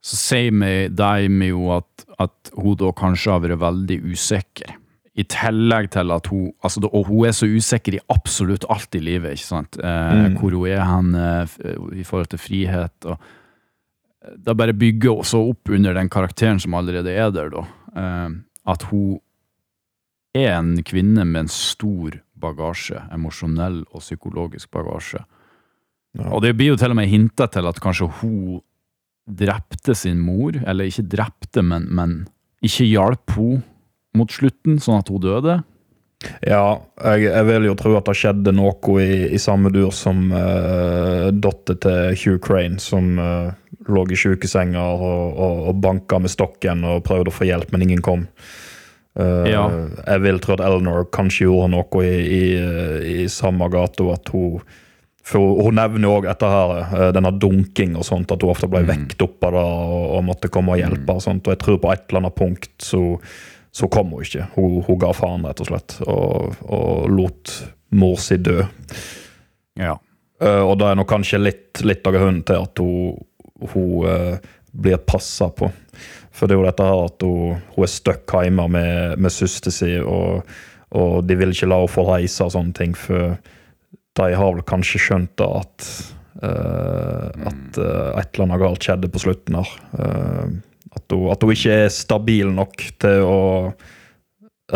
så 0.02 0.16
sier 0.18 0.50
de 0.90 1.28
meg 1.30 1.48
jo 1.52 1.68
at, 1.76 2.04
at 2.18 2.50
hun 2.58 2.74
da 2.76 2.90
kanskje 2.90 3.30
har 3.30 3.40
vært 3.44 3.60
veldig 3.62 4.00
usikker. 4.10 4.72
I 5.14 5.24
tillegg 5.28 5.90
til 5.92 6.08
at 6.14 6.26
hun 6.32 6.46
altså, 6.64 6.80
Og 6.88 7.06
hun 7.10 7.26
er 7.28 7.34
så 7.36 7.44
usikker 7.44 7.98
i 7.98 8.00
absolutt 8.08 8.64
alt 8.72 8.94
i 8.96 9.02
livet, 9.04 9.36
ikke 9.36 9.48
sant? 9.50 9.76
Eh, 9.76 10.12
Mm. 10.32 10.36
Hvor 10.38 10.54
hun 10.56 10.68
er 10.70 10.84
hen 10.88 11.14
eh, 11.14 12.00
i 12.00 12.04
forhold 12.04 12.30
til 12.32 12.38
frihet. 12.38 13.04
og 13.04 13.18
Det 14.38 14.56
bare 14.56 14.72
bygger 14.72 15.10
også 15.18 15.42
opp 15.50 15.68
under 15.68 15.92
den 15.94 16.08
karakteren 16.08 16.60
som 16.60 16.74
allerede 16.74 17.10
er 17.10 17.30
der, 17.30 17.50
da. 17.50 17.66
Eh, 17.96 18.30
at 18.66 18.82
hun 18.88 19.18
er 20.34 20.56
en 20.58 20.82
kvinne 20.82 21.24
med 21.26 21.40
en 21.40 21.48
stor 21.48 22.16
bagasje. 22.40 23.02
Emosjonell 23.12 23.84
og 23.92 24.00
psykologisk 24.00 24.70
bagasje. 24.70 25.20
Ja. 26.16 26.28
Og 26.32 26.42
det 26.42 26.56
blir 26.56 26.72
jo 26.72 26.76
til 26.76 26.90
og 26.92 26.96
med 26.96 27.08
hinta 27.08 27.46
til 27.52 27.66
at 27.66 27.80
kanskje 27.80 28.08
hun 28.20 28.60
drepte 29.28 29.94
sin 29.94 30.18
mor, 30.18 30.52
eller 30.66 30.84
ikke 30.88 31.04
drepte, 31.08 31.62
men, 31.62 31.86
men 31.94 32.28
ikke 32.62 32.84
hjalp 32.88 33.30
hun 33.36 33.62
mot 34.18 34.32
slutten, 34.32 34.80
sånn 34.82 35.00
at 35.02 35.12
hun 35.12 35.22
døde. 35.22 35.60
Ja, 36.46 36.78
jeg, 37.02 37.24
jeg 37.26 37.46
vil 37.48 37.64
jo 37.66 37.74
tro 37.78 37.96
at 37.98 38.06
det 38.06 38.14
skjedde 38.14 38.52
noe 38.54 38.74
i, 39.02 39.14
i 39.34 39.40
samme 39.42 39.72
dur 39.74 39.90
som 39.94 40.28
uh, 40.30 41.30
datter 41.34 41.78
til 41.82 42.12
Hugh 42.20 42.38
Crane, 42.42 42.78
som 42.82 43.16
uh, 43.18 43.50
lå 43.90 44.04
i 44.06 44.18
sjukesenga 44.18 44.84
og, 44.94 45.24
og, 45.32 45.64
og 45.72 45.80
banka 45.82 46.20
med 46.22 46.30
stokken 46.30 46.84
og 46.86 47.02
prøvde 47.08 47.32
å 47.32 47.34
få 47.34 47.48
hjelp, 47.48 47.72
men 47.74 47.88
ingen 47.88 48.04
kom. 48.04 48.28
Uh, 49.18 49.48
Ja. 49.50 49.66
Jeg 50.06 50.22
vil 50.24 50.38
tro 50.44 50.54
at 50.54 50.62
Eleanor 50.64 51.08
kanskje 51.12 51.48
gjorde 51.48 51.72
noe 51.74 52.06
i, 52.06 52.14
i, 52.22 52.46
i 53.24 53.28
samme 53.32 53.66
gata. 53.72 54.06
at 54.14 54.30
hun 54.32 54.62
for 55.22 55.62
Hun 55.62 55.76
nevner 55.78 56.08
jo 56.08 56.16
òg 56.18 56.26
dette 56.26 56.48
her, 56.50 56.72
eh, 56.82 57.10
denne 57.14 57.30
dunking 57.38 57.94
og 57.94 58.02
sånt, 58.02 58.32
at 58.34 58.42
hun 58.42 58.50
ofte 58.50 58.66
ble 58.66 58.82
vekt 58.88 59.22
opp 59.22 59.44
av 59.46 59.52
det 59.54 59.62
og, 59.62 60.06
og 60.16 60.24
måtte 60.26 60.50
komme 60.50 60.74
og 60.74 60.80
hjelpe. 60.82 61.14
og 61.14 61.22
sånt, 61.22 61.46
og 61.46 61.54
Jeg 61.54 61.60
tror 61.62 61.78
på 61.78 61.92
et 61.92 62.02
eller 62.08 62.24
annet 62.24 62.34
punkt 62.40 62.72
så, 62.82 63.02
så 63.72 63.88
kom 63.88 64.12
hun 64.12 64.24
ikke. 64.24 64.46
Hun, 64.54 64.80
hun 64.86 64.98
ga 65.00 65.12
faen, 65.16 65.46
rett 65.48 65.62
og 65.64 65.70
slett, 65.70 65.96
og, 66.04 66.58
og 66.68 67.12
lot 67.12 67.52
mor 67.96 68.18
si 68.20 68.36
dø. 68.40 68.60
Ja. 69.80 69.96
Uh, 70.42 70.62
og 70.66 70.76
det 70.80 70.90
er 70.90 70.98
nok 70.98 71.08
kanskje 71.08 71.40
litt, 71.40 71.80
litt 71.86 72.06
av 72.08 72.16
grunnen 72.16 72.42
til 72.46 72.66
at 72.66 72.82
hun, 72.82 73.16
hun 73.72 74.04
uh, 74.04 74.52
blir 74.72 75.00
passa 75.08 75.48
på. 75.54 75.70
For 76.32 76.48
det 76.48 76.56
er 76.56 76.60
jo 76.60 76.66
dette 76.68 76.88
her 76.88 77.04
at 77.06 77.24
hun, 77.24 77.62
hun 77.72 77.86
er 77.86 77.92
stuck 77.92 78.36
hjemme 78.36 78.68
med, 78.76 79.16
med 79.22 79.32
søster 79.32 79.72
si, 79.72 79.94
og, 80.00 80.42
og 80.92 81.22
de 81.24 81.38
vil 81.40 81.54
ikke 81.54 81.70
la 81.70 81.80
henne 81.80 81.92
få 81.92 82.04
reise 82.10 82.44
og 82.44 82.52
sånne 82.56 82.76
ting, 82.76 82.96
for 82.98 83.38
de 84.20 84.34
har 84.36 84.52
vel 84.52 84.66
kanskje 84.68 85.00
skjønt 85.00 85.32
da 85.40 85.48
at 85.62 85.88
uh, 86.42 87.30
at 87.48 87.78
et 87.78 88.34
eller 88.34 88.44
annet 88.44 88.60
galt 88.60 88.84
skjedde 88.84 89.08
på 89.12 89.22
slutten 89.22 89.56
her. 89.56 89.72
Eh, 89.96 90.52
at, 90.92 91.04
hun, 91.12 91.28
at 91.32 91.42
hun 91.42 91.54
ikke 91.54 91.76
er 91.86 91.92
stabil 91.92 92.52
nok 92.52 92.86
til 93.00 93.26
å 93.26 93.42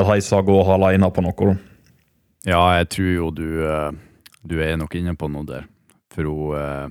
reise 0.06 0.36
av 0.36 0.44
gårde 0.47 0.76
alene 0.76 1.10
på 1.12 1.24
noe. 1.24 1.56
Ja, 2.47 2.60
jeg 2.78 2.90
tror 2.94 3.10
jo 3.10 3.32
du, 3.34 3.48
eh, 3.66 3.90
du 4.47 4.60
er 4.62 4.76
nok 4.78 4.94
inne 4.98 5.16
på 5.18 5.28
noe 5.32 5.47
der. 5.48 5.66
For 6.14 6.28
hun, 6.28 6.55
eh, 6.60 6.88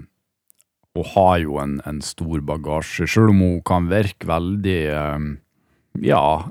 hun 0.95 1.10
har 1.14 1.38
jo 1.43 1.60
en, 1.61 1.80
en 1.85 2.02
stor 2.03 2.43
bagasje, 2.45 3.07
selv 3.07 3.34
om 3.34 3.43
hun 3.43 3.61
kan 3.65 3.89
virke 3.91 4.27
veldig 4.30 4.80
eh, 4.91 5.34
Ja, 6.03 6.43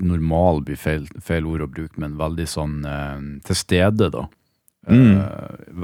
normal 0.00 0.62
blir 0.64 0.78
feil, 0.80 1.04
feil 1.20 1.44
ord 1.48 1.66
å 1.66 1.68
bruke, 1.68 2.00
men 2.00 2.14
veldig 2.16 2.46
sånn 2.48 2.78
til 3.44 3.56
stede, 3.56 4.08
da. 4.14 4.22
Mm. 4.88 5.20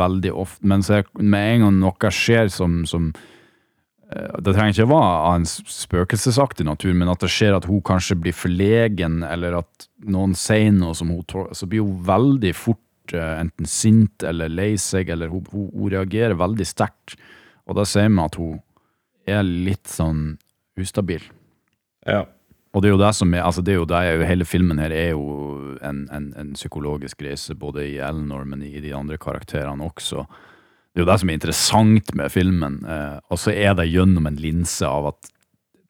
Veldig 0.01 0.32
ofte. 0.32 0.64
Men 0.64 0.84
så 0.84 1.02
med 1.20 1.48
en 1.51 1.66
gang 1.66 1.78
noe 1.82 2.12
skjer 2.12 2.48
som, 2.52 2.86
som 2.89 3.10
Det 4.12 4.52
trenger 4.52 4.74
ikke 4.74 4.89
være 4.90 5.18
av 5.26 5.34
en 5.39 5.47
spøkelsesaktig 5.48 6.66
natur, 6.68 6.93
men 6.98 7.10
at 7.12 7.22
det 7.22 7.30
skjer 7.32 7.56
at 7.56 7.68
hun 7.68 7.82
kanskje 7.84 8.18
blir 8.20 8.36
forlegen, 8.36 9.22
eller 9.26 9.60
at 9.62 9.86
noen 10.10 10.34
sier 10.39 10.72
noe 10.74 10.97
som 10.98 11.12
hun 11.12 11.22
tåler, 11.28 11.55
så 11.56 11.68
blir 11.70 11.84
hun 11.84 12.02
veldig 12.06 12.52
fort 12.56 13.14
eh, 13.16 13.39
enten 13.40 13.68
sint 13.68 14.26
eller 14.26 14.52
lei 14.52 14.74
seg, 14.80 15.12
eller 15.14 15.32
hun, 15.32 15.47
hun, 15.52 15.70
hun 15.70 15.93
reagerer 15.94 16.36
veldig 16.40 16.66
sterkt. 16.68 17.16
Og 17.68 17.78
da 17.78 17.86
sier 17.89 18.10
vi 18.10 18.22
at 18.24 18.39
hun 18.40 18.60
er 19.30 19.43
litt 19.47 19.89
sånn 19.89 20.36
ustabil. 20.80 21.24
Ja. 22.09 22.26
Og 22.72 22.80
det 22.80 22.89
er 22.89 22.94
jo 22.94 23.02
det 23.02 23.12
som 23.14 23.34
er, 23.36 23.44
altså 23.44 23.62
det 23.64 23.74
er 23.74 23.82
jo 23.82 23.89
det, 23.89 24.01
hele 24.26 24.47
filmen 24.48 24.80
her 24.80 24.93
er 24.97 25.10
jo 25.12 25.76
en, 25.84 26.06
en, 26.14 26.30
en 26.40 26.55
psykologisk 26.56 27.20
reise, 27.24 27.55
både 27.59 27.84
i 27.84 27.98
Eleanor, 28.01 28.47
men 28.48 28.64
i 28.64 28.80
de 28.80 28.94
andre 28.97 29.18
karakterene 29.20 29.84
også. 29.84 30.24
Det 30.93 31.01
er 31.01 31.06
jo 31.06 31.10
det 31.12 31.20
som 31.20 31.31
er 31.31 31.39
interessant 31.39 32.14
med 32.14 32.31
filmen, 32.31 32.74
eh, 32.85 33.19
og 33.32 33.39
så 33.40 33.55
er 33.56 33.73
det 33.78 33.89
gjennom 33.89 34.27
en 34.28 34.36
linse 34.36 34.85
av 34.86 35.06
at 35.14 35.31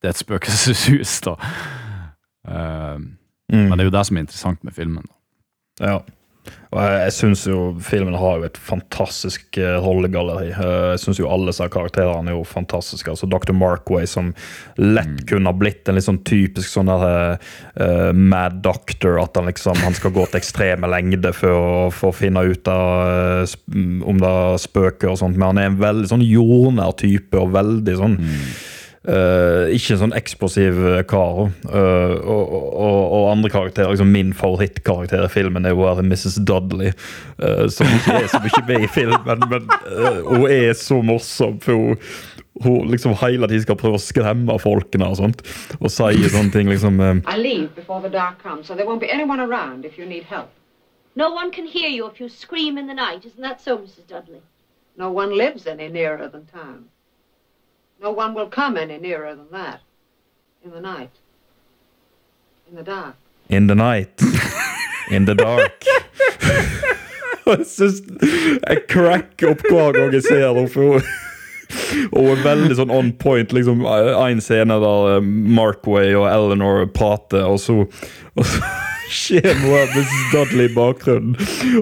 det 0.02 0.08
er 0.10 0.14
et 0.14 0.22
spøkelseshus, 0.22 1.20
da. 1.26 1.36
Eh, 2.48 2.98
Mm. 3.52 3.68
Men 3.68 3.76
det 3.76 3.84
er 3.84 3.88
jo 3.90 3.92
det 3.98 4.06
som 4.08 4.16
er 4.16 4.22
interessant 4.24 4.62
med 4.64 4.72
filmen. 4.72 5.04
Da. 5.76 5.84
Ja. 5.90 5.98
Og 6.72 6.78
jeg, 6.80 7.00
jeg 7.04 7.14
syns 7.18 7.42
jo 7.46 7.58
filmen 7.84 8.16
har 8.16 8.40
jo 8.40 8.46
et 8.48 8.58
fantastisk 8.58 9.58
eh, 9.60 9.76
rollegalleri. 9.84 10.48
Eh, 10.50 10.86
jeg 10.94 11.02
syns 11.02 11.20
jo 11.20 11.28
alle 11.30 11.50
disse 11.50 11.68
karakterene 11.72 12.32
er 12.32 12.38
jo 12.38 12.46
fantastiske. 12.48 13.12
Altså 13.12 13.28
Dr. 13.30 13.52
Markway 13.56 14.08
som 14.08 14.32
lett 14.80 15.22
kunne 15.28 15.52
ha 15.52 15.56
blitt 15.56 15.88
en 15.88 15.98
litt 15.98 16.08
sånn 16.08 16.22
typisk 16.26 16.72
sånn 16.72 16.88
der 16.88 17.36
uh, 17.36 18.10
mad 18.16 18.62
doctor. 18.64 19.20
At 19.20 19.36
han 19.36 19.50
liksom 19.50 19.78
han 19.84 19.96
skal 19.98 20.14
gå 20.16 20.24
til 20.30 20.40
ekstreme 20.40 20.90
lengder 20.90 21.36
for 21.36 21.92
for 21.92 22.10
å 22.10 22.16
finne 22.16 22.42
ut 22.48 22.68
av, 22.70 23.52
om 24.08 24.20
det 24.22 24.30
er 24.30 24.60
spøker 24.62 25.12
og 25.12 25.20
sånt. 25.20 25.36
Men 25.36 25.52
han 25.52 25.60
er 25.60 25.70
en 25.70 25.80
veldig 25.82 26.10
sånn 26.14 26.24
jordnær 26.24 26.96
type 27.02 27.38
og 27.38 27.52
veldig 27.54 27.98
sånn 28.00 28.18
eh, 29.08 29.72
ikke 29.76 29.94
en 29.94 30.00
sånn 30.04 30.16
eksplosiv 30.18 30.78
eh, 30.92 31.00
kar. 31.08 31.46
Uh, 31.66 32.14
og, 32.22 32.52
og, 32.52 33.00
og 33.18 33.30
andre 33.32 33.52
karakterer, 33.52 33.92
liksom 33.92 34.12
Min 34.12 34.34
favorittkarakter 34.36 35.26
i 35.26 35.32
filmen 35.32 35.66
er 35.66 35.74
jo 35.76 35.86
her 35.86 36.02
Mrs. 36.06 36.40
Dudley. 36.48 36.92
Uh, 37.42 37.66
som 37.72 37.88
ikke 37.88 38.20
er 38.20 38.30
så 38.30 38.42
mye 38.42 38.64
med 38.68 38.86
i 38.86 38.92
filmen, 38.92 39.48
men 39.50 39.66
eh, 39.88 40.22
hun 40.28 40.46
er 40.50 40.72
så 40.78 41.02
morsom. 41.02 41.58
for 41.62 41.72
hun 41.72 41.98
hun 42.60 42.90
liksom 42.90 43.14
hele 43.14 43.48
tiden 43.48 43.62
skal 43.62 43.76
prøve 43.80 43.96
å 43.96 44.02
skremme 44.02 44.56
folkene 44.60 45.08
og 45.08 45.18
sånt. 45.18 45.40
Og 45.80 45.90
sier 45.90 46.28
sånne 46.32 46.52
ting 46.52 46.68
liksom 46.68 47.00
eh, 47.00 47.22
I 47.32 47.38
leave 47.40 47.74
before 47.74 48.02
the 48.02 48.12
dark 48.12 48.42
comes, 48.42 48.66
so 48.66 48.74
there 48.74 48.86
won't 48.86 49.00
be 49.00 49.10
anyone 49.10 49.40
around 49.40 49.84
if 49.84 49.98
you 49.98 50.06
need 50.06 50.24
help. 50.24 50.50
No 51.14 51.30
one 51.32 51.50
can 51.50 51.66
hear 51.66 51.88
you 51.88 52.06
if 52.06 52.20
you 52.20 52.28
scream 52.28 52.78
in 52.78 52.86
the 52.86 52.94
night. 52.94 53.24
Isn't 53.24 53.42
that 53.42 53.60
so, 53.60 53.78
Mrs. 53.78 54.06
Dudley? 54.06 54.42
No 54.96 55.10
one 55.10 55.36
lives 55.36 55.66
any 55.66 55.88
nearer 55.88 56.28
than 56.28 56.46
town. 56.46 56.91
No 58.02 58.10
one 58.10 58.34
will 58.34 58.48
come 58.48 58.76
any 58.76 58.98
nearer 58.98 59.34
than 59.34 59.50
that. 59.52 59.80
In 60.64 60.70
the 60.72 60.80
night. 60.80 61.10
In 62.70 62.76
the 62.76 62.82
dark. 62.82 63.14
In 63.48 63.66
the 63.66 63.74
night. 63.74 64.20
In 65.10 65.24
the 65.26 65.34
dark. 65.34 65.84
Og 67.46 67.58
jeg 67.58 67.66
synes 67.66 67.94
Jeg 68.68 68.78
cracker 68.88 69.50
opp 69.50 69.62
hver 69.68 69.92
gang 69.92 70.12
jeg 70.14 70.22
ser 70.22 70.46
henne. 70.54 70.68
for 70.68 70.80
hun- 70.80 71.02
Og 72.12 72.26
er 72.32 72.42
veldig 72.44 72.76
sånn 72.76 72.90
on 72.92 73.12
point. 73.12 73.52
liksom 73.52 73.84
En 73.86 74.40
scene 74.40 74.74
der 74.82 75.16
eh, 75.16 75.20
Markway 75.58 76.14
og 76.14 76.26
Eleanor 76.28 76.86
prater, 76.86 77.42
og 77.44 77.58
så, 77.60 77.72
og 78.36 78.44
så 78.44 78.62
skjer 79.12 79.54
noe 79.62 79.80
av 79.82 79.88
Mrs. 79.96 80.12
Dudley 80.32 80.68
i 80.70 80.74
bakgrunnen. 80.74 81.36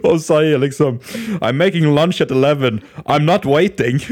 Og 0.04 0.20
sier 0.20 0.58
liksom 0.58 0.98
I'm 1.42 1.56
making 1.58 1.90
lunch 1.94 2.20
at 2.20 2.30
11. 2.30 2.80
I'm 3.06 3.24
not 3.24 3.44
waiting. 3.46 4.00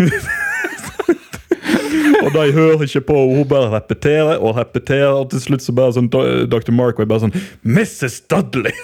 Og 2.28 2.34
de 2.34 2.52
hører 2.52 2.82
ikke 2.84 3.00
på, 3.08 3.14
og 3.16 3.36
hun 3.38 3.46
bare 3.48 3.70
repeterer 3.72 4.36
og 4.36 4.58
repeterer, 4.58 5.14
og 5.16 5.30
til 5.32 5.40
slutt 5.40 5.64
så 5.64 5.72
bare 5.72 5.94
sånn 5.96 6.10
Dr. 6.12 6.72
Markway 6.76 7.08
bare 7.08 7.24
sånn 7.24 7.36
Mrs. 7.64 8.20
Dudley! 8.28 8.74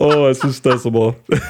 Å, 0.00 0.06
jeg 0.30 0.36
syns 0.38 0.62
det 0.64 0.76
er 0.76 0.78
så 0.84 0.94
bra. 0.94 1.10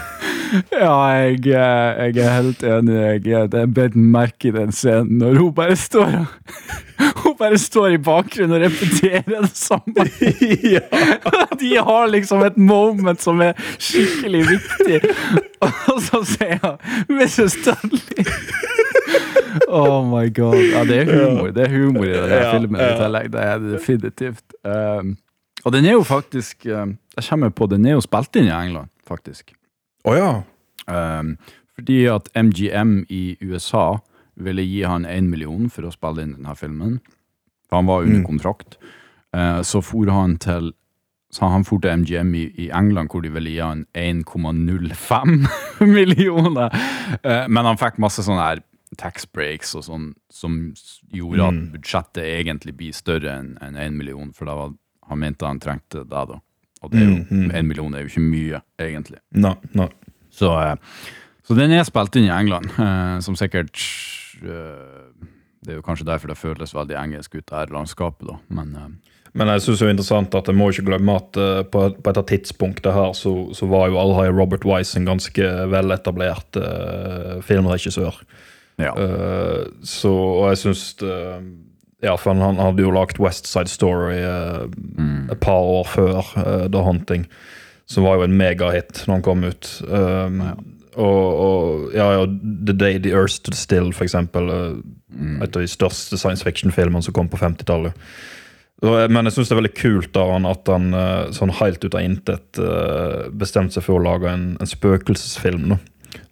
Ja, 0.75 0.95
jeg, 1.15 1.45
jeg 1.47 2.17
er 2.19 2.33
helt 2.35 2.63
enig. 2.67 2.97
Jeg, 3.29 3.45
er 3.55 3.69
bet 3.71 3.95
merke 3.95 4.49
i 4.49 4.55
den 4.57 4.73
scenen 4.75 5.21
når 5.21 5.37
hun 5.39 5.53
bare 5.55 5.77
står 5.79 6.09
Hun 6.17 7.20
bare 7.41 7.59
står 7.61 7.97
i 7.97 8.01
bakgrunnen 8.05 8.57
og 8.57 8.65
repeterer 8.65 9.47
det 9.47 9.53
samme. 9.57 10.07
De 11.63 11.71
har 11.77 12.11
liksom 12.13 12.45
et 12.47 12.59
moment 12.61 13.23
som 13.23 13.41
er 13.45 13.57
skikkelig 13.81 14.43
viktig, 14.49 15.01
og 15.65 16.03
så 16.07 16.23
sier 16.35 16.61
han 16.65 16.79
Mrs. 17.11 17.59
Dudley. 17.65 18.27
Oh 19.69 20.05
my 20.07 20.29
god. 20.35 20.59
Ja, 20.61 20.85
det 20.87 21.03
er 21.03 21.11
humor. 21.11 21.51
Det 21.55 21.67
er 21.67 21.75
humor 21.75 22.07
i 22.07 22.13
denne 22.15 22.39
Ja, 22.39 22.53
filmen 22.55 22.81
i 22.81 22.91
tillegg. 23.01 23.33
Det 23.35 23.47
er 23.47 23.65
definitivt. 23.65 24.45
Um, 24.65 25.17
og 25.65 25.75
den 25.75 25.89
er 25.89 25.97
jo 25.99 26.05
faktisk 26.07 26.67
um, 26.71 26.95
Jeg 27.17 27.27
kommer 27.29 27.51
på, 27.51 27.67
den 27.67 27.85
er 27.87 27.99
jo 27.99 28.05
spilt 28.05 28.37
inn 28.39 28.49
i 28.49 28.55
England, 28.55 28.89
faktisk. 29.07 29.53
Oh, 30.05 30.17
ja. 30.17 30.41
Um, 30.89 31.35
fordi 31.75 32.05
at 32.13 32.31
MGM 32.37 33.05
i 33.09 33.37
USA 33.43 33.99
ville 34.41 34.65
gi 34.65 34.83
han 34.87 35.05
én 35.05 35.29
million 35.29 35.69
for 35.73 35.87
å 35.87 35.93
spille 35.95 36.25
inn 36.25 36.37
denne 36.39 36.55
filmen. 36.57 37.01
For 37.71 37.77
han 37.79 37.87
var 37.87 38.03
under 38.03 38.19
Mm. 38.21 38.27
kontrakt. 38.27 38.77
Uh, 39.33 39.63
så 39.63 39.81
for 39.83 40.11
han 40.11 40.37
til 40.43 40.73
så 41.33 41.47
han 41.47 41.63
for 41.65 41.79
til 41.79 41.93
MGM 42.03 42.35
i, 42.35 42.45
i 42.59 42.71
England, 42.75 43.09
hvor 43.13 43.23
de 43.23 43.31
ville 43.31 43.51
gi 43.53 43.61
han 43.63 43.85
1,05 43.95 45.47
millioner. 45.87 46.71
Uh, 47.25 47.47
men 47.49 47.65
han 47.69 47.79
fikk 47.79 48.01
masse 48.03 48.25
sånne 48.27 48.43
her 48.49 48.63
tax 48.99 49.29
breaks 49.31 49.77
og 49.79 49.85
sånn, 49.87 50.09
som 50.35 50.57
gjorde 51.15 51.47
at 51.47 51.55
Mm. 51.55 51.69
budsjettet 51.77 52.25
egentlig 52.27 52.75
blir 52.77 52.93
større 52.93 53.31
enn 53.39 53.53
enn 53.63 53.77
1 53.79 53.95
million, 53.97 54.33
for 54.35 54.45
var, 54.59 54.73
han 55.09 55.19
mente 55.23 55.47
han 55.47 55.61
trengte 55.63 56.03
det, 56.03 56.11
da. 56.11 56.41
Og 56.83 56.91
det 56.91 56.99
er 56.99 57.07
jo, 57.07 57.17
Mm, 57.31 57.51
mm. 57.53 57.67
million 57.69 57.95
er 57.95 58.01
jo 58.03 58.09
ikke 58.11 58.27
mye, 58.27 58.61
egentlig. 58.81 59.19
No, 59.33 59.55
no. 59.75 59.87
Så, 60.33 60.51
eh, 60.59 60.77
så 61.47 61.55
den 61.55 61.71
er 61.71 61.85
spilt 61.85 62.17
inn 62.17 62.25
i 62.27 62.35
England, 62.35 62.67
eh, 62.79 63.21
som 63.21 63.37
sikkert 63.37 63.79
eh, 64.43 65.10
Det 65.71 65.77
er 65.77 65.79
jo 65.79 65.87
kanskje 65.87 66.09
derfor 66.11 66.33
det 66.35 66.39
føles 66.41 66.75
veldig 66.75 66.97
engelsk 66.99 67.39
ut, 67.39 67.47
det 67.47 67.55
her 67.55 67.71
landskapet, 67.79 68.27
da. 68.27 68.37
Men 68.59 68.75
uh, 68.75 68.89
Men 69.39 69.47
jeg 69.55 69.63
synes 69.63 69.79
det 69.79 69.87
er 69.87 69.93
interessant 69.95 70.35
at 70.35 70.49
jeg 70.51 70.59
må 70.59 70.67
ikke 70.73 70.89
glemme 70.89 71.15
at 71.21 71.37
uh, 71.39 71.61
på, 71.63 71.85
på 72.03 72.11
et 72.11 72.19
av 72.19 72.25
tidspunktet 72.27 72.91
her 72.97 73.13
så, 73.15 73.31
så 73.55 73.69
var 73.71 73.87
jo 73.93 74.01
Alhai 74.03 74.27
Robert 74.35 74.65
Wise 74.67 74.99
en 74.99 75.07
ganske 75.07 75.51
veletablert 75.71 76.59
uh, 76.59 77.37
filmregissør. 77.47 78.19
ja. 78.83 78.91
Eh, 78.99 79.69
så, 79.87 80.11
og 80.11 80.49
jeg 80.51 80.59
syns 80.65 80.83
Ja, 82.03 82.15
for 82.17 82.33
han, 82.33 82.41
han 82.41 82.57
hadde 82.59 82.83
jo 82.83 82.91
lagt 82.97 83.21
West 83.21 83.47
Side 83.47 83.69
Story 83.69 84.17
eh, 84.19 84.67
Mm. 84.99 85.31
et 85.31 85.41
par 85.41 85.61
år 85.63 85.85
før 85.87 86.19
eh, 86.41 86.67
The 86.73 86.83
Hunting, 86.83 87.27
som 87.87 88.05
var 88.09 88.17
jo 88.19 88.25
en 88.27 88.35
megahit 88.41 89.05
når 89.07 89.15
han 89.19 89.23
kom 89.23 89.45
ut. 89.45 89.69
Uh, 89.87 90.27
Ja. 90.49 90.55
Og, 90.97 91.29
og 91.45 91.93
ja, 91.95 92.09
ja, 92.19 92.25
The 92.67 92.75
Day 92.75 92.99
The 92.99 93.13
Earth 93.15 93.37
Stood 93.39 93.55
Still, 93.59 93.93
for 93.93 94.05
eksempel. 94.09 94.51
eh, 94.51 94.81
Mm. 95.11 95.41
Et 95.43 95.57
av 95.57 95.63
de 95.65 95.67
største 95.67 96.15
science 96.17 96.45
fiction-filmene 96.47 97.03
som 97.03 97.13
kom 97.13 97.27
på 97.29 97.37
50-tallet. 97.37 97.93
Eh, 98.83 99.09
Men 99.11 99.27
jeg 99.27 99.35
syns 99.35 99.49
det 99.51 99.57
er 99.57 99.59
veldig 99.59 99.73
kult 99.75 100.13
da, 100.15 100.23
at 100.47 100.71
han 100.71 100.95
eh, 100.95 101.33
sånn 101.35 101.51
helt 101.59 101.83
ut 101.83 101.97
av 101.99 102.05
intet 102.07 102.61
bestemte 103.35 103.75
seg 103.75 103.83
for 103.89 103.99
å 103.99 104.05
lage 104.05 104.31
en, 104.31 104.45
en 104.63 104.71
spøkelsesfilm. 104.71 105.75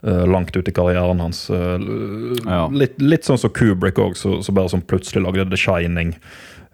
Eh, 0.07 0.23
langt 0.31 0.55
ut 0.55 0.71
i 0.71 0.73
karrieren 0.73 1.19
hans. 1.19 1.49
Ja. 1.51 2.69
litt, 2.71 3.03
litt 3.03 3.27
sånn 3.27 3.43
som 3.43 3.51
Kubrick 3.51 3.99
òg, 3.99 4.15
så, 4.17 4.39
så 4.47 4.55
bare 4.55 4.71
sånn 4.71 4.87
plutselig 4.87 5.25
lagde 5.27 5.51
The 5.51 5.59
Shining 5.59 6.15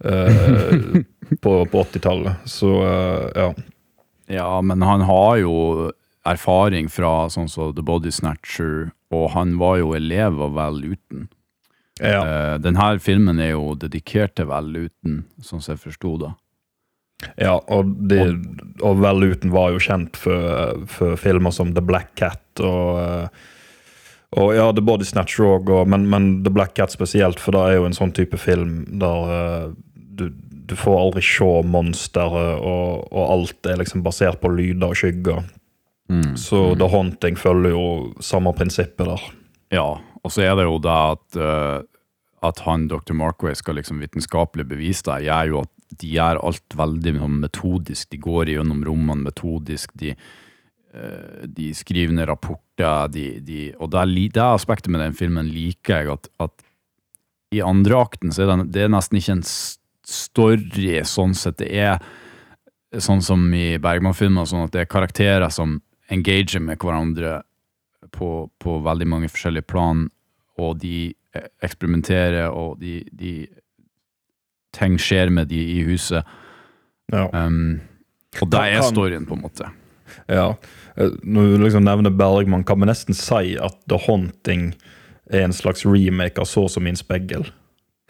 på, 1.41 1.53
på 1.65 1.83
80-tallet. 1.89 2.45
Så 2.45 2.69
ja. 3.35 3.49
ja, 4.29 4.61
men 4.61 4.83
han 4.85 5.01
har 5.09 5.37
jo 5.41 5.55
erfaring 6.29 6.89
fra 6.93 7.29
sånn 7.33 7.51
som 7.53 7.75
The 7.77 7.85
Body 7.85 8.13
Snatcher, 8.15 8.93
og 9.15 9.31
han 9.35 9.59
var 9.61 9.79
jo 9.83 9.95
elev 9.97 10.41
av 10.43 10.55
Vel 10.59 10.81
Uten. 10.95 11.29
ja. 12.01 12.21
Uh, 12.25 12.55
den 12.59 12.77
her 12.81 12.99
filmen 12.99 13.39
er 13.39 13.55
jo 13.55 13.75
dedikert 13.79 14.35
til 14.39 14.49
Vel 14.51 14.73
Uten, 14.87 15.25
sånn 15.43 15.63
som 15.63 15.75
jeg 15.75 15.85
forsto 15.85 16.17
det. 16.25 16.33
Ja, 17.41 17.57
og, 17.73 17.93
de, 18.11 18.21
og 18.85 19.01
Vel 19.03 19.29
Uten 19.31 19.53
var 19.55 19.73
jo 19.73 19.83
kjent 19.83 20.19
for, 20.19 20.85
for 20.91 21.17
filmer 21.21 21.55
som 21.55 21.73
The 21.77 21.85
Black 21.85 22.13
Cat 22.19 22.63
og, 22.63 22.99
eh, 23.01 23.45
og 24.35 24.51
ja, 24.57 24.67
The 24.75 24.83
Body 24.85 25.07
Snatcher 25.07 25.47
òg, 25.47 25.71
men, 25.89 26.09
men 26.11 26.29
The 26.45 26.53
Black 26.53 26.75
Cat 26.77 26.93
spesielt, 26.93 27.41
for 27.41 27.55
det 27.55 27.63
er 27.63 27.79
jo 27.79 27.87
en 27.89 27.97
sånn 27.97 28.15
type 28.17 28.39
film 28.43 28.83
der 29.01 29.35
eh, 29.37 29.69
du, 30.19 30.27
du 30.69 30.75
får 30.79 30.99
aldri 31.01 31.23
se 31.25 31.51
monsteret, 31.71 32.59
og, 32.59 33.07
og 33.13 33.35
alt 33.37 33.71
er 33.71 33.81
liksom 33.81 34.05
basert 34.05 34.43
på 34.43 34.53
lyder 34.53 34.91
og 34.91 34.99
skygger. 34.99 35.45
Mm. 36.13 36.35
Så 36.37 36.75
The 36.77 36.89
Haunting 36.93 37.39
følger 37.41 37.75
jo 37.75 37.87
samme 38.23 38.53
prinsippet 38.57 39.09
der. 39.09 39.27
Ja, 39.75 39.89
og 40.25 40.33
så 40.33 40.45
er 40.45 40.57
det 40.59 40.67
jo 40.67 40.79
det 40.83 40.95
at, 40.95 41.39
eh, 41.41 41.79
at 42.45 42.65
han, 42.67 42.89
Dr. 42.89 43.17
Markway, 43.17 43.57
skal 43.57 43.79
liksom 43.81 44.03
vitenskapelig 44.05 44.67
bevise 44.69 45.07
det, 45.09 45.25
gjør 45.29 45.53
jo 45.53 45.63
at 45.65 45.73
de 45.95 46.11
gjør 46.17 46.41
alt 46.43 46.77
veldig 46.77 47.15
sånn 47.21 47.39
metodisk. 47.45 48.09
De 48.11 48.19
går 48.23 48.51
gjennom 48.55 48.83
rommene 48.87 49.29
metodisk. 49.29 49.93
De, 50.01 50.15
eh, 50.95 51.45
de 51.47 51.71
skriver 51.77 52.17
ned 52.17 52.29
rapporter. 52.31 53.09
De, 53.15 53.27
de, 53.45 53.61
og 53.79 53.93
det, 53.95 54.05
det 54.35 54.45
aspektet 54.45 54.91
med 54.93 55.05
den 55.05 55.17
filmen 55.17 55.51
liker 55.53 56.03
jeg, 56.03 56.19
at, 56.19 56.31
at 56.43 57.55
i 57.55 57.63
andre 57.63 58.01
akten 58.01 58.35
så 58.35 58.45
er 58.45 58.51
det, 58.51 58.69
det 58.75 58.85
er 58.85 58.93
nesten 58.93 59.21
ikke 59.21 59.39
en 59.39 59.47
story 59.47 60.99
sånn 61.07 61.37
sett. 61.39 61.61
Det 61.63 61.71
er 61.71 62.03
sånn 63.03 63.23
som 63.25 63.47
i 63.55 63.77
Bergman-filmer, 63.83 64.49
sånn 64.49 64.67
at 64.67 64.75
det 64.75 64.85
er 64.85 64.91
karakterer 64.91 65.53
som 65.55 65.79
engager 66.13 66.61
med 66.61 66.79
hverandre 66.83 67.43
på, 68.15 68.49
på 68.61 68.79
veldig 68.85 69.07
mange 69.09 69.31
forskjellige 69.33 69.67
plan, 69.71 70.09
og 70.61 70.79
de 70.83 71.15
eh, 71.35 71.49
eksperimenterer, 71.65 72.49
og 72.51 72.79
de, 72.83 73.01
de 73.13 73.35
ting 74.75 74.99
skjer 75.01 75.33
med 75.35 75.51
de 75.53 75.61
i 75.79 75.81
huset. 75.87 76.27
Ja. 77.13 77.29
Um, 77.33 77.81
og 78.41 78.51
det 78.51 78.63
er 78.75 78.83
storyen, 78.87 79.27
på 79.27 79.37
en 79.37 79.45
måte. 79.45 79.69
Ja. 80.29 80.55
Eh, 80.97 81.11
Når 81.23 81.55
du 81.55 81.65
liksom 81.65 81.85
nevner 81.87 82.11
Bergman, 82.11 82.65
kan 82.65 82.81
vi 82.81 82.89
nesten 82.91 83.17
si 83.17 83.57
at 83.61 83.79
The 83.91 83.99
Haunting 84.07 84.73
er 85.31 85.47
en 85.47 85.57
slags 85.57 85.87
remake 85.87 86.41
av 86.41 86.49
Så 86.51 86.69
som 86.69 86.85
min 86.85 86.97
spegel. 86.97 87.47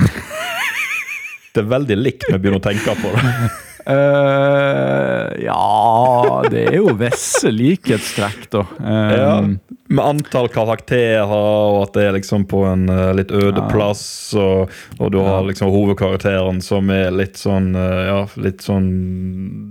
Det 1.54 1.62
er 1.62 1.70
veldig 1.70 1.96
likt 2.00 2.24
når 2.26 2.38
vi 2.38 2.42
begynner 2.42 2.58
å 2.58 2.64
tenke 2.64 2.96
på 2.98 3.12
det. 3.14 3.34
Eh, 3.86 5.44
ja 5.44 6.42
Det 6.50 6.62
er 6.70 6.76
jo 6.78 6.94
visse 6.98 7.50
likhetstrekk, 7.52 8.46
da. 8.54 8.64
Ja, 9.14 9.38
Um, 9.44 9.58
med 9.94 10.04
antall 10.04 10.48
karakterer, 10.48 11.28
og 11.28 11.82
at 11.84 11.92
det 11.96 12.04
er 12.08 12.14
liksom 12.16 12.46
på 12.50 12.62
en 12.66 12.86
uh, 12.88 13.12
litt 13.16 13.30
øde 13.34 13.60
Ja. 13.60 13.66
plass. 13.70 14.04
Og, 14.38 14.72
og 14.98 15.10
du 15.12 15.18
har 15.22 15.44
liksom 15.46 15.70
hovedkarakteren 15.74 16.62
som 16.64 16.88
er 16.90 17.12
litt 17.14 17.36
sånn 17.40 17.74
uh, 17.76 18.00
Ja, 18.08 18.18
litt 18.40 18.64
sånn 18.64 18.88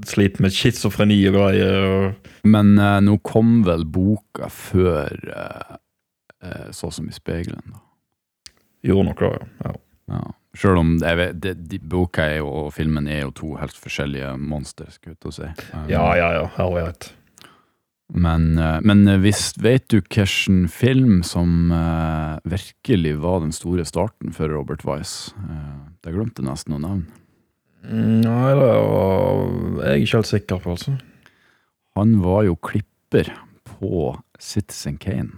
sliter 0.07 0.45
med 0.45 0.53
schizofreni 0.53 1.17
og 1.31 1.39
greier. 1.39 2.13
Men 2.45 2.75
nå 2.77 3.17
kom 3.25 3.61
vel 3.65 3.85
boka 3.87 4.49
før 4.51 5.13
Så 6.75 6.89
som 6.91 7.07
i 7.07 7.13
speilet, 7.15 7.55
da. 7.71 7.79
gjorde 8.83 9.05
nok 9.09 9.21
ja. 9.23 9.35
ja. 9.63 9.75
Ja. 10.11 10.23
Selv 10.53 10.83
om 10.83 10.93
jeg 11.01 11.17
vet, 11.17 11.39
det, 11.41 11.55
de, 11.71 11.79
boka 11.79 12.27
jo, 12.35 12.45
og 12.45 12.73
filmen 12.75 13.07
er 13.09 13.23
jo 13.23 13.33
to 13.33 13.55
helt 13.57 13.77
forskjellige 13.77 14.35
monstre, 14.37 14.85
skulle 14.93 15.15
jeg 15.15 15.21
til 15.23 15.31
å 15.31 15.35
si. 15.39 15.49
Um, 15.73 15.87
Ja, 15.89 16.05
ja, 16.19 16.29
ja. 16.35 16.43
Her 16.57 16.69
var 16.69 16.83
jeg 16.83 17.11
Men, 18.13 18.45
eh, 18.61 18.77
men 18.85 19.07
hvis, 19.23 19.55
vet 19.57 19.87
du 19.89 19.97
hvilken 19.97 20.67
film 20.69 21.23
som 21.25 21.71
uh, 21.73 22.37
virkelig 22.45 23.15
var 23.23 23.41
den 23.41 23.55
store 23.55 23.85
starten 23.89 24.35
for 24.35 24.53
Robert 24.53 24.85
Wise? 24.85 25.33
Uh, 25.41 25.89
jeg 26.05 26.19
glemte 26.19 26.43
jeg 26.43 26.51
nesten 26.51 26.77
å 26.77 26.81
nevne. 26.83 27.09
Nei, 27.83 28.51
det 28.55 28.67
er 28.69 29.89
jeg 29.89 30.05
ikke 30.05 30.19
helt 30.21 30.29
sikker 30.29 30.61
på, 30.61 30.75
altså. 30.77 30.93
Han 31.97 32.13
var 32.23 32.45
jo 32.47 32.55
klipper 32.61 33.33
på 33.67 34.13
Citizen 34.39 35.01
Kane. 35.01 35.33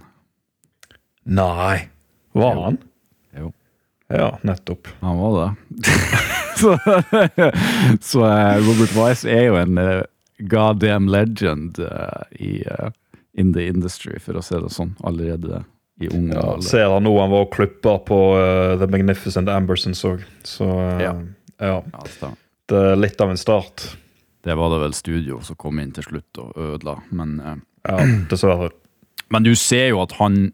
Nei. 1.26 1.88
Var 2.36 2.60
han? 2.60 2.78
Ja, 4.12 4.38
nettopp. 4.46 4.88
Han 5.00 5.18
var 5.18 5.38
det. 5.40 5.86
så 6.60 6.76
så 8.00 8.22
eh, 8.26 8.58
Robert 8.62 8.92
Wise 8.96 9.30
er 9.30 9.48
jo 9.48 9.56
en 9.60 9.74
god 9.76 10.06
goddamn 10.52 11.08
legend 11.08 11.78
uh, 11.80 12.22
i, 12.30 12.60
uh, 12.68 12.90
in 13.34 13.52
the 13.54 13.66
industry, 13.66 14.18
for 14.20 14.36
å 14.36 14.42
si 14.44 14.58
det 14.60 14.70
sånn, 14.72 14.92
allerede 15.04 15.64
i 16.00 16.08
ung 16.12 16.28
Ja, 16.32 16.42
alder. 16.52 16.66
ser 16.68 16.90
han 16.92 17.04
nå 17.06 17.12
han 17.20 17.32
var 17.32 17.46
klipper 17.52 17.98
på 18.04 18.18
eh, 18.40 18.74
The 18.80 18.88
Magnificent 18.92 19.48
Ambersons 19.48 20.02
òg, 20.04 20.24
så 20.44 20.66
eh, 20.68 21.04
Ja. 21.06 21.12
ja. 21.60 21.78
Ja. 22.20 22.32
Det 22.66 22.82
er 22.90 22.98
litt 22.98 23.20
av 23.22 23.30
en 23.30 23.40
start. 23.40 23.84
Det 24.44 24.54
var 24.58 24.72
det 24.74 24.80
vel 24.82 24.96
studio 24.96 25.40
som 25.46 25.56
kom 25.56 25.78
inn 25.80 25.92
til 25.96 26.04
slutt 26.04 26.40
og 26.42 26.56
ødela, 26.56 26.98
men 27.10 27.38
eh, 27.40 27.56
Ja, 27.88 28.02
dessverre. 28.30 28.72
Men 29.34 29.42
du 29.42 29.56
ser 29.58 29.88
jo 29.88 29.98
at 30.04 30.12
han 30.20 30.52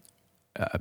eh, 0.57 0.79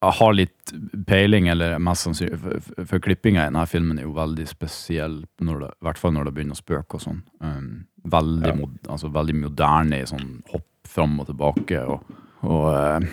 har 0.00 0.34
litt 0.34 0.72
peiling, 1.06 1.48
eller 1.50 1.78
mest 1.82 2.06
sannsynlig 2.06 2.38
For, 2.38 2.84
for, 2.86 3.02
klippinga 3.02 3.42
i 3.42 3.48
denne 3.48 3.64
filmen 3.66 3.98
er 3.98 4.06
jo 4.06 4.14
veldig 4.16 4.46
spesiell, 4.46 5.16
når 5.42 5.64
det, 5.64 5.70
i 5.74 5.88
hvert 5.88 5.98
fall 5.98 6.14
når 6.14 6.28
det 6.28 6.34
begynner 6.36 6.58
å 6.58 6.60
spøke 6.60 6.98
og 6.98 7.02
sånn. 7.02 7.22
Um, 7.42 7.70
veldig, 8.04 8.52
Ja. 8.52 8.54
mod, 8.60 8.76
altså, 8.86 9.10
veldig 9.14 9.34
moderne 9.40 9.98
i 9.98 10.06
sånn 10.06 10.28
hopp 10.52 10.68
fram 10.88 11.18
og 11.20 11.26
tilbake, 11.28 11.82
og, 11.82 12.14
og 12.46 12.68
uh, 12.72 13.08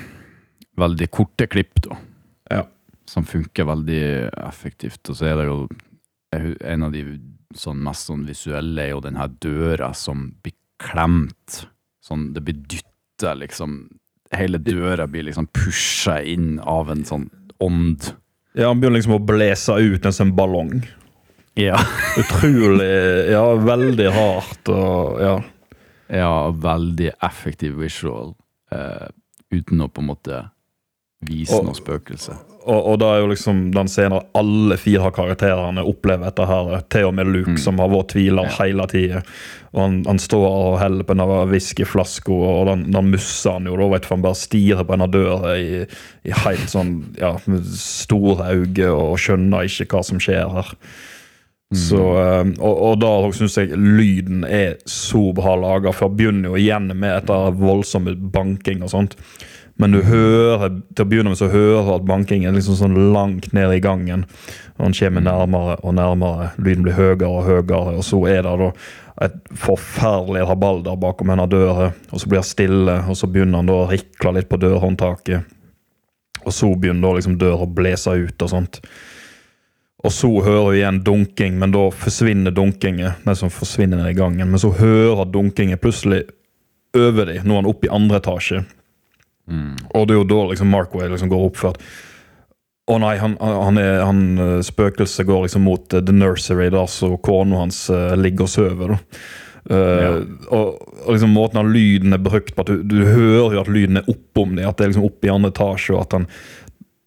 veldig 0.78 1.10
korte 1.12 1.50
klipp, 1.52 1.82
da. 1.88 1.98
Ja. 2.54 2.64
Som 3.10 3.26
funker 3.26 3.68
veldig 3.68 4.04
effektivt. 4.46 5.10
Og 5.10 5.18
så 5.18 5.32
er 5.32 5.42
det 5.42 5.50
jo 5.50 5.60
en 6.36 6.86
av 6.86 6.94
de 6.94 7.04
sånn, 7.56 7.82
mest 7.86 8.10
sånn 8.10 8.26
visuelle 8.28 8.84
er 8.84 8.94
jo 8.94 9.04
den 9.04 9.18
her 9.20 9.32
døra 9.42 9.92
som 9.98 10.28
blir 10.44 10.56
klemt. 10.82 11.66
Sånn, 12.04 12.30
det 12.36 12.44
blir 12.46 12.58
dytta, 12.62 13.34
liksom. 13.40 13.78
Hele 14.34 14.58
døra 14.58 15.06
blir 15.08 15.24
liksom 15.28 15.48
pusha 15.54 16.20
inn 16.26 16.60
av 16.60 16.90
en 16.92 17.04
sånn 17.06 17.28
ånd. 17.62 18.14
Ja, 18.56 18.68
Han 18.72 18.80
begynner 18.80 18.98
liksom 19.00 19.18
å 19.20 19.26
blåse 19.26 19.76
ut 19.80 20.06
en 20.06 20.16
sånn 20.16 20.34
ballong. 20.36 20.82
Ja. 21.56 21.78
Utrolig 22.20 22.88
Ja, 23.32 23.44
veldig 23.56 24.10
hardt 24.16 24.70
og 24.74 25.22
ja. 25.22 25.36
ja, 26.12 26.34
veldig 26.52 27.12
effektiv 27.24 27.78
visual. 27.80 28.34
Eh, 28.72 29.08
uten 29.56 29.82
å 29.86 29.88
på 29.88 30.02
en 30.04 30.10
måte 30.10 30.42
vise 31.26 31.56
Og- 31.56 31.66
noe 31.70 31.78
spøkelse. 31.78 32.36
Og, 32.66 32.80
og 32.92 32.96
da 33.02 33.12
er 33.14 33.20
jo 33.22 33.28
liksom 33.30 33.60
den 33.76 33.88
scenen 33.92 34.16
der 34.18 34.26
alle 34.40 34.78
fire 34.82 35.12
karakterene 35.14 35.84
opplever 35.86 36.26
dette 36.32 36.48
her. 36.50 36.82
Til 36.90 37.06
og 37.12 37.14
med 37.18 37.30
Luke, 37.30 37.52
Mm. 37.56 37.58
som 37.62 37.78
har 37.80 37.90
vært 37.94 38.10
tviler 38.16 38.48
Ja. 38.50 38.56
hele 38.64 38.88
tida. 38.90 39.22
Og 39.76 39.82
han, 39.84 39.96
han 40.08 40.18
står 40.20 40.46
og 40.50 40.80
heller 40.82 41.04
på 41.04 41.14
denne 41.14 41.40
whiskyflaska, 41.52 42.32
og 42.34 42.66
den, 42.72 42.86
den 42.92 43.12
musser 43.12 43.52
han 43.60 43.66
jo. 43.70 43.76
da 43.78 43.88
vet 43.92 44.02
du, 44.08 44.08
Han 44.16 44.22
bare 44.24 44.40
stirrer 44.40 44.84
på 44.88 44.96
denne 44.98 45.10
døra 45.12 45.56
i, 45.60 45.86
i 46.26 46.32
helt 46.46 46.70
sånn 46.72 46.94
ja, 47.20 47.36
med 47.46 47.66
store 47.78 48.50
øyne 48.56 48.90
og 48.96 49.18
skjønner 49.20 49.68
ikke 49.70 49.86
hva 49.94 50.04
som 50.04 50.18
skjer 50.24 50.50
her. 50.56 50.72
Så, 51.76 51.98
eh, 51.98 52.46
og, 52.62 52.76
og 52.88 53.00
da 53.02 53.10
syns 53.36 53.56
jeg 53.58 53.74
lyden 53.76 54.46
er 54.48 54.78
så 54.88 55.34
bra 55.36 55.56
laga, 55.60 55.92
for 55.92 56.08
jeg 56.08 56.18
begynner 56.22 56.54
jo 56.54 56.60
igjen 56.62 56.92
med 56.94 57.18
etter 57.24 57.52
voldsomme 57.58 58.14
banking 58.32 58.84
og 58.86 58.94
sånt. 58.94 59.16
Men 59.76 59.92
du 59.92 60.00
hører 60.08 60.70
til 60.96 61.04
å 61.04 61.08
begynne 61.10 61.32
med 61.34 61.40
så 61.40 61.50
hører 61.52 61.98
at 61.98 62.06
bankingen 62.08 62.48
er 62.48 62.56
liksom 62.56 62.78
sånn 62.80 62.96
langt 63.12 63.50
ned 63.56 63.74
i 63.76 63.82
gangen. 63.84 64.24
Og 64.78 64.86
den 64.86 64.96
kommer 64.96 65.26
nærmere 65.26 65.80
og 65.82 65.98
nærmere. 65.98 66.54
Lyden 66.64 66.86
blir 66.86 66.96
høyere 66.96 67.28
og 67.28 67.44
høyere, 67.50 67.98
og 67.98 68.06
så 68.08 68.22
er 68.32 68.46
det 68.46 68.54
da 68.62 68.70
et 69.26 69.36
forferdelig 69.60 70.46
rabalder 70.48 70.96
bakom 71.00 71.32
denne 71.32 71.48
døra. 71.52 71.90
Og 72.12 72.22
så 72.22 72.32
blir 72.32 72.40
det 72.40 72.48
stille, 72.48 72.96
og 73.04 73.20
så 73.20 73.28
begynner 73.32 73.62
han 73.62 73.72
da 73.72 73.82
å 73.82 73.90
rikle 73.92 74.38
litt 74.38 74.48
på 74.52 74.60
dørhåndtaket. 74.64 75.52
Og 76.46 76.54
så 76.54 76.72
begynner 76.78 77.10
da 77.10 77.14
liksom 77.18 77.38
døra 77.42 77.66
å 77.66 77.76
blåse 77.76 78.16
ut 78.16 78.48
og 78.48 78.52
sånt. 78.52 78.80
Og 80.06 80.14
så 80.14 80.30
hører 80.46 80.70
vi 80.70 80.80
igjen 80.84 81.02
dunking, 81.04 81.56
men 81.60 81.74
da 81.74 81.88
forsvinner 81.90 82.54
dunkingen. 82.54 83.16
Den 83.26 83.40
som 83.40 83.52
forsvinner 83.52 84.00
ned 84.00 84.12
i 84.14 84.18
gangen. 84.18 84.52
Men 84.52 84.62
så 84.62 84.70
hører 84.76 85.26
dunkingen 85.34 85.82
plutselig 85.82 86.28
over 86.96 87.26
dem. 87.32 87.44
Nå 87.44 87.56
er 87.56 87.64
han 87.64 87.72
oppe 87.72 87.90
i 87.90 87.96
andre 87.96 88.22
etasje. 88.22 88.62
Og 89.94 90.08
det 90.08 90.16
er 90.16 90.22
jo 90.22 90.28
da 90.30 90.42
liksom 90.50 90.72
Markway 90.74 91.10
liksom 91.12 91.30
går 91.30 91.48
opp 91.48 91.60
for 91.60 91.76
at 91.76 91.82
Å 92.90 93.00
nei, 93.02 93.16
han, 93.18 93.34
han, 93.42 93.80
er, 93.82 94.04
han 94.06 94.20
eh, 94.38 94.60
spøkelset 94.66 95.26
går 95.26 95.48
liksom 95.48 95.64
mot 95.66 95.94
eh, 95.94 96.04
The 96.06 96.14
Nursery, 96.14 96.68
der 96.70 96.86
så 96.92 97.16
kona 97.18 97.64
hans 97.64 97.80
uh, 97.90 98.14
ligger 98.14 98.46
og 98.46 98.52
sover. 98.52 98.94
da. 98.94 99.24
Eh, 99.74 100.20
og, 100.54 100.84
og 101.02 101.16
liksom 101.16 101.34
måten 101.34 101.58
av 101.64 101.72
lyden 101.74 102.14
er 102.14 102.22
brukt 102.22 102.54
på, 102.54 102.62
at 102.62 102.70
du, 102.70 102.84
du 102.86 103.00
hører 103.08 103.56
jo 103.58 103.64
at 103.64 103.72
lyden 103.74 103.98
er 103.98 104.12
oppom 104.12 104.54
det, 104.54 104.68
at 104.70 104.78
det 104.78 104.86
er 104.86 104.94
liksom 104.94 105.08
oppe 105.08 105.26
i 105.26 105.34
andre 105.34 105.50
etasje, 105.50 105.96
og 105.96 106.04
at 106.04 106.14
han 106.20 106.30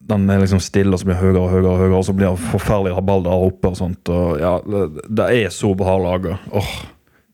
den 0.08 0.30
er 0.32 0.40
liksom 0.40 0.60
stille, 0.64 0.94
og 0.94 1.00
så 1.00 1.06
blir 1.06 1.18
det 1.18 1.22
høyere 1.22 1.42
og 1.42 1.50
høyere, 1.52 1.68
og 1.68 1.80
høyere, 1.82 1.96
og 1.98 2.06
så 2.08 2.14
blir 2.16 2.30
det 2.30 2.48
forferdelig 2.48 2.94
rabalder 2.96 3.28
der 3.28 3.48
oppe. 3.50 3.72
og 3.72 3.76
sånt, 3.76 4.08
og 4.08 4.38
ja, 4.40 4.54
Det, 4.64 5.08
det 5.20 5.26
er 5.36 5.50
så 5.52 5.74
bra 5.76 5.98
laga. 6.00 6.38
Oh. 6.50 6.70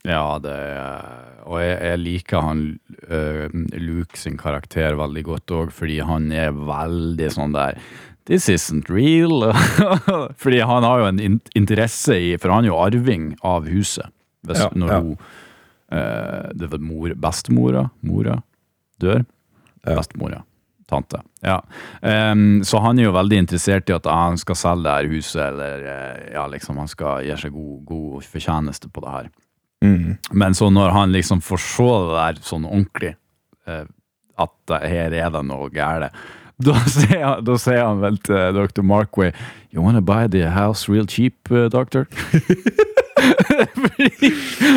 Ja, 0.04 0.40
det 0.42 0.52
er 0.52 1.33
Og 1.44 1.60
jeg, 1.60 1.76
jeg 1.76 2.00
liker 2.00 2.44
han 2.44 2.64
uh, 3.10 3.46
Luke 3.76 4.18
sin 4.18 4.38
karakter 4.40 4.96
veldig 4.98 5.24
godt 5.26 5.54
òg, 5.54 5.72
fordi 5.76 6.00
han 6.04 6.30
er 6.32 6.54
veldig 6.56 7.30
sånn 7.34 7.56
der 7.56 7.80
This 8.24 8.48
isn't 8.48 8.88
real. 8.88 9.50
fordi 10.42 10.62
han 10.64 10.86
har 10.86 11.02
jo 11.02 11.08
en 11.10 11.20
in 11.20 11.34
interesse 11.54 12.16
i 12.16 12.30
For 12.40 12.54
han 12.54 12.64
er 12.64 12.72
jo 12.72 12.80
arving 12.80 13.34
av 13.44 13.68
huset. 13.68 14.08
Hvis, 14.44 14.62
Ja, 14.62 14.70
når 14.72 14.92
ja. 14.92 14.98
hun 15.00 15.12
uh, 15.92 16.48
Det 16.56 16.70
var 16.72 16.82
mor, 16.84 17.14
bestemora 17.20 17.86
mora 18.00 18.40
dør. 19.00 19.24
Ja. 19.84 19.98
Bestemora. 19.98 20.42
Tante. 20.88 21.20
Ja. 21.40 21.62
Um, 22.00 22.64
så 22.64 22.80
han 22.84 22.98
er 22.98 23.08
jo 23.08 23.14
veldig 23.16 23.38
interessert 23.44 23.88
i 23.88 23.96
at 23.96 24.06
ah, 24.08 24.26
han 24.28 24.40
skal 24.40 24.56
selge 24.56 24.84
det 24.84 24.96
her 24.96 25.08
huset, 25.12 25.40
eller 25.46 25.86
eh, 25.88 26.26
ja, 26.34 26.44
liksom 26.52 26.76
han 26.80 26.90
skal 26.92 27.24
gjøre 27.24 27.40
seg 27.40 27.54
god, 27.56 27.78
god 27.88 28.26
fortjeneste 28.28 28.90
på 28.92 29.04
det 29.04 29.14
her. 29.14 29.30
Mm. 29.84 30.32
Men 30.32 30.56
så 30.56 30.70
når 30.72 30.94
han 30.96 31.12
liksom 31.14 31.42
får 31.44 31.62
se 31.62 31.90
det 31.92 32.16
der 32.16 32.40
sånn 32.48 32.64
ordentlig, 32.68 33.14
eh, 33.68 33.84
at 34.44 34.74
her 34.82 35.14
er 35.14 35.30
det 35.30 35.44
noe 35.46 35.68
gærent, 35.72 36.24
da 36.62 36.74
sier 36.86 37.24
han, 37.24 37.44
da 37.44 37.56
sier 37.58 37.82
han 37.82 38.02
vel 38.04 38.18
til 38.22 38.54
dr. 38.54 38.82
Markway 38.86 39.32
You 39.74 39.82
wanna 39.82 40.00
buy 40.00 40.28
the 40.28 40.50
house 40.54 40.88
real 40.88 41.06
cheap, 41.06 41.50
uh, 41.50 41.66
doctor? 41.68 42.06
fordi, 43.74 44.30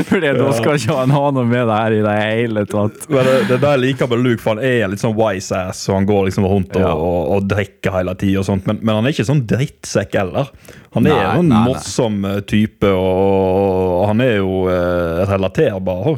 fordi 0.08 0.32
da 0.38 0.48
skal 0.56 0.78
ikke 0.80 0.96
han 0.98 1.14
ha 1.14 1.24
noe 1.36 1.46
med 1.48 1.68
det 1.70 1.78
her 1.78 1.96
i 1.98 2.02
det 2.06 2.16
hele 2.18 2.64
tatt. 2.70 3.06
Men 3.12 3.28
det, 3.28 3.36
det 3.52 3.60
der 3.64 3.78
liker 3.82 4.10
med 4.12 4.24
Luke, 4.24 4.42
for 4.42 4.56
han 4.56 4.64
er 4.66 4.90
litt 4.92 5.04
sånn 5.04 5.16
wise 5.18 5.58
ass, 5.70 5.84
og 5.90 6.00
han 6.00 6.08
går 6.10 6.28
liksom 6.30 6.48
rundt 6.50 6.76
og, 6.78 6.82
Ja. 6.82 6.94
og, 6.96 7.32
og 7.38 7.48
drikker 7.52 7.98
hele 8.00 8.16
tida 8.20 8.44
men, 8.66 8.82
men 8.82 8.94
han 8.96 9.06
er 9.10 9.16
ikke 9.16 9.28
sånn 9.28 9.46
drittsekk 9.50 10.18
heller. 10.18 10.52
Han 10.98 11.10
er 11.10 11.18
Nei, 11.18 11.40
en 11.44 11.54
morsom 11.68 12.22
eh, 12.26 12.40
type, 12.50 12.90
og, 12.90 14.02
og 14.02 14.06
han 14.14 14.24
er 14.26 14.38
jo 14.40 14.64
eh, 14.72 15.24
relaterbar. 15.30 16.18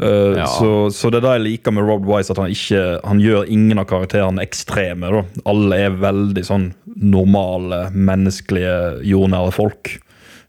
Eh, 0.00 0.36
Ja. 0.40 0.46
så, 0.50 0.90
så 0.90 1.10
det 1.10 1.20
er 1.20 1.26
det 1.28 1.32
jeg 1.38 1.44
liker 1.44 1.72
med 1.76 1.84
Rob 1.86 2.04
Wise, 2.08 2.32
at 2.34 2.38
han 2.42 2.50
ikke 2.50 3.00
Han 3.06 3.20
gjør 3.22 3.46
ingen 3.48 3.78
av 3.78 3.86
karakterene 3.86 4.42
ekstreme. 4.42 5.10
Da. 5.12 5.22
Alle 5.46 5.76
er 5.86 5.90
veldig 6.02 6.42
sånn 6.44 6.72
normale, 6.96 7.90
menneskelige, 7.94 9.04
jordnære 9.06 9.52
folk. 9.54 10.00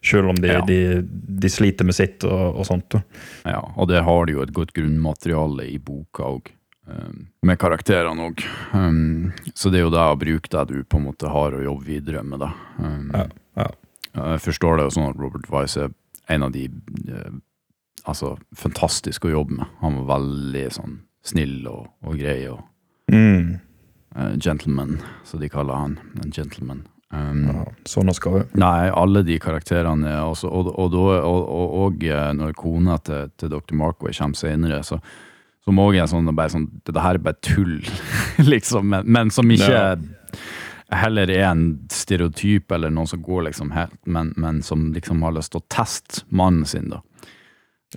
Selv 0.05 0.29
om 0.29 0.35
de, 0.37 0.47
Ja. 0.53 0.61
de, 0.65 1.01
de 1.03 1.49
sliter 1.49 1.85
med 1.85 1.95
sitt 1.97 2.23
og, 2.23 2.59
og 2.59 2.65
sånt. 2.67 2.89
Da. 2.93 3.01
Ja, 3.45 3.61
og 3.75 3.87
der 3.89 4.03
har 4.05 4.25
de 4.25 4.33
jo 4.37 4.41
et 4.45 4.53
godt 4.53 4.73
grunnmateriale 4.77 5.65
i 5.71 5.77
boka 5.81 6.23
òg. 6.35 6.51
med 7.41 7.57
karakterene 7.57 8.27
òg. 8.29 8.43
Um, 8.73 9.31
så 9.57 9.71
det 9.73 9.79
er 9.79 9.85
jo 9.87 9.89
det 9.93 10.03
å 10.05 10.17
bruke 10.21 10.49
det 10.53 10.67
du 10.69 10.83
på 10.85 10.97
en 10.99 11.07
måte 11.07 11.29
har 11.33 11.55
å 11.57 11.63
jobbe 11.63 11.85
videre 11.87 12.21
med. 12.23 12.39
da. 12.39 12.51
Um, 12.77 13.09
Ja, 13.13 13.25
ja. 13.57 13.67
Jeg 14.15 14.39
forstår 14.45 14.77
det 14.77 14.85
jo 14.85 14.93
sånn 14.93 15.09
at 15.09 15.17
Robert 15.19 15.49
Wise 15.49 15.77
er 15.87 15.89
en 16.29 16.43
av 16.43 16.51
de 16.53 16.65
eh, 17.09 17.31
altså, 18.05 18.35
fantastisk 18.55 19.25
å 19.25 19.33
jobbe 19.33 19.57
med. 19.59 19.67
Han 19.81 19.99
var 20.05 20.19
veldig 20.19 20.65
sånn 20.75 20.97
snill 21.25 21.65
og, 21.71 21.87
og 22.05 22.17
grei 22.21 22.43
og 22.51 22.63
Mm. 23.11 23.59
uh, 24.17 24.31
gentleman, 24.41 24.95
som 25.23 25.39
de 25.39 25.49
kaller 25.49 25.75
han. 25.77 25.99
En 26.23 26.31
gentleman. 26.33 26.79
Um, 27.13 27.43
Ja, 27.45 27.65
sånn 27.85 28.09
skal 28.17 28.33
vi. 28.33 28.41
Nei, 28.59 28.89
alle 28.89 29.21
de 29.23 29.37
karakterene 29.39 30.09
er 30.09 30.23
også, 30.25 30.49
og, 30.49 30.71
og, 30.79 30.95
og, 30.97 31.75
og 31.85 32.03
eh, 32.03 32.31
når 32.33 32.55
kona 32.57 32.97
til, 33.05 33.29
til 33.37 33.49
Dr. 33.53 33.75
Markway 33.77 34.11
kommer 34.17 34.35
senere, 34.35 34.81
så, 34.83 34.97
så 35.63 35.71
må 35.71 35.85
jeg 35.93 36.09
sånn, 36.09 36.25
bare 36.35 36.49
sånn 36.55 36.65
Det 36.83 36.97
her 37.05 37.19
er 37.19 37.23
bare 37.29 37.37
tull, 37.45 37.77
liksom, 38.53 38.89
men, 38.89 39.05
men 39.05 39.29
som 39.31 39.53
ikke 39.53 39.69
Ja. 39.71 39.95
heller 40.91 41.29
er 41.29 41.45
en 41.51 41.63
stereotyp 41.93 42.71
eller 42.75 42.89
noen 42.93 43.07
som 43.09 43.21
går 43.25 43.47
liksom 43.51 43.71
helt, 43.77 43.95
men, 44.05 44.33
men 44.37 44.61
som 44.65 44.89
liksom 44.93 45.21
har 45.25 45.37
lyst 45.37 45.53
til 45.53 45.61
å 45.61 45.67
teste 45.71 46.25
mannen 46.29 46.65
sin, 46.65 46.89
da. 46.89 46.99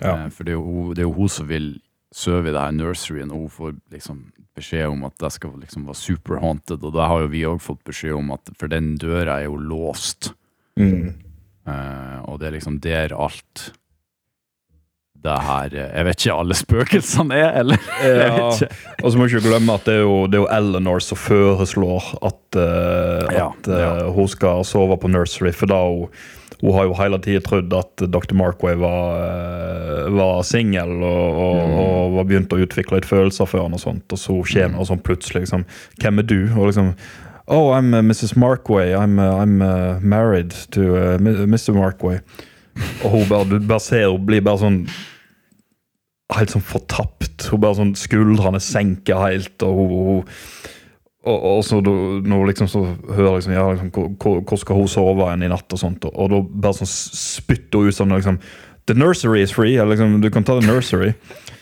Ja. 0.01 0.15
Eh, 0.25 0.29
For 0.33 0.47
det 0.47 0.55
er, 0.55 0.59
jo, 0.59 0.93
det 0.95 1.03
er 1.03 1.07
jo 1.09 1.15
hun 1.17 1.29
som 1.29 1.47
vil 1.49 1.69
sove 2.15 2.49
i 2.49 2.53
det 2.55 2.59
her 2.61 2.71
nurseryen, 2.73 3.31
og 3.31 3.43
hun 3.45 3.49
får 3.53 3.73
liksom 3.93 4.21
beskjed 4.57 4.87
om 4.89 5.03
at 5.05 5.13
det 5.21 5.29
skal 5.35 5.51
liksom 5.61 5.85
være 5.87 5.95
super 5.99 6.39
haunted, 6.41 6.81
og 6.83 6.95
da 6.95 7.05
har 7.07 7.21
jo 7.23 7.27
vi 7.31 7.43
òg 7.47 7.59
fått 7.61 7.83
beskjed 7.87 8.15
om 8.17 8.31
at 8.35 8.49
For 8.57 8.67
den 8.71 8.95
døra 8.97 9.39
er 9.41 9.49
jo 9.49 9.57
låst, 9.61 10.33
Mm. 10.79 11.09
Uh, 11.67 12.21
og 12.31 12.37
det 12.39 12.47
er 12.47 12.53
liksom 12.55 12.77
der 12.79 13.11
alt 13.13 13.73
det 15.19 15.33
her 15.43 15.73
eh, 15.75 15.89
Jeg 15.97 16.05
vet 16.07 16.21
ikke 16.23 16.35
alle 16.39 16.55
spøkelsene 16.55 17.35
er, 17.35 17.49
eller? 17.59 17.81
Ja, 18.07 18.47
og 18.47 19.11
så 19.11 19.19
må 19.19 19.27
du 19.27 19.33
ikke 19.35 19.49
glemme 19.49 19.75
at 19.75 19.83
det 19.89 19.97
er 19.97 20.05
jo, 20.05 20.13
det 20.31 20.39
er 20.39 20.45
jo 20.45 20.49
Eleanor 20.55 21.03
som 21.03 21.19
foreslår 21.19 22.07
at, 22.29 22.59
Ja, 23.35 23.49
at 23.51 23.67
eh, 23.67 24.05
hun 24.15 24.29
skal 24.31 24.63
sove 24.63 24.95
på 25.01 25.11
nursery, 25.11 25.51
for 25.51 25.67
da 25.67 25.81
hun, 25.83 26.07
hun 26.61 26.73
har 26.75 26.83
jo 26.89 26.93
hele 26.99 27.19
tiden 27.23 27.41
trodd 27.45 27.73
at 27.77 28.03
Dr. 28.11 28.35
Markway 28.35 28.75
var, 28.75 29.21
eh, 29.23 30.09
var 30.11 30.41
singel 30.43 30.91
og, 31.03 31.39
og, 31.39 31.55
Mm. 31.69 31.77
og 31.79 32.13
var 32.17 32.25
begynt 32.25 32.51
å 32.55 32.59
utvikle 32.65 32.99
litt 32.99 33.07
følelser 33.07 33.47
for 33.47 33.61
han 33.63 33.73
og 33.73 33.79
sånt, 33.79 34.03
og 34.11 34.19
så 34.19 34.35
kommer 34.43 34.75
hun 34.77 34.85
sånn 34.89 35.01
plutselig 35.05 35.45
liksom 35.45 35.63
Hvem 36.01 36.19
er 36.19 36.23
du? 36.23 36.39
Og 36.57 36.67
liksom 36.73 36.93
Oh, 37.51 37.71
I'm 37.73 37.95
uh, 37.95 38.01
Mrs. 38.03 38.35
Markway. 38.37 38.91
I'm, 38.93 39.17
uh, 39.17 39.41
I'm 39.41 39.59
uh, 39.63 39.99
married 40.01 40.51
to 40.69 40.81
Mr. 41.19 41.73
Markway. 41.73 42.19
Og 43.03 43.09
hun 43.09 43.23
bare, 43.27 43.45
du 43.49 43.59
bare 43.65 43.79
ser 43.81 44.11
hun 44.11 44.23
blir 44.27 44.43
bare 44.45 44.59
sånn 44.61 44.83
helt 46.35 46.53
sånn 46.53 46.61
fortapt. 46.61 47.47
Hun 47.49 47.63
bare 47.63 47.79
sånn 47.79 47.95
Skuldrene 47.97 48.61
senker 48.61 49.17
helt, 49.23 49.55
og 49.65 49.79
hun, 49.79 49.95
hun 50.05 50.23
og, 51.27 51.37
og 51.43 51.63
så 51.67 51.81
du, 51.83 51.91
når 52.23 52.45
liksom 52.51 52.67
så 52.71 52.83
hører 53.09 53.35
liksom, 53.39 53.53
ja, 53.53 53.65
liksom, 53.73 53.89
hvor, 53.91 54.39
hvor- 54.47 54.59
skal 54.61 54.75
hun 54.79 54.87
sove 54.87 55.25
igjen 55.27 55.43
i 55.43 55.49
natt, 55.51 55.67
og 55.75 55.79
sånt, 55.81 56.05
og, 56.07 56.15
og 56.15 56.31
da 56.31 56.39
bare 56.67 56.77
sånn 56.79 56.89
spytter 56.89 57.81
hun 57.83 57.91
ut 57.91 57.97
sånn 57.99 58.15
liksom 58.15 58.39
The 58.89 58.95
nursery 58.97 59.43
is 59.43 59.51
free. 59.53 59.75
Eller 59.77 59.91
liksom, 59.93 60.15
du 60.23 60.29
kan 60.33 60.43
ta 60.47 60.55
the 60.59 60.65
nursery. 60.65 61.11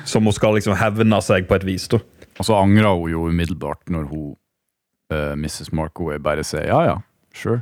Som 0.05 0.25
hun 0.27 0.33
skal 0.35 0.57
liksom 0.57 0.75
hevne 0.75 1.21
seg 1.23 1.47
på 1.47 1.55
et 1.55 1.63
vis, 1.67 1.85
da. 1.91 2.01
Og 2.37 2.45
så 2.45 2.57
angrer 2.59 2.89
hun 2.91 3.09
jo 3.13 3.21
umiddelbart 3.31 3.87
når 3.93 4.09
hun, 4.11 4.33
uh, 5.13 5.33
Mrs. 5.39 5.71
Markaway, 5.75 6.19
bare 6.19 6.43
sier 6.45 6.67
ja, 6.69 6.81
ja, 6.89 6.97
sure, 7.35 7.61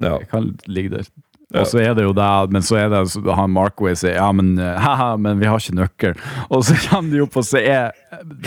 Ja. 0.00 0.14
jeg 0.20 0.28
kan 0.30 0.52
ligge 0.70 0.92
der. 0.94 1.08
Ja. 1.48 1.62
Og 1.62 1.70
så 1.70 1.80
er 1.80 1.94
det 1.96 2.04
jo 2.04 2.12
det, 2.12 2.28
men 2.52 2.64
så 2.64 2.76
er 2.76 2.90
det 2.92 2.98
så 3.08 3.22
han 3.32 3.54
Markway 3.54 3.94
sier 3.96 4.18
ja, 4.18 4.26
men 4.36 4.50
eh, 4.60 4.74
haha, 4.84 5.14
men 5.16 5.38
vi 5.40 5.48
har 5.48 5.62
ikke 5.62 5.78
nøkkel. 5.78 6.18
Og 6.52 6.66
så 6.68 6.76
kommer 6.82 7.14
de 7.14 7.22
opp, 7.24 7.38
og 7.40 7.46
så 7.48 7.62
er 7.62 7.96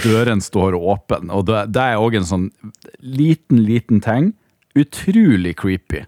døren 0.04 0.44
står 0.46 0.78
åpen. 0.78 1.32
Og 1.34 1.48
det, 1.50 1.64
det 1.74 1.82
er 1.82 2.02
òg 2.02 2.20
en 2.20 2.30
sånn 2.30 2.48
liten, 3.02 3.64
liten 3.66 4.04
ting. 4.06 4.32
Utrolig 4.78 5.56
creepy. 5.58 6.06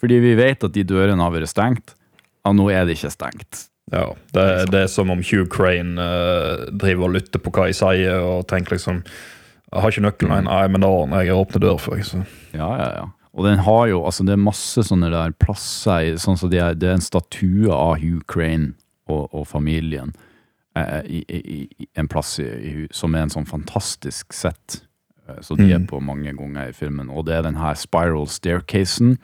Fordi 0.00 0.22
vi 0.24 0.32
vet 0.38 0.64
at 0.64 0.72
de 0.72 0.86
dørene 0.88 1.20
har 1.20 1.34
vært 1.34 1.52
stengt, 1.52 1.92
og 2.48 2.56
nå 2.56 2.70
er 2.72 2.88
de 2.88 2.96
ikke 2.96 3.12
stengt. 3.12 3.66
Ja, 3.92 4.06
det, 4.32 4.46
det 4.72 4.84
er 4.86 4.90
som 4.90 5.10
om 5.12 5.20
Hugh 5.20 5.48
Crane 5.50 6.00
uh, 6.00 6.68
driver 6.72 7.10
og 7.10 7.16
lytter 7.18 7.42
på 7.42 7.52
hva 7.52 7.68
jeg 7.68 7.80
sier, 7.82 8.22
og 8.22 8.46
tenker 8.48 8.78
liksom 8.78 9.02
Jeg 9.02 9.82
har 9.82 9.92
ikke 9.92 10.04
nøkkelen, 10.06 10.46
nei, 10.48 10.66
men 10.72 10.82
da 10.82 10.88
ordner 10.88 11.26
jeg. 11.26 11.36
åpne 11.36 11.60
dør 11.62 11.76
for. 11.78 12.00
Så. 12.06 12.24
Ja, 12.54 12.70
ja, 12.80 12.92
ja. 12.96 13.08
Og 13.34 13.44
den 13.46 13.58
har 13.62 13.86
jo, 13.86 14.00
altså 14.04 14.24
det 14.26 14.32
er 14.34 14.42
masse 14.42 14.82
sånne 14.82 15.10
der 15.12 15.30
plasser, 15.38 16.16
sånn 16.18 16.36
som 16.40 16.50
det 16.50 16.58
er, 16.58 16.74
det 16.74 16.88
er 16.90 16.96
en 16.98 17.04
statue 17.04 17.70
av 17.70 18.00
Hugh 18.02 18.24
Crane 18.26 18.72
og, 19.06 19.28
og 19.32 19.46
familien, 19.46 20.10
eh, 20.76 21.00
i, 21.06 21.20
i, 21.30 21.60
i 21.78 21.88
en 21.98 22.08
plass 22.10 22.38
i, 22.42 22.44
i, 22.48 22.86
som 22.90 23.14
er 23.14 23.28
en 23.28 23.30
sånn 23.36 23.46
fantastisk 23.46 24.34
sett, 24.34 24.80
eh, 25.28 25.38
så 25.46 25.54
de 25.58 25.68
er 25.70 25.78
Mm. 25.78 25.86
på 25.86 26.00
mange 26.02 26.32
ganger 26.34 26.68
i 26.68 26.72
filmen, 26.74 27.08
og 27.10 27.26
det 27.26 27.34
er 27.38 27.42
den 27.46 27.56
her 27.62 27.74
spiral 27.78 28.26
staircasen, 28.26 29.16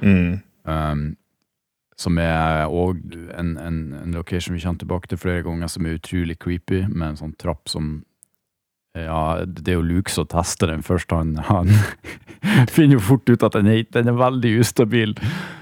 Mm. 0.00 0.40
um, 0.64 1.16
som 2.00 2.16
er 2.18 2.64
òg 2.72 3.02
en, 3.36 3.58
en, 3.60 3.92
en 3.92 4.12
location 4.16 4.54
vi 4.56 4.60
kommer 4.64 4.78
tilbake 4.80 5.08
til 5.08 5.18
flere 5.20 5.42
ganger, 5.44 5.68
som 5.68 5.84
er 5.84 5.98
utrolig 5.98 6.38
creepy, 6.40 6.86
med 6.88 7.08
en 7.10 7.16
sånn 7.20 7.36
trapp 7.36 7.68
som 7.68 8.04
ja, 8.98 9.44
det 9.46 9.68
er 9.70 9.76
jo 9.78 9.84
Luke 9.86 10.10
som 10.10 10.26
tester 10.26 10.66
den 10.72 10.82
først. 10.82 11.12
Han, 11.14 11.36
han 11.46 11.70
finner 12.74 12.96
jo 12.98 13.02
fort 13.06 13.28
ut 13.30 13.44
at 13.46 13.54
den 13.58 13.68
er, 13.70 13.84
den 13.94 14.10
er 14.10 14.16
veldig 14.18 14.52
ustabil. 14.64 15.12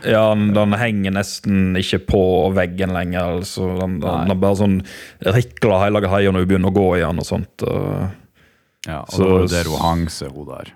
Ja, 0.07 0.31
den, 0.33 0.55
den 0.57 0.73
henger 0.81 1.13
nesten 1.19 1.77
ikke 1.81 2.01
på 2.09 2.23
veggen 2.57 2.95
lenger. 2.97 3.35
Altså. 3.41 3.69
Den, 3.83 3.99
den, 4.05 4.33
den 4.33 4.41
bare 4.41 4.61
sånn 4.63 4.79
rikler 5.29 5.85
hele 5.85 6.01
greia 6.07 6.33
når 6.33 6.47
hun 6.47 6.51
begynner 6.55 6.73
å 6.73 6.79
gå 6.81 6.87
igjen 7.01 7.21
og 7.21 7.29
sånt. 7.29 7.67
Ja, 8.89 9.03
og 9.05 9.13
Så- 9.13 9.25
det 9.29 9.35
var 9.43 9.53
der 9.59 9.73
hun 9.75 9.85
hang 9.85 10.07
seg, 10.13 10.33
hun 10.33 10.49
der. 10.55 10.73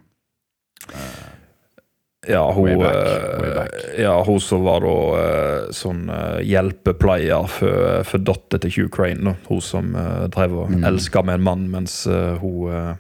Ja, 2.28 2.42
hun, 2.54 2.64
Way 2.68 2.76
back, 2.78 2.96
eh, 2.96 3.40
way 3.42 3.54
back. 3.56 3.72
ja, 3.98 4.12
hun 4.24 4.40
som 4.40 4.62
var 4.62 4.84
da 4.84 4.92
eh, 5.18 5.70
sånn 5.74 6.04
eh, 6.12 6.40
hjelpepleier 6.46 7.48
for, 7.50 8.04
for 8.06 8.22
datter 8.22 8.62
til 8.62 8.70
Hugh 8.76 8.90
Crane. 8.94 9.24
Da. 9.26 9.34
Hun 9.48 9.60
som 9.64 9.94
uh, 9.98 10.28
drev 10.30 10.54
og 10.64 10.70
Mm. 10.70 10.84
elska 10.92 11.22
med 11.26 11.40
en 11.40 11.42
mann, 11.48 11.64
mens 11.72 12.06
uh, 12.06 12.36
hun 12.38 12.70
uh, 12.70 12.94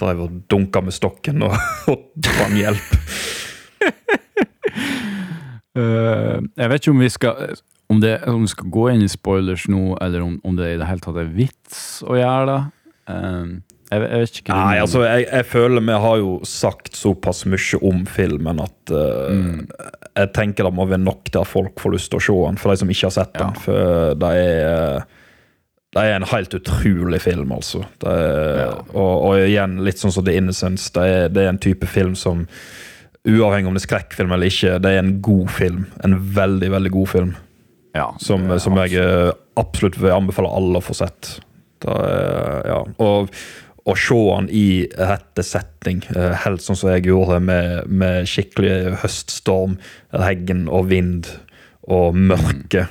drev 0.00 0.24
og 0.26 0.40
dunka 0.50 0.82
med 0.82 0.92
stokken 0.96 1.42
og, 1.46 1.54
og 1.92 2.02
tvang 2.26 2.56
hjelp. 2.58 2.90
Jeg 5.76 6.68
vet 6.70 6.80
ikke 6.80 6.92
om 6.94 7.00
vi 7.04 7.08
skal 7.12 7.56
om, 7.92 7.98
det, 8.00 8.14
om 8.26 8.42
vi 8.42 8.48
skal 8.50 8.70
gå 8.72 8.86
inn 8.94 9.02
i 9.04 9.10
spoilers 9.12 9.66
nå, 9.70 9.96
eller 10.02 10.24
om, 10.24 10.38
om 10.44 10.56
det 10.58 10.72
i 10.72 10.78
det 10.80 10.88
hele 10.88 11.04
tatt 11.04 11.18
er 11.20 11.28
vits 11.36 11.82
å 12.02 12.16
gjøre 12.18 12.46
det. 12.48 12.60
Eh, 13.12 13.44
jeg, 13.90 14.00
jeg 14.02 14.20
vet 14.22 14.38
ikke. 14.40 14.54
Nei, 14.56 14.78
altså, 14.82 15.02
jeg, 15.06 15.26
jeg 15.30 15.46
føler 15.46 15.84
vi 15.86 15.98
har 16.06 16.16
jo 16.22 16.30
sagt 16.48 16.96
såpass 16.98 17.44
mye 17.46 17.78
om 17.86 18.00
filmen 18.10 18.60
at 18.64 18.92
uh, 18.94 19.28
Mm. 19.30 19.66
jeg 20.16 20.32
tenker 20.34 20.64
det 20.66 20.72
må 20.74 20.86
være 20.88 21.02
nok 21.04 21.28
til 21.30 21.40
at 21.42 21.46
folk 21.50 21.78
får 21.82 21.92
lyst 21.94 22.10
til 22.10 22.18
å 22.18 22.24
se 22.26 22.36
den, 22.48 22.58
for 22.58 22.72
de 22.72 22.80
som 22.82 22.90
ikke 22.90 23.06
har 23.10 23.14
sett 23.18 23.32
den. 23.36 23.54
Ja. 23.54 23.62
For 23.66 24.18
det 24.22 24.32
er 24.42 25.06
det 25.96 26.02
er 26.02 26.16
en 26.18 26.26
helt 26.28 26.52
utrolig 26.52 27.20
film, 27.24 27.52
altså. 27.56 27.84
Det 28.02 28.10
er, 28.12 28.58
Ja. 28.66 28.72
og, 28.92 29.12
og 29.30 29.38
igjen, 29.46 29.78
litt 29.86 29.96
sånn 30.02 30.12
som 30.12 30.26
The 30.26 30.34
Innocence, 30.36 30.90
det 30.92 31.04
er, 31.08 31.28
det 31.32 31.44
er 31.46 31.48
en 31.54 31.62
type 31.62 31.86
film 31.88 32.14
som 32.18 32.42
Uavhengig 33.26 33.66
om 33.70 33.74
det 33.74 33.80
er 33.80 33.86
skrekkfilm 33.88 34.30
eller 34.36 34.46
ikke, 34.52 34.74
det 34.84 34.90
er 34.92 35.00
en 35.00 35.14
god 35.24 35.48
film. 35.50 35.86
En 36.06 36.12
veldig, 36.36 36.68
veldig 36.70 36.90
god 36.94 37.08
film. 37.10 37.32
ja, 37.96 38.04
Som, 38.22 38.44
som 38.62 38.76
jeg 38.84 39.00
absolutt 39.58 39.96
vil 39.98 40.12
anbefale 40.14 40.52
alle 40.54 40.78
å 40.78 40.84
få 40.84 40.94
sett. 40.94 41.32
Det 41.82 41.90
er, 41.96 42.60
ja. 42.70 42.76
Og 43.02 43.32
å 43.86 43.94
se 43.94 44.16
han 44.34 44.48
i 44.50 44.86
rette 44.98 45.44
setting, 45.46 46.00
eh, 46.16 46.32
helt 46.44 46.60
sånn 46.64 46.76
som 46.78 46.90
jeg 46.90 47.06
gjorde 47.06 47.40
med, 47.40 47.86
med 47.86 48.26
skikkelig 48.26 48.96
høststorm, 49.04 49.76
regn 50.10 50.64
og 50.68 50.88
vind 50.90 51.28
og 51.86 52.16
mørke. 52.18 52.88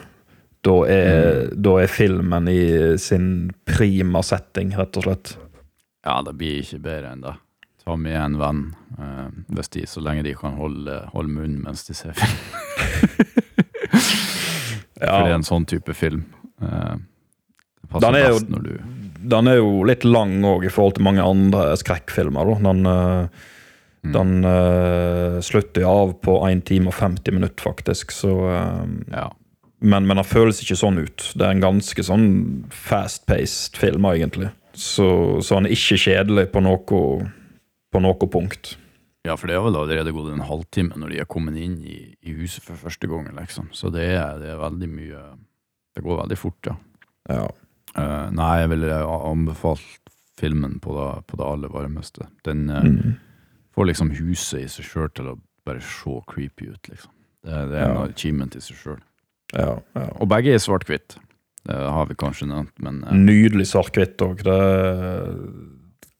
Da 0.66 0.76
er, 0.90 1.50
da 1.54 1.76
er 1.84 1.92
filmen 1.92 2.48
i 2.50 2.96
sin 2.98 3.52
prima 3.68 4.24
setting, 4.26 4.72
rett 4.80 4.98
og 4.98 5.04
slett. 5.10 5.36
Ja, 6.06 6.22
det 6.26 6.34
blir 6.40 6.62
ikke 6.64 6.80
bedre 6.86 7.12
enn 7.12 7.22
det. 7.26 7.36
Ta 7.86 7.94
med 8.02 8.16
en 8.18 8.40
venn, 8.40 8.64
eh, 8.98 9.28
hvis 9.54 9.70
de, 9.76 9.84
så 9.90 10.02
lenge 10.02 10.24
de 10.26 10.32
kan 10.40 10.56
holde, 10.58 11.02
holde 11.14 11.30
munnen 11.36 11.60
mens 11.68 11.84
de 11.86 11.94
ser 11.98 12.16
film. 12.18 12.40
For 14.96 15.04
det 15.06 15.30
er 15.30 15.36
en 15.36 15.44
sånn 15.46 15.66
type 15.70 15.94
film. 15.98 16.24
Eh, 16.64 16.96
det 16.96 17.90
passer 17.92 18.08
Den 18.08 18.16
er 18.22 18.30
jo- 18.30 18.40
best 18.40 18.50
når 18.50 18.64
du 18.64 18.74
den 19.32 19.48
er 19.52 19.60
jo 19.60 19.84
litt 19.88 20.06
lang 20.08 20.38
òg 20.48 20.66
i 20.68 20.72
forhold 20.74 20.98
til 20.98 21.06
mange 21.08 21.24
andre 21.26 21.74
skrekkfilmer. 21.82 22.54
Da. 22.54 22.72
Den, 22.72 22.86
eh, 22.86 23.52
Mm. 24.06 24.12
den 24.14 24.46
uh, 24.46 25.40
slutter 25.42 25.82
av 25.90 26.12
på 26.22 26.36
1 26.46 26.60
time 26.68 26.92
og 26.92 26.94
50 26.94 27.34
minutter, 27.34 27.64
faktisk. 27.66 28.12
Så 28.14 28.30
uh, 28.46 28.86
Ja. 29.10 29.32
Men, 29.82 30.06
men 30.06 30.18
den 30.18 30.26
føles 30.26 30.62
ikke 30.62 30.78
sånn 30.78 31.00
ut. 31.02 31.32
Det 31.34 31.42
er 31.42 31.56
en 31.56 31.64
ganske 31.64 32.04
sånn 32.06 32.28
fast-paced 32.70 33.76
film, 33.78 34.06
egentlig. 34.06 34.52
Så, 34.78 35.42
så 35.42 35.58
han 35.58 35.66
er 35.66 35.74
ikke 35.74 35.98
kjedelig 35.98 36.48
på 36.54 36.62
noe, 36.64 37.02
på 37.92 38.02
noe 38.02 38.30
punkt. 38.30 38.76
ja, 39.26 39.36
for 39.36 39.48
det 39.50 39.58
har 39.58 39.66
vel 39.66 39.78
allerede 39.82 40.14
gått 40.14 40.32
en 40.36 40.46
halvtime 40.46 40.96
når 41.02 41.10
de 41.16 41.20
er 41.24 41.26
kommet 41.26 41.58
inn 41.58 41.80
i, 41.82 42.00
i 42.22 42.34
huset 42.38 42.62
for 42.64 42.78
første 42.78 43.10
gang, 43.10 43.26
liksom. 43.36 43.70
Så 43.74 43.90
det 43.90 44.06
er, 44.14 44.38
det 44.42 44.54
er 44.54 44.62
veldig 44.62 44.90
mye 44.90 45.22
Det 45.98 46.04
går 46.06 46.22
veldig 46.22 46.38
fort, 46.38 46.70
ja. 46.70 46.76
Ja. 47.30 47.48
Eh, 47.96 48.30
nei, 48.36 48.54
jeg 48.62 48.70
ville 48.74 48.98
anbefalt 49.06 50.12
filmen 50.40 50.80
på 50.84 50.96
det, 50.98 51.10
på 51.32 51.38
det 51.40 51.46
aller 51.48 51.72
varmeste. 51.72 52.28
Den 52.44 52.66
uh, 52.70 52.82
Mm. 52.84 53.14
får 53.76 53.86
liksom 53.92 54.10
huset 54.18 54.62
i 54.66 54.68
seg 54.72 54.86
sjøl 54.88 55.10
til 55.16 55.30
å 55.32 55.38
bare 55.66 55.80
se 55.82 56.16
creepy 56.28 56.70
ut, 56.74 56.90
liksom. 56.92 57.12
Det, 57.46 57.62
det 57.72 57.78
er 57.80 57.90
en 57.92 58.10
achievement 58.10 58.56
i 58.56 58.62
seg 58.64 58.78
sjøl. 58.82 59.00
Ja, 59.54 59.78
ja. 59.96 60.06
Og 60.20 60.28
begge 60.32 60.54
er 60.56 60.60
svart-hvitt. 60.60 61.16
Det 61.66 61.76
har 61.76 62.06
vi 62.10 62.16
kanskje 62.20 62.48
nevnt, 62.50 62.74
men 62.84 63.00
uh, 63.08 63.14
Nydelig 63.16 63.68
svart-hvitt 63.72 64.22
òg. 64.26 64.44
Det 64.46 64.56
er 64.60 65.32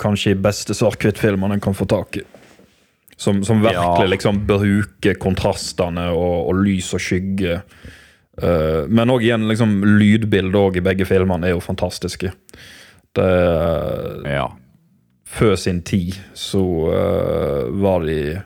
kanskje 0.02 0.34
de 0.36 0.42
beste 0.48 0.74
svart-hvitt-filmene 0.76 1.58
en 1.60 1.64
kan 1.64 1.76
få 1.78 1.86
tak 1.92 2.18
i. 2.22 2.24
Som, 3.18 3.44
som 3.48 3.62
virkelig 3.64 4.04
Ja. 4.04 4.10
liksom 4.12 4.42
bruker 4.48 5.16
kontrastene 5.22 6.10
og, 6.12 6.50
og 6.50 6.58
lys 6.66 6.90
og 6.98 7.00
skygge. 7.04 7.62
Eh, 8.42 8.88
men 8.88 9.12
òg 9.12 9.24
igjen, 9.24 9.48
liksom, 9.48 9.78
lydbildet 10.00 10.80
i 10.80 10.84
begge 10.86 11.08
filmene 11.08 11.50
er 11.50 11.56
jo 11.56 11.64
fantastiske. 11.64 12.34
Det 13.16 13.30
er 13.30 14.26
ja. 14.28 14.50
før 15.24 15.56
sin 15.56 15.80
tid 15.88 16.18
så 16.36 16.64
uh, 16.92 17.70
var 17.80 18.04
de, 18.04 18.42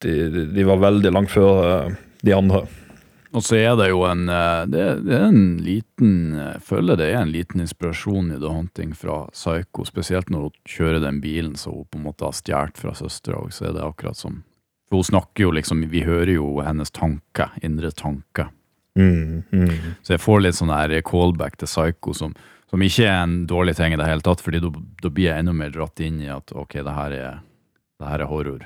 de 0.00 0.46
De 0.56 0.64
var 0.64 0.80
veldig 0.80 1.12
langt 1.12 1.34
før 1.34 1.60
uh, 1.60 1.98
de 2.24 2.32
andre. 2.32 2.62
Og 3.34 3.42
så 3.42 3.58
er 3.58 3.74
det 3.76 3.88
jo 3.90 4.04
en 4.06 4.28
eh, 4.30 4.64
det, 4.70 4.82
det 5.08 5.14
er 5.16 5.24
en 5.26 5.56
liten 5.62 6.10
Jeg 6.38 6.60
føler 6.62 6.98
det 7.00 7.08
er 7.10 7.18
en 7.18 7.32
liten 7.34 7.64
inspirasjon 7.64 8.30
i 8.30 8.38
The 8.38 8.52
Hunting 8.52 8.92
fra 8.94 9.24
Psycho, 9.34 9.86
spesielt 9.88 10.30
når 10.30 10.46
hun 10.46 10.60
kjører 10.70 11.02
den 11.02 11.18
bilen 11.24 11.56
som 11.58 11.80
hun 11.80 11.88
på 11.90 11.98
en 11.98 12.06
måte 12.06 12.28
har 12.28 12.36
stjålet 12.38 12.78
fra 12.78 12.94
søstera, 12.94 13.42
så 13.50 13.68
er 13.68 13.74
det 13.74 13.82
akkurat 13.82 14.20
som 14.20 14.44
For 14.88 15.02
hun 15.02 15.08
snakker 15.10 15.48
jo 15.48 15.54
liksom 15.58 15.82
Vi 15.90 16.04
hører 16.06 16.36
jo 16.36 16.60
hennes 16.62 16.94
tanker, 16.94 17.50
indre 17.62 17.90
tanker. 17.90 18.52
Mm, 18.98 19.42
mm. 19.50 19.78
Så 20.02 20.14
jeg 20.14 20.22
får 20.22 20.44
litt 20.44 20.58
sånn 20.58 20.72
her 20.72 20.94
callback 21.06 21.58
til 21.58 21.70
Psycho, 21.70 22.14
som, 22.14 22.34
som 22.70 22.84
ikke 22.84 23.08
er 23.08 23.24
en 23.24 23.40
dårlig 23.50 23.76
ting 23.78 23.94
i 23.94 23.98
det 23.98 24.06
hele 24.08 24.24
tatt, 24.24 24.42
fordi 24.44 24.62
da 24.62 25.10
blir 25.10 25.30
jeg 25.30 25.42
enda 25.42 25.54
mer 25.56 25.74
dratt 25.74 26.02
inn 26.04 26.20
i 26.22 26.30
at 26.32 26.54
ok, 26.54 26.78
det 26.86 26.94
her 26.94 27.18
er, 27.18 27.42
det 28.00 28.12
her 28.12 28.24
er 28.24 28.30
horror. 28.30 28.64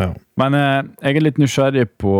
Ja. 0.00 0.10
Men 0.40 0.56
eh, 0.56 0.82
jeg 1.02 1.18
er 1.18 1.24
litt 1.24 1.38
nysgjerrig 1.40 1.86
på 1.96 2.12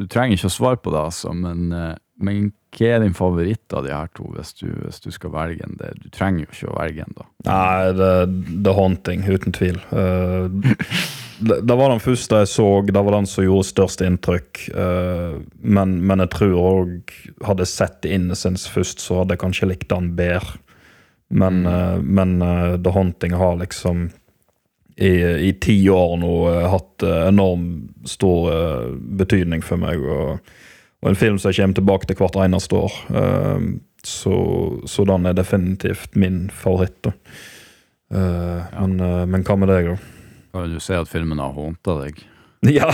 Du 0.00 0.08
trenger 0.10 0.34
ikke 0.34 0.48
å 0.48 0.54
svare 0.56 0.80
på 0.82 0.90
det, 0.90 1.02
altså, 1.12 1.30
men, 1.36 1.68
eh, 1.76 1.94
men 2.18 2.48
hva 2.72 2.88
er 2.88 3.02
din 3.04 3.14
favoritt 3.14 3.74
av 3.76 3.84
de 3.86 3.92
her 3.92 4.08
to, 4.16 4.24
hvis 4.34 4.54
du, 4.58 4.70
hvis 4.80 5.02
du 5.04 5.10
skal 5.14 5.34
velge 5.34 5.66
en? 5.66 5.76
Det, 5.78 5.92
du 6.02 6.08
trenger 6.14 6.46
jo 6.46 6.54
ikke 6.54 6.70
å 6.72 6.78
velge 6.78 7.04
en, 7.04 7.18
da. 7.18 7.26
Nei, 7.46 7.92
The, 7.98 8.10
The 8.64 8.74
Haunting, 8.78 9.26
uten 9.28 9.54
tvil. 9.54 9.78
Eh, 9.92 10.72
det, 11.42 11.74
var 11.76 11.90
den 11.90 12.02
første 12.02 12.42
jeg 12.42 12.50
så, 12.50 12.66
det 12.86 12.98
var 12.98 13.16
den 13.16 13.28
som 13.28 13.44
gjorde 13.44 13.68
størst 13.68 14.02
inntrykk. 14.06 14.62
eh, 14.74 15.36
men, 15.60 15.94
men 16.06 16.24
jeg 16.24 16.32
tror 16.36 16.56
òg 16.62 17.12
Hadde 17.46 17.66
jeg 17.66 17.72
sett 17.72 18.08
Innocence 18.08 18.70
først, 18.70 19.02
så 19.02 19.20
hadde 19.20 19.36
jeg 19.36 19.42
kanskje 19.42 19.70
likt 19.70 19.88
den 19.92 20.12
bedre. 20.18 20.58
Men, 21.32 21.62
eh, 21.66 22.00
men 22.02 22.42
eh, 22.42 22.74
The 22.78 22.92
Haunting 22.94 23.36
har 23.38 23.56
liksom 23.62 24.10
i, 24.96 25.12
i 25.48 25.52
ti 25.56 25.76
år 25.88 26.18
nå 26.20 26.34
hatt 26.68 27.02
enormt 27.02 27.30
enorm 27.32 27.62
stor 28.06 28.50
betydning 29.18 29.62
for 29.64 29.80
meg. 29.80 30.02
Og, 30.04 30.52
og 31.00 31.08
en 31.08 31.16
film 31.18 31.38
som 31.40 31.50
jeg 31.50 31.62
kommer 31.62 31.78
tilbake 31.78 32.10
til 32.10 32.18
hvert 32.20 32.36
eneste 32.44 32.76
år. 32.76 32.98
Så, 34.04 34.36
så 34.86 35.06
den 35.08 35.26
er 35.26 35.38
definitivt 35.38 36.14
min 36.14 36.44
favoritt. 36.52 37.00
da. 37.08 37.14
Eh, 38.12 38.64
men, 38.80 38.98
uh, 39.00 39.22
men 39.26 39.44
hva 39.46 39.56
med 39.56 39.72
deg, 39.72 39.92
da? 39.92 40.21
Kan 40.52 40.68
du 40.72 40.78
si 40.80 40.92
at 40.94 41.08
filmen 41.08 41.40
har 41.42 41.52
hånta 41.56 41.98
deg? 42.04 42.22
Ja! 42.78 42.90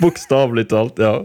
Bokstavelig 0.00 0.68
talt, 0.70 1.00
ja. 1.00 1.24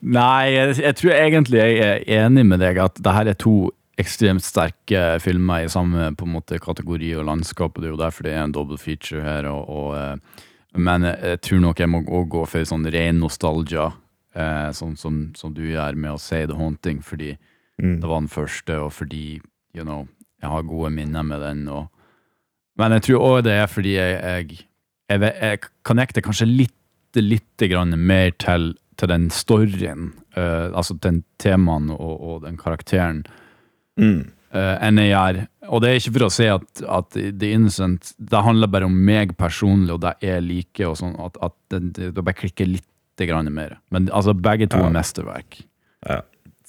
Nei, 0.00 0.52
jeg, 0.54 0.76
jeg 0.80 0.96
tror 1.00 1.12
egentlig 1.16 1.58
jeg 1.60 1.78
er 1.82 2.04
enig 2.26 2.44
med 2.46 2.60
deg 2.62 2.78
at 2.82 3.00
det 3.02 3.12
her 3.16 3.30
er 3.32 3.38
to 3.40 3.54
ekstremt 4.00 4.44
sterke 4.44 5.18
filmer 5.20 5.66
i 5.66 5.72
samme 5.72 6.10
på 6.16 6.24
en 6.28 6.34
måte 6.38 6.60
kategori 6.62 7.10
og 7.20 7.26
landskap, 7.28 7.74
og 7.76 7.82
det 7.82 7.90
er 7.90 7.94
jo 7.96 8.00
derfor 8.00 8.24
det 8.28 8.32
er 8.36 8.44
en 8.46 8.54
double 8.56 8.78
feature 8.80 9.20
her. 9.24 9.48
Og, 9.50 9.68
og, 9.68 9.90
eh, 9.98 10.46
men 10.80 11.04
jeg 11.10 11.40
tror 11.44 11.60
nok 11.66 11.82
jeg 11.82 11.90
må 11.92 12.00
også 12.06 12.30
gå 12.36 12.44
for 12.54 12.70
sånn 12.72 12.88
ren 12.94 13.20
nostalgia, 13.20 13.90
eh, 14.38 14.70
sånn 14.76 14.94
som, 15.00 15.20
som 15.36 15.52
du 15.56 15.64
gjør 15.72 15.98
med 16.00 16.14
å 16.14 16.20
si 16.22 16.44
The 16.46 16.58
Haunting, 16.60 17.02
fordi 17.04 17.36
Mm. 17.80 17.94
det 18.02 18.08
var 18.10 18.18
den 18.20 18.26
første, 18.28 18.74
og 18.76 18.90
fordi 18.92 19.38
you 19.72 19.84
know, 19.86 20.02
jeg 20.42 20.50
har 20.52 20.66
gode 20.68 20.90
minner 20.92 21.22
med 21.24 21.40
den. 21.40 21.62
Og, 21.72 21.86
men 22.80 22.96
jeg 22.96 23.06
tror 23.08 23.24
òg 23.28 23.44
det 23.46 23.54
er 23.60 23.68
fordi 23.70 23.94
jeg, 23.96 24.16
jeg, 24.24 24.64
jeg, 25.12 25.20
jeg 25.42 25.60
connecter 25.86 26.24
kanskje 26.24 26.48
litt, 26.48 26.76
litt 27.20 27.64
grann 27.70 27.94
mer 27.98 28.32
til, 28.40 28.72
til 29.00 29.10
den 29.10 29.28
storyen, 29.34 30.10
uh, 30.38 30.70
altså 30.72 30.96
den 31.02 31.22
temaen 31.42 31.90
og, 31.94 32.12
og 32.20 32.42
den 32.48 32.58
karakteren, 32.60 33.24
Mm. 34.00 34.20
uh, 34.54 34.76
enn 34.80 34.96
jeg 35.02 35.10
gjør. 35.10 35.38
Og 35.74 35.82
det 35.82 35.88
er 35.90 35.98
ikke 35.98 36.12
for 36.14 36.24
å 36.24 36.28
si 36.32 36.46
at, 36.48 36.80
at 36.88 37.16
The 37.16 37.48
Innocent 37.52 38.14
Det 38.16 38.40
handler 38.46 38.70
bare 38.72 38.86
om 38.88 38.94
meg 39.04 39.34
personlig, 39.36 39.92
og 39.92 40.00
det 40.06 40.14
jeg 40.24 40.40
liker, 40.46 40.86
og 40.88 40.96
sånn, 41.02 41.12
at, 41.20 41.36
at 41.44 41.52
det, 41.74 41.80
det, 42.14 42.22
bare 42.24 42.38
klikker 42.38 42.70
litt 42.70 42.86
grann 43.20 43.50
mer. 43.52 43.74
Men 43.92 44.08
altså, 44.08 44.32
begge 44.32 44.70
to 44.72 44.78
Ja. 44.80 44.86
er 44.88 44.94
mesterverk. 44.94 45.58
Ja. 46.08 46.20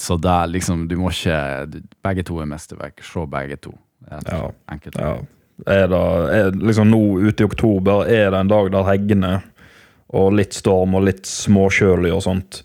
Så 0.01 0.17
det 0.19 0.33
er 0.33 0.49
liksom, 0.51 0.87
du 0.89 0.97
må 0.99 1.13
ikke 1.13 1.37
Begge 2.03 2.25
to 2.27 2.41
er 2.41 2.49
mesterverk. 2.49 2.99
Se 3.05 3.23
begge 3.31 3.55
to. 3.63 3.71
Ja. 4.09 4.41
enkelt. 4.73 4.97
ja. 4.99 5.13
Er 5.69 5.87
det, 5.91 6.01
er, 6.33 6.51
liksom 6.57 6.89
nå 6.89 7.01
ute 7.21 7.43
i 7.43 7.47
oktober 7.47 8.07
er 8.09 8.31
det 8.33 8.39
en 8.39 8.51
dag 8.51 8.71
der 8.73 8.87
heggene 8.87 9.33
og 10.11 10.33
litt 10.35 10.55
storm 10.57 10.95
og 10.97 11.05
litt 11.07 11.27
småkjølig 11.29 12.11
og 12.15 12.23
sånt. 12.25 12.61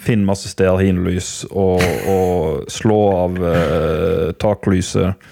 Finn 0.00 0.24
masse 0.24 0.48
stearinlys 0.52 1.44
og, 1.50 1.84
og 2.08 2.72
slå 2.72 3.00
av 3.18 3.38
eh, 3.50 4.26
taklyset. 4.40 5.30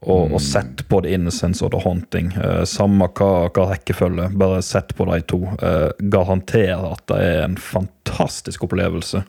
Og, 0.00 0.30
og 0.32 0.40
sett 0.40 0.86
på 0.88 1.02
The 1.04 1.12
Innocence 1.12 1.60
og 1.64 1.74
The 1.74 1.82
Haunting. 1.84 2.30
Eh, 2.32 2.62
samme 2.68 3.10
hva, 3.18 3.50
hva 3.52 3.66
rekkefølge, 3.74 4.30
bare 4.40 4.62
sett 4.64 4.94
på 4.96 5.04
de 5.10 5.18
to. 5.28 5.42
Eh, 5.60 5.90
garanterer 6.12 6.86
at 6.88 7.04
det 7.12 7.18
er 7.20 7.42
en 7.44 7.58
fantastisk 7.60 8.64
opplevelse. 8.64 9.20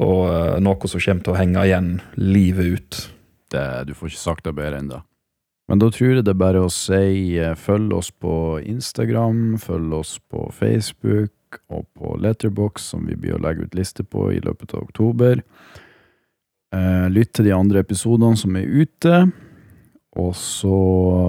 Og 0.00 0.22
eh, 0.30 0.54
noe 0.64 0.88
som 0.88 1.02
kommer 1.02 1.26
til 1.26 1.34
å 1.34 1.36
henge 1.36 1.66
igjen 1.68 1.90
livet 2.16 2.78
ut. 2.78 3.02
Det, 3.52 3.66
du 3.88 3.92
får 3.92 4.14
ikke 4.14 4.22
sagt 4.22 4.48
det 4.48 4.56
bedre 4.56 4.80
enn 4.80 4.90
det. 4.94 5.02
Men 5.66 5.80
da 5.82 5.88
tror 5.90 6.12
jeg 6.12 6.26
det 6.26 6.34
er 6.34 6.38
bare 6.38 6.62
å 6.62 6.70
si 6.70 7.38
eh, 7.40 7.56
følg 7.58 7.94
oss 7.96 8.12
på 8.14 8.60
Instagram, 8.62 9.56
følg 9.58 9.96
oss 9.98 10.16
på 10.30 10.46
Facebook 10.54 11.58
og 11.72 11.88
på 11.96 12.14
Letterbox, 12.22 12.92
som 12.92 13.06
vi 13.08 13.16
blir 13.18 13.34
å 13.36 13.42
legge 13.42 13.66
ut 13.66 13.74
liste 13.74 14.06
på 14.06 14.28
i 14.34 14.38
løpet 14.44 14.76
av 14.76 14.86
oktober. 14.86 15.42
Eh, 16.74 17.08
lytt 17.10 17.34
til 17.34 17.48
de 17.48 17.56
andre 17.56 17.82
episodene 17.82 18.38
som 18.38 18.56
er 18.58 18.70
ute. 18.70 19.26
Og 20.16 20.32
så 20.38 20.78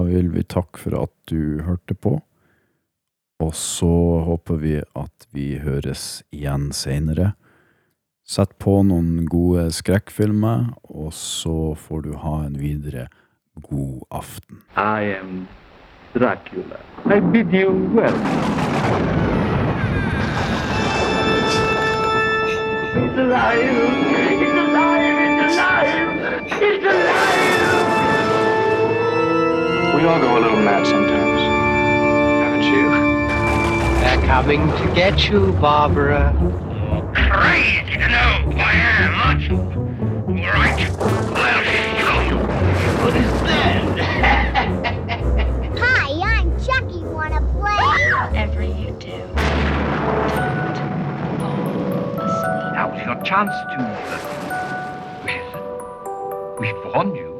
vil 0.08 0.30
vi 0.32 0.46
takke 0.48 0.80
for 0.80 0.96
at 1.02 1.12
du 1.28 1.60
hørte 1.66 1.98
på. 1.98 2.16
Og 3.38 3.52
så 3.54 3.94
håper 4.26 4.58
vi 4.62 4.78
at 4.80 5.28
vi 5.34 5.58
høres 5.62 6.22
igjen 6.34 6.70
seinere. 6.74 7.34
Sett 8.28 8.56
på 8.60 8.80
noen 8.84 9.28
gode 9.30 9.68
skrekkfilmer, 9.72 10.72
og 10.90 11.12
så 11.16 11.74
får 11.78 12.02
du 12.04 12.10
ha 12.20 12.34
en 12.44 12.58
videre 12.60 13.06
god 13.60 14.02
aften. 14.10 14.62
I 14.76 15.02
am 15.02 15.48
Dracula. 16.14 16.80
I 17.06 17.20
bid 17.20 17.52
you 17.52 17.90
well. 17.94 18.14
It's 22.96 23.18
alive! 23.18 23.58
It's 23.60 24.52
alive! 24.52 25.18
It's 25.24 25.56
alive! 25.56 26.46
It's 26.62 26.84
alive! 26.84 27.68
We 29.94 30.00
all 30.06 30.20
go 30.20 30.38
a 30.38 30.40
little 30.40 30.62
mad 30.62 30.86
sometimes. 30.86 31.42
Haven't 32.42 32.66
you? 32.72 32.90
They're 34.00 34.26
coming 34.26 34.62
to 34.68 34.94
get 34.94 35.28
you, 35.28 35.52
Barbara. 35.60 36.32
Crazy 37.14 37.96
to 37.96 38.08
know 38.08 38.42
who 38.44 38.52
I 38.58 38.72
am, 38.72 39.14
aren't 39.14 39.42
you? 39.42 39.56
All 39.58 40.52
right, 40.54 40.80
I'll 41.00 41.98
you. 42.00 42.07
What 42.98 43.14
is 43.16 43.32
that? 43.42 43.82
Hi, 45.78 46.08
I'm 46.24 46.50
Chucky. 46.64 47.04
Wanna 47.04 47.40
play? 47.52 47.84
Whatever 48.26 48.62
you 48.62 48.90
do, 48.98 49.16
don't 50.76 50.94
fall 51.38 52.20
asleep. 52.20 52.72
Now's 52.74 53.00
your 53.06 53.18
chance 53.22 53.54
to. 53.70 53.78
Well, 55.24 56.56
we've 56.60 56.82
warned 56.92 57.16
you. 57.16 57.37